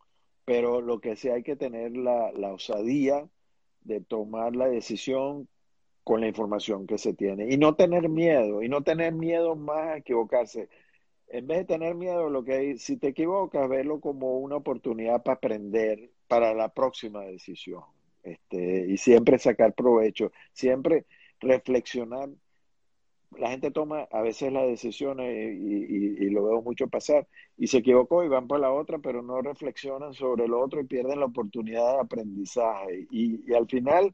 pero 0.45 0.79
lo 0.79 0.99
que 1.01 1.15
sí 1.15 1.29
hay 1.29 1.43
que 1.43 1.55
tener 1.55 1.97
la, 1.97 2.31
la 2.33 2.53
osadía 2.53 3.27
de 3.81 3.99
tomar 4.01 4.55
la 4.55 4.67
decisión 4.67 5.49
con 6.03 6.21
la 6.21 6.27
información 6.27 6.85
que 6.85 6.99
se 6.99 7.13
tiene 7.13 7.51
y 7.51 7.57
no 7.57 7.75
tener 7.75 8.09
miedo 8.09 8.61
y 8.61 8.69
no 8.69 8.83
tener 8.83 9.13
miedo 9.13 9.55
más 9.55 9.87
a 9.87 9.97
equivocarse. 9.97 10.69
En 11.27 11.47
vez 11.47 11.59
de 11.59 11.65
tener 11.65 11.95
miedo, 11.95 12.29
lo 12.29 12.43
que 12.43 12.53
hay, 12.53 12.77
si 12.77 12.97
te 12.97 13.09
equivocas, 13.09 13.67
verlo 13.67 13.99
como 13.99 14.37
una 14.37 14.57
oportunidad 14.57 15.23
para 15.23 15.37
aprender 15.37 16.11
para 16.27 16.53
la 16.53 16.69
próxima 16.69 17.23
decisión. 17.23 17.83
Este, 18.25 18.87
y 18.87 18.97
siempre 18.97 19.39
sacar 19.39 19.73
provecho, 19.73 20.31
siempre 20.53 21.05
reflexionar. 21.39 22.29
La 23.37 23.49
gente 23.49 23.71
toma 23.71 24.07
a 24.11 24.21
veces 24.21 24.51
las 24.51 24.67
decisiones 24.67 25.55
y, 25.57 26.29
lo 26.29 26.45
veo 26.45 26.61
mucho 26.61 26.87
pasar 26.87 27.27
y 27.57 27.67
se 27.67 27.77
equivocó 27.77 28.23
y 28.23 28.27
van 28.27 28.47
por 28.47 28.59
la 28.59 28.71
otra, 28.71 28.99
pero 28.99 29.21
no 29.21 29.41
reflexionan 29.41 30.13
sobre 30.13 30.47
lo 30.47 30.61
otro 30.61 30.81
y 30.81 30.85
pierden 30.85 31.19
la 31.19 31.27
oportunidad 31.27 31.93
de 31.93 32.01
aprendizaje. 32.01 33.07
y 33.09 33.53
al 33.53 33.67
final, 33.67 34.13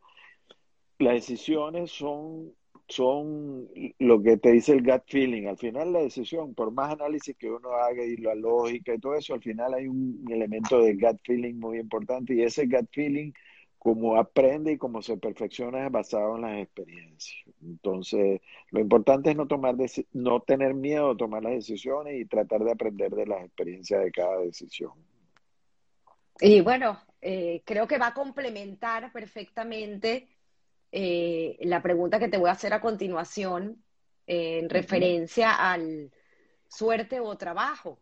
las 1.00 1.14
decisiones 1.16 1.92
son 1.92 2.54
son 2.92 3.70
lo 4.00 4.22
que 4.22 4.38
te 4.38 4.52
dice 4.52 4.74
el 4.74 4.84
gut 4.84 5.04
feeling. 5.08 5.48
Al 5.48 5.58
final 5.58 5.94
la 5.94 6.00
decisión, 6.00 6.54
por 6.54 6.72
más 6.72 6.94
análisis 6.94 7.36
que 7.38 7.50
uno 7.50 7.72
haga 7.74 8.04
y 8.04 8.18
la 8.18 8.36
lógica 8.36 8.94
y 8.94 9.00
todo 9.00 9.16
eso, 9.16 9.34
al 9.34 9.42
final 9.42 9.74
hay 9.74 9.88
un 9.88 10.26
elemento 10.30 10.80
de 10.82 10.96
gut 10.96 11.20
feeling 11.24 11.56
muy 11.56 11.80
importante 11.80 12.34
y 12.34 12.44
ese 12.44 12.66
gut 12.68 12.90
feeling, 12.92 13.32
como 13.82 14.16
aprende 14.16 14.74
y 14.74 14.78
como 14.78 15.02
se 15.02 15.18
perfecciona, 15.18 15.88
es 15.88 15.92
basado 15.92 16.36
en 16.36 16.44
las 16.44 16.60
experiencias. 16.60 17.36
Entonces, 17.64 18.40
lo 18.70 18.80
importante 18.80 19.32
es 19.32 19.36
no, 19.36 19.48
tomar 19.48 19.76
no 20.14 20.40
tener 20.42 20.76
miedo 20.76 21.10
a 21.10 21.18
tomar 21.18 21.42
las 21.42 21.54
decisiones 21.54 22.22
y 22.22 22.26
tratar 22.26 22.64
de 22.64 22.74
aprender 22.74 23.10
de 23.10 23.26
las 23.26 23.44
experiencias 23.44 24.04
de 24.04 24.12
cada 24.12 24.38
decisión. 24.38 24.92
Y 26.40 26.62
bueno, 26.62 27.00
eh, 27.22 27.64
creo 27.66 27.88
que 27.88 27.98
va 27.98 28.10
a 28.10 28.14
complementar 28.14 29.12
perfectamente 29.12 30.28
eh, 30.92 31.58
la 31.62 31.82
pregunta 31.82 32.20
que 32.20 32.28
te 32.28 32.38
voy 32.38 32.50
a 32.50 32.54
hacer 32.54 32.74
a 32.74 32.82
continuación 32.82 33.84
eh, 34.28 34.60
en 34.60 34.70
referencia 34.70 35.56
al 35.56 36.12
suerte 36.68 37.20
o 37.20 37.36
trabajo. 37.36 37.98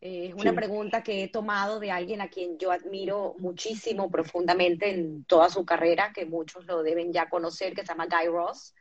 Eh, 0.00 0.26
es 0.28 0.34
una 0.34 0.52
pregunta 0.52 1.02
que 1.02 1.24
he 1.24 1.28
tomado 1.28 1.80
de 1.80 1.90
alguien 1.90 2.20
a 2.20 2.28
quien 2.28 2.58
yo 2.58 2.70
admiro 2.70 3.34
muchísimo, 3.38 4.10
profundamente 4.10 4.90
en 4.90 5.24
toda 5.24 5.48
su 5.48 5.64
carrera, 5.64 6.12
que 6.14 6.26
muchos 6.26 6.66
lo 6.66 6.82
deben 6.82 7.12
ya 7.12 7.28
conocer, 7.28 7.74
que 7.74 7.82
se 7.82 7.88
llama 7.88 8.06
Guy 8.06 8.28
Ross. 8.28 8.74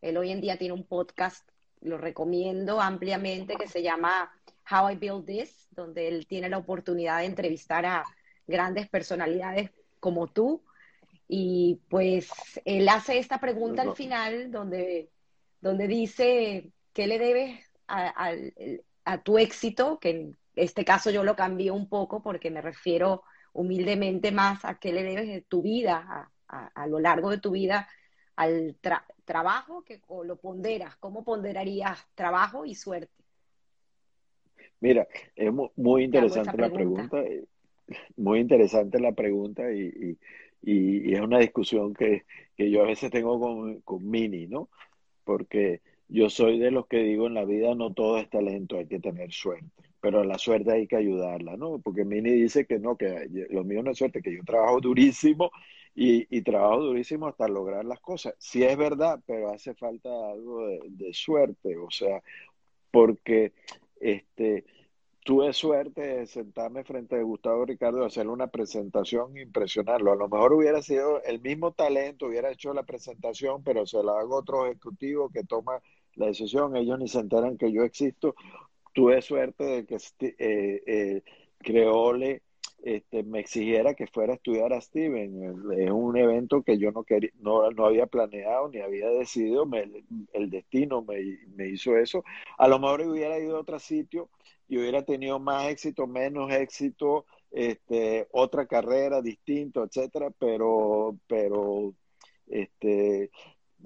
Él 0.00 0.16
hoy 0.16 0.30
en 0.30 0.40
día 0.40 0.56
tiene 0.56 0.74
un 0.74 0.84
podcast, 0.84 1.48
lo 1.80 1.98
recomiendo 1.98 2.80
ampliamente, 2.80 3.56
que 3.56 3.68
se 3.68 3.82
llama 3.82 4.32
How 4.70 4.90
I 4.90 4.96
Build 4.96 5.26
This, 5.26 5.68
donde 5.70 6.08
él 6.08 6.26
tiene 6.26 6.48
la 6.48 6.58
oportunidad 6.58 7.18
de 7.18 7.26
entrevistar 7.26 7.84
a 7.86 8.04
grandes 8.46 8.88
personalidades 8.88 9.70
como 10.00 10.26
tú, 10.26 10.62
y 11.34 11.80
pues 11.88 12.28
él 12.66 12.86
hace 12.90 13.16
esta 13.16 13.40
pregunta 13.40 13.80
al 13.80 13.94
final 13.96 14.50
donde, 14.50 15.08
donde 15.62 15.88
dice, 15.88 16.70
¿qué 16.92 17.06
le 17.06 17.18
debes 17.18 17.58
a, 17.88 19.22
tu 19.22 19.38
éxito? 19.38 19.98
Que 19.98 20.34
este 20.54 20.84
caso 20.84 21.10
yo 21.10 21.24
lo 21.24 21.36
cambié 21.36 21.70
un 21.70 21.88
poco 21.88 22.22
porque 22.22 22.50
me 22.50 22.60
refiero 22.60 23.22
humildemente 23.52 24.32
más 24.32 24.64
a 24.64 24.78
qué 24.78 24.92
le 24.92 25.02
debes 25.02 25.28
de 25.28 25.42
tu 25.42 25.62
vida, 25.62 26.30
a, 26.48 26.86
lo 26.86 26.98
largo 26.98 27.30
de 27.30 27.38
tu 27.38 27.52
vida, 27.52 27.88
al 28.36 28.76
trabajo 29.24 29.82
que, 29.84 30.00
o 30.08 30.24
lo 30.24 30.36
ponderas. 30.36 30.96
¿Cómo 30.96 31.24
ponderarías 31.24 32.06
trabajo 32.14 32.66
y 32.66 32.74
suerte? 32.74 33.12
Mira, 34.80 35.06
es 35.36 35.50
muy 35.76 36.04
interesante 36.04 36.56
la 36.58 36.70
pregunta. 36.70 37.20
Eh, 37.22 37.44
muy 38.16 38.40
interesante 38.40 39.00
la 39.00 39.12
pregunta 39.12 39.72
y, 39.72 40.18
y, 40.62 41.14
es 41.14 41.20
una 41.20 41.38
discusión 41.38 41.94
que, 41.94 42.24
yo 42.56 42.82
a 42.82 42.86
veces 42.86 43.10
tengo 43.10 43.38
con, 43.40 43.80
con 43.80 44.08
Mini, 44.08 44.46
¿no? 44.46 44.68
Porque 45.24 45.80
yo 46.08 46.30
soy 46.30 46.58
de 46.58 46.70
los 46.70 46.86
que 46.86 46.98
digo 46.98 47.26
en 47.26 47.34
la 47.34 47.44
vida 47.44 47.74
no 47.74 47.92
todo 47.92 48.18
es 48.18 48.28
talento, 48.30 48.76
hay 48.76 48.86
que 48.86 49.00
tener 49.00 49.32
suerte, 49.32 49.82
pero 50.02 50.24
la 50.24 50.36
suerte 50.36 50.72
hay 50.72 50.88
que 50.88 50.96
ayudarla, 50.96 51.56
¿no? 51.56 51.78
Porque 51.78 52.04
Mini 52.04 52.32
dice 52.32 52.66
que 52.66 52.80
no, 52.80 52.96
que 52.96 53.28
lo 53.50 53.62
mío 53.62 53.84
no 53.84 53.92
es 53.92 53.98
suerte, 53.98 54.20
que 54.20 54.34
yo 54.34 54.42
trabajo 54.44 54.80
durísimo 54.80 55.52
y, 55.94 56.26
y 56.36 56.42
trabajo 56.42 56.82
durísimo 56.82 57.28
hasta 57.28 57.46
lograr 57.46 57.84
las 57.84 58.00
cosas. 58.00 58.34
Sí 58.38 58.64
es 58.64 58.76
verdad, 58.76 59.20
pero 59.26 59.52
hace 59.52 59.74
falta 59.74 60.08
algo 60.32 60.66
de, 60.66 61.14
suerte, 61.14 61.76
o 61.78 61.88
sea, 61.88 62.20
porque 62.90 63.52
este 64.00 64.64
tuve 65.24 65.52
suerte 65.52 66.00
de 66.00 66.26
sentarme 66.26 66.82
frente 66.82 67.14
a 67.16 67.22
Gustavo 67.22 67.64
Ricardo 67.64 68.02
y 68.02 68.06
hacerle 68.06 68.32
una 68.32 68.48
presentación 68.48 69.36
impresionarlo. 69.36 70.10
A 70.12 70.16
lo 70.16 70.28
mejor 70.28 70.52
hubiera 70.54 70.82
sido 70.82 71.22
el 71.22 71.40
mismo 71.40 71.72
talento, 71.72 72.26
hubiera 72.26 72.50
hecho 72.50 72.74
la 72.74 72.82
presentación, 72.82 73.62
pero 73.62 73.86
se 73.86 74.02
la 74.02 74.18
hago 74.18 74.36
otro 74.38 74.66
ejecutivo 74.66 75.30
que 75.30 75.44
toma 75.44 75.80
la 76.16 76.26
decisión. 76.26 76.74
Ellos 76.76 76.98
ni 76.98 77.06
se 77.06 77.20
enteran 77.20 77.56
que 77.56 77.70
yo 77.70 77.84
existo. 77.84 78.34
Tuve 78.92 79.22
suerte 79.22 79.64
de 79.64 79.86
que 79.86 79.96
eh, 79.96 80.82
eh, 80.86 81.22
Creole 81.58 82.42
este, 82.82 83.22
me 83.22 83.40
exigiera 83.40 83.94
que 83.94 84.06
fuera 84.06 84.32
a 84.32 84.36
estudiar 84.36 84.72
a 84.72 84.80
Steven. 84.80 85.72
Es 85.78 85.90
un 85.90 86.16
evento 86.16 86.62
que 86.62 86.78
yo 86.78 86.90
no, 86.90 87.04
quería, 87.04 87.30
no, 87.38 87.70
no 87.70 87.86
había 87.86 88.06
planeado 88.06 88.68
ni 88.68 88.80
había 88.80 89.08
decidido. 89.08 89.64
el 90.32 90.50
destino 90.50 91.02
me, 91.02 91.38
me 91.54 91.68
hizo 91.68 91.96
eso. 91.96 92.24
A 92.58 92.68
lo 92.68 92.78
mejor 92.78 93.02
hubiera 93.02 93.38
ido 93.38 93.56
a 93.56 93.60
otro 93.60 93.78
sitio 93.78 94.28
y 94.68 94.78
hubiera 94.78 95.04
tenido 95.04 95.38
más 95.38 95.68
éxito, 95.68 96.06
menos 96.06 96.50
éxito, 96.50 97.26
este, 97.52 98.26
otra 98.32 98.66
carrera 98.66 99.20
distinta, 99.22 99.82
etcétera, 99.82 100.30
pero, 100.38 101.16
pero 101.26 101.94
este, 102.48 103.30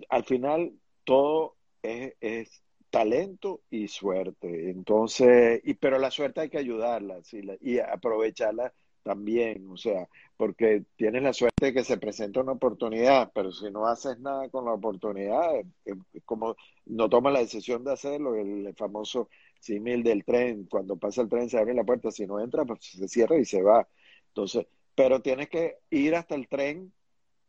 al 0.08 0.24
final 0.24 0.72
todo 1.04 1.56
es 1.82 2.62
talento 2.96 3.60
y 3.68 3.88
suerte. 3.88 4.70
Entonces, 4.70 5.60
y, 5.64 5.74
pero 5.74 5.98
la 5.98 6.10
suerte 6.10 6.40
hay 6.40 6.48
que 6.48 6.56
ayudarla 6.56 7.22
¿sí? 7.22 7.42
y 7.60 7.78
aprovecharla 7.78 8.72
también, 9.02 9.68
o 9.70 9.76
sea, 9.76 10.08
porque 10.36 10.82
tienes 10.96 11.22
la 11.22 11.34
suerte 11.34 11.66
de 11.66 11.72
que 11.74 11.84
se 11.84 11.98
presenta 11.98 12.40
una 12.40 12.52
oportunidad, 12.52 13.30
pero 13.34 13.52
si 13.52 13.70
no 13.70 13.86
haces 13.86 14.18
nada 14.18 14.48
con 14.48 14.64
la 14.64 14.72
oportunidad, 14.72 15.56
es 15.84 16.24
como 16.24 16.56
no 16.86 17.08
tomas 17.10 17.34
la 17.34 17.40
decisión 17.40 17.84
de 17.84 17.92
hacerlo, 17.92 18.34
el 18.34 18.74
famoso 18.74 19.28
mil 19.68 20.02
del 20.02 20.24
tren, 20.24 20.64
cuando 20.64 20.96
pasa 20.96 21.20
el 21.20 21.28
tren 21.28 21.50
se 21.50 21.58
abre 21.58 21.74
la 21.74 21.84
puerta, 21.84 22.10
si 22.10 22.26
no 22.26 22.40
entra, 22.40 22.64
pues 22.64 22.80
se 22.82 23.08
cierra 23.08 23.38
y 23.38 23.44
se 23.44 23.62
va. 23.62 23.86
Entonces, 24.28 24.66
pero 24.94 25.20
tienes 25.20 25.50
que 25.50 25.76
ir 25.90 26.14
hasta 26.14 26.34
el 26.34 26.48
tren 26.48 26.92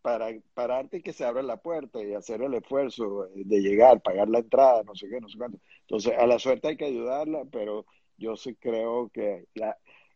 para 0.01 0.29
pararte 0.53 1.01
que 1.01 1.13
se 1.13 1.25
abra 1.25 1.43
la 1.43 1.57
puerta 1.57 2.03
y 2.03 2.13
hacer 2.13 2.41
el 2.41 2.53
esfuerzo 2.53 3.27
de 3.35 3.59
llegar, 3.61 4.01
pagar 4.01 4.29
la 4.29 4.39
entrada, 4.39 4.83
no 4.83 4.95
sé 4.95 5.09
qué, 5.09 5.19
no 5.21 5.29
sé 5.29 5.37
cuánto. 5.37 5.59
Entonces, 5.81 6.13
a 6.17 6.27
la 6.27 6.39
suerte 6.39 6.69
hay 6.69 6.77
que 6.77 6.85
ayudarla, 6.85 7.43
pero 7.51 7.85
yo 8.17 8.35
sí 8.35 8.55
creo 8.55 9.09
que 9.09 9.45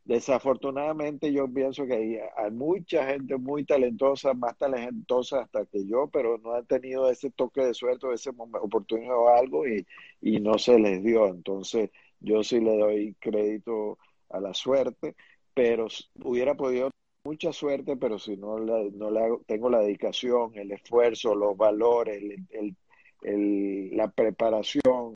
Desafortunadamente 0.03 1.31
yo 1.31 1.47
pienso 1.47 1.85
que 1.85 1.93
hay, 2.35 2.51
mucha 2.51 3.05
gente 3.05 3.37
muy 3.37 3.65
talentosa, 3.65 4.33
más 4.33 4.57
talentosa 4.57 5.41
hasta 5.41 5.65
que 5.67 5.85
yo, 5.87 6.09
pero 6.11 6.37
no 6.39 6.53
han 6.55 6.65
tenido 6.65 7.09
ese 7.09 7.29
toque 7.29 7.61
de 7.61 7.73
suerte, 7.75 8.11
esa 8.13 8.31
oportunidad 8.31 9.15
o 9.15 9.29
algo 9.29 9.67
y, 9.67 9.85
y 10.21 10.39
no 10.39 10.57
se 10.57 10.79
les 10.79 11.03
dio. 11.03 11.27
Entonces 11.27 11.91
yo 12.19 12.43
sí 12.43 12.59
le 12.59 12.77
doy 12.77 13.15
crédito 13.19 13.99
a 14.29 14.39
la 14.39 14.53
suerte, 14.53 15.15
pero 15.53 15.87
hubiera 16.23 16.55
podido 16.55 16.89
mucha 17.23 17.53
suerte, 17.53 17.97
pero 17.97 18.17
si 18.17 18.37
no, 18.37 18.57
la, 18.59 18.83
no 18.93 19.11
la, 19.11 19.27
tengo 19.45 19.69
la 19.69 19.79
dedicación, 19.79 20.51
el 20.55 20.71
esfuerzo, 20.71 21.35
los 21.35 21.55
valores, 21.55 22.21
el, 22.49 22.75
el, 23.21 23.95
la 23.95 24.09
preparación 24.09 25.15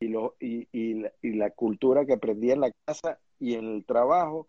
y, 0.00 0.08
lo, 0.08 0.34
y, 0.40 0.66
y, 0.72 0.94
la, 0.94 1.12
y 1.20 1.32
la 1.34 1.50
cultura 1.50 2.06
que 2.06 2.14
aprendí 2.14 2.50
en 2.50 2.60
la 2.60 2.72
casa, 2.84 3.18
y 3.38 3.54
en 3.54 3.66
el 3.66 3.84
trabajo 3.84 4.46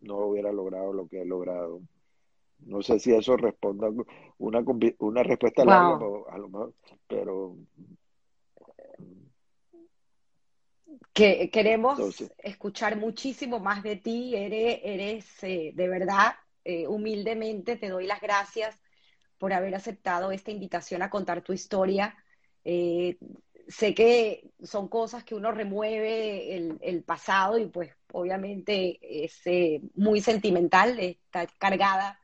no 0.00 0.18
hubiera 0.18 0.52
logrado 0.52 0.92
lo 0.92 1.08
que 1.08 1.22
he 1.22 1.24
logrado. 1.24 1.80
No 2.60 2.82
sé 2.82 2.98
si 2.98 3.12
eso 3.14 3.36
responde 3.36 3.86
a 3.86 3.90
una, 4.38 4.64
una 4.98 5.22
respuesta 5.22 5.64
larga, 5.64 6.06
a 6.30 6.38
lo 6.38 6.48
mejor, 6.48 6.72
pero... 7.06 7.56
Que 11.12 11.50
queremos 11.50 12.22
escuchar 12.38 12.96
muchísimo 12.96 13.58
más 13.60 13.82
de 13.82 13.96
ti. 13.96 14.34
Eres, 14.34 14.80
eres 14.82 15.42
eh, 15.42 15.72
de 15.74 15.88
verdad, 15.88 16.34
eh, 16.64 16.86
humildemente 16.86 17.76
te 17.76 17.88
doy 17.88 18.06
las 18.06 18.20
gracias 18.20 18.78
por 19.38 19.52
haber 19.52 19.74
aceptado 19.74 20.32
esta 20.32 20.50
invitación 20.50 21.02
a 21.02 21.10
contar 21.10 21.42
tu 21.42 21.52
historia. 21.52 22.16
Eh, 22.64 23.18
sé 23.68 23.94
que 23.94 24.50
son 24.62 24.88
cosas 24.88 25.24
que 25.24 25.34
uno 25.34 25.52
remueve 25.52 26.56
el, 26.80 27.02
pasado 27.04 27.58
y 27.58 27.66
pues 27.66 27.90
obviamente 28.12 28.98
es 29.24 29.42
muy 29.94 30.20
sentimental, 30.20 30.98
está 30.98 31.46
cargada 31.58 32.18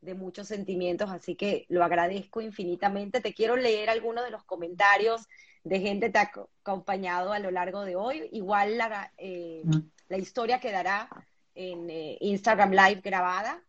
de 0.00 0.14
muchos 0.14 0.48
sentimientos, 0.48 1.10
así 1.10 1.36
que 1.36 1.66
lo 1.68 1.84
agradezco 1.84 2.40
infinitamente. 2.40 3.20
Te 3.20 3.34
quiero 3.34 3.56
leer 3.56 3.90
algunos 3.90 4.24
de 4.24 4.30
los 4.30 4.44
comentarios 4.44 5.26
de 5.64 5.80
gente 5.80 6.10
te 6.10 6.18
ha 6.18 6.30
acompañado 6.62 7.32
a 7.32 7.38
lo 7.38 7.50
largo 7.50 7.84
de 7.84 7.96
hoy. 7.96 8.28
Igual 8.32 8.78
la, 8.78 9.12
eh, 9.18 9.62
la 10.08 10.18
historia 10.18 10.60
quedará 10.60 11.08
en 11.54 11.90
eh, 11.90 12.18
Instagram 12.20 12.70
Live 12.70 13.00
grabada 13.02 13.62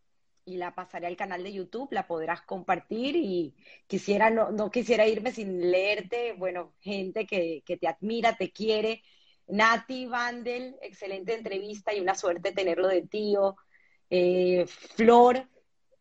y 0.45 0.57
la 0.57 0.73
pasaré 0.73 1.07
al 1.07 1.15
canal 1.15 1.43
de 1.43 1.53
YouTube, 1.53 1.91
la 1.91 2.07
podrás 2.07 2.41
compartir 2.41 3.15
y 3.15 3.53
quisiera, 3.88 4.30
no, 4.30 4.51
no 4.51 4.72
quisiera 4.72 5.07
irme 5.07 5.31
sin 5.31 5.72
leerte, 5.72 6.34
bueno, 6.34 6.73
gente 6.80 7.26
que, 7.26 7.63
que 7.65 7.77
te 7.77 7.88
admira, 7.88 8.35
te 8.35 8.51
quiere. 8.51 9.03
Nati 9.47 10.05
Vandel, 10.07 10.77
excelente 10.81 11.34
entrevista 11.34 11.93
y 11.93 11.99
una 11.99 12.15
suerte 12.15 12.53
tenerlo 12.53 12.88
de 12.88 13.01
tío. 13.03 13.55
Eh, 14.09 14.65
Flor 14.68 15.47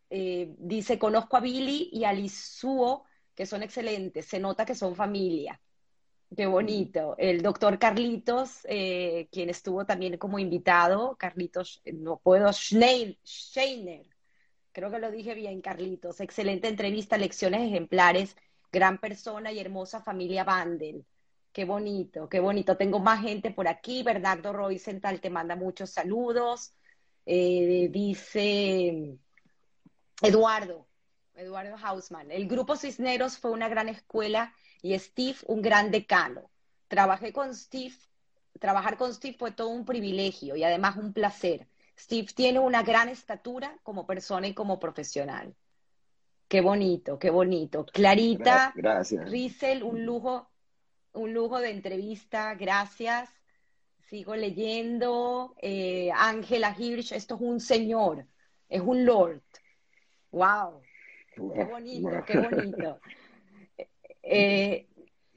eh, 0.09 0.53
dice, 0.57 0.97
conozco 0.97 1.37
a 1.37 1.41
Billy 1.41 1.89
y 1.91 2.03
a 2.03 2.13
Lizuo, 2.13 3.05
que 3.35 3.45
son 3.45 3.63
excelentes, 3.63 4.25
se 4.25 4.39
nota 4.39 4.65
que 4.65 4.75
son 4.75 4.95
familia. 4.95 5.61
Qué 6.35 6.45
bonito. 6.45 7.15
El 7.17 7.41
doctor 7.41 7.77
Carlitos, 7.77 8.61
eh, 8.69 9.27
quien 9.31 9.49
estuvo 9.49 9.85
también 9.85 10.17
como 10.17 10.39
invitado, 10.39 11.17
Carlitos, 11.17 11.81
no 11.93 12.17
puedo, 12.19 12.51
Scheiner, 12.53 14.05
creo 14.71 14.89
que 14.91 14.99
lo 14.99 15.11
dije 15.11 15.33
bien, 15.35 15.61
Carlitos. 15.61 16.21
Excelente 16.21 16.69
entrevista, 16.69 17.17
lecciones 17.17 17.61
ejemplares, 17.67 18.37
gran 18.71 18.97
persona 18.99 19.51
y 19.51 19.59
hermosa 19.59 20.01
familia 20.01 20.45
Vandel. 20.45 21.05
Qué 21.51 21.65
bonito, 21.65 22.29
qué 22.29 22.39
bonito. 22.39 22.77
Tengo 22.77 22.99
más 22.99 23.21
gente 23.21 23.51
por 23.51 23.67
aquí. 23.67 24.03
Bernardo 24.03 24.53
Roycental 24.53 25.19
te 25.19 25.29
manda 25.29 25.55
muchos 25.57 25.89
saludos. 25.91 26.73
Eh, 27.25 27.89
dice 27.91 29.17
Eduardo, 30.21 30.87
Eduardo 31.35 31.75
Hausman. 31.77 32.31
El 32.31 32.47
grupo 32.47 32.75
Cisneros 32.75 33.37
fue 33.37 33.51
una 33.51 33.69
gran 33.69 33.89
escuela 33.89 34.53
y 34.81 34.97
Steve 34.97 35.37
un 35.47 35.61
gran 35.61 35.91
decano. 35.91 36.49
Trabajé 36.87 37.31
con 37.31 37.55
Steve, 37.55 37.95
trabajar 38.59 38.97
con 38.97 39.13
Steve 39.13 39.35
fue 39.37 39.51
todo 39.51 39.69
un 39.69 39.85
privilegio 39.85 40.55
y 40.55 40.63
además 40.63 40.97
un 40.97 41.13
placer. 41.13 41.67
Steve 41.97 42.27
tiene 42.35 42.59
una 42.59 42.83
gran 42.83 43.09
estatura 43.09 43.77
como 43.83 44.05
persona 44.05 44.47
y 44.47 44.53
como 44.53 44.79
profesional. 44.79 45.55
Qué 46.47 46.61
bonito, 46.61 47.17
qué 47.17 47.29
bonito. 47.29 47.85
Clarita, 47.85 48.73
gracias. 48.75 49.29
Rizel, 49.29 49.83
un 49.83 50.05
lujo 50.05 50.51
un 51.13 51.33
lujo 51.33 51.59
de 51.59 51.71
entrevista, 51.71 52.55
gracias. 52.55 53.29
Sigo 54.09 54.35
leyendo. 54.35 55.55
Eh, 55.61 56.11
Ángela 56.13 56.75
Hirsch, 56.77 57.11
esto 57.11 57.35
es 57.35 57.41
un 57.41 57.59
señor, 57.59 58.25
es 58.69 58.81
un 58.81 59.05
lord. 59.05 59.41
Wow, 60.31 60.81
qué 61.53 61.63
bonito, 61.63 62.23
qué 62.25 62.37
bonito. 62.49 62.99
Eh, 64.23 64.87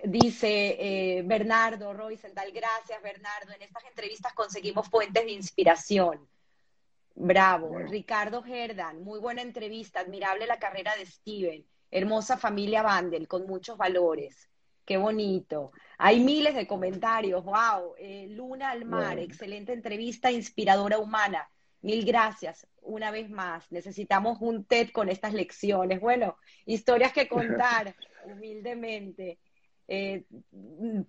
dice 0.02 0.76
eh, 0.78 1.22
Bernardo 1.22 1.93
Roycental, 1.93 2.52
gracias 2.52 3.02
Bernardo. 3.02 3.52
En 3.52 3.62
estas 3.62 3.85
entrevistas 3.85 4.32
conseguimos 4.35 4.89
fuentes 4.89 5.24
de 5.24 5.32
inspiración. 5.32 6.28
Bravo. 7.14 7.78
Ricardo 7.78 8.43
Gerdan, 8.43 9.02
muy 9.02 9.20
buena 9.20 9.43
entrevista, 9.43 10.01
admirable 10.01 10.47
la 10.47 10.59
carrera 10.59 10.97
de 10.97 11.06
Steven, 11.06 11.64
hermosa 11.90 12.36
familia 12.36 12.82
Vandel, 12.82 13.28
con 13.28 13.47
muchos 13.47 13.78
valores. 13.78 14.48
Qué 14.85 14.97
bonito. 14.97 15.72
Hay 15.97 16.20
miles 16.20 16.55
de 16.55 16.66
comentarios. 16.66 17.43
Wow. 17.44 17.94
Eh, 17.98 18.26
Luna 18.31 18.70
al 18.70 18.85
mar, 18.85 19.18
excelente 19.18 19.72
entrevista, 19.72 20.31
inspiradora 20.31 20.98
humana. 20.98 21.48
Mil 21.85 22.02
gracias. 22.06 22.66
Una 22.81 23.11
vez 23.11 23.28
más, 23.28 23.70
necesitamos 23.70 24.39
un 24.40 24.65
TED 24.65 24.89
con 24.90 25.11
estas 25.11 25.35
lecciones. 25.35 26.01
Bueno, 26.01 26.39
historias 26.65 27.12
que 27.12 27.28
contar, 27.28 27.94
humildemente. 28.24 29.39
Eh, 29.86 30.24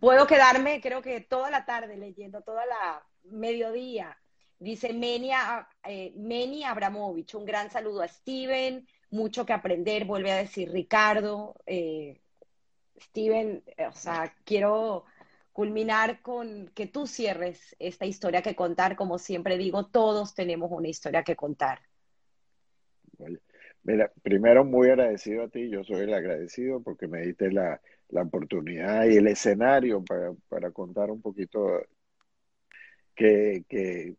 puedo 0.02 0.28
quedarme, 0.28 0.82
creo 0.82 1.02
que 1.02 1.22
toda 1.22 1.50
la 1.50 1.64
tarde 1.64 1.96
leyendo, 1.96 2.42
toda 2.42 2.66
la 2.66 3.02
mediodía. 3.24 4.18
Dice 4.60 4.92
Menia, 4.92 5.66
eh, 5.86 6.12
Meni 6.18 6.66
Abramovich, 6.66 7.36
un 7.36 7.46
gran 7.46 7.72
saludo 7.72 8.02
a 8.02 8.10
Steven, 8.10 8.86
mucho 9.12 9.46
que 9.46 9.54
aprender, 9.54 10.04
vuelve 10.04 10.34
a 10.34 10.38
decir 10.38 10.70
Ricardo, 10.74 11.56
eh, 11.66 12.20
Steven, 13.00 13.64
o 13.90 13.94
sea, 13.94 14.36
quiero 14.44 15.06
culminar 15.56 16.22
con 16.22 16.68
que 16.76 16.86
tú 16.86 17.08
cierres 17.08 17.78
esta 17.80 18.06
historia 18.06 18.42
que 18.42 18.58
contar. 18.58 18.98
Como 18.98 19.18
siempre 19.18 19.58
digo, 19.58 19.86
todos 19.86 20.36
tenemos 20.36 20.70
una 20.70 20.90
historia 20.90 21.24
que 21.24 21.38
contar. 21.38 21.80
Mira, 23.84 24.12
primero 24.22 24.66
muy 24.66 24.90
agradecido 24.90 25.44
a 25.44 25.48
ti, 25.48 25.70
yo 25.70 25.86
soy 25.86 26.02
el 26.02 26.14
agradecido 26.14 26.84
porque 26.84 27.08
me 27.08 27.22
diste 27.22 27.54
la, 27.54 27.80
oportunidad 28.10 29.06
y 29.06 29.16
el 29.16 29.28
escenario 29.28 30.04
para, 30.50 30.72
contar 30.72 31.10
un 31.10 31.22
poquito 31.22 31.82
que, 33.16 33.64
que, 33.70 34.18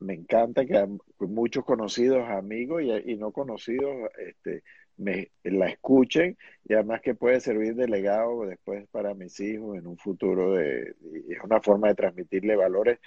me 0.00 0.12
encanta 0.12 0.66
que 0.66 0.86
muchos 1.20 1.64
conocidos, 1.64 2.28
amigos 2.28 2.82
y 2.82 3.16
no 3.16 3.32
conocidos, 3.32 4.10
este, 4.18 4.62
me 4.98 5.30
la 5.44 5.68
escuchen 5.68 6.36
y 6.64 6.74
además 6.74 7.00
que 7.00 7.14
puede 7.14 7.40
servir 7.40 7.74
de 7.74 7.88
legado 7.88 8.44
después 8.44 8.86
para 8.88 9.14
mis 9.14 9.38
hijos 9.40 9.78
en 9.78 9.86
un 9.86 9.96
futuro 9.96 10.54
de, 10.54 10.94
es 11.28 11.40
una 11.42 11.60
forma 11.60 11.88
de 11.88 11.94
transmitirle 11.94 12.56
valores 12.56 12.98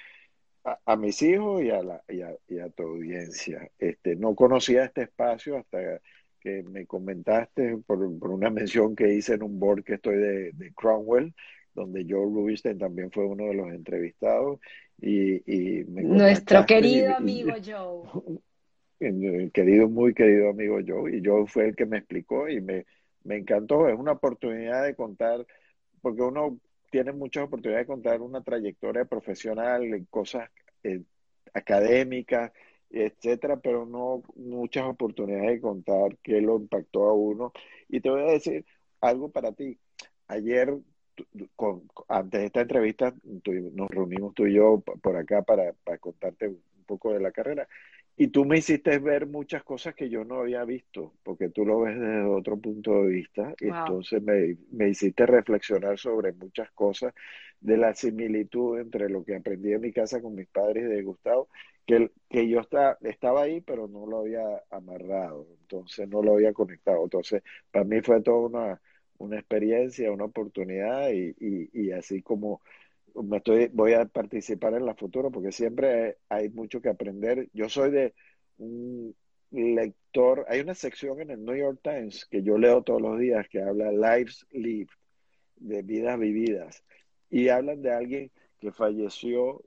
a, 0.85 0.95
mis 0.95 1.21
hijos 1.21 1.63
y 1.63 1.71
a, 1.71 1.81
la, 1.81 2.03
y 2.07 2.21
a, 2.21 2.35
y 2.47 2.59
a, 2.59 2.69
tu 2.69 2.83
audiencia. 2.83 3.69
Este, 3.79 4.15
no 4.15 4.35
conocía 4.35 4.85
este 4.85 5.03
espacio 5.03 5.57
hasta 5.57 5.99
que 6.39 6.63
me 6.63 6.85
comentaste 6.85 7.77
por, 7.85 8.19
por, 8.19 8.31
una 8.31 8.49
mención 8.49 8.95
que 8.95 9.13
hice 9.13 9.33
en 9.33 9.43
un 9.43 9.59
board 9.59 9.83
que 9.83 9.95
estoy 9.95 10.17
de, 10.17 10.51
de 10.53 10.73
Cromwell, 10.73 11.33
donde 11.73 12.05
Joe 12.07 12.25
Rubinstein 12.25 12.77
también 12.77 13.11
fue 13.11 13.25
uno 13.25 13.45
de 13.45 13.53
los 13.55 13.71
entrevistados. 13.71 14.59
Y, 14.99 15.41
y 15.51 15.83
Nuestro 15.85 16.65
querido 16.65 17.15
amigo 17.15 17.53
Joe. 17.65 18.39
Querido, 19.51 19.89
muy 19.89 20.13
querido 20.13 20.49
amigo 20.49 20.77
Joe, 20.85 21.15
y 21.15 21.21
Joe 21.25 21.47
fue 21.47 21.69
el 21.69 21.75
que 21.75 21.85
me 21.85 21.97
explicó 21.97 22.47
y 22.47 22.61
me, 22.61 22.85
me 23.23 23.37
encantó. 23.37 23.87
Es 23.87 23.97
una 23.97 24.13
oportunidad 24.13 24.83
de 24.83 24.95
contar, 24.95 25.45
porque 26.01 26.21
uno 26.21 26.59
tiene 26.91 27.11
muchas 27.11 27.45
oportunidades 27.45 27.87
de 27.87 27.93
contar 27.93 28.21
una 28.21 28.43
trayectoria 28.43 29.05
profesional 29.05 29.83
en 29.83 30.05
cosas 30.05 30.49
eh, 30.83 31.01
académicas, 31.53 32.51
etcétera, 32.91 33.57
pero 33.57 33.85
no 33.85 34.21
muchas 34.35 34.85
oportunidades 34.85 35.49
de 35.49 35.61
contar 35.61 36.17
qué 36.21 36.41
lo 36.41 36.57
impactó 36.57 37.05
a 37.05 37.13
uno. 37.13 37.53
Y 37.89 38.01
te 38.01 38.09
voy 38.09 38.21
a 38.21 38.33
decir 38.33 38.65
algo 38.99 39.31
para 39.31 39.51
ti. 39.53 39.79
Ayer, 40.27 40.77
con, 41.55 41.83
antes 42.07 42.39
de 42.39 42.45
esta 42.47 42.61
entrevista, 42.61 43.13
nos 43.73 43.89
reunimos 43.89 44.33
tú 44.33 44.45
y 44.45 44.55
yo 44.55 44.81
por 45.01 45.17
acá 45.17 45.41
para, 45.41 45.73
para 45.83 45.97
contarte 45.97 46.49
un 46.49 46.61
poco 46.85 47.13
de 47.13 47.19
la 47.19 47.31
carrera. 47.31 47.67
Y 48.17 48.27
tú 48.27 48.45
me 48.45 48.57
hiciste 48.57 48.99
ver 48.99 49.25
muchas 49.25 49.63
cosas 49.63 49.95
que 49.95 50.09
yo 50.09 50.23
no 50.23 50.41
había 50.41 50.63
visto, 50.65 51.13
porque 51.23 51.49
tú 51.49 51.65
lo 51.65 51.81
ves 51.81 51.99
desde 51.99 52.23
otro 52.23 52.57
punto 52.57 53.03
de 53.03 53.07
vista. 53.07 53.53
Y 53.59 53.69
entonces 53.69 54.21
me, 54.21 54.57
me, 54.71 54.89
hiciste 54.89 55.25
reflexionar 55.25 55.97
sobre 55.97 56.33
muchas 56.33 56.69
cosas 56.71 57.13
de 57.61 57.77
la 57.77 57.93
similitud 57.93 58.79
entre 58.79 59.09
lo 59.09 59.23
que 59.23 59.35
aprendí 59.35 59.73
en 59.73 59.81
mi 59.81 59.91
casa 59.91 60.21
con 60.21 60.35
mis 60.35 60.47
padres 60.47 60.89
de 60.89 61.01
Gustavo, 61.03 61.49
que, 61.85 62.11
que 62.29 62.47
yo 62.47 62.59
está, 62.59 62.97
estaba 63.01 63.43
ahí, 63.43 63.61
pero 63.61 63.87
no 63.87 64.05
lo 64.05 64.19
había 64.19 64.43
amarrado, 64.69 65.47
entonces 65.61 66.07
no 66.07 66.21
lo 66.21 66.33
había 66.33 66.53
conectado. 66.53 67.03
Entonces, 67.03 67.43
para 67.71 67.85
mí 67.85 68.01
fue 68.01 68.21
toda 68.21 68.47
una, 68.47 68.81
una 69.17 69.37
experiencia, 69.37 70.11
una 70.11 70.25
oportunidad, 70.25 71.09
y, 71.11 71.35
y, 71.39 71.69
y 71.73 71.91
así 71.91 72.21
como 72.21 72.61
me 73.15 73.37
estoy, 73.37 73.69
voy 73.73 73.93
a 73.93 74.05
participar 74.05 74.73
en 74.73 74.85
la 74.85 74.95
futura 74.95 75.29
porque 75.29 75.51
siempre 75.51 76.17
hay 76.29 76.49
mucho 76.49 76.81
que 76.81 76.89
aprender. 76.89 77.49
Yo 77.53 77.69
soy 77.69 77.91
de 77.91 78.13
un 78.57 79.15
lector, 79.51 80.45
hay 80.47 80.61
una 80.61 80.75
sección 80.75 81.19
en 81.21 81.31
el 81.31 81.43
New 81.43 81.55
York 81.55 81.79
Times 81.83 82.25
que 82.25 82.41
yo 82.43 82.57
leo 82.57 82.83
todos 82.83 83.01
los 83.01 83.19
días 83.19 83.47
que 83.49 83.61
habla 83.61 83.91
Lives 83.91 84.45
Lived, 84.51 84.89
de 85.57 85.81
vidas 85.83 86.17
vividas, 86.17 86.83
y 87.29 87.49
hablan 87.49 87.81
de 87.81 87.93
alguien 87.93 88.31
que 88.59 88.71
falleció 88.71 89.63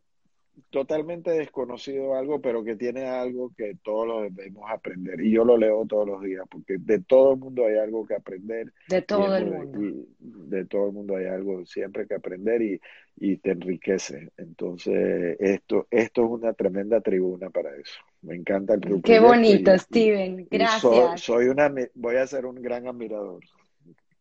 totalmente 0.71 1.31
desconocido 1.33 2.15
algo, 2.15 2.41
pero 2.41 2.63
que 2.63 2.77
tiene 2.77 3.07
algo 3.07 3.53
que 3.57 3.77
todos 3.83 4.07
lo 4.07 4.23
debemos 4.23 4.71
aprender. 4.71 5.21
Y 5.21 5.33
yo 5.33 5.45
lo 5.45 5.57
leo 5.57 5.85
todos 5.87 6.07
los 6.07 6.23
días, 6.23 6.47
porque 6.49 6.77
de 6.79 7.01
todo 7.01 7.35
el 7.35 7.41
mundo 7.41 7.67
hay 7.67 7.77
algo 7.77 8.07
que 8.07 8.15
aprender. 8.15 8.73
De 8.89 9.03
todo 9.03 9.37
el 9.37 9.51
mundo. 9.51 10.07
de 10.19 10.65
todo 10.67 10.87
el 10.89 10.93
mundo 10.93 11.17
hay 11.17 11.27
algo 11.27 11.65
siempre 11.67 12.07
que 12.07 12.15
aprender 12.15 12.63
y, 12.63 12.81
y 13.17 13.37
te 13.37 13.53
enriquece. 13.53 14.31
Entonces, 14.37 15.37
esto, 15.41 15.87
esto 15.91 16.25
es 16.25 16.31
una 16.31 16.53
tremenda 16.53 17.01
tribuna 17.01 17.51
para 17.51 17.71
eso. 17.77 18.01
Me 18.23 18.35
encanta 18.35 18.75
el 18.75 18.81
grupo. 18.81 19.03
Qué 19.03 19.21
bonito, 19.21 19.77
Steven. 19.79 20.49
Gracias. 20.51 21.21
soy, 21.21 21.47
una, 21.47 21.73
voy 21.95 22.17
a 22.17 22.27
ser 22.27 22.47
un 22.47 22.61
gran 22.61 22.87
admirador. 22.87 23.45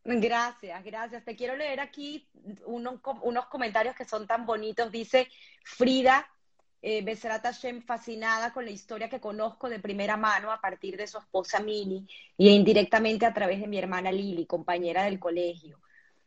Gracias, 0.06 0.84
gracias. 0.84 1.24
Te 1.24 1.36
quiero 1.36 1.56
leer 1.56 1.80
aquí 1.80 2.28
unos, 2.66 3.00
unos 3.22 3.46
comentarios 3.46 3.96
que 3.96 4.06
son 4.06 4.28
tan 4.28 4.46
bonitos. 4.46 4.92
Dice 4.92 5.28
Frida 5.64 6.28
eh, 6.82 7.18
Shem, 7.54 7.82
fascinada 7.82 8.52
con 8.52 8.66
la 8.66 8.72
historia 8.72 9.10
que 9.10 9.22
conozco 9.22 9.70
de 9.70 9.80
primera 9.80 10.18
mano 10.18 10.52
a 10.52 10.60
partir 10.60 10.98
de 10.98 11.08
su 11.08 11.18
esposa 11.18 11.62
Mini 11.62 12.06
y 12.38 12.50
indirectamente 12.50 13.26
a 13.26 13.34
través 13.34 13.62
de 13.62 13.68
mi 13.68 13.78
hermana 13.78 14.12
Lili, 14.12 14.46
compañera 14.46 15.06
del 15.06 15.18
colegio. 15.18 15.80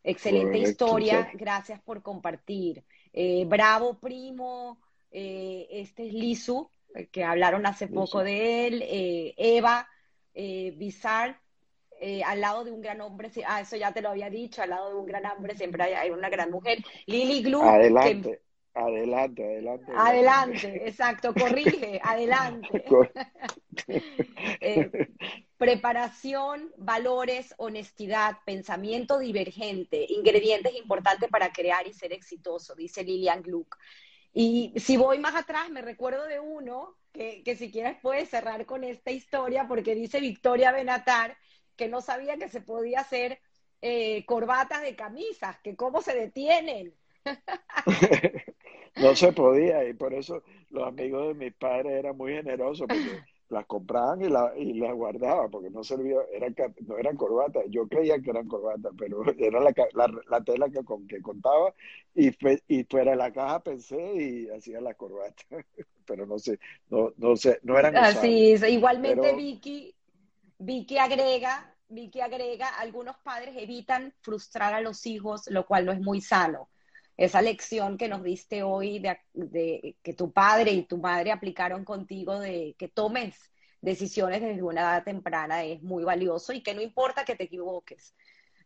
Excelente 0.07 0.59
historia, 0.59 1.31
gracias 1.35 1.81
por 1.81 2.03
compartir. 2.03 2.85
Eh, 3.13 3.45
bravo, 3.47 3.99
primo. 3.99 4.79
Eh, 5.11 5.67
este 5.71 6.07
es 6.07 6.13
Lizu, 6.13 6.71
que 7.11 7.25
hablaron 7.25 7.67
hace 7.67 7.89
poco 7.89 8.23
de 8.23 8.67
él. 8.67 8.83
Eh, 8.87 9.35
Eva, 9.37 9.89
Bizarre 10.35 11.37
eh, 11.99 12.23
al 12.23 12.41
lado 12.41 12.65
de 12.65 12.73
un 12.73 12.83
gran 12.83 13.01
hombre, 13.01 13.31
ah, 13.47 13.63
eso 13.63 13.77
ya 13.77 13.93
te 13.93 14.03
lo 14.03 14.11
había 14.11 14.29
dicho, 14.29 14.61
al 14.61 14.71
lado 14.71 14.91
de 14.91 14.97
un 14.97 15.07
gran 15.07 15.25
hombre 15.27 15.57
siempre 15.57 15.83
hay, 15.95 16.11
una 16.11 16.29
gran 16.29 16.51
mujer. 16.51 16.79
Lily 17.07 17.43
Glue. 17.43 17.63
Adelante, 17.63 18.43
Adelante, 18.77 19.43
adelante. 19.43 19.93
Adelante, 19.97 20.87
exacto, 20.87 21.33
corrige, 21.33 21.99
adelante. 22.05 22.85
Eh, 23.89 24.91
preparación, 25.57 26.71
valores, 26.77 27.55
honestidad, 27.57 28.37
pensamiento 28.45 29.19
divergente, 29.19 30.05
ingredientes 30.09 30.75
importantes 30.75 31.31
para 31.31 31.53
crear 31.53 31.87
y 31.87 31.95
ser 31.95 32.13
exitoso, 32.13 32.75
dice 32.75 33.03
Lilian 33.03 33.43
Gluck. 33.43 33.79
Y 34.35 34.75
si 34.77 34.99
voy 34.99 35.19
más 35.19 35.35
atrás, 35.35 35.71
me 35.71 35.81
recuerdo 35.81 36.27
de 36.27 36.39
uno 36.39 36.99
que, 37.13 37.43
que 37.43 37.57
si 37.57 37.71
quieres 37.71 37.97
puedes 38.03 38.29
cerrar 38.29 38.67
con 38.67 38.85
esta 38.85 39.11
historia, 39.11 39.67
porque 39.67 39.95
dice 39.95 40.21
Victoria 40.21 40.73
Benatar 40.73 41.39
que 41.77 41.89
no 41.89 42.01
sabía 42.01 42.37
que 42.37 42.49
se 42.49 42.61
podía 42.61 43.01
hacer 43.01 43.41
eh, 43.83 44.25
corbatas 44.27 44.83
de 44.83 44.97
camisas, 44.97 45.59
que 45.61 45.77
cómo 45.77 46.03
se 46.03 46.15
detienen. 46.15 46.95
no 48.97 49.15
se 49.15 49.33
podía 49.33 49.89
y 49.89 49.95
por 49.95 50.15
eso 50.15 50.43
los 50.71 50.87
amigos 50.87 51.29
de 51.29 51.35
mis 51.35 51.55
padres 51.55 51.93
eran 51.93 52.17
muy 52.17 52.33
generosos 52.33 52.87
porque 52.89 53.23
las 53.49 53.67
compraban 53.67 54.23
y, 54.23 54.29
la, 54.29 54.53
y 54.57 54.75
las 54.75 54.95
guardaban 54.95 55.51
porque 55.51 55.71
no 55.71 55.85
servía, 55.85 56.17
eran, 56.33 56.55
no 56.87 56.99
eran 56.99 57.17
corbatas, 57.17 57.65
yo 57.69 57.87
creía 57.87 58.19
que 58.19 58.31
eran 58.31 58.49
corbatas, 58.49 58.93
pero 58.99 59.23
era 59.39 59.61
la, 59.61 59.73
la, 60.29 60.41
tela 60.43 60.69
que, 60.69 60.85
con, 60.85 61.07
que 61.07 61.21
contaba 61.23 61.73
y, 62.15 62.31
y 62.69 62.85
fuera 62.85 63.13
de 63.13 63.17
la 63.17 63.33
caja 63.33 63.61
pensé 63.61 64.15
y 64.15 64.49
hacía 64.51 64.81
las 64.81 64.97
corbatas, 64.97 65.47
pero 66.07 66.27
no 66.27 66.39
sé, 66.39 66.59
no, 66.91 67.13
no 67.17 67.37
sé, 67.37 67.61
no 67.63 67.79
eran 67.79 67.97
Así 67.97 68.53
es, 68.53 68.69
igualmente 68.69 69.35
Vicky, 69.35 69.95
Vicky 70.59 70.99
agrega, 70.99 71.73
Vicky 71.89 72.21
agrega, 72.21 72.69
algunos 72.81 73.17
padres 73.19 73.55
evitan 73.57 74.13
frustrar 74.23 74.75
a 74.75 74.81
los 74.81 75.07
hijos, 75.07 75.49
lo 75.51 75.67
cual 75.67 75.87
no 75.87 75.93
es 75.93 76.01
muy 76.01 76.21
sano 76.21 76.69
esa 77.17 77.41
lección 77.41 77.97
que 77.97 78.09
nos 78.09 78.23
diste 78.23 78.63
hoy 78.63 78.99
de, 78.99 79.97
que 80.03 80.13
tu 80.13 80.33
padre 80.33 80.73
y 80.73 80.83
tu 80.83 80.99
madre 80.99 81.33
aplicaron 81.33 81.85
contigo 81.85 82.39
de 82.39 82.75
que 82.79 82.89
tomes 82.89 83.35
decisiones 83.81 84.43
desde 84.43 84.63
una 84.63 84.83
edad 84.83 85.05
temprana 85.05 85.65
es 85.65 85.83
muy 85.83 86.05
valioso 86.05 86.53
y 86.53 86.63
que 86.63 86.75
no 86.75 86.83
importa 86.83 87.25
que 87.25 87.37
te 87.37 87.45
equivoques. 87.45 88.15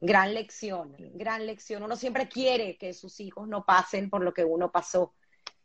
Gran 0.01 0.35
lección, 0.35 0.97
gran 1.15 1.47
lección. 1.47 1.83
Uno 1.83 1.95
siempre 1.95 2.29
quiere 2.29 2.77
que 2.77 2.93
sus 2.95 3.21
hijos 3.21 3.47
no 3.47 3.65
pasen 3.65 4.11
por 4.11 4.23
lo 4.23 4.33
que 4.33 4.45
uno 4.45 4.73
pasó 4.73 5.15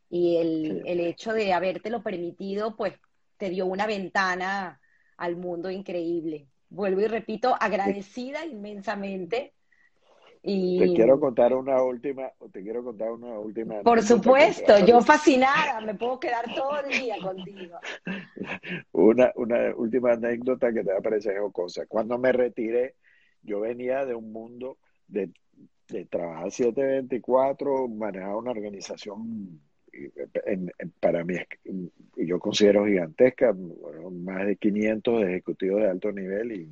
y 0.08 0.36
el, 0.36 0.82
el 0.86 1.00
hecho 1.00 1.32
de 1.32 1.52
habértelo 1.52 2.02
permitido, 2.02 2.76
pues 2.76 2.94
te 3.38 3.50
dio 3.50 3.66
una 3.66 3.86
ventana 3.86 4.80
al 5.16 5.36
mundo 5.36 5.70
increíble. 5.70 6.48
Vuelvo 6.68 7.00
y 7.00 7.06
repito, 7.06 7.56
agradecida 7.58 8.44
inmensamente 8.44 9.54
te 10.46 10.92
quiero 10.94 11.18
contar 11.18 11.52
una 11.54 11.82
última, 11.82 12.30
te 12.52 12.62
quiero 12.62 12.84
contar 12.84 13.10
una 13.10 13.36
última. 13.38 13.80
Por 13.82 14.00
supuesto, 14.00 14.78
yo 14.86 15.00
fascinada, 15.00 15.80
me 15.80 15.94
puedo 15.94 16.20
quedar 16.20 16.44
todo 16.54 16.80
el 16.80 17.00
día 17.00 17.16
contigo. 17.20 17.76
Una, 18.92 19.32
una 19.34 19.74
última 19.74 20.12
anécdota 20.12 20.72
que 20.72 20.84
te 20.84 20.92
va 20.92 20.98
a 20.98 21.02
parecer 21.02 21.36
cosa. 21.52 21.86
Cuando 21.86 22.16
me 22.18 22.32
retiré, 22.32 22.94
yo 23.42 23.60
venía 23.60 24.04
de 24.04 24.14
un 24.14 24.32
mundo 24.32 24.78
de, 25.08 25.30
de 25.88 26.04
trabajar 26.06 26.50
724, 26.50 27.88
manejar 27.88 28.36
una 28.36 28.52
organización 28.52 29.60
para 31.00 31.24
mí, 31.24 31.34
yo 32.16 32.38
considero 32.38 32.86
gigantesca, 32.86 33.54
más 34.12 34.46
de 34.46 34.56
500 34.56 35.24
ejecutivos 35.24 35.80
de 35.80 35.88
alto 35.88 36.12
nivel 36.12 36.52
y 36.52 36.70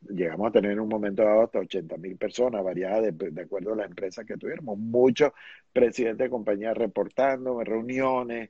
llegamos 0.00 0.48
a 0.48 0.52
tener 0.52 0.72
en 0.72 0.80
un 0.80 0.88
momento 0.88 1.22
dado 1.22 1.42
hasta 1.42 1.58
80 1.58 1.96
mil 1.96 2.16
personas, 2.16 2.62
variadas 2.62 3.16
de, 3.16 3.42
acuerdo 3.42 3.72
a 3.72 3.76
la 3.76 3.84
empresa 3.84 4.24
que 4.24 4.36
tuviéramos. 4.36 4.78
Muchos 4.78 5.32
presidentes 5.72 6.26
de 6.26 6.30
compañías 6.30 6.76
reportando, 6.76 7.62
reuniones, 7.62 8.48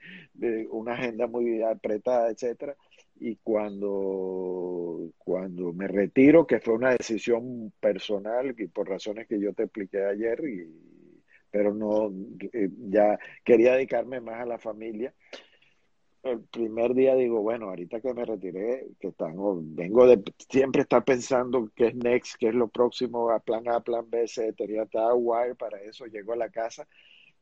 una 0.71 0.95
agenda 0.95 1.27
muy 1.27 1.63
apretada, 1.63 2.31
etcétera. 2.31 2.77
Y 3.21 3.37
cuando, 3.37 5.11
cuando 5.19 5.73
me 5.73 5.89
retiro, 5.89 6.47
que 6.47 6.61
fue 6.61 6.75
una 6.75 6.91
decisión 6.91 7.73
personal 7.81 8.55
y 8.57 8.69
por 8.69 8.89
razones 8.89 9.27
que 9.27 9.41
yo 9.41 9.53
te 9.55 9.65
expliqué 9.65 10.05
ayer, 10.05 10.41
y, 10.45 10.69
pero 11.51 11.75
no, 11.75 12.13
eh, 12.53 12.69
ya 12.91 13.19
quería 13.45 13.75
dedicarme 13.75 14.21
más 14.21 14.41
a 14.41 14.47
la 14.47 14.59
familia 14.59 15.13
el 16.23 16.41
primer 16.45 16.95
día 16.95 17.15
digo, 17.15 17.41
bueno, 17.43 17.69
ahorita 17.69 18.01
que 18.01 18.13
me 18.15 18.25
retiré, 18.25 18.89
que 19.01 19.13
tengo, 19.13 19.61
vengo 19.63 20.07
de 20.07 20.23
siempre 20.51 20.83
estar 20.83 21.05
pensando 21.05 21.71
qué 21.75 21.89
es 21.89 21.95
next, 21.97 22.37
qué 22.39 22.49
es 22.49 22.55
lo 22.55 22.69
próximo, 22.69 23.31
a 23.31 23.41
plan 23.41 23.69
A, 23.69 23.81
plan 23.81 24.09
B, 24.11 24.27
C, 24.29 24.53
tenía 24.53 24.87
wire 25.15 25.55
para 25.55 25.81
eso, 25.83 26.07
llego 26.07 26.33
a 26.33 26.37
la 26.37 26.51
casa 26.51 26.87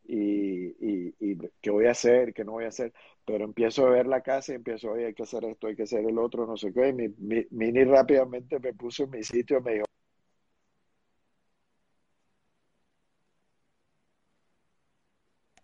y, 0.05 0.66
y, 0.81 1.15
y, 1.20 1.39
qué 1.61 1.70
voy 1.70 1.86
a 1.86 1.93
hacer, 1.93 2.35
qué 2.35 2.44
no 2.44 2.53
voy 2.53 2.65
a 2.65 2.69
hacer, 2.69 2.93
pero 3.24 3.44
empiezo 3.44 3.86
a 3.86 3.90
ver 3.90 4.07
la 4.07 4.23
casa 4.23 4.53
y 4.53 4.57
empiezo, 4.57 4.93
oye, 4.93 5.07
hay 5.07 5.15
que 5.15 5.24
hacer 5.24 5.44
esto, 5.44 5.66
hay 5.69 5.77
que 5.77 5.85
hacer 5.85 6.05
el 6.07 6.19
otro, 6.19 6.47
no 6.47 6.57
sé 6.57 6.73
qué, 6.73 6.89
y 6.90 6.93
mi, 6.93 7.09
mi, 7.19 7.47
Mini 7.51 7.85
rápidamente 7.85 8.59
me 8.61 8.74
puso 8.74 9.05
en 9.05 9.11
mi 9.11 9.23
sitio, 9.24 9.61
me 9.62 9.74
dijo, 9.74 9.86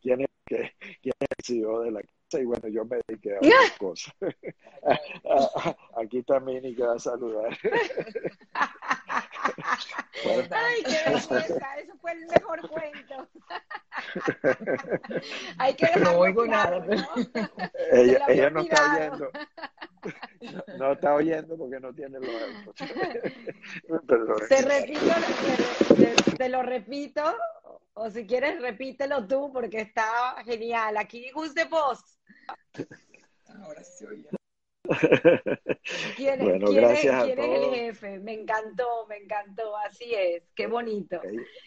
¿quién 0.01 0.21
es, 0.23 0.29
quién 0.47 1.15
es 1.21 1.29
el 1.39 1.45
CEO 1.45 1.81
de 1.81 1.91
la 1.93 2.03
y 2.41 2.45
bueno, 2.45 2.69
yo 2.69 2.85
me 2.85 2.99
dediqué 3.07 3.37
a 3.37 3.39
otras 3.43 3.73
cosas. 3.79 4.15
Aquí 5.97 6.19
está 6.19 6.41
Mini 6.41 6.75
que 6.75 6.83
va 6.83 6.95
a 6.95 6.99
saludar. 6.99 7.57
Ay, 10.51 10.83
qué 10.85 11.11
vergüenza, 11.11 11.79
eso 11.79 11.97
fue 12.01 12.13
el 12.13 12.27
mejor 12.27 12.69
cuento. 12.69 13.29
Hay 15.59 15.75
que 15.75 15.89
no 16.01 16.19
oigo 16.19 16.47
nada. 16.47 16.85
Pero... 16.87 17.03
Ella, 17.93 18.25
ella 18.29 18.51
no 18.51 18.61
está 18.61 18.95
oyendo. 18.95 19.31
No, 20.79 20.93
está 20.93 21.15
oyendo 21.15 21.57
porque 21.57 21.81
no 21.81 21.93
tiene 21.93 22.19
los 22.19 22.31
Te 24.49 24.63
repito, 24.63 25.15
te, 25.97 26.15
te, 26.37 26.49
lo 26.49 26.63
repito, 26.63 27.23
o 27.95 28.11
si 28.11 28.27
quieres 28.27 28.61
repítelo 28.61 29.27
tú 29.27 29.51
porque 29.53 29.81
está 29.81 30.43
genial. 30.45 30.97
Aquí, 30.97 31.31
Gus 31.31 31.55
de 31.55 31.65
Voz. 31.67 32.19
Ahora 33.63 33.85
sí 33.85 34.07
oye. 34.07 34.29
¿Quién, 36.17 36.41
bueno, 36.41 36.67
¿quién, 36.67 36.81
gracias 36.81 37.17
es, 37.17 37.25
¿quién 37.25 37.39
es 37.39 37.63
el 37.63 37.75
jefe? 37.75 38.19
Me 38.19 38.35
encantó, 38.35 39.07
me 39.09 39.17
encantó, 39.17 39.77
así 39.77 40.13
es, 40.13 40.43
qué 40.55 40.67
bonito. 40.67 41.21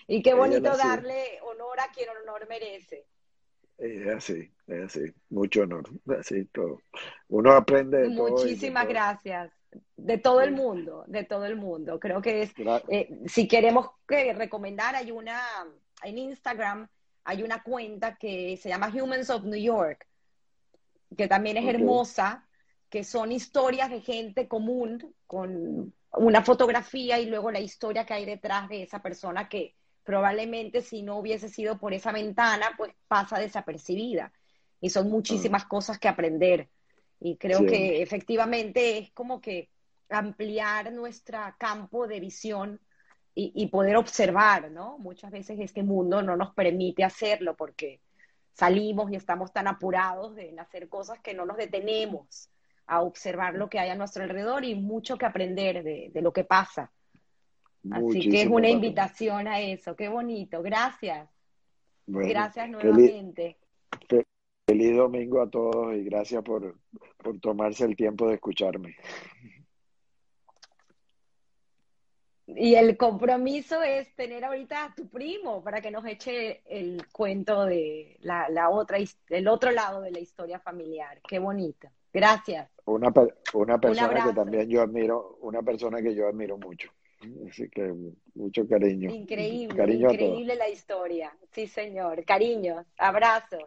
y 0.07 0.21
qué 0.21 0.33
bonito 0.33 0.75
darle 0.75 1.39
honor 1.43 1.79
a 1.79 1.91
quien 1.93 2.09
honor 2.09 2.47
merece. 2.47 3.05
Es 3.77 4.07
así, 4.07 4.51
es 4.67 4.83
así, 4.83 5.13
mucho 5.29 5.61
honor, 5.61 5.89
así 6.17 6.45
todo. 6.45 6.79
Uno 7.29 7.51
aprende 7.53 7.99
de 7.99 8.09
Muchísimas 8.09 8.87
gracias. 8.87 9.51
De 9.97 10.17
todo 10.17 10.41
el 10.41 10.53
mundo, 10.53 11.03
de 11.07 11.25
todo 11.25 11.45
el 11.45 11.57
mundo. 11.57 11.99
Creo 11.99 12.21
que 12.21 12.43
es, 12.43 12.53
eh, 12.87 13.09
si 13.27 13.45
queremos 13.47 13.89
que 14.07 14.33
recomendar, 14.33 14.95
hay 14.95 15.11
una, 15.11 15.41
en 16.03 16.17
Instagram, 16.17 16.87
hay 17.23 17.43
una 17.43 17.63
cuenta 17.63 18.15
que 18.15 18.57
se 18.57 18.69
llama 18.69 18.91
Humans 18.93 19.29
of 19.29 19.43
New 19.43 19.59
York, 19.59 20.07
que 21.17 21.27
también 21.27 21.57
es 21.57 21.65
hermosa, 21.65 22.47
que 22.89 23.03
son 23.03 23.31
historias 23.31 23.89
de 23.89 24.01
gente 24.01 24.47
común 24.47 25.13
con 25.27 25.93
una 26.11 26.43
fotografía 26.43 27.19
y 27.19 27.25
luego 27.25 27.51
la 27.51 27.59
historia 27.59 28.05
que 28.05 28.13
hay 28.13 28.25
detrás 28.25 28.69
de 28.69 28.83
esa 28.83 29.01
persona 29.01 29.49
que 29.49 29.75
probablemente 30.03 30.81
si 30.81 31.01
no 31.01 31.17
hubiese 31.17 31.49
sido 31.49 31.77
por 31.79 31.93
esa 31.93 32.11
ventana, 32.11 32.71
pues 32.77 32.93
pasa 33.07 33.39
desapercibida. 33.39 34.31
Y 34.79 34.91
son 34.91 35.09
muchísimas 35.09 35.63
ah. 35.63 35.67
cosas 35.67 35.97
que 35.97 36.07
aprender. 36.07 36.69
Y 37.19 37.37
creo 37.37 37.65
que 37.65 38.01
efectivamente 38.01 38.99
es 38.99 39.11
como 39.11 39.41
que 39.41 39.69
ampliar 40.09 40.93
nuestro 40.93 41.39
campo 41.57 42.07
de 42.07 42.19
visión 42.19 42.79
y, 43.35 43.51
y, 43.53 43.67
poder 43.67 43.97
observar, 43.97 44.71
¿no? 44.71 44.97
Muchas 44.97 45.29
veces 45.29 45.59
este 45.59 45.83
mundo 45.83 46.21
no 46.21 46.37
nos 46.37 46.53
permite 46.53 47.03
hacerlo 47.03 47.55
porque 47.55 47.99
salimos 48.53 49.11
y 49.11 49.15
estamos 49.15 49.51
tan 49.51 49.67
apurados 49.67 50.35
de 50.35 50.55
hacer 50.57 50.87
cosas 50.87 51.19
que 51.19 51.33
no 51.33 51.45
nos 51.45 51.57
detenemos 51.57 52.49
a 52.87 53.01
observar 53.01 53.55
lo 53.55 53.69
que 53.69 53.79
hay 53.79 53.89
a 53.89 53.95
nuestro 53.95 54.23
alrededor 54.23 54.63
y 54.63 54.75
mucho 54.75 55.17
que 55.17 55.25
aprender 55.25 55.83
de, 55.83 56.11
de 56.13 56.21
lo 56.21 56.31
que 56.31 56.45
pasa. 56.45 56.91
Así 57.91 58.29
que 58.29 58.43
es 58.43 58.47
una 58.47 58.69
invitación 58.69 59.47
a 59.47 59.59
eso. 59.59 59.95
Qué 59.95 60.09
bonito. 60.09 60.61
Gracias. 60.61 61.29
gracias 62.07 62.69
nuevamente. 62.69 63.57
Feliz, 64.67 64.95
domingo 64.95 65.41
a 65.41 65.49
todos 65.49 65.95
y 65.95 66.03
gracias 66.03 66.43
por, 66.43 66.75
por 67.17 67.39
tomarse 67.39 67.85
el 67.85 67.95
tiempo 67.95 68.27
de 68.27 68.35
escucharme. 68.35 68.95
Y 72.47 72.75
el 72.75 72.95
compromiso 72.95 73.81
es 73.81 74.13
tener 74.15 74.45
ahorita 74.45 74.85
a 74.85 74.95
tu 74.95 75.07
primo 75.07 75.63
para 75.63 75.81
que 75.81 75.89
nos 75.89 76.05
eche 76.05 76.61
el 76.65 77.07
cuento 77.11 77.65
de 77.65 78.17
la, 78.21 78.49
la 78.49 78.69
otra, 78.69 78.97
el 79.29 79.47
otro 79.47 79.71
lado 79.71 80.01
de 80.01 80.11
la 80.11 80.19
historia 80.19 80.59
familiar. 80.59 81.19
Qué 81.27 81.39
bonito. 81.39 81.89
Gracias. 82.13 82.69
Una, 82.85 83.11
una 83.53 83.79
persona 83.79 84.23
que 84.23 84.33
también 84.33 84.69
yo 84.69 84.83
admiro, 84.83 85.37
una 85.41 85.63
persona 85.63 86.01
que 86.01 86.13
yo 86.13 86.27
admiro 86.27 86.57
mucho. 86.57 86.91
Así 87.49 87.67
que 87.69 87.93
mucho 88.35 88.67
cariño. 88.67 89.09
Increíble, 89.11 89.93
increíble 89.93 90.55
la 90.55 90.69
historia. 90.69 91.35
Sí, 91.51 91.67
señor. 91.67 92.23
Cariños, 92.25 92.85
abrazos. 92.97 93.63